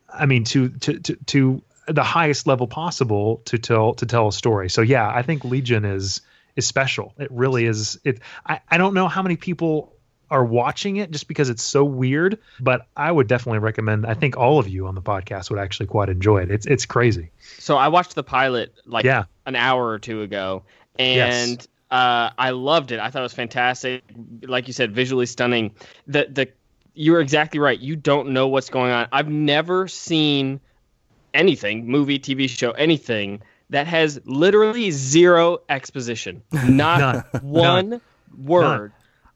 I 0.08 0.26
mean 0.26 0.44
to 0.44 0.68
to 0.68 1.00
to, 1.00 1.16
to 1.16 1.62
the 1.88 2.04
highest 2.04 2.46
level 2.46 2.68
possible 2.68 3.42
to 3.46 3.58
tell 3.58 3.94
to 3.94 4.06
tell 4.06 4.28
a 4.28 4.32
story. 4.32 4.70
So 4.70 4.80
yeah, 4.80 5.08
I 5.08 5.22
think 5.22 5.44
Legion 5.44 5.84
is 5.84 6.20
is 6.54 6.66
special. 6.66 7.12
It 7.18 7.32
really 7.32 7.66
is. 7.66 7.98
It 8.04 8.20
I, 8.46 8.60
I 8.68 8.78
don't 8.78 8.94
know 8.94 9.08
how 9.08 9.22
many 9.22 9.34
people 9.34 9.92
are 10.30 10.44
watching 10.44 10.96
it 10.96 11.10
just 11.10 11.26
because 11.28 11.48
it's 11.50 11.62
so 11.62 11.84
weird, 11.84 12.38
but 12.60 12.86
I 12.96 13.10
would 13.10 13.26
definitely 13.26 13.58
recommend. 13.58 14.06
I 14.06 14.14
think 14.14 14.36
all 14.36 14.58
of 14.58 14.68
you 14.68 14.86
on 14.86 14.94
the 14.94 15.02
podcast 15.02 15.50
would 15.50 15.58
actually 15.58 15.86
quite 15.86 16.08
enjoy 16.08 16.38
it. 16.42 16.50
It's 16.50 16.66
it's 16.66 16.86
crazy. 16.86 17.30
So 17.58 17.76
I 17.76 17.88
watched 17.88 18.14
the 18.14 18.22
pilot 18.22 18.72
like 18.86 19.04
Yeah. 19.04 19.24
an 19.46 19.56
hour 19.56 19.88
or 19.88 19.98
two 19.98 20.22
ago, 20.22 20.62
Yes. 20.98 21.48
and 21.48 21.66
uh, 21.90 22.30
I 22.38 22.50
loved 22.50 22.92
it. 22.92 23.00
I 23.00 23.10
thought 23.10 23.20
it 23.20 23.22
was 23.22 23.32
fantastic. 23.32 24.02
Like 24.42 24.66
you 24.68 24.72
said, 24.72 24.92
visually 24.94 25.26
stunning. 25.26 25.72
The 26.06 26.26
the 26.30 26.48
you're 26.94 27.20
exactly 27.20 27.58
right. 27.60 27.78
You 27.78 27.96
don't 27.96 28.30
know 28.30 28.48
what's 28.48 28.68
going 28.70 28.92
on. 28.92 29.08
I've 29.12 29.28
never 29.28 29.88
seen 29.88 30.60
anything, 31.34 31.86
movie, 31.86 32.18
TV 32.18 32.48
show, 32.48 32.72
anything 32.72 33.42
that 33.70 33.86
has 33.86 34.20
literally 34.24 34.90
zero 34.90 35.58
exposition. 35.68 36.42
Not 36.52 37.00
None. 37.00 37.42
one 37.42 38.00
word. 38.44 38.92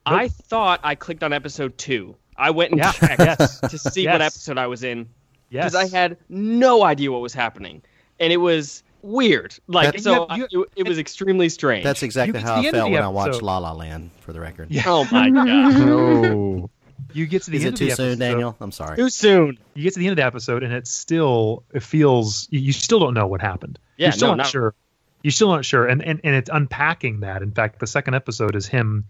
I 0.06 0.28
thought 0.28 0.80
I 0.82 0.94
clicked 0.94 1.22
on 1.22 1.32
episode 1.32 1.76
two. 1.78 2.16
I 2.36 2.50
went 2.50 2.72
and 2.72 2.78
Yeah. 2.78 2.92
checked 2.92 3.18
Yes. 3.40 3.60
to 3.60 3.78
see 3.78 4.06
what 4.06 4.20
episode 4.22 4.58
I 4.58 4.66
was 4.66 4.82
in 4.84 5.08
Yes. 5.50 5.72
because 5.72 5.92
I 5.92 5.96
had 5.96 6.16
no 6.28 6.84
idea 6.84 7.12
what 7.12 7.20
was 7.22 7.32
happening, 7.34 7.82
and 8.20 8.32
it 8.32 8.38
was 8.38 8.82
weird. 9.02 9.54
Like 9.66 9.86
That's- 9.86 10.02
so, 10.04 10.26
You 10.34 10.42
have- 10.42 10.48
I- 10.52 10.58
it, 10.60 10.68
it 10.76 10.88
was 10.88 10.98
extremely 10.98 11.48
strange. 11.48 11.84
That's 11.84 12.02
exactly 12.02 12.40
how 12.40 12.56
I 12.56 12.62
felt 12.70 12.86
the 12.88 12.92
when 12.94 13.02
I 13.02 13.08
watched. 13.08 13.42
La 13.42 13.58
La 13.58 13.72
Land, 13.72 14.10
for 14.20 14.32
the 14.32 14.40
record. 14.40 14.70
Yeah. 14.70 14.82
Oh 14.86 15.06
my 15.12 15.30
god! 15.30 15.46
No. 15.46 16.70
You 17.12 17.26
get 17.26 17.42
to 17.42 17.50
the 17.52 17.58
Is 17.58 17.64
end 17.64 17.68
it 17.68 17.74
of 17.74 17.78
too 17.78 17.84
the 17.86 17.94
soon, 17.96 18.06
episode- 18.12 18.18
Daniel? 18.24 18.56
I'm 18.60 18.72
sorry. 18.72 18.96
Too 18.96 19.08
soon. 19.08 19.58
You 19.74 19.84
get 19.84 19.92
to 19.94 20.00
the 20.00 20.06
end 20.06 20.12
of 20.12 20.16
the 20.16 20.24
episode, 20.24 20.64
and 20.64 20.72
it 20.72 20.88
still 20.88 21.62
it 21.72 21.82
feels 21.84 22.48
you, 22.50 22.58
you 22.58 22.72
still 22.72 22.98
don't 22.98 23.14
know 23.14 23.28
what 23.28 23.40
happened. 23.40 23.78
Yeah, 23.96 24.06
You're 24.06 24.12
still 24.12 24.28
no, 24.28 24.34
not 24.34 24.38
not- 24.38 24.46
sure. 24.48 24.74
You're 25.22 25.30
still 25.30 25.48
not 25.50 25.64
sure, 25.64 25.86
and, 25.86 26.02
and 26.02 26.20
and 26.24 26.34
it's 26.34 26.50
unpacking 26.52 27.20
that. 27.20 27.42
In 27.42 27.52
fact, 27.52 27.78
the 27.78 27.86
second 27.86 28.14
episode 28.14 28.56
is 28.56 28.66
him 28.66 29.04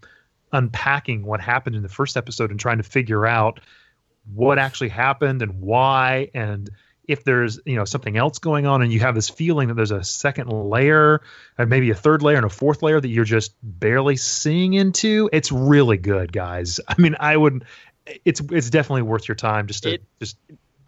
unpacking 0.55 1.25
what 1.25 1.41
happened 1.41 1.75
in 1.75 1.83
the 1.83 1.89
first 1.89 2.17
episode 2.17 2.49
and 2.51 2.59
trying 2.59 2.77
to 2.77 2.83
figure 2.83 3.25
out 3.25 3.59
what 4.33 4.57
actually 4.57 4.89
happened 4.89 5.41
and 5.41 5.61
why 5.61 6.29
and 6.33 6.69
if 7.07 7.23
there's 7.23 7.59
you 7.65 7.75
know 7.75 7.85
something 7.85 8.17
else 8.17 8.39
going 8.39 8.65
on 8.65 8.81
and 8.81 8.91
you 8.91 8.99
have 8.99 9.13
this 9.13 9.29
feeling 9.29 9.67
that 9.67 9.75
there's 9.75 9.91
a 9.91 10.03
second 10.03 10.49
layer 10.51 11.21
and 11.59 11.69
maybe 11.69 11.91
a 11.91 11.95
third 11.95 12.23
layer 12.23 12.37
and 12.37 12.45
a 12.45 12.49
fourth 12.49 12.81
layer 12.81 12.99
that 12.99 13.07
you're 13.09 13.23
just 13.25 13.53
barely 13.61 14.15
seeing 14.15 14.73
into 14.73 15.29
it's 15.31 15.51
really 15.51 15.97
good 15.97 16.31
guys 16.33 16.79
i 16.87 16.95
mean 16.99 17.15
i 17.19 17.37
would 17.37 17.63
it's 18.23 18.41
it's 18.51 18.71
definitely 18.71 19.03
worth 19.03 19.27
your 19.27 19.35
time 19.35 19.67
just 19.67 19.83
to 19.83 19.93
It- 19.93 20.03
just 20.19 20.37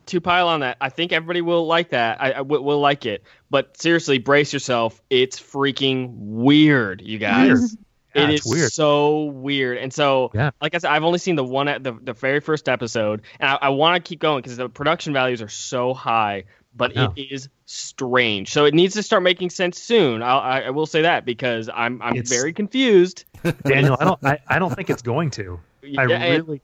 To 0.08 0.22
pile 0.22 0.48
on 0.48 0.62
that, 0.62 0.78
I 0.80 0.88
think 0.90 1.12
everybody 1.12 1.42
will 1.42 1.68
like 1.68 1.90
that. 1.90 2.22
I, 2.22 2.32
I 2.32 2.42
will, 2.42 2.64
will 2.64 2.80
like 2.80 3.06
it, 3.06 3.24
but 3.50 3.76
seriously, 3.76 4.20
brace 4.20 4.54
yourself. 4.54 5.02
It's 5.10 5.38
freaking 5.38 6.14
weird, 6.16 7.02
you 7.02 7.18
guys. 7.20 7.76
Yeah, 8.18 8.30
it's 8.30 8.46
weird. 8.46 8.72
so 8.72 9.26
weird. 9.26 9.78
And 9.78 9.94
so, 9.94 10.32
Yeah. 10.34 10.52
like 10.62 10.76
I 10.76 10.80
said, 10.80 10.92
I've 10.92 11.04
only 11.04 11.20
seen 11.20 11.36
the 11.36 11.44
one 11.44 11.68
at 11.68 11.84
the, 11.84 11.94
the 12.02 12.14
very 12.14 12.40
first 12.40 12.68
episode, 12.70 13.22
and 13.40 13.50
I, 13.50 13.58
I 13.64 13.70
want 13.70 14.04
to 14.04 14.08
keep 14.08 14.20
going 14.20 14.42
because 14.42 14.58
the 14.58 14.70
production 14.70 15.14
values 15.14 15.42
are 15.42 15.48
so 15.50 15.94
high, 15.94 16.46
but 16.76 16.96
Yeah. 16.96 17.10
it 17.16 17.32
is 17.32 17.50
strange. 17.66 18.52
So 18.52 18.66
it 18.66 18.74
needs 18.74 18.94
to 18.96 19.04
start 19.04 19.24
making 19.24 19.50
sense 19.50 19.82
soon. 19.82 20.22
I'll, 20.24 20.40
I, 20.40 20.62
I 20.62 20.70
will 20.70 20.86
say 20.86 21.02
that 21.04 21.26
because 21.26 21.70
I'm 21.74 22.02
I'm 22.02 22.14
It's- 22.16 22.30
very 22.30 22.54
confused. 22.54 23.26
daniel 23.66 23.96
i 24.00 24.04
don't 24.04 24.20
I, 24.26 24.40
I 24.48 24.58
don't 24.60 24.74
think 24.76 24.90
it's 24.90 25.04
going 25.04 25.30
to 25.32 25.60
i 25.84 25.88
Yeah, 25.88 26.02
really 26.02 26.16
I, 26.16 26.36
really 26.38 26.62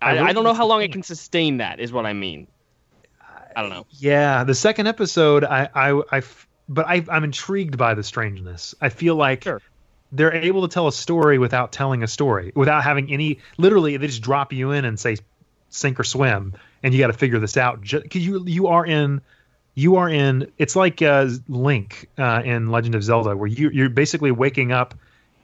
I 0.00 0.32
don't 0.32 0.44
know 0.44 0.54
how 0.54 0.66
long 0.66 0.80
it 0.82 0.92
can 0.92 1.02
sustain 1.02 1.56
that. 1.58 1.80
Is 1.80 1.92
what 1.92 2.06
I 2.06 2.12
mean. 2.12 2.46
I 3.56 3.60
don't 3.62 3.70
know. 3.70 3.84
Yeah, 3.90 4.44
the 4.44 4.54
second 4.54 4.86
episode, 4.86 5.42
I, 5.42 5.68
I, 5.74 5.90
I 6.12 6.18
f- 6.18 6.46
but 6.68 6.86
I, 6.86 7.04
I'm 7.10 7.24
intrigued 7.24 7.76
by 7.76 7.94
the 7.94 8.04
strangeness. 8.04 8.74
I 8.80 8.90
feel 8.90 9.16
like 9.16 9.42
Sure. 9.44 9.60
They're 10.12 10.34
able 10.34 10.66
to 10.66 10.72
tell 10.72 10.88
a 10.88 10.92
story 10.92 11.38
without 11.38 11.72
telling 11.72 12.02
a 12.02 12.08
story, 12.08 12.52
without 12.54 12.82
having 12.82 13.12
any. 13.12 13.38
Literally, 13.56 13.96
they 13.96 14.06
just 14.06 14.22
drop 14.22 14.52
you 14.52 14.72
in 14.72 14.84
and 14.84 14.98
say, 14.98 15.16
"Sink 15.68 16.00
or 16.00 16.04
swim," 16.04 16.54
and 16.82 16.94
you 16.94 17.00
got 17.00 17.08
to 17.08 17.12
figure 17.12 17.38
this 17.38 17.56
out. 17.56 17.80
Because 17.80 18.26
you, 18.26 18.44
you 18.46 18.68
are 18.68 18.86
in, 18.86 19.20
you 19.74 19.96
are 19.96 20.08
in. 20.08 20.50
It's 20.58 20.76
like 20.76 21.02
uh, 21.02 21.28
Link 21.48 22.08
uh, 22.18 22.42
in 22.44 22.70
Legend 22.70 22.94
of 22.94 23.02
Zelda, 23.02 23.36
where 23.36 23.48
you, 23.48 23.70
you're 23.70 23.90
basically 23.90 24.30
waking 24.30 24.72
up. 24.72 24.94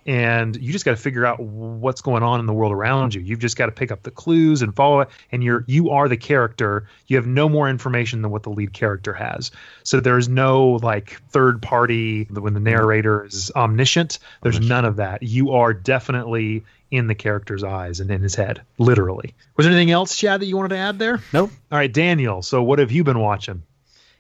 And 0.07 0.57
you 0.57 0.73
just 0.73 0.85
got 0.85 0.91
to 0.91 0.97
figure 0.97 1.25
out 1.25 1.41
what's 1.41 2.01
going 2.01 2.23
on 2.23 2.41
in 2.41 2.47
the 2.47 2.53
world 2.53 2.73
around 2.73 3.15
you. 3.15 3.23
You've 3.23 3.39
just 3.39 3.57
got 3.57 3.67
to 3.67 3.73
pick 3.73 3.91
up 3.91 4.03
the 4.03 4.11
clues 4.11 4.61
and 4.63 4.75
follow 4.75 5.01
it. 5.01 5.09
And 5.33 5.43
you're 5.43 5.65
you 5.67 5.91
are 5.91 6.09
the 6.09 6.17
character. 6.17 6.87
You 7.07 7.17
have 7.17 7.27
no 7.27 7.49
more 7.49 7.69
information 7.69 8.23
than 8.23 8.31
what 8.31 8.43
the 8.43 8.51
lead 8.51 8.73
character 8.73 9.13
has. 9.15 9.51
So 9.83 10.01
there's 10.01 10.29
no 10.29 10.73
like 10.83 11.21
third 11.31 11.63
party 11.63 12.25
when 12.25 12.55
the 12.55 12.61
narrator 12.61 13.25
is 13.25 13.51
omniscient. 13.57 14.19
There's 14.43 14.61
none 14.61 14.85
of 14.85 14.97
that. 14.97 15.23
You 15.23 15.53
are 15.53 15.73
definitely 15.73 16.65
in 16.91 17.07
the 17.07 17.15
character's 17.15 17.65
eyes 17.65 18.01
and 18.01 18.11
in 18.11 18.23
his 18.23 18.35
head, 18.35 18.63
literally. 18.79 19.35
Was 19.57 19.67
there 19.67 19.75
anything 19.75 19.91
else, 19.91 20.17
Chad, 20.17 20.41
that 20.41 20.47
you 20.47 20.57
wanted 20.57 20.69
to 20.69 20.77
add 20.77 20.99
there? 20.99 21.21
Nope. 21.33 21.51
All 21.73 21.79
right, 21.79 21.93
Daniel. 21.93 22.43
So 22.43 22.63
what 22.63 22.79
have 22.79 22.93
you 22.93 23.03
been 23.05 23.19
watching? 23.19 23.63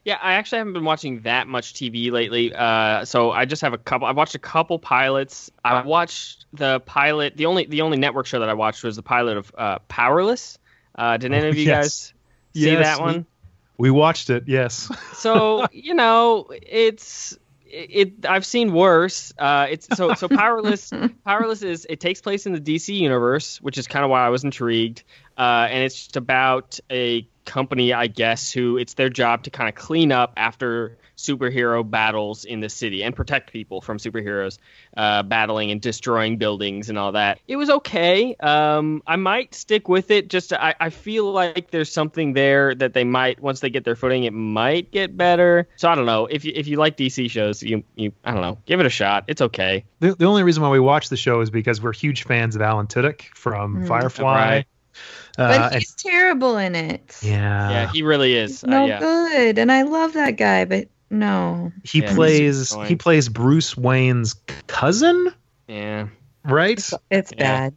Yeah, 0.04 0.18
I 0.20 0.34
actually 0.34 0.58
haven't 0.58 0.74
been 0.74 0.84
watching 0.84 1.20
that 1.20 1.48
much 1.48 1.72
TV 1.72 2.10
lately. 2.10 2.54
Uh, 2.54 3.04
so 3.06 3.30
I 3.32 3.46
just 3.46 3.62
have 3.62 3.72
a 3.72 3.78
couple. 3.78 4.06
I 4.06 4.12
watched 4.12 4.34
a 4.34 4.38
couple 4.38 4.78
pilots. 4.78 5.50
I 5.64 5.82
watched 5.82 6.44
the 6.52 6.80
pilot. 6.80 7.36
The 7.38 7.46
only 7.46 7.64
the 7.64 7.80
only 7.82 7.96
network 7.96 8.26
show 8.26 8.40
that 8.40 8.48
I 8.50 8.54
watched 8.54 8.84
was 8.84 8.96
the 8.96 9.02
pilot 9.02 9.38
of 9.38 9.52
uh, 9.56 9.78
Powerless. 9.88 10.58
Uh, 10.94 11.16
did 11.16 11.32
any 11.32 11.48
of 11.48 11.56
you 11.58 11.64
Yes. 11.64 11.84
guys 11.84 12.12
see 12.54 12.70
Yes, 12.72 12.84
that 12.84 12.98
we- 12.98 13.02
one? 13.04 13.26
We 13.76 13.90
watched 13.90 14.30
it. 14.30 14.44
Yes. 14.46 14.88
So 15.14 15.66
you 15.72 15.94
know, 15.94 16.46
it's 16.50 17.36
it. 17.74 18.26
I've 18.26 18.46
seen 18.46 18.72
worse. 18.72 19.32
Uh, 19.38 19.66
it's 19.70 19.88
so 19.96 20.14
so 20.14 20.28
powerless. 20.28 20.92
powerless 21.24 21.62
is 21.62 21.86
it 21.90 22.00
takes 22.00 22.20
place 22.20 22.46
in 22.46 22.52
the 22.52 22.60
DC 22.60 22.96
universe, 22.96 23.60
which 23.60 23.78
is 23.78 23.86
kind 23.86 24.04
of 24.04 24.10
why 24.10 24.24
I 24.24 24.28
was 24.28 24.44
intrigued. 24.44 25.02
Uh, 25.36 25.66
and 25.70 25.82
it's 25.82 25.94
just 25.96 26.16
about 26.16 26.78
a 26.90 27.28
company, 27.44 27.92
I 27.92 28.06
guess, 28.06 28.52
who 28.52 28.78
it's 28.78 28.94
their 28.94 29.10
job 29.10 29.44
to 29.44 29.50
kind 29.50 29.68
of 29.68 29.74
clean 29.74 30.12
up 30.12 30.32
after 30.36 30.96
superhero 31.16 31.88
battles 31.88 32.44
in 32.44 32.60
the 32.60 32.68
city 32.68 33.02
and 33.04 33.14
protect 33.14 33.52
people 33.52 33.80
from 33.80 33.98
superheroes 33.98 34.58
uh, 34.96 35.22
battling 35.22 35.70
and 35.70 35.80
destroying 35.80 36.36
buildings 36.38 36.88
and 36.88 36.98
all 36.98 37.12
that. 37.12 37.38
It 37.46 37.56
was 37.56 37.70
okay. 37.70 38.34
Um, 38.40 39.02
I 39.06 39.16
might 39.16 39.54
stick 39.54 39.88
with 39.88 40.10
it. 40.10 40.28
Just 40.28 40.48
to, 40.50 40.62
I, 40.62 40.74
I 40.80 40.90
feel 40.90 41.30
like 41.30 41.70
there's 41.70 41.90
something 41.92 42.32
there 42.32 42.74
that 42.74 42.94
they 42.94 43.04
might 43.04 43.40
once 43.40 43.60
they 43.60 43.70
get 43.70 43.84
their 43.84 43.96
footing, 43.96 44.24
it 44.24 44.32
might 44.32 44.90
get 44.90 45.16
better. 45.16 45.68
So 45.76 45.88
I 45.88 45.94
don't 45.94 46.06
know 46.06 46.26
if 46.26 46.44
you 46.44 46.52
if 46.54 46.66
you 46.66 46.76
like 46.76 46.96
DC 46.96 47.30
shows, 47.30 47.62
you 47.62 47.84
you 47.94 48.12
I 48.24 48.32
don't 48.32 48.42
know, 48.42 48.58
give 48.66 48.80
it 48.80 48.86
a 48.86 48.90
shot. 48.90 49.24
It's 49.28 49.40
okay. 49.42 49.84
The, 50.00 50.14
the 50.14 50.26
only 50.26 50.42
reason 50.42 50.62
why 50.62 50.70
we 50.70 50.80
watch 50.80 51.08
the 51.08 51.16
show 51.16 51.40
is 51.40 51.50
because 51.50 51.80
we're 51.80 51.92
huge 51.92 52.24
fans 52.24 52.56
of 52.56 52.62
Alan 52.62 52.86
Tudyk 52.86 53.22
from 53.34 53.84
Mm. 53.84 53.88
Firefly. 53.88 54.34
Right. 54.56 54.66
Uh, 55.36 55.48
but 55.58 55.72
and- 55.72 55.74
he's 55.74 55.94
terrible 55.94 56.56
in 56.56 56.74
it. 56.76 57.18
yeah. 57.22 57.70
yeah, 57.70 57.92
he 57.92 58.02
really 58.02 58.34
is. 58.34 58.62
Uh, 58.62 58.68
no 58.68 58.86
yeah. 58.86 59.00
good, 59.00 59.58
and 59.58 59.72
I 59.72 59.82
love 59.82 60.12
that 60.12 60.32
guy, 60.32 60.64
but 60.64 60.88
no. 61.14 61.72
he 61.84 62.00
Yeah, 62.02 62.14
plays 62.14 62.74
he 62.86 62.96
plays 62.96 63.28
Bruce 63.28 63.76
Wayne's 63.76 64.34
cousin, 64.66 65.32
Yeah. 65.68 66.08
right? 66.44 66.78
It's 67.10 67.32
Yeah. 67.32 67.38
bad. 67.38 67.74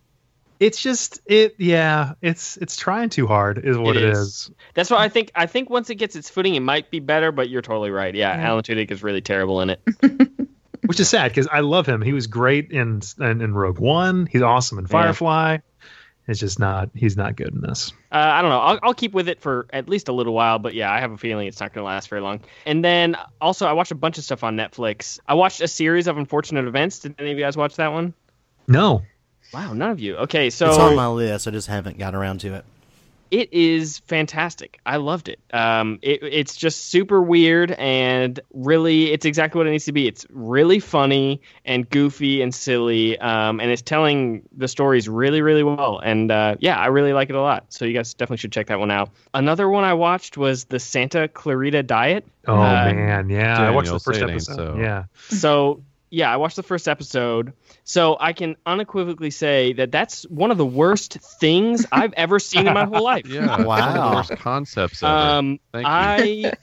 It's 0.60 0.82
just 0.82 1.20
it 1.28 1.56
yeah, 1.60 2.14
it's 2.22 2.58
it's 2.58 2.76
trying 2.78 3.10
too 3.10 3.28
hard 3.28 3.60
is 3.64 3.78
what 3.78 3.96
It 3.96 4.04
it 4.04 4.10
is. 4.10 4.18
is. 4.18 4.52
That's 4.74 4.90
why 4.90 4.98
I 5.04 5.10
think 5.10 5.32
I 5.36 5.46
think 5.46 5.70
once 5.70 5.90
it 5.92 5.96
gets 5.96 6.16
its 6.16 6.30
footing, 6.32 6.56
it 6.56 6.62
might 6.62 6.90
be 6.90 7.00
better. 7.00 7.32
But 7.32 7.50
you're 7.50 7.62
totally 7.62 7.92
right. 7.92 8.14
Yeah, 8.16 8.36
Yeah. 8.36 8.48
Alan 8.48 8.64
Tudyk 8.64 8.90
is 8.90 9.04
really 9.04 9.22
terrible 9.22 9.62
in 9.62 9.70
it. 9.70 9.82
Which 10.88 11.00
is 11.00 11.10
sad 11.10 11.30
because 11.32 11.48
I 11.52 11.60
love 11.60 11.86
him. 11.86 12.02
He 12.02 12.14
was 12.14 12.28
great 12.28 12.72
in, 12.72 13.02
in 13.20 13.42
in 13.42 13.54
Rogue 13.54 13.78
One. 13.78 14.26
He's 14.26 14.42
awesome 14.42 14.80
in 14.80 14.88
Firefly. 14.88 15.58
It's 16.28 16.40
just 16.40 16.60
not. 16.60 16.90
He's 16.94 17.16
not 17.16 17.38
good 17.38 17.54
in 17.54 17.62
this. 17.62 17.94
Uh, 18.12 18.18
I 18.18 18.42
don't 18.42 18.52
know. 18.52 18.60
I'll, 18.60 18.80
I'll 18.84 18.94
keep 18.94 19.14
with 19.14 19.30
it 19.30 19.40
for 19.40 19.66
at 19.72 19.88
least 19.88 20.10
a 20.10 20.12
little 20.12 20.34
while, 20.34 20.60
but 20.60 20.74
yeah, 20.74 20.92
I 20.92 21.00
have 21.00 21.12
a 21.12 21.18
feeling 21.18 21.48
it's 21.48 21.62
not 21.62 21.74
going 21.74 21.84
to 21.84 21.86
last 21.86 22.10
very 22.10 22.22
long. 22.22 22.42
And 22.66 22.84
then 22.84 23.16
also, 23.40 23.66
I 23.66 23.72
watched 23.72 23.92
a 23.92 23.96
bunch 23.96 24.18
of 24.18 24.26
stuff 24.26 24.44
on 24.44 24.58
Netflix. 24.58 25.20
I 25.28 25.36
watched 25.36 25.62
a 25.62 25.68
series 25.68 26.08
of 26.08 26.18
unfortunate 26.18 26.66
events. 26.66 27.00
Did 27.00 27.16
any 27.18 27.32
of 27.32 27.38
you 27.38 27.44
guys 27.46 27.56
watch 27.56 27.76
that 27.78 27.94
one? 27.94 28.14
No. 28.68 29.04
Wow, 29.54 29.72
none 29.72 29.92
of 29.92 30.02
you. 30.02 30.18
Okay, 30.18 30.50
so 30.50 30.68
it's 30.68 30.78
on 30.78 30.96
my 30.98 31.08
list. 31.08 31.48
I 31.48 31.52
just 31.52 31.68
haven't 31.68 31.98
got 31.98 32.14
around 32.14 32.42
to 32.42 32.56
it. 32.56 32.66
It 33.32 33.54
is 33.54 34.00
fantastic. 34.00 34.80
I 34.86 34.98
loved 34.98 35.30
it. 35.30 35.40
Um, 35.54 36.00
it. 36.02 36.20
It's 36.24 36.56
just 36.56 36.86
super 36.90 37.22
weird 37.22 37.72
and 37.72 38.40
really, 38.54 39.12
it's 39.12 39.26
exactly 39.26 39.60
what 39.60 39.68
it 39.68 39.72
needs 39.72 39.86
to 39.86 39.92
be. 39.92 40.08
It's 40.08 40.26
really 40.30 40.80
funny 40.80 41.42
and 41.66 41.90
goofy 41.90 42.42
and 42.42 42.54
silly, 42.54 43.18
um, 43.20 43.60
and 43.60 43.72
it's 43.72 43.82
telling 43.82 44.44
the 44.56 44.68
stories 44.68 45.08
really, 45.10 45.42
really 45.42 45.64
well. 45.64 46.00
And 46.00 46.32
uh, 46.32 46.56
yeah, 46.60 46.78
I 46.78 46.88
really 46.88 47.14
like 47.14 47.30
it 47.30 47.36
a 47.36 47.42
lot. 47.42 47.66
So 47.70 47.86
you 47.86 47.94
guys 47.94 48.14
definitely 48.14 48.38
should 48.38 48.52
check 48.52 48.68
that 48.68 48.80
one 48.80 48.92
out. 48.92 49.10
Another 49.34 49.70
one 49.70 49.84
I 49.84 49.94
watched 49.94 50.38
was 50.38 50.66
the 50.66 50.80
Santa 50.80 51.28
Clarita 51.28 51.84
Diet. 51.84 52.26
Oh 52.48 52.54
Uh, 52.56 52.92
man, 52.94 53.30
yeah. 53.30 53.62
I 53.62 53.72
watched 53.72 53.92
the 53.92 54.00
first 54.00 54.20
say 54.20 54.26
it 54.26 54.30
ain't 54.30 54.32
episode. 54.42 54.56
so. 54.56 54.78
Yeah. 54.78 55.04
so 55.30 55.84
yeah, 56.10 56.32
I 56.32 56.38
watched 56.38 56.56
the 56.56 56.64
first 56.64 56.88
episode. 56.88 57.54
So 57.84 58.18
I 58.20 58.34
can 58.34 58.56
unequivocally 58.66 59.30
say 59.32 59.74
that 59.74 59.92
that's 59.92 60.24
one 60.30 60.52
of 60.52 60.58
the 60.58 60.66
worst 60.66 61.14
things 61.40 61.86
I've 61.92 62.14
ever 62.14 62.40
seen 62.40 62.68
in 62.68 62.74
my 62.74 62.86
whole 62.86 63.04
life. 63.14 63.28
Yeah, 63.28 63.40
it's 63.58 63.66
one 63.66 63.82
of 63.82 63.94
the 63.94 64.00
Wow. 64.00 64.16
worst 64.16 64.32
concepts 64.38 65.04
ever. 65.04 65.12
Um, 65.14 65.60
Thank 65.74 65.84
you. 65.86 65.92
I, 65.92 66.54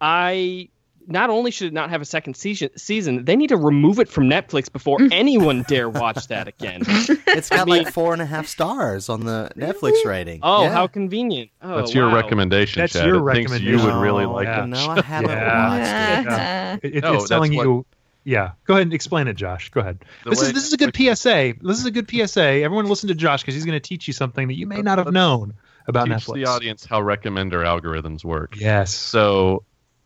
I 0.00 0.68
not 1.06 1.28
only 1.28 1.50
should 1.50 1.68
it 1.68 1.72
not 1.72 1.90
have 1.90 2.00
a 2.00 2.04
second 2.04 2.34
season, 2.36 2.70
season, 2.76 3.24
they 3.24 3.34
need 3.34 3.48
to 3.48 3.56
remove 3.56 3.98
it 3.98 4.08
from 4.08 4.24
Netflix 4.30 4.70
before 4.72 4.98
anyone 5.12 5.64
dare 5.66 5.88
watch 5.88 6.28
that 6.28 6.46
again. 6.46 6.82
It's 6.86 7.48
got 7.48 7.60
I 7.60 7.64
mean- 7.64 7.84
like 7.84 7.92
four 7.92 8.12
and 8.12 8.22
a 8.22 8.26
half 8.26 8.46
stars 8.46 9.08
on 9.08 9.24
the 9.24 9.50
Netflix 9.56 10.04
rating. 10.04 10.40
Oh, 10.42 10.62
Yeah. 10.64 10.70
how 10.72 10.86
convenient! 10.86 11.50
Oh, 11.62 11.76
That's 11.78 11.94
your 11.94 12.08
wow. 12.08 12.14
recommendation, 12.16 12.80
That's 12.80 12.92
Chad. 12.92 13.06
your 13.06 13.28
it 13.30 13.34
thinks 13.34 13.60
you 13.60 13.76
would 13.78 13.94
really 13.96 14.24
like 14.26 14.46
yeah. 14.46 14.64
it. 14.64 14.66
No, 14.68 14.86
I 14.88 15.00
haven't 15.02 15.30
Yeah. 15.30 15.68
watched 15.68 15.82
it. 15.82 16.30
Yeah. 16.30 16.76
It- 16.82 16.94
it- 16.96 17.02
No, 17.02 17.14
it's 17.14 17.28
telling 17.28 17.50
that's 17.52 17.56
what- 17.56 17.64
you. 17.66 17.86
Yeah, 18.24 18.52
go 18.66 18.74
ahead 18.74 18.86
and 18.86 18.92
explain 18.92 19.28
it, 19.28 19.34
Josh. 19.34 19.70
Go 19.70 19.80
ahead. 19.80 20.04
The 20.24 20.30
This 20.30 20.42
is 20.42 20.52
this 20.52 20.66
is 20.66 20.72
a 20.72 20.76
good 20.76 20.94
PSA. 20.94 21.54
This 21.62 21.78
is 21.78 21.86
a 21.86 21.90
good 21.90 22.10
PSA. 22.10 22.40
Everyone 22.40 22.86
listen 22.86 23.08
to 23.08 23.14
Josh 23.14 23.42
because 23.42 23.54
he's 23.54 23.64
going 23.64 23.80
to 23.80 23.88
teach 23.88 24.06
you 24.06 24.12
something 24.12 24.48
that 24.48 24.54
you 24.54 24.66
may 24.66 24.82
not 24.82 24.98
have 24.98 25.12
known 25.12 25.54
about 25.86 26.06
Teach 26.06 26.16
Netflix. 26.16 26.34
the 26.34 26.44
audience 26.46 26.84
how 26.84 27.00
recommender 27.00 27.64
algorithms 27.64 28.24
work. 28.24 28.56
Yes. 28.58 28.94
So, 28.94 29.64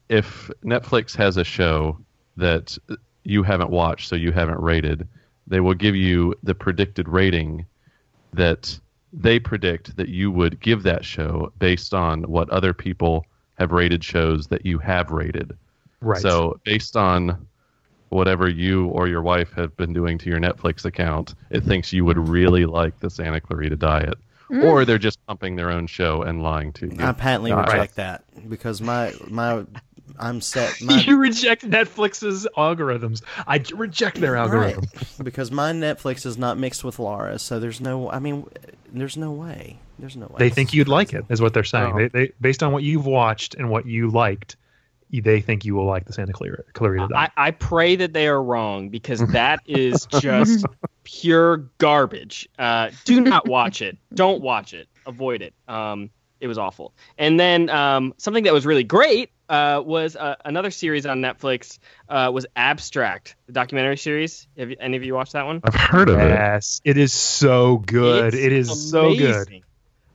if 0.08 0.50
Netflix 0.64 1.16
has 1.16 1.36
a 1.36 1.44
show 1.44 1.98
that 2.36 2.78
you 3.24 3.42
haven't 3.42 3.70
watched, 3.70 4.08
so 4.08 4.16
you 4.16 4.32
haven't 4.32 4.60
rated, 4.60 5.08
they 5.46 5.60
will 5.60 5.74
give 5.74 5.96
you 5.96 6.34
the 6.42 6.54
predicted 6.54 7.08
rating 7.08 7.66
that 8.32 8.78
they 9.12 9.38
predict 9.38 9.96
that 9.96 10.08
you 10.08 10.30
would 10.30 10.60
give 10.60 10.82
that 10.82 11.04
show 11.04 11.52
based 11.58 11.94
on 11.94 12.22
what 12.24 12.50
other 12.50 12.72
people 12.72 13.26
have 13.58 13.72
rated 13.72 14.02
shows 14.02 14.48
that 14.48 14.66
you 14.66 14.78
have 14.78 15.10
rated. 15.10 15.56
Right. 16.00 16.20
So, 16.20 16.60
based 16.64 16.96
on 16.96 17.46
whatever 18.14 18.48
you 18.48 18.86
or 18.86 19.08
your 19.08 19.22
wife 19.22 19.52
have 19.54 19.76
been 19.76 19.92
doing 19.92 20.16
to 20.18 20.30
your 20.30 20.38
Netflix 20.38 20.84
account, 20.84 21.34
it 21.50 21.64
thinks 21.64 21.92
you 21.92 22.04
would 22.04 22.28
really 22.28 22.64
like 22.64 23.00
the 23.00 23.10
Santa 23.10 23.40
Clarita 23.40 23.74
Diet. 23.76 24.14
Mm. 24.50 24.62
Or 24.62 24.84
they're 24.84 24.98
just 24.98 25.18
pumping 25.26 25.56
their 25.56 25.70
own 25.70 25.88
show 25.88 26.22
and 26.22 26.40
lying 26.42 26.72
to 26.74 26.86
you. 26.86 26.96
I 27.00 27.10
patently 27.12 27.52
Right. 27.52 27.66
reject 27.66 27.96
that 27.96 28.22
because 28.48 28.80
my 28.80 29.12
my 29.28 29.64
I'm 30.18 30.40
set 30.40 30.80
my 30.82 31.00
you 31.00 31.18
reject 31.18 31.68
Netflix's 31.68 32.46
algorithms. 32.56 33.22
I 33.48 33.64
reject 33.74 34.20
their 34.20 34.36
algorithm. 34.36 34.84
right 34.94 35.06
because 35.24 35.50
my 35.50 35.72
Netflix 35.72 36.24
is 36.24 36.38
not 36.38 36.56
mixed 36.56 36.84
with 36.84 36.98
Laura, 37.00 37.38
so 37.38 37.58
there's 37.58 37.80
no. 37.80 38.10
I 38.10 38.20
mean, 38.20 38.46
there's 38.92 39.16
no 39.16 39.32
way. 39.32 39.80
There's 39.98 40.16
no 40.16 40.26
way. 40.26 40.36
They 40.38 40.50
think 40.50 40.72
you'd 40.72 40.88
like 40.88 41.14
it, 41.14 41.24
is 41.30 41.40
what 41.40 41.54
they're 41.54 41.64
saying. 41.64 41.92
Oh. 41.94 41.98
They, 41.98 42.08
they, 42.08 42.32
based 42.40 42.62
on 42.62 42.70
what 42.72 42.82
you've 42.84 43.06
watched 43.06 43.54
and 43.54 43.70
what 43.70 43.86
you 43.86 44.10
liked, 44.10 44.56
they 45.10 45.40
think 45.40 45.64
you 45.64 45.74
will 45.74 45.86
like 45.86 46.06
the 46.06 46.12
Santa 46.12 46.32
Clarita, 46.32 46.64
Clarita 46.72 47.04
I, 47.04 47.08
Diet. 47.08 47.32
I 47.36 47.50
pray 47.52 47.96
that 47.96 48.12
they 48.12 48.28
are 48.28 48.42
wrong 48.42 48.88
because 48.88 49.20
that 49.32 49.60
is 49.66 50.06
just 50.20 50.64
pure 51.04 51.68
garbage. 51.78 52.48
Uh, 52.58 52.90
do 53.04 53.20
not 53.20 53.48
watch 53.48 53.82
it. 53.82 53.98
Don't 54.12 54.42
watch 54.42 54.74
it. 54.74 54.88
Avoid 55.06 55.42
it. 55.42 55.54
Um, 55.68 56.10
it 56.40 56.46
was 56.46 56.58
awful. 56.58 56.92
And 57.16 57.38
then 57.38 57.70
um, 57.70 58.14
something 58.18 58.44
that 58.44 58.52
was 58.52 58.66
really 58.66 58.84
great 58.84 59.30
uh, 59.48 59.82
was 59.84 60.16
uh, 60.16 60.36
another 60.44 60.70
series 60.70 61.06
on 61.06 61.20
Netflix. 61.20 61.78
Uh, 62.08 62.30
was 62.32 62.46
Abstract, 62.56 63.36
the 63.46 63.52
documentary 63.52 63.96
series. 63.96 64.46
Have 64.58 64.70
you, 64.70 64.76
any 64.80 64.96
of 64.96 65.04
you 65.04 65.14
watched 65.14 65.32
that 65.32 65.46
one? 65.46 65.60
I've 65.64 65.74
heard 65.74 66.08
of 66.08 66.18
it. 66.18 66.28
yes, 66.28 66.80
it 66.84 66.96
is 66.96 67.12
so 67.12 67.78
good. 67.78 68.34
It's 68.34 68.44
it 68.44 68.52
is 68.52 68.90
so 68.90 69.14
good. 69.14 69.62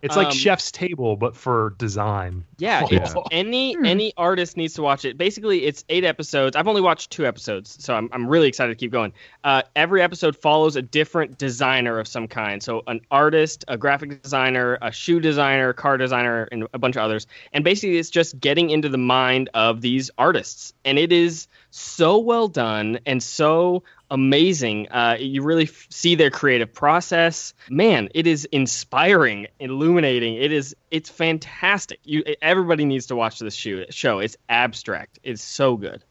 Amazing. 0.02 0.10
It's 0.10 0.16
like 0.16 0.28
Um, 0.28 0.34
Chef's 0.34 0.72
Table, 0.72 1.16
but 1.16 1.36
for 1.36 1.76
design. 1.78 2.46
Yeah, 2.58 2.82
Oh. 2.84 2.88
it's, 2.92 3.14
any 3.32 3.76
any 3.84 4.14
artist 4.18 4.58
needs 4.58 4.74
to 4.76 4.82
watch 4.82 5.06
it. 5.06 5.18
Basically, 5.18 5.66
it's 5.66 5.84
eight 5.90 6.04
episodes. 6.04 6.56
I've 6.56 6.68
only 6.68 6.82
watched 6.82 7.12
two 7.12 7.26
episodes, 7.26 7.78
so 7.84 7.94
I'm 7.94 8.10
I'm 8.12 8.28
really 8.28 8.48
excited 8.48 8.72
to 8.72 8.76
keep 8.80 8.92
going. 8.92 9.14
Uh, 9.44 9.62
every 9.76 10.02
episode 10.02 10.36
follows 10.36 10.76
a 10.76 10.82
different 10.82 11.38
designer 11.38 12.00
of 12.00 12.08
some 12.08 12.28
kind. 12.28 12.62
So 12.64 12.84
an 12.88 13.02
artist, 13.12 13.66
a 13.68 13.78
graphic 13.78 14.22
designer, 14.22 14.78
a 14.82 14.92
shoe 14.92 15.20
designer, 15.20 15.74
car 15.74 15.98
designer, 15.98 16.48
and 16.52 16.68
a 16.74 16.80
bunch 16.80 16.96
of 16.96 17.04
others. 17.04 17.28
And 17.54 17.64
basically, 17.64 17.98
it's 17.98 18.10
just 18.10 18.40
getting 18.40 18.70
into 18.70 18.90
the 18.90 18.98
mind 18.98 19.50
of 19.54 19.82
these 19.82 20.12
artists, 20.18 20.74
and 20.86 20.98
it 20.98 21.12
is 21.12 21.48
so 21.72 22.18
well 22.18 22.48
done 22.48 23.00
and 23.06 23.22
so 23.22 23.84
amazing. 24.12 24.90
Uh, 24.90 25.18
you 25.20 25.42
really 25.44 25.64
f- 25.66 25.88
see 25.90 26.16
their 26.16 26.30
creative 26.32 26.74
process. 26.74 27.54
Man, 27.70 28.10
it 28.14 28.28
is 28.28 28.46
inspiring, 28.46 29.48
illuminating. 29.60 30.36
It 30.36 30.52
is 30.52 30.76
it's 30.92 31.10
fantastic. 31.10 32.00
You 32.04 32.24
everybody 32.42 32.86
needs 32.86 33.08
to 33.08 33.16
watch 33.16 33.40
this 33.40 33.56
show. 33.56 33.86
Show 33.90 34.20
it's 34.20 34.38
abstract. 34.48 35.20
It's 35.24 35.44
so 35.44 35.78
good. 35.78 36.04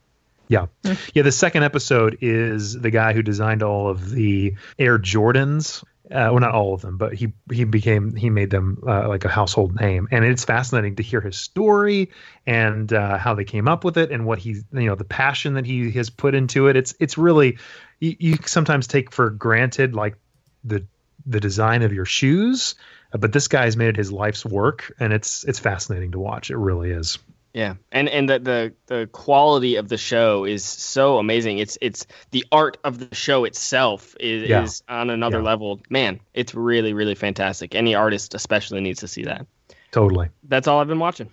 Yeah. 0.48 0.66
Yeah. 1.12 1.22
The 1.22 1.32
second 1.32 1.64
episode 1.64 2.18
is 2.22 2.72
the 2.72 2.90
guy 2.90 3.12
who 3.12 3.22
designed 3.22 3.62
all 3.62 3.88
of 3.88 4.10
the 4.10 4.54
Air 4.78 4.98
Jordans. 4.98 5.84
Uh, 6.10 6.32
well, 6.32 6.38
not 6.38 6.54
all 6.54 6.72
of 6.72 6.80
them, 6.80 6.96
but 6.96 7.12
he 7.12 7.32
he 7.52 7.64
became 7.64 8.14
he 8.14 8.30
made 8.30 8.48
them 8.48 8.82
uh, 8.86 9.06
like 9.08 9.26
a 9.26 9.28
household 9.28 9.78
name, 9.78 10.08
and 10.10 10.24
it's 10.24 10.44
fascinating 10.44 10.96
to 10.96 11.02
hear 11.02 11.20
his 11.20 11.36
story 11.36 12.10
and 12.46 12.90
uh, 12.94 13.18
how 13.18 13.34
they 13.34 13.44
came 13.44 13.68
up 13.68 13.84
with 13.84 13.98
it 13.98 14.10
and 14.10 14.24
what 14.24 14.38
he 14.38 14.50
you 14.72 14.86
know 14.86 14.94
the 14.94 15.04
passion 15.04 15.54
that 15.54 15.66
he 15.66 15.90
has 15.90 16.08
put 16.08 16.34
into 16.34 16.68
it. 16.68 16.76
It's 16.76 16.94
it's 16.98 17.18
really 17.18 17.58
you, 18.00 18.16
you 18.18 18.36
sometimes 18.46 18.86
take 18.86 19.12
for 19.12 19.28
granted 19.28 19.94
like 19.94 20.16
the 20.64 20.86
the 21.26 21.40
design 21.40 21.82
of 21.82 21.92
your 21.92 22.06
shoes, 22.06 22.74
but 23.12 23.32
this 23.32 23.48
guy's 23.48 23.76
made 23.76 23.90
it 23.90 23.96
his 23.96 24.10
life's 24.10 24.46
work, 24.46 24.90
and 24.98 25.12
it's 25.12 25.44
it's 25.44 25.58
fascinating 25.58 26.12
to 26.12 26.18
watch. 26.18 26.50
It 26.50 26.56
really 26.56 26.90
is. 26.90 27.18
Yeah, 27.54 27.74
and 27.90 28.08
and 28.08 28.28
the, 28.28 28.38
the 28.38 28.74
the 28.86 29.06
quality 29.10 29.76
of 29.76 29.88
the 29.88 29.96
show 29.96 30.44
is 30.44 30.64
so 30.64 31.18
amazing. 31.18 31.58
It's 31.58 31.78
it's 31.80 32.06
the 32.30 32.44
art 32.52 32.76
of 32.84 32.98
the 32.98 33.14
show 33.14 33.44
itself 33.44 34.14
is, 34.20 34.48
Yeah. 34.48 34.64
is 34.64 34.82
on 34.88 35.10
another 35.10 35.38
Yeah. 35.38 35.44
level. 35.44 35.80
Man, 35.88 36.20
it's 36.34 36.54
really 36.54 36.92
really 36.92 37.14
fantastic. 37.14 37.74
Any 37.74 37.94
artist 37.94 38.34
especially 38.34 38.80
needs 38.80 39.00
to 39.00 39.08
see 39.08 39.24
that. 39.24 39.46
Totally. 39.90 40.28
That's 40.44 40.68
all 40.68 40.80
I've 40.80 40.88
been 40.88 40.98
watching. 40.98 41.30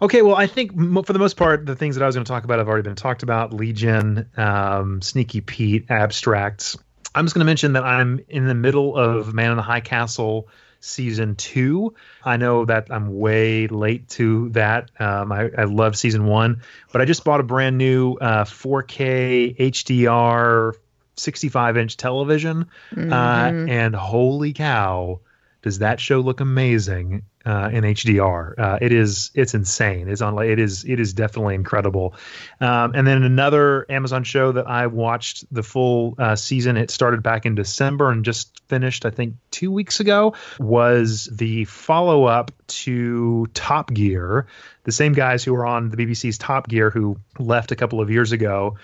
Okay, 0.00 0.22
well, 0.22 0.36
I 0.36 0.46
think 0.46 0.72
for 1.04 1.12
the 1.12 1.18
most 1.18 1.36
part, 1.36 1.66
the 1.66 1.74
things 1.76 1.96
that 1.96 2.02
I 2.02 2.06
was 2.06 2.14
going 2.14 2.24
to 2.24 2.28
talk 2.30 2.44
about 2.44 2.58
have 2.58 2.68
already 2.68 2.84
been 2.84 2.94
talked 2.94 3.22
about. 3.22 3.52
Legion, 3.52 4.28
um, 4.36 5.02
Sneaky 5.02 5.40
Pete, 5.40 5.86
Abstracts. 5.90 6.76
I'm 7.14 7.24
just 7.24 7.34
going 7.34 7.40
to 7.44 7.46
mention 7.46 7.72
that 7.72 7.82
I'm 7.82 8.20
in 8.28 8.46
the 8.46 8.54
middle 8.54 8.96
of 8.96 9.34
Man 9.34 9.50
in 9.50 9.56
the 9.56 9.62
High 9.64 9.80
Castle 9.80 10.48
season 10.80 11.34
two. 11.36 11.94
I 12.24 12.36
know 12.36 12.64
that 12.64 12.88
I'm 12.90 13.18
way 13.18 13.66
late 13.68 14.08
to 14.10 14.48
that. 14.50 14.90
Um, 14.98 15.30
I, 15.30 15.50
I 15.56 15.64
love 15.64 15.96
season 15.96 16.26
one, 16.26 16.62
but 16.92 17.00
I 17.00 17.04
just 17.04 17.22
bought 17.24 17.40
a 17.40 17.44
brand 17.44 17.78
new 17.78 18.14
uh, 18.14 18.44
4K 18.44 19.56
HDR 19.58 20.72
65 21.16 21.76
inch 21.76 21.96
television, 21.96 22.66
uh, 22.92 22.96
Mhm. 22.96 23.68
and 23.68 23.94
holy 23.94 24.52
cow, 24.54 25.20
does 25.62 25.80
that 25.80 26.00
show 26.00 26.20
look 26.20 26.40
amazing 26.40 27.22
uh, 27.44 27.70
in 27.72 27.84
HDR? 27.84 28.58
Uh, 28.58 28.78
it 28.80 28.92
is. 28.92 29.30
It's 29.34 29.54
insane. 29.54 30.08
It's 30.08 30.22
on. 30.22 30.42
It 30.42 30.58
is. 30.58 30.84
It 30.84 30.98
is 30.98 31.12
definitely 31.12 31.54
incredible. 31.54 32.14
Um, 32.60 32.92
and 32.94 33.06
then 33.06 33.22
another 33.22 33.84
Amazon 33.90 34.24
show 34.24 34.52
that 34.52 34.66
I 34.66 34.86
watched 34.86 35.44
the 35.52 35.62
full 35.62 36.14
uh, 36.18 36.36
season. 36.36 36.76
It 36.76 36.90
started 36.90 37.22
back 37.22 37.44
in 37.44 37.54
December 37.54 38.10
and 38.10 38.24
just 38.24 38.62
finished, 38.68 39.04
I 39.04 39.10
think, 39.10 39.34
two 39.50 39.70
weeks 39.70 40.00
ago. 40.00 40.34
Was 40.58 41.26
the 41.26 41.66
follow 41.66 42.24
up 42.24 42.52
to 42.68 43.46
Top 43.52 43.92
Gear? 43.92 44.46
The 44.84 44.92
same 44.92 45.12
guys 45.12 45.44
who 45.44 45.52
were 45.52 45.66
on 45.66 45.90
the 45.90 45.96
BBC's 45.96 46.38
Top 46.38 46.68
Gear 46.68 46.88
who 46.88 47.18
left 47.38 47.70
a 47.70 47.76
couple 47.76 48.00
of 48.00 48.10
years 48.10 48.32
ago 48.32 48.76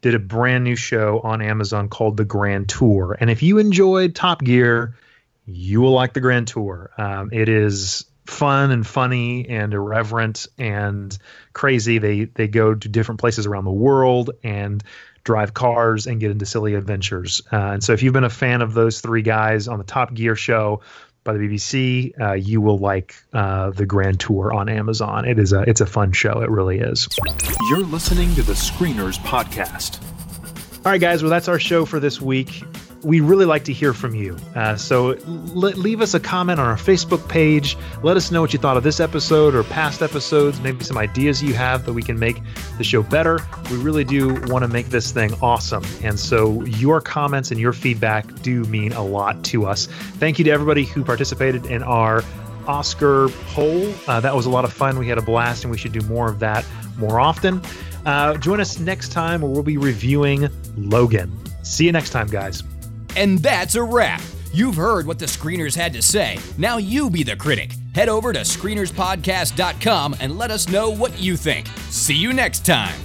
did 0.00 0.14
a 0.14 0.18
brand 0.18 0.64
new 0.64 0.76
show 0.76 1.20
on 1.20 1.40
Amazon 1.40 1.88
called 1.88 2.16
The 2.16 2.24
Grand 2.24 2.68
Tour. 2.68 3.16
And 3.20 3.30
if 3.30 3.42
you 3.42 3.58
enjoyed 3.58 4.14
Top 4.14 4.42
Gear, 4.42 4.96
you 5.54 5.80
will 5.80 5.92
like 5.92 6.12
The 6.12 6.20
Grand 6.20 6.48
Tour. 6.48 6.90
Um, 6.96 7.30
it 7.32 7.48
is 7.48 8.04
fun 8.26 8.70
and 8.70 8.86
funny 8.86 9.48
and 9.48 9.72
irreverent 9.74 10.46
and 10.58 11.16
crazy. 11.52 11.98
They 11.98 12.24
they 12.24 12.48
go 12.48 12.74
to 12.74 12.88
different 12.88 13.20
places 13.20 13.46
around 13.46 13.64
the 13.64 13.72
world 13.72 14.30
and 14.42 14.82
drive 15.24 15.54
cars 15.54 16.06
and 16.06 16.20
get 16.20 16.30
into 16.30 16.46
silly 16.46 16.74
adventures. 16.74 17.42
Uh, 17.52 17.56
and 17.56 17.84
so 17.84 17.92
if 17.92 18.02
you've 18.02 18.12
been 18.12 18.24
a 18.24 18.30
fan 18.30 18.62
of 18.62 18.74
those 18.74 19.00
three 19.00 19.22
guys 19.22 19.68
on 19.68 19.78
the 19.78 19.84
Top 19.84 20.12
Gear 20.12 20.34
show 20.34 20.80
by 21.24 21.34
the 21.34 21.38
BBC, 21.38 22.20
uh, 22.20 22.32
you 22.32 22.60
will 22.60 22.78
like 22.78 23.14
uh, 23.32 23.70
the 23.70 23.86
Grand 23.86 24.18
Tour 24.18 24.52
on 24.52 24.68
Amazon. 24.68 25.24
It 25.26 25.38
is 25.38 25.52
a 25.52 25.62
it's 25.62 25.80
a 25.80 25.86
fun 25.86 26.12
show. 26.12 26.40
It 26.42 26.50
really 26.50 26.78
is. 26.78 27.08
You're 27.70 27.80
listening 27.80 28.34
to 28.34 28.42
the 28.42 28.54
Screeners 28.54 29.18
podcast. 29.18 30.02
All 30.84 30.90
right, 30.90 31.00
guys. 31.00 31.22
Well, 31.22 31.30
that's 31.30 31.46
our 31.46 31.60
show 31.60 31.84
for 31.84 32.00
this 32.00 32.20
week 32.20 32.64
we 33.04 33.20
really 33.20 33.44
like 33.44 33.64
to 33.64 33.72
hear 33.72 33.92
from 33.92 34.14
you. 34.14 34.36
Uh, 34.54 34.76
so 34.76 35.16
leave 35.24 36.00
us 36.00 36.14
a 36.14 36.20
comment 36.20 36.60
on 36.60 36.66
our 36.66 36.76
Facebook 36.76 37.28
page. 37.28 37.76
Let 38.02 38.16
us 38.16 38.30
know 38.30 38.40
what 38.40 38.52
you 38.52 38.58
thought 38.58 38.76
of 38.76 38.84
this 38.84 39.00
episode 39.00 39.54
or 39.54 39.64
past 39.64 40.02
episodes, 40.02 40.60
maybe 40.60 40.84
some 40.84 40.98
ideas 40.98 41.42
you 41.42 41.54
have 41.54 41.84
that 41.86 41.92
we 41.92 42.02
can 42.02 42.18
make 42.18 42.40
the 42.78 42.84
show 42.84 43.02
better. 43.02 43.40
We 43.70 43.76
really 43.78 44.04
do 44.04 44.34
want 44.46 44.62
to 44.62 44.68
make 44.68 44.86
this 44.86 45.10
thing 45.10 45.34
awesome. 45.42 45.84
And 46.02 46.18
so 46.18 46.62
your 46.64 47.00
comments 47.00 47.50
and 47.50 47.58
your 47.58 47.72
feedback 47.72 48.26
do 48.42 48.64
mean 48.64 48.92
a 48.92 49.02
lot 49.02 49.42
to 49.46 49.66
us. 49.66 49.86
Thank 49.86 50.38
you 50.38 50.44
to 50.44 50.50
everybody 50.50 50.84
who 50.84 51.04
participated 51.04 51.66
in 51.66 51.82
our 51.82 52.22
Oscar 52.66 53.28
poll. 53.48 53.92
Uh, 54.06 54.20
that 54.20 54.34
was 54.34 54.46
a 54.46 54.50
lot 54.50 54.64
of 54.64 54.72
fun. 54.72 54.98
We 54.98 55.08
had 55.08 55.18
a 55.18 55.22
blast, 55.22 55.64
and 55.64 55.70
we 55.70 55.78
should 55.78 55.92
do 55.92 56.00
more 56.02 56.28
of 56.28 56.38
that 56.38 56.64
more 56.96 57.18
often. 57.18 57.60
Uh, 58.06 58.36
join 58.36 58.60
us 58.60 58.78
next 58.78 59.10
time 59.10 59.40
where 59.42 59.50
we'll 59.50 59.62
be 59.62 59.78
reviewing 59.78 60.48
Logan. 60.76 61.36
See 61.64 61.86
you 61.86 61.92
next 61.92 62.10
time, 62.10 62.28
guys. 62.28 62.62
And 63.16 63.38
that's 63.38 63.74
a 63.74 63.82
wrap. 63.82 64.22
You've 64.52 64.76
heard 64.76 65.06
what 65.06 65.18
the 65.18 65.26
screeners 65.26 65.74
had 65.74 65.92
to 65.94 66.02
say. 66.02 66.38
Now 66.58 66.76
you 66.76 67.08
be 67.08 67.22
the 67.22 67.36
critic. 67.36 67.72
Head 67.94 68.08
over 68.08 68.32
to 68.32 68.40
screenerspodcast.com 68.40 70.16
and 70.20 70.38
let 70.38 70.50
us 70.50 70.68
know 70.68 70.90
what 70.90 71.18
you 71.20 71.36
think. 71.36 71.68
See 71.88 72.14
you 72.14 72.32
next 72.32 72.66
time. 72.66 72.98